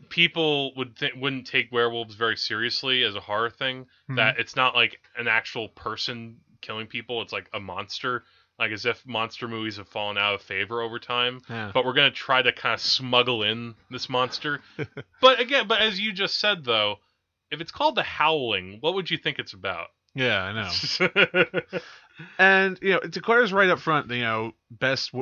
people 0.09 0.74
would 0.76 0.97
th- 0.97 1.14
wouldn't 1.16 1.47
take 1.47 1.72
werewolves 1.72 2.14
very 2.14 2.36
seriously 2.36 3.03
as 3.03 3.14
a 3.14 3.20
horror 3.20 3.51
thing. 3.51 3.86
Mhm. 4.11 4.16
That 4.16 4.38
it's 4.38 4.57
not 4.57 4.74
like 4.74 5.01
an 5.16 5.28
actual 5.28 5.68
person 5.68 6.38
killing 6.61 6.86
people; 6.86 7.22
it's 7.22 7.32
like 7.32 7.49
a 7.53 7.61
monster. 7.61 8.24
Like 8.59 8.70
as 8.70 8.86
if 8.86 9.05
monster 9.07 9.49
movies 9.49 9.78
have 9.78 9.88
fallen 9.88 10.18
out 10.18 10.34
of 10.34 10.43
favor 10.43 10.82
over 10.82 10.99
time 10.99 11.40
yeah. 11.49 11.72
but 11.72 11.84
we're 11.84 11.95
gonna 11.95 12.11
try 12.12 12.43
to 12.43 12.53
kind 12.53 12.74
of 12.74 12.80
smuggle 12.80 13.43
in 13.43 13.74
this 13.90 14.09
monster. 14.09 14.61
but 15.20 15.40
again, 15.40 15.66
but 15.66 15.80
as 15.80 15.99
you 15.99 16.12
just 16.12 16.38
said 16.38 16.64
though, 16.64 16.97
if 17.51 17.61
it's 17.61 17.72
called 17.72 17.97
the 17.97 18.03
Howling, 18.03 18.78
what 18.80 18.95
would 18.95 19.11
you 19.11 19.16
think 19.16 19.38
it's 19.38 19.55
about? 19.55 19.88
yeah, 20.14 20.43
I 20.43 20.53
know. 20.53 21.61
And 22.38 22.78
you 22.82 22.90
know, 22.90 22.99
it 22.99 23.11
declares 23.11 23.53
right 23.53 23.70
up 23.70 23.78
front, 23.80 24.11
you 24.11 24.20
know, 24.20 24.53
best 24.70 25.12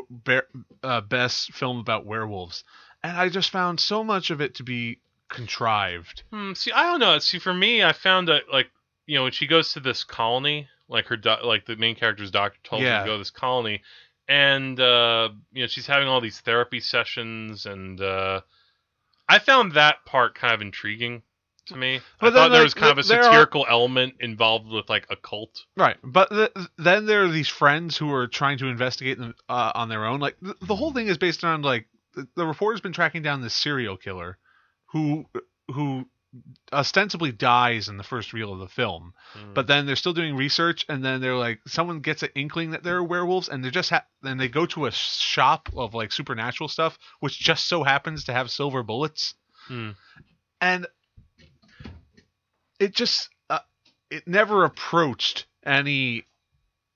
uh, 0.82 1.00
best 1.02 1.52
film 1.52 1.78
about 1.78 2.04
werewolves, 2.04 2.64
and 3.02 3.16
I 3.16 3.28
just 3.28 3.50
found 3.50 3.80
so 3.80 4.04
much 4.04 4.30
of 4.30 4.40
it 4.40 4.54
to 4.56 4.62
be 4.62 5.00
contrived. 5.28 6.22
hmm, 6.32 6.52
see, 6.54 6.72
I 6.72 6.84
don't 6.84 7.00
know. 7.00 7.18
See, 7.18 7.38
for 7.38 7.54
me, 7.54 7.82
I 7.82 7.92
found 7.92 8.28
that 8.28 8.42
like 8.52 8.70
you 9.06 9.16
know 9.16 9.24
when 9.24 9.32
she 9.32 9.46
goes 9.46 9.72
to 9.72 9.80
this 9.80 10.04
colony, 10.04 10.68
like 10.88 11.06
her 11.06 11.16
do- 11.16 11.42
like 11.44 11.66
the 11.66 11.76
main 11.76 11.94
character's 11.96 12.30
doctor 12.30 12.58
told 12.64 12.82
her 12.82 13.00
to 13.00 13.06
go 13.06 13.12
to 13.14 13.18
this 13.18 13.30
colony, 13.30 13.82
and 14.28 14.78
uh, 14.78 15.30
you 15.52 15.62
know 15.62 15.66
she's 15.66 15.86
having 15.86 16.08
all 16.08 16.20
these 16.20 16.40
therapy 16.40 16.80
sessions, 16.80 17.66
and 17.66 18.00
uh, 18.00 18.40
I 19.28 19.38
found 19.38 19.72
that 19.72 20.04
part 20.04 20.34
kind 20.34 20.52
of 20.54 20.60
intriguing 20.60 21.22
to 21.66 21.76
me. 21.76 22.00
But 22.20 22.32
I 22.32 22.36
thought 22.36 22.48
there 22.48 22.58
like, 22.60 22.64
was 22.66 22.74
kind 22.74 22.98
of 22.98 23.04
a 23.04 23.08
there 23.08 23.20
are- 23.20 23.24
satirical 23.24 23.66
element 23.68 24.14
involved 24.20 24.68
with 24.68 24.88
like 24.88 25.06
a 25.10 25.16
cult. 25.16 25.64
Right, 25.76 25.96
but 26.02 26.28
th- 26.30 26.52
then 26.76 27.06
there 27.06 27.24
are 27.24 27.28
these 27.28 27.48
friends 27.48 27.96
who 27.96 28.12
are 28.12 28.26
trying 28.26 28.58
to 28.58 28.66
investigate 28.66 29.18
them 29.18 29.34
uh, 29.48 29.72
on 29.74 29.88
their 29.88 30.04
own. 30.04 30.20
Like 30.20 30.38
th- 30.40 30.56
the 30.62 30.76
whole 30.76 30.92
thing 30.92 31.06
is 31.06 31.18
based 31.18 31.44
on 31.44 31.62
like 31.62 31.86
the, 32.14 32.26
the 32.36 32.46
reporter's 32.46 32.80
been 32.80 32.92
tracking 32.92 33.22
down 33.22 33.40
this 33.40 33.54
serial 33.54 33.96
killer 33.96 34.38
who 34.86 35.26
who 35.68 36.04
ostensibly 36.72 37.32
dies 37.32 37.88
in 37.88 37.96
the 37.96 38.04
first 38.04 38.32
reel 38.32 38.52
of 38.52 38.60
the 38.60 38.68
film, 38.68 39.12
Hmm. 39.32 39.52
but 39.52 39.66
then 39.66 39.84
they're 39.84 39.96
still 39.96 40.12
doing 40.12 40.36
research, 40.36 40.86
and 40.88 41.04
then 41.04 41.20
they're 41.20 41.36
like 41.36 41.60
someone 41.66 42.00
gets 42.00 42.22
an 42.22 42.28
inkling 42.36 42.70
that 42.70 42.82
they're 42.84 43.02
werewolves, 43.02 43.48
and 43.48 43.64
they're 43.64 43.70
just 43.72 43.90
ha- 43.90 44.04
and 44.22 44.38
they 44.40 44.48
go 44.48 44.64
to 44.66 44.86
a 44.86 44.92
shop 44.92 45.68
of 45.76 45.92
like 45.94 46.12
supernatural 46.12 46.68
stuff, 46.68 46.98
which 47.20 47.38
just 47.38 47.66
so 47.66 47.82
happens 47.82 48.24
to 48.24 48.32
have 48.32 48.50
silver 48.50 48.82
bullets, 48.84 49.34
Hmm. 49.66 49.90
and 50.60 50.86
it 52.78 52.94
just 52.94 53.28
uh, 53.48 53.58
it 54.10 54.26
never 54.26 54.64
approached 54.64 55.46
any 55.64 56.24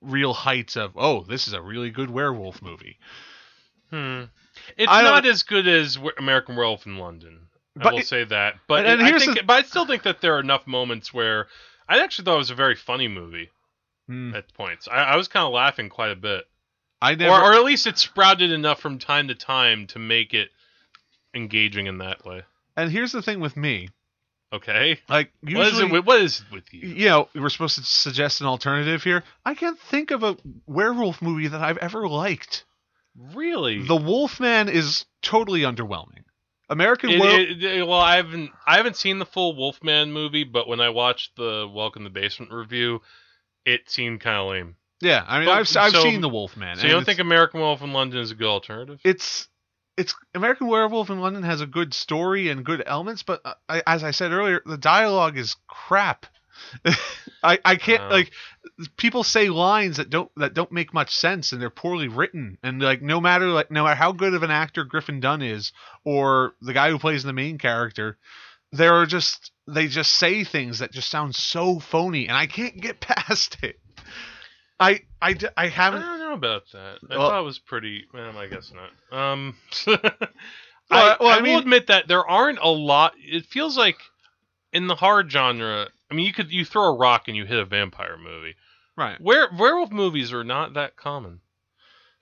real 0.00 0.32
heights 0.34 0.76
of 0.76 0.92
oh 0.96 1.22
this 1.24 1.46
is 1.48 1.54
a 1.54 1.62
really 1.62 1.90
good 1.90 2.10
werewolf 2.10 2.60
movie 2.62 2.98
Hmm. 3.90 4.24
It's 4.76 4.90
don't- 4.90 5.26
as 5.26 5.42
good 5.42 5.66
as 5.68 5.98
American 6.18 6.56
Werewolf 6.56 6.86
in 6.86 6.98
London. 6.98 7.40
I 7.80 7.92
will 7.92 8.02
say 8.02 8.24
that. 8.24 8.54
But 8.68 8.86
and- 8.86 9.00
and 9.00 9.14
I 9.14 9.18
think, 9.18 9.36
the- 9.38 9.42
but 9.42 9.54
I 9.54 9.62
still 9.66 9.84
think 9.86 10.04
that 10.04 10.20
there 10.20 10.36
are 10.36 10.40
enough 10.40 10.66
moments 10.66 11.12
where 11.12 11.48
I 11.88 11.98
actually 12.00 12.24
thought 12.26 12.34
it 12.36 12.38
was 12.38 12.50
a 12.50 12.54
very 12.54 12.76
funny 12.76 13.08
movie 13.08 13.50
Hmm. 14.06 14.34
at 14.34 14.52
points. 14.54 14.86
I, 14.88 14.96
I 14.96 15.16
was 15.16 15.28
kind 15.28 15.44
of 15.46 15.52
laughing 15.52 15.88
quite 15.88 16.10
a 16.10 16.16
bit, 16.16 16.44
I 17.02 17.14
never 17.14 17.32
or, 17.34 17.50
or 17.50 17.54
at 17.54 17.64
least 17.64 17.86
it 17.86 17.98
sprouted 17.98 18.52
enough 18.52 18.80
from 18.80 18.98
time 18.98 19.28
to 19.28 19.34
time 19.34 19.86
to 19.88 19.98
make 19.98 20.34
it 20.34 20.50
engaging 21.34 21.86
in 21.86 21.98
that 21.98 22.24
way. 22.24 22.42
and 22.76 22.90
here's 22.90 23.12
the 23.12 23.22
thing 23.22 23.40
with 23.40 23.56
me 23.56 23.88
Okay, 24.52 25.00
like 25.08 25.32
what 25.40 25.50
is 25.66 25.72
usually 25.72 25.86
it? 25.86 25.92
with- 25.92 26.04
What 26.04 26.20
is 26.20 26.40
it 26.40 26.54
with 26.54 26.72
you? 26.72 26.88
you 26.88 27.08
know 27.08 27.28
we're 27.34 27.48
supposed 27.48 27.74
to 27.76 27.82
suggest 27.84 28.40
an 28.40 28.46
alternative 28.46 29.02
here 29.02 29.24
i 29.44 29.54
can't 29.54 29.78
think 29.80 30.12
of 30.12 30.22
a 30.22 30.36
werewolf 30.66 31.20
movie 31.20 31.48
that 31.48 31.60
i've 31.60 31.78
ever 31.78 32.06
liked 32.08 32.64
Really? 33.16 33.86
the 33.86 33.96
wolfman 33.96 34.68
is 34.68 35.04
totally 35.22 35.60
underwhelming 35.60 36.24
american 36.68 37.10
It- 37.10 37.20
Werewolf. 37.20 37.40
it- 37.40 37.62
it- 37.64 37.86
well, 37.86 38.00
I 38.00 38.16
haven't 38.16 38.50
I 38.66 38.76
haven't 38.76 38.96
seen 38.96 39.18
the 39.18 39.26
full 39.26 39.54
Wolfman 39.56 40.12
movie, 40.12 40.44
but 40.44 40.66
when 40.66 40.80
I 40.80 40.88
watched 40.88 41.36
the 41.36 41.70
Welcome 41.72 42.02
to 42.04 42.08
the 42.10 42.20
Basement 42.20 42.50
review, 42.52 43.02
it 43.64 43.88
seemed 43.90 44.20
kind 44.20 44.38
of 44.38 44.48
lame. 44.48 44.76
yeah 45.00 45.24
i 45.28 45.38
mean 45.38 45.46
But- 45.48 45.52
i've, 45.58 45.76
I've 45.76 45.92
so- 45.92 46.02
seen 46.02 46.20
the 46.20 46.28
wolfman 46.28 46.76
So 46.76 46.86
you 46.86 46.92
don't 46.92 47.04
think 47.04 47.18
American 47.20 47.60
Wolf 47.60 47.82
in 47.82 47.92
London 47.92 48.20
is 48.20 48.30
a 48.30 48.34
good 48.34 48.46
alternative? 48.48 49.00
it's 49.04 49.48
it's 49.96 50.12
American 50.34 50.66
Werewolf 50.66 51.08
in 51.10 51.20
London 51.20 51.44
has 51.44 51.60
a 51.60 51.66
good 51.66 51.94
story 51.94 52.48
and 52.48 52.64
good 52.64 52.82
elements, 52.84 53.22
but 53.22 53.40
uh, 53.44 53.54
I, 53.68 53.80
as 53.86 54.02
I 54.02 54.10
said 54.10 54.32
earlier, 54.32 54.60
the 54.66 54.76
dialogue 54.76 55.38
is 55.38 55.54
crap. 55.68 56.26
I 57.42 57.58
I 57.64 57.76
can't 57.76 58.02
Wow. 58.02 58.10
like 58.10 58.30
people 58.96 59.22
say 59.24 59.48
lines 59.48 59.98
that 59.98 60.10
don't 60.10 60.30
that 60.36 60.54
don't 60.54 60.72
make 60.72 60.92
much 60.94 61.14
sense 61.14 61.52
and 61.52 61.60
they're 61.60 61.70
poorly 61.70 62.08
written 62.08 62.58
and 62.62 62.80
like 62.82 63.02
no 63.02 63.20
matter 63.20 63.46
like 63.48 63.70
no 63.70 63.84
matter 63.84 63.94
how 63.96 64.12
good 64.12 64.34
of 64.34 64.42
an 64.42 64.50
actor 64.50 64.84
Griffin 64.84 65.20
Dunne 65.20 65.42
is 65.42 65.72
or 66.04 66.54
the 66.60 66.72
guy 66.72 66.90
who 66.90 66.98
plays 66.98 67.22
the 67.22 67.32
main 67.32 67.58
character, 67.58 68.18
there 68.72 68.94
are 68.94 69.06
just 69.06 69.52
they 69.66 69.86
just 69.86 70.12
say 70.14 70.44
things 70.44 70.78
that 70.80 70.92
just 70.92 71.10
sound 71.10 71.34
so 71.34 71.78
phony 71.78 72.28
and 72.28 72.36
I 72.36 72.46
can't 72.46 72.80
get 72.80 73.00
past 73.00 73.58
it. 73.62 73.78
I 74.80 75.00
I 75.22 75.36
I 75.56 75.68
haven't 75.68 76.02
I 76.02 76.06
don't 76.06 76.18
know 76.18 76.32
about 76.34 76.62
that. 76.72 76.98
I 77.10 77.16
Well- 77.16 77.28
thought 77.30 77.40
it 77.40 77.44
was 77.44 77.58
pretty. 77.60 78.04
Well, 78.12 78.36
I 78.36 78.46
guess 78.48 78.72
not. 78.74 79.18
Um, 79.18 79.56
Well, 80.90 81.00
I, 81.02 81.16
well, 81.18 81.28
I 81.30 81.36
I 81.36 81.40
mean- 81.40 81.52
will 81.54 81.60
admit 81.60 81.86
that 81.86 82.08
there 82.08 82.28
aren't 82.28 82.58
a 82.58 82.68
lot. 82.68 83.14
It 83.18 83.46
feels 83.46 83.76
like 83.78 83.96
in 84.72 84.86
the 84.86 84.94
horror 84.94 85.24
genre. 85.28 85.88
I 86.14 86.16
mean, 86.16 86.26
you 86.26 86.32
could 86.32 86.52
you 86.52 86.64
throw 86.64 86.84
a 86.84 86.96
rock 86.96 87.26
and 87.26 87.36
you 87.36 87.44
hit 87.44 87.58
a 87.58 87.64
vampire 87.64 88.16
movie. 88.16 88.54
right. 88.96 89.20
Where 89.20 89.48
werewolf 89.58 89.90
movies 89.90 90.32
are 90.32 90.44
not 90.44 90.74
that 90.74 90.94
common, 90.94 91.40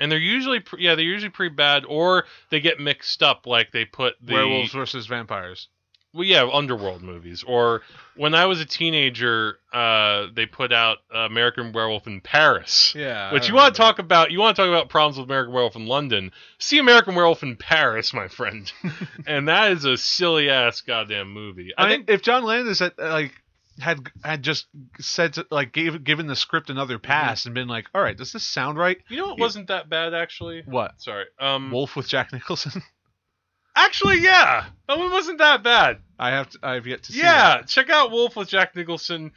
and 0.00 0.10
they're 0.10 0.18
usually 0.18 0.60
pre- 0.60 0.82
yeah 0.82 0.94
they're 0.94 1.04
usually 1.04 1.28
pretty 1.28 1.54
bad, 1.54 1.84
or 1.86 2.24
they 2.48 2.60
get 2.60 2.80
mixed 2.80 3.22
up 3.22 3.46
like 3.46 3.70
they 3.70 3.84
put 3.84 4.14
the 4.22 4.32
Werewolves 4.32 4.72
versus 4.72 5.06
vampires. 5.06 5.68
well, 6.14 6.24
yeah, 6.24 6.48
underworld 6.50 7.02
movies. 7.02 7.44
Or 7.46 7.82
when 8.16 8.34
I 8.34 8.46
was 8.46 8.60
a 8.60 8.64
teenager, 8.64 9.58
uh, 9.74 10.28
they 10.34 10.46
put 10.46 10.72
out 10.72 10.98
American 11.14 11.72
Werewolf 11.72 12.06
in 12.06 12.22
Paris. 12.22 12.94
Yeah. 12.96 13.30
Which 13.34 13.46
you 13.46 13.54
want 13.54 13.74
to 13.74 13.78
talk 13.78 13.98
about? 13.98 14.30
You 14.30 14.38
want 14.38 14.56
to 14.56 14.62
talk 14.62 14.68
about 14.68 14.88
problems 14.88 15.18
with 15.18 15.26
American 15.26 15.52
Werewolf 15.52 15.76
in 15.76 15.86
London? 15.86 16.32
See 16.58 16.78
American 16.78 17.14
Werewolf 17.14 17.42
in 17.42 17.56
Paris, 17.56 18.14
my 18.14 18.28
friend, 18.28 18.72
and 19.26 19.48
that 19.48 19.72
is 19.72 19.84
a 19.84 19.98
silly 19.98 20.48
ass 20.48 20.80
goddamn 20.80 21.30
movie. 21.30 21.72
I, 21.76 21.84
I, 21.84 21.88
think 21.88 22.06
think 22.06 22.14
if 22.14 22.22
John 22.22 22.44
Landis 22.44 22.78
had 22.78 22.92
like 22.96 23.41
had 23.78 24.10
had 24.24 24.42
just 24.42 24.66
said 25.00 25.34
to, 25.34 25.46
like 25.50 25.72
gave 25.72 26.04
given 26.04 26.26
the 26.26 26.36
script 26.36 26.70
another 26.70 26.98
pass 26.98 27.46
and 27.46 27.54
been 27.54 27.68
like, 27.68 27.86
all 27.94 28.02
right, 28.02 28.16
does 28.16 28.32
this 28.32 28.44
sound 28.44 28.78
right? 28.78 28.98
you 29.08 29.16
know 29.16 29.32
it 29.32 29.38
wasn't 29.38 29.68
that 29.68 29.88
bad 29.88 30.14
actually. 30.14 30.62
What 30.66 31.00
Sorry, 31.00 31.24
um, 31.38 31.70
Wolf 31.70 31.96
with 31.96 32.08
Jack 32.08 32.32
Nicholson? 32.32 32.82
actually, 33.76 34.20
yeah, 34.20 34.66
that 34.88 34.98
one 34.98 35.10
wasn't 35.10 35.38
that 35.38 35.62
bad. 35.62 35.98
I 36.18 36.30
have 36.30 36.50
to, 36.50 36.58
I 36.62 36.74
have 36.74 36.86
yet 36.86 37.04
to 37.04 37.12
see. 37.12 37.20
Yeah, 37.20 37.58
that. 37.58 37.68
check 37.68 37.90
out 37.90 38.10
Wolf 38.10 38.36
with 38.36 38.48
Jack 38.48 38.76
Nicholson. 38.76 39.32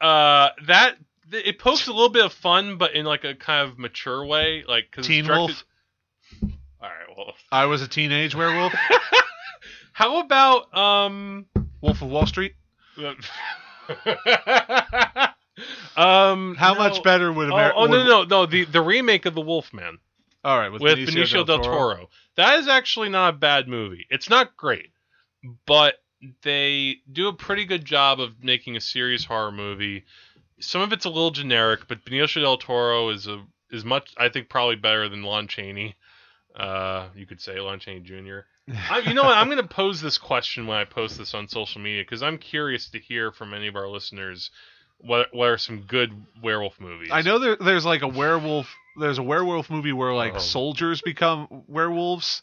Uh, 0.00 0.50
that 0.66 0.96
th- 1.30 1.46
it 1.46 1.58
pokes 1.58 1.86
a 1.86 1.92
little 1.92 2.08
bit 2.08 2.24
of 2.24 2.32
fun, 2.32 2.78
but 2.78 2.94
in 2.94 3.04
like 3.04 3.24
a 3.24 3.34
kind 3.34 3.68
of 3.68 3.78
mature 3.78 4.24
way, 4.24 4.64
like 4.66 4.90
because 4.90 5.06
Teen 5.06 5.26
Wolf. 5.26 5.64
All 6.80 6.88
right, 6.88 7.16
well, 7.16 7.34
I 7.50 7.66
was 7.66 7.82
a 7.82 7.88
teenage 7.88 8.34
werewolf. 8.34 8.72
how 9.92 10.20
about 10.20 10.76
um. 10.76 11.46
Wolf 11.80 12.02
of 12.02 12.10
Wall 12.10 12.26
Street. 12.26 12.54
um, 15.96 16.54
How 16.56 16.74
no. 16.74 16.78
much 16.78 17.02
better 17.02 17.32
would 17.32 17.50
Oh, 17.50 17.54
America? 17.54 17.74
oh 17.76 17.86
no, 17.86 18.04
no, 18.04 18.22
no! 18.24 18.46
The 18.46 18.64
the 18.64 18.80
remake 18.82 19.26
of 19.26 19.34
the 19.34 19.40
Wolfman 19.40 19.98
All 20.44 20.58
right, 20.58 20.70
with, 20.70 20.82
with 20.82 20.98
Benicio, 20.98 21.44
del, 21.46 21.60
Toro. 21.60 22.08
That 22.36 22.58
is 22.60 22.68
actually 22.68 23.08
not 23.08 23.34
a 23.34 23.36
bad 23.36 23.68
movie. 23.68 24.06
It's 24.10 24.30
not 24.30 24.56
great, 24.56 24.92
but 25.66 25.94
they 26.42 26.96
do 27.10 27.28
a 27.28 27.32
pretty 27.32 27.64
good 27.64 27.84
job 27.84 28.20
of 28.20 28.42
making 28.42 28.76
a 28.76 28.80
serious 28.80 29.24
horror 29.24 29.52
movie. 29.52 30.04
Some 30.60 30.80
of 30.80 30.92
it's 30.92 31.04
a 31.04 31.10
little 31.10 31.30
generic, 31.30 31.86
but 31.88 32.04
Benicio 32.04 32.42
del 32.42 32.58
Toro 32.58 33.08
is 33.10 33.26
a 33.26 33.44
is 33.70 33.84
much 33.84 34.12
I 34.16 34.28
think 34.28 34.48
probably 34.48 34.76
better 34.76 35.08
than 35.08 35.22
Lon 35.22 35.48
Chaney. 35.48 35.96
Uh, 36.54 37.08
you 37.14 37.26
could 37.26 37.40
say 37.40 37.60
Lon 37.60 37.78
Chaney 37.78 38.00
Jr. 38.00 38.40
I, 38.90 38.98
you 39.00 39.14
know 39.14 39.22
what? 39.24 39.36
I'm 39.36 39.46
going 39.48 39.62
to 39.62 39.66
pose 39.68 40.00
this 40.00 40.18
question 40.18 40.66
when 40.66 40.76
I 40.78 40.84
post 40.84 41.18
this 41.18 41.34
on 41.34 41.48
social 41.48 41.80
media 41.80 42.02
because 42.02 42.22
I'm 42.22 42.38
curious 42.38 42.90
to 42.90 42.98
hear 42.98 43.32
from 43.32 43.54
any 43.54 43.66
of 43.68 43.76
our 43.76 43.88
listeners 43.88 44.50
what 44.98 45.28
what 45.32 45.48
are 45.48 45.58
some 45.58 45.82
good 45.82 46.10
werewolf 46.42 46.80
movies. 46.80 47.10
I 47.12 47.22
know 47.22 47.38
there, 47.38 47.56
there's 47.56 47.84
like 47.86 48.02
a 48.02 48.08
werewolf. 48.08 48.68
There's 48.98 49.18
a 49.18 49.22
werewolf 49.22 49.70
movie 49.70 49.92
where 49.92 50.12
like 50.12 50.34
Oh. 50.34 50.38
soldiers 50.38 51.00
become 51.02 51.64
werewolves. 51.68 52.42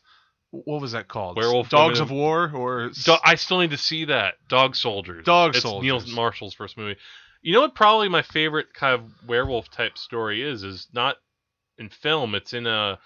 What 0.51 0.80
was 0.82 0.93
that 0.93 1.09
called? 1.09 1.36
Werewolf 1.36 1.67
Dogs 1.69 1.99
of 1.99 2.11
War 2.11 2.49
or 2.55 2.89
Do- 3.03 3.17
I 3.23 3.36
still 3.36 3.59
need 3.59 3.71
to 3.71 3.78
see 3.78 4.05
that 4.05 4.36
Dog 4.47 4.76
Soldiers. 4.78 5.26
Dog 5.26 5.55
it's 5.55 5.63
Soldiers. 5.63 6.05
Neil 6.07 6.15
Marshall's 6.15 6.53
first 6.53 6.78
movie. 6.78 6.95
You 7.41 7.53
know 7.53 7.61
what? 7.61 7.76
Probably 7.76 8.07
my 8.07 8.21
favorite 8.21 8.73
kind 8.73 8.93
of 8.93 9.28
werewolf 9.28 9.69
type 9.69 9.97
story 9.97 10.41
is 10.41 10.63
is 10.63 10.88
not 10.93 11.17
in 11.78 11.89
film. 11.89 12.36
It's 12.36 12.53
in 12.53 12.65
a. 12.67 12.99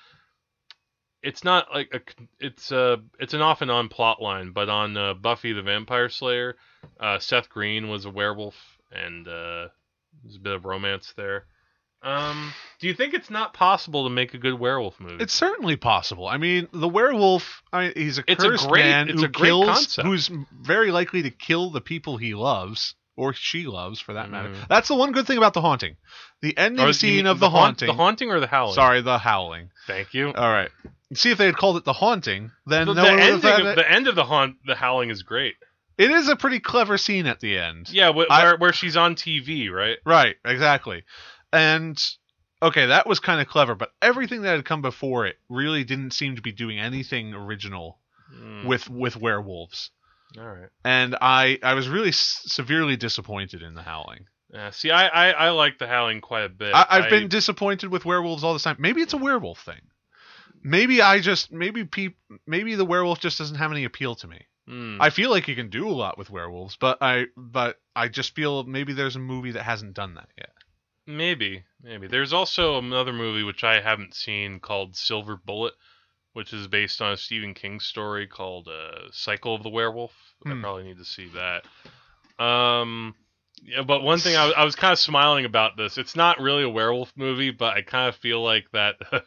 It's 1.22 1.44
not 1.44 1.68
like 1.74 1.94
a. 1.94 2.00
It's 2.40 2.72
a. 2.72 2.98
It's 3.20 3.34
an 3.34 3.42
off 3.42 3.62
and 3.62 3.70
on 3.72 3.90
plot 3.90 4.22
line, 4.22 4.52
but 4.52 4.70
on 4.70 4.96
uh, 4.96 5.14
Buffy 5.16 5.52
the 5.54 5.62
Vampire 5.62 6.10
Slayer, 6.10 6.56
uh, 7.00 7.20
Seth 7.20 7.50
Green 7.50 7.90
was 7.90 8.06
a 8.06 8.10
werewolf, 8.10 8.56
and 8.92 9.28
uh, 9.28 9.68
there's 10.24 10.38
a 10.38 10.40
bit 10.40 10.54
of 10.54 10.66
romance 10.66 11.14
there. 11.18 11.46
Um, 12.02 12.54
do 12.80 12.88
you 12.88 12.94
think 12.94 13.14
it's 13.14 13.30
not 13.30 13.54
possible 13.54 14.06
to 14.06 14.10
make 14.10 14.34
a 14.34 14.38
good 14.38 14.58
werewolf 14.58 15.02
movie? 15.02 15.22
It's 15.22 15.34
certainly 15.34 15.76
possible. 15.76 16.26
I 16.30 16.38
mean, 16.38 16.70
the 16.72 16.88
werewolf, 16.88 17.62
I, 17.74 17.92
he's 17.94 18.18
a 18.20 18.24
It's 18.26 18.42
a 18.42 18.48
cursed 18.52 18.70
great- 18.70 18.86
man 18.86 19.10
who 19.10 19.26
a 19.26 19.28
kills, 19.28 19.66
concept. 19.68 20.08
who's 20.08 20.32
very 20.62 20.92
likely 20.92 21.24
to 21.24 21.30
kill 21.30 21.72
the 21.72 21.82
people 21.82 22.16
he 22.16 22.34
loves 22.36 22.96
or 23.18 23.34
she 23.34 23.66
loves, 23.68 24.00
for 24.00 24.14
that 24.14 24.32
matter. 24.32 24.48
Mhm. 24.48 24.68
That's 24.70 24.88
the 24.88 24.96
one 24.96 25.12
good 25.12 25.28
thing 25.28 25.38
about 25.38 25.54
the 25.54 25.60
haunting. 25.60 25.98
The 26.42 26.58
ending 26.58 26.86
Or 26.86 26.94
scene 26.94 27.28
of 27.28 27.42
the, 27.42 27.50
haunt- 27.50 27.82
haunting. 27.82 27.88
the 27.88 27.94
haunting 27.94 28.32
or 28.32 28.40
the 28.40 28.48
howling. 28.48 28.76
Sorry, 28.76 29.02
the 29.02 29.18
howling. 29.18 29.72
Thank 29.86 30.14
you. 30.14 30.32
All 30.32 30.50
right. 30.50 30.72
See 31.14 31.32
if 31.32 31.38
they 31.38 31.46
had 31.48 31.58
called 31.58 31.78
it 31.78 31.86
the 31.86 31.94
haunting, 31.94 32.52
then 32.68 32.88
the, 32.88 32.94
no 32.94 33.02
the 33.02 33.08
one 33.08 33.16
would 33.16 33.22
have 33.24 33.34
ending 33.34 33.50
had 33.52 33.60
of, 33.62 33.68
it. 33.68 33.76
the 33.78 33.92
end 33.92 34.08
of 34.08 34.16
the 34.16 34.26
haunt, 34.26 34.58
the 34.66 34.76
howling 34.76 35.10
is 35.10 35.24
great. 35.24 35.56
It 35.98 36.12
is 36.12 36.30
a 36.30 36.36
pretty 36.36 36.60
clever 36.60 36.98
scene 36.98 37.26
at 37.26 37.40
the 37.40 37.58
end. 37.58 37.90
Yeah, 37.92 38.14
wh- 38.14 38.30
I- 38.32 38.44
where 38.44 38.58
where 38.58 38.74
she's 38.74 38.96
on 38.96 39.16
TV, 39.16 39.70
right? 39.72 39.98
Right, 40.06 40.36
exactly. 40.46 41.04
And 41.52 42.02
okay, 42.62 42.86
that 42.88 43.08
was 43.08 43.20
kind 43.20 43.42
of 43.42 43.48
clever, 43.48 43.76
but 43.76 43.92
everything 44.02 44.44
that 44.44 44.56
had 44.56 44.66
come 44.66 44.82
before 44.82 45.26
it 45.26 45.38
really 45.50 45.84
didn't 45.84 46.12
seem 46.12 46.36
to 46.36 46.42
be 46.42 46.52
doing 46.52 46.80
anything 46.80 47.34
original 47.34 48.00
Mm, 48.32 48.66
with 48.66 48.88
with 48.88 49.16
werewolves. 49.18 49.90
all 50.38 50.46
right. 50.46 50.70
And 50.86 51.16
I 51.20 51.58
I 51.64 51.74
was 51.74 51.90
really 51.90 52.10
s- 52.10 52.44
severely 52.46 52.96
disappointed 52.96 53.64
in 53.64 53.74
the 53.74 53.82
Howling. 53.82 54.28
Yeah, 54.54 54.70
see, 54.70 54.92
I, 54.92 55.08
I 55.08 55.32
I 55.32 55.50
like 55.50 55.80
the 55.80 55.88
howling 55.88 56.22
quite 56.22 56.44
a 56.44 56.50
bit. 56.50 56.76
I, 56.76 56.86
I've 56.88 57.04
I- 57.06 57.10
been 57.10 57.28
disappointed 57.28 57.90
with 57.92 58.06
werewolves 58.06 58.44
all 58.44 58.54
this 58.54 58.62
time. 58.62 58.76
Maybe 58.78 59.02
it's 59.02 59.14
a 59.14 59.18
werewolf 59.18 59.60
thing. 59.64 59.82
Maybe 60.64 61.02
I 61.02 61.20
just 61.20 61.52
maybe 61.52 61.84
peop, 61.86 62.18
maybe 62.48 62.76
the 62.76 62.86
werewolf 62.86 63.20
just 63.20 63.38
doesn't 63.38 63.56
have 63.58 63.72
any 63.72 63.86
appeal 63.86 64.16
to 64.16 64.28
me. 64.28 64.46
Mm. 64.70 64.98
I 65.00 65.10
feel 65.10 65.30
like 65.32 65.48
you 65.48 65.56
can 65.56 65.70
do 65.70 65.88
a 65.88 65.92
lot 65.92 66.18
with 66.18 66.30
werewolves, 66.30 66.76
but 66.80 66.98
I 67.02 67.26
but 67.36 67.80
I 67.96 68.08
just 68.08 68.36
feel 68.36 68.64
maybe 68.64 68.94
there's 68.94 69.16
a 69.16 69.20
movie 69.20 69.52
that 69.52 69.64
hasn't 69.64 69.94
done 69.96 70.14
that 70.16 70.30
yet. 70.38 70.52
maybe 71.08 71.64
maybe. 71.82 72.08
There's 72.08 72.34
also 72.34 72.78
another 72.78 73.14
movie 73.14 73.44
which 73.44 73.64
I 73.64 73.82
haven't 73.82 74.14
seen 74.14 74.60
called 74.60 74.96
Silver 74.96 75.38
Bullet, 75.38 75.74
which 76.34 76.54
is 76.54 76.68
based 76.68 77.02
on 77.02 77.14
a 77.14 77.18
Stephen 77.18 77.54
King 77.56 77.80
story 77.80 78.28
called 78.28 78.68
uh, 78.68 79.08
Cycle 79.12 79.56
of 79.56 79.64
the 79.64 79.70
Werewolf. 79.70 80.14
I 80.46 80.50
Hmm. 80.52 80.62
probably 80.62 80.84
need 80.84 80.98
to 81.00 81.06
see 81.06 81.30
that. 81.36 82.44
Um. 82.44 83.16
Yeah, 83.62 83.82
but 83.82 84.04
one 84.04 84.20
thing 84.20 84.38
I, 84.38 84.46
was- 84.46 84.54
I 84.56 84.64
was 84.64 84.76
kind 84.78 84.94
of 84.94 85.00
smiling 85.00 85.44
about 85.44 85.76
this. 85.76 85.98
It's 85.98 86.16
not 86.16 86.40
really 86.40 86.64
a 86.64 86.70
werewolf 86.70 87.12
movie, 87.18 87.52
but 87.52 87.76
I 87.76 87.82
kind 87.82 88.08
of 88.08 88.16
feel 88.16 88.42
like 88.42 88.68
that 88.72 88.96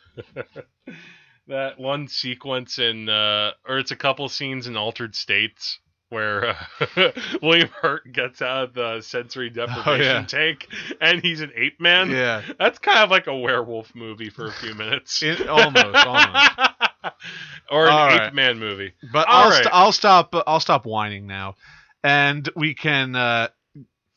that 1.52 1.78
one 1.78 2.08
sequence 2.08 2.78
in, 2.78 3.08
uh, 3.08 3.52
or 3.68 3.78
it's 3.78 3.90
a 3.90 3.96
couple 3.96 4.28
scenes 4.28 4.66
in 4.66 4.76
Altered 4.76 5.14
States 5.14 5.78
where 6.08 6.48
uh, 6.96 7.12
William 7.42 7.68
Hurt 7.68 8.10
gets 8.12 8.42
out 8.42 8.64
of 8.64 8.74
the 8.74 9.00
sensory 9.00 9.50
deprivation 9.50 10.00
yeah. 10.00 10.24
tank 10.24 10.68
and 11.00 11.20
he's 11.22 11.40
an 11.40 11.52
ape 11.54 11.80
man. 11.80 12.10
Yeah, 12.10 12.42
That's 12.58 12.78
kind 12.78 12.98
of 12.98 13.10
like 13.10 13.26
a 13.26 13.36
werewolf 13.36 13.94
movie 13.94 14.28
for 14.30 14.46
a 14.46 14.52
few 14.52 14.74
minutes. 14.74 15.22
it, 15.22 15.48
almost, 15.48 16.06
almost. 16.06 16.50
or 17.70 17.86
an 17.86 17.92
All 17.92 18.08
ape 18.08 18.20
right. 18.20 18.34
man 18.34 18.58
movie. 18.58 18.92
But 19.12 19.28
All 19.28 19.44
I'll 19.44 19.50
right. 19.50 19.62
st- 19.62 19.74
I'll 19.74 19.92
stop 19.92 20.34
I'll 20.46 20.60
stop 20.60 20.84
whining 20.84 21.26
now, 21.26 21.56
and 22.02 22.48
we 22.56 22.74
can 22.74 23.14
uh, 23.14 23.48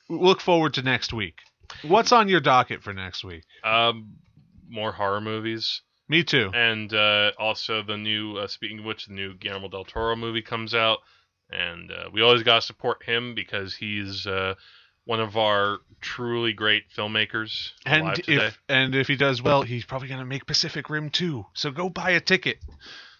look 0.10 0.42
forward 0.42 0.74
to 0.76 0.84
next 0.84 1.14
week. 1.14 1.36
What's 1.84 2.12
on 2.12 2.30
your 2.30 2.42
docket 2.42 2.84
for 2.84 2.94
next 2.94 3.24
week? 3.24 3.44
Um, 3.64 4.16
more 4.70 4.92
horror 4.92 5.22
movies. 5.22 5.82
Me 6.08 6.24
too. 6.24 6.52
and 6.54 6.94
uh, 6.94 7.32
also 7.40 7.82
the 7.82 7.98
new 7.98 8.38
uh, 8.38 8.48
speaking 8.48 8.80
of 8.80 8.86
which 8.86 9.08
the 9.08 9.14
new 9.14 9.34
Guillermo 9.34 9.70
del 9.70 9.86
Toro 9.86 10.16
movie 10.16 10.42
comes 10.42 10.74
out 10.74 11.00
and 11.50 11.92
uh, 11.92 12.10
we 12.12 12.22
always 12.22 12.44
got 12.44 12.56
to 12.56 12.62
support 12.62 13.04
him 13.04 13.36
because 13.36 13.76
he's 13.76 14.26
uh, 14.28 14.56
one 15.06 15.20
of 15.20 15.38
our 15.38 15.80
truly 16.02 16.54
great 16.54 16.84
filmmakers 16.96 17.72
And 17.86 18.20
if 18.28 18.60
and 18.68 18.96
if 18.96 19.08
he 19.08 19.16
does 19.16 19.42
well, 19.42 19.62
he's 19.62 19.86
probably 19.86 20.08
gonna 20.08 20.26
make 20.26 20.46
Pacific 20.46 20.90
Rim 20.90 21.10
too. 21.10 21.46
So 21.54 21.72
go 21.72 21.90
buy 21.90 22.12
a 22.12 22.20
ticket. 22.20 22.58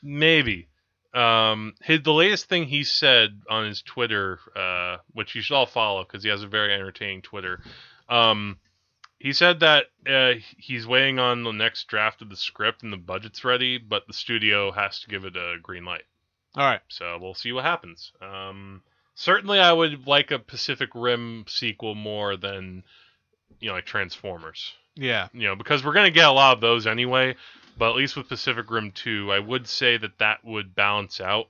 maybe 0.04 0.68
um, 1.14 1.74
his, 1.82 2.02
the 2.04 2.12
latest 2.12 2.50
thing 2.50 2.66
he 2.66 2.84
said 2.84 3.42
on 3.50 3.66
his 3.66 3.82
Twitter, 3.82 4.40
uh, 4.56 4.98
which 5.14 5.34
you 5.34 5.42
should 5.42 5.56
all 5.56 5.66
follow 5.66 6.04
because 6.04 6.24
he 6.24 6.30
has 6.30 6.44
a 6.44 6.48
very 6.48 6.74
entertaining 6.74 7.22
Twitter. 7.22 7.62
Um, 8.10 8.58
he 9.26 9.34
said 9.34 9.62
that 9.62 9.86
uh, 10.08 10.34
he's 10.60 10.86
waiting 10.86 11.18
on 11.18 11.44
the 11.44 11.52
next 11.52 11.88
draft 11.88 12.22
of 12.22 12.30
the 12.30 12.36
script 12.36 12.84
and 12.84 12.94
the 12.94 12.98
budget's 12.98 13.44
ready, 13.44 13.80
but 13.80 14.06
the 14.06 14.14
studio 14.14 14.72
has 14.72 15.00
to 15.00 15.08
give 15.08 15.26
it 15.26 15.36
a 15.36 15.56
green 15.60 15.84
light. 15.84 16.04
All 16.56 16.64
right. 16.64 16.82
So 16.90 17.18
we'll 17.20 17.34
see 17.34 17.52
what 17.52 17.64
happens. 17.66 18.12
Um, 18.22 18.84
certainly, 19.16 19.60
I 19.60 19.74
would 19.74 20.06
like 20.06 20.30
a 20.30 20.38
Pacific 20.38 20.90
Rim 20.94 21.46
sequel 21.48 21.96
more 21.96 22.38
than 22.38 22.84
you 23.60 23.70
know 23.70 23.74
like 23.74 23.86
Transformers. 23.88 24.74
Yeah. 24.96 25.30
You 25.34 25.48
know 25.48 25.56
because 25.56 25.84
we're 25.84 25.94
gonna 25.94 26.12
get 26.12 26.28
a 26.28 26.32
lot 26.32 26.54
of 26.54 26.62
those 26.62 26.86
anyway. 26.86 27.36
But 27.80 27.90
at 27.90 27.96
least 27.96 28.16
with 28.16 28.30
Pacific 28.30 28.70
Rim 28.70 28.92
2, 28.92 29.32
I 29.34 29.40
would 29.40 29.68
say 29.68 29.98
that 29.98 30.20
that 30.20 30.46
would 30.46 30.76
balance 30.76 31.20
out 31.20 31.48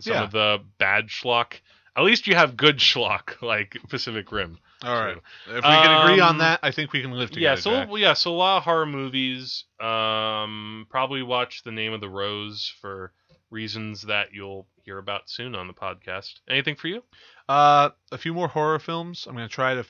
some 0.00 0.14
Yeah. 0.14 0.22
of 0.24 0.30
the 0.32 0.58
bad 0.78 1.08
schlock. 1.08 1.60
At 1.94 2.02
least 2.02 2.26
you 2.26 2.34
have 2.34 2.56
good 2.56 2.78
schlock 2.78 3.40
like 3.42 3.76
Pacific 3.90 4.32
Rim. 4.32 4.58
All 4.82 4.98
right. 4.98 5.16
If 5.46 5.54
we 5.56 5.60
can 5.60 6.02
agree 6.02 6.20
on 6.20 6.30
Um, 6.30 6.38
that, 6.38 6.60
I 6.62 6.70
think 6.70 6.92
we 6.92 7.02
can 7.02 7.12
live 7.12 7.30
together. 7.30 7.54
yeah, 7.56 7.60
so 7.60 7.70
Jack. 7.70 7.88
yeah, 7.96 8.12
so 8.14 8.32
a 8.32 8.36
lot 8.36 8.56
of 8.58 8.62
horror 8.64 8.86
movies. 8.86 9.64
Um, 9.78 10.86
probably 10.88 11.22
watch 11.22 11.62
The 11.64 11.72
Name 11.72 11.92
of 11.92 12.00
the 12.00 12.08
Rose 12.08 12.72
for 12.80 13.12
reasons 13.50 14.02
that 14.02 14.32
you'll 14.32 14.66
hear 14.84 14.98
about 14.98 15.28
soon 15.28 15.54
on 15.54 15.66
the 15.66 15.74
podcast. 15.74 16.34
Anything 16.48 16.76
for 16.76 16.88
you? 16.88 17.02
Uh, 17.48 17.90
a 18.12 18.18
few 18.18 18.32
more 18.32 18.48
horror 18.48 18.78
films. 18.78 19.26
I'm 19.28 19.34
gonna 19.34 19.48
try 19.48 19.74
to. 19.74 19.84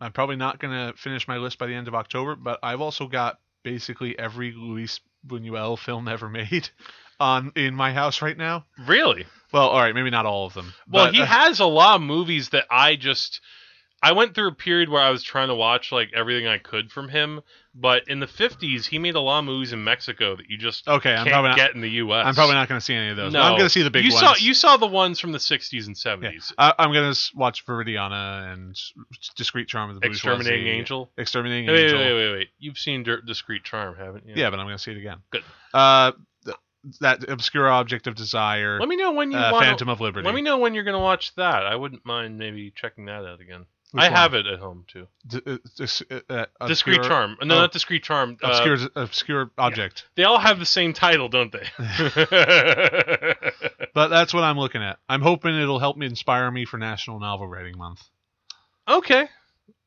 I'm 0.00 0.12
probably 0.12 0.36
not 0.36 0.58
gonna 0.58 0.94
finish 0.96 1.28
my 1.28 1.36
list 1.36 1.58
by 1.58 1.66
the 1.66 1.74
end 1.74 1.86
of 1.86 1.94
October, 1.94 2.34
but 2.34 2.58
I've 2.62 2.80
also 2.80 3.06
got 3.06 3.38
basically 3.62 4.18
every 4.18 4.52
Luis 4.52 5.00
Buñuel 5.26 5.78
film 5.78 6.08
ever 6.08 6.28
made 6.28 6.68
on 7.20 7.52
in 7.56 7.74
my 7.74 7.92
house 7.92 8.20
right 8.22 8.36
now. 8.36 8.64
Really? 8.86 9.26
Well, 9.52 9.68
all 9.68 9.80
right, 9.80 9.94
maybe 9.94 10.10
not 10.10 10.26
all 10.26 10.46
of 10.46 10.54
them. 10.54 10.74
Well, 10.90 11.06
but, 11.06 11.14
he 11.14 11.22
uh, 11.22 11.26
has 11.26 11.60
a 11.60 11.66
lot 11.66 11.96
of 11.96 12.02
movies 12.02 12.48
that 12.50 12.64
I 12.70 12.96
just 12.96 13.40
I 14.04 14.12
went 14.12 14.34
through 14.34 14.48
a 14.48 14.54
period 14.54 14.90
where 14.90 15.00
I 15.00 15.08
was 15.08 15.22
trying 15.22 15.48
to 15.48 15.54
watch 15.54 15.90
like 15.90 16.10
everything 16.14 16.46
I 16.46 16.58
could 16.58 16.92
from 16.92 17.08
him, 17.08 17.40
but 17.74 18.06
in 18.06 18.20
the 18.20 18.26
50s 18.26 18.84
he 18.84 18.98
made 18.98 19.14
a 19.14 19.20
lot 19.20 19.38
of 19.38 19.46
movies 19.46 19.72
in 19.72 19.82
Mexico 19.82 20.36
that 20.36 20.50
you 20.50 20.58
just 20.58 20.86
okay. 20.86 21.12
I'm 21.12 21.24
can't 21.24 21.30
probably 21.30 21.48
not. 21.48 21.56
get 21.56 21.74
in 21.74 21.80
the 21.80 21.88
US. 21.88 22.26
I'm 22.26 22.34
probably 22.34 22.54
not 22.54 22.68
gonna 22.68 22.82
see 22.82 22.94
any 22.94 23.08
of 23.08 23.16
those. 23.16 23.32
No, 23.32 23.40
I'm 23.40 23.56
gonna 23.56 23.70
see 23.70 23.82
the 23.82 23.90
big 23.90 24.04
you 24.04 24.12
ones. 24.12 24.20
saw 24.20 24.34
you 24.36 24.52
saw 24.52 24.76
the 24.76 24.86
ones 24.86 25.20
from 25.20 25.32
the 25.32 25.38
60s 25.38 25.86
and 25.86 25.96
70s. 25.96 26.52
I, 26.58 26.74
I'm 26.78 26.92
gonna 26.92 27.14
watch 27.34 27.64
Viridiana 27.64 28.52
and 28.52 28.78
Discreet 29.36 29.68
Charm 29.68 29.88
of 29.88 30.00
the 30.00 30.06
Exterminating 30.06 30.64
Bourgeoisie. 30.64 30.78
Angel. 30.78 31.10
Exterminating 31.16 31.66
Wait, 31.68 31.72
wait, 31.72 31.84
Angel. 31.84 31.98
wait, 31.98 32.14
wait, 32.14 32.32
wait. 32.32 32.48
You've 32.58 32.78
seen 32.78 33.06
Discreet 33.26 33.64
Charm, 33.64 33.96
haven't 33.96 34.28
you? 34.28 34.34
Yeah, 34.36 34.50
but 34.50 34.60
I'm 34.60 34.66
gonna 34.66 34.78
see 34.78 34.90
it 34.90 34.98
again. 34.98 35.20
Good. 35.30 35.44
Uh, 35.72 36.12
that 37.00 37.26
obscure 37.28 37.70
object 37.70 38.06
of 38.06 38.14
desire. 38.14 38.78
Let 38.78 38.88
me 38.90 38.96
know 38.96 39.12
when 39.12 39.32
you 39.32 39.38
uh, 39.38 39.52
want. 39.52 39.64
Phantom 39.64 39.88
of 39.88 40.02
Liberty. 40.02 40.26
Let 40.26 40.34
me 40.34 40.42
know 40.42 40.58
when 40.58 40.74
you're 40.74 40.84
gonna 40.84 41.00
watch 41.00 41.34
that. 41.36 41.66
I 41.66 41.74
wouldn't 41.74 42.04
mind 42.04 42.38
maybe 42.38 42.70
checking 42.70 43.06
that 43.06 43.24
out 43.24 43.40
again. 43.40 43.64
I 43.96 44.08
one? 44.08 44.12
have 44.12 44.34
it 44.34 44.46
at 44.46 44.58
home 44.58 44.84
too. 44.88 45.06
D- 45.26 45.40
uh, 45.46 45.56
dis- 45.76 46.02
uh, 46.10 46.44
uh, 46.60 46.66
Discreet 46.66 47.02
Charm. 47.02 47.36
No, 47.42 47.54
oh. 47.56 47.58
not 47.60 47.72
Discreet 47.72 48.02
Charm. 48.02 48.36
Uh, 48.42 48.48
Obscure, 48.48 48.78
obscure 48.96 49.50
object. 49.58 50.04
They 50.16 50.24
all 50.24 50.38
have 50.38 50.58
the 50.58 50.66
same 50.66 50.92
title, 50.92 51.28
don't 51.28 51.52
they? 51.52 51.66
But 53.94 54.08
that's 54.08 54.34
what 54.34 54.42
I'm 54.42 54.58
looking 54.58 54.82
at. 54.82 54.98
I'm 55.08 55.20
hoping 55.22 55.54
it'll 55.54 55.78
help 55.78 55.96
me 55.96 56.06
inspire 56.06 56.50
me 56.50 56.64
for 56.64 56.78
National 56.78 57.20
Novel 57.20 57.46
Writing 57.46 57.78
Month. 57.78 58.02
okay, 58.88 59.28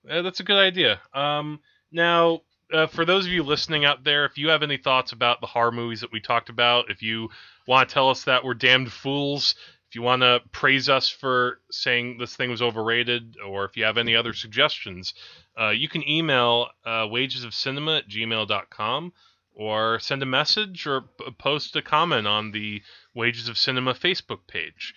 Uh, 0.09 0.21
that's 0.21 0.39
a 0.39 0.43
good 0.43 0.57
idea. 0.57 1.01
Um, 1.13 1.59
now, 1.91 2.41
uh, 2.71 2.87
for 2.87 3.03
those 3.03 3.25
of 3.25 3.31
you 3.33 3.43
listening 3.43 3.83
out 3.83 4.05
there, 4.05 4.23
if 4.25 4.37
you 4.37 4.47
have 4.49 4.63
any 4.63 4.77
thoughts 4.77 5.11
about 5.11 5.41
the 5.41 5.47
horror 5.47 5.73
movies 5.73 5.99
that 6.01 6.11
we 6.13 6.21
talked 6.21 6.47
about, 6.49 6.89
if 6.89 7.01
you 7.01 7.29
want 7.67 7.89
to 7.89 7.93
tell 7.93 8.09
us 8.09 8.23
that 8.23 8.45
we're 8.45 8.53
damned 8.53 8.91
fools, 8.93 9.55
you 9.97 10.03
want 10.03 10.21
to 10.21 10.41
praise 10.51 10.89
us 10.89 11.09
for 11.09 11.59
saying 11.71 12.19
this 12.19 12.35
thing 12.35 12.51
was 12.51 12.61
overrated, 12.61 13.35
or 13.43 13.65
if 13.65 13.75
you 13.75 13.83
have 13.83 13.97
any 13.97 14.15
other 14.15 14.31
suggestions, 14.31 15.15
uh, 15.59 15.69
you 15.69 15.89
can 15.89 16.07
email 16.07 16.67
uh, 16.85 17.07
wagesofcinema 17.07 17.97
at 17.97 18.07
gmail.com 18.07 19.11
or 19.55 19.97
send 19.97 20.21
a 20.21 20.25
message 20.27 20.85
or 20.85 21.01
p- 21.01 21.31
post 21.39 21.75
a 21.75 21.81
comment 21.81 22.27
on 22.27 22.51
the 22.51 22.83
Wages 23.15 23.49
of 23.49 23.57
Cinema 23.57 23.95
Facebook 23.95 24.41
page. 24.47 24.93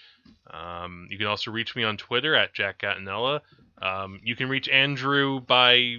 Um, 0.50 1.08
you 1.10 1.16
can 1.16 1.28
also 1.28 1.50
reach 1.50 1.74
me 1.74 1.82
on 1.82 1.96
Twitter 1.96 2.34
at 2.34 2.52
Jack 2.52 2.80
Gattinella. 2.80 3.40
Um, 3.80 4.20
you 4.22 4.36
can 4.36 4.50
reach 4.50 4.68
Andrew 4.68 5.40
by 5.40 5.96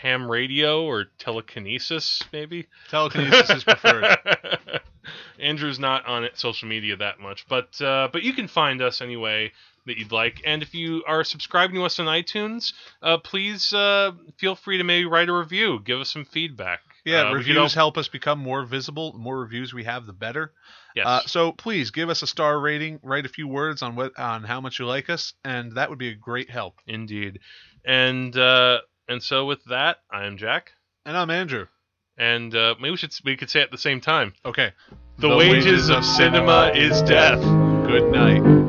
ham 0.00 0.30
radio 0.30 0.84
or 0.84 1.06
telekinesis, 1.18 2.22
maybe. 2.32 2.68
Telekinesis 2.88 3.50
is 3.50 3.64
preferred. 3.64 4.16
Andrew's 5.40 5.78
not 5.78 6.06
on 6.06 6.28
social 6.34 6.68
media 6.68 6.96
that 6.96 7.20
much, 7.20 7.46
but 7.48 7.80
uh, 7.80 8.08
but 8.12 8.22
you 8.22 8.32
can 8.32 8.48
find 8.48 8.80
us 8.82 9.00
anyway 9.00 9.52
that 9.86 9.96
you'd 9.98 10.10
like. 10.12 10.42
And 10.44 10.62
if 10.62 10.74
you 10.74 11.04
are 11.06 11.22
subscribing 11.22 11.76
to 11.76 11.84
us 11.84 11.98
on 12.00 12.06
iTunes, 12.06 12.72
uh, 13.02 13.18
please 13.18 13.72
uh, 13.72 14.12
feel 14.36 14.56
free 14.56 14.78
to 14.78 14.84
maybe 14.84 15.06
write 15.06 15.28
a 15.28 15.32
review, 15.32 15.80
give 15.84 16.00
us 16.00 16.12
some 16.12 16.24
feedback. 16.24 16.80
Yeah, 17.04 17.28
Uh, 17.28 17.34
reviews 17.34 17.72
help 17.74 17.96
us 17.96 18.08
become 18.08 18.40
more 18.40 18.64
visible. 18.64 19.12
The 19.12 19.18
more 19.18 19.38
reviews 19.38 19.72
we 19.72 19.84
have, 19.84 20.06
the 20.06 20.12
better. 20.12 20.52
Yes. 20.96 21.06
Uh, 21.06 21.20
so 21.26 21.52
please 21.52 21.92
give 21.92 22.08
us 22.08 22.22
a 22.22 22.26
star 22.26 22.58
rating. 22.58 22.98
Write 23.04 23.26
a 23.26 23.28
few 23.28 23.46
words 23.46 23.80
on 23.82 23.94
what 23.94 24.18
on 24.18 24.42
how 24.42 24.60
much 24.60 24.80
you 24.80 24.86
like 24.86 25.08
us, 25.08 25.34
and 25.44 25.72
that 25.76 25.88
would 25.90 25.98
be 26.00 26.08
a 26.08 26.14
great 26.16 26.50
help. 26.50 26.80
Indeed. 26.88 27.38
And 27.84 28.36
uh, 28.36 28.78
and 29.08 29.22
so 29.22 29.44
with 29.46 29.62
that, 29.66 29.98
I'm 30.10 30.36
Jack, 30.36 30.72
And 31.04 31.16
I'm 31.16 31.30
Andrew. 31.30 31.66
and 32.18 32.52
uh, 32.56 32.74
maybe 32.80 32.90
we 32.90 32.96
should 32.96 33.12
we 33.24 33.36
could 33.36 33.50
say 33.50 33.60
it 33.60 33.64
at 33.64 33.70
the 33.70 33.78
same 33.78 34.00
time. 34.00 34.32
Okay. 34.44 34.72
The, 35.18 35.34
wages, 35.34 35.88
of 35.88 36.04
cinema 36.04 36.72
is 36.74 37.00
death. 37.00 37.40
Good 37.86 38.12
night. 38.12 38.65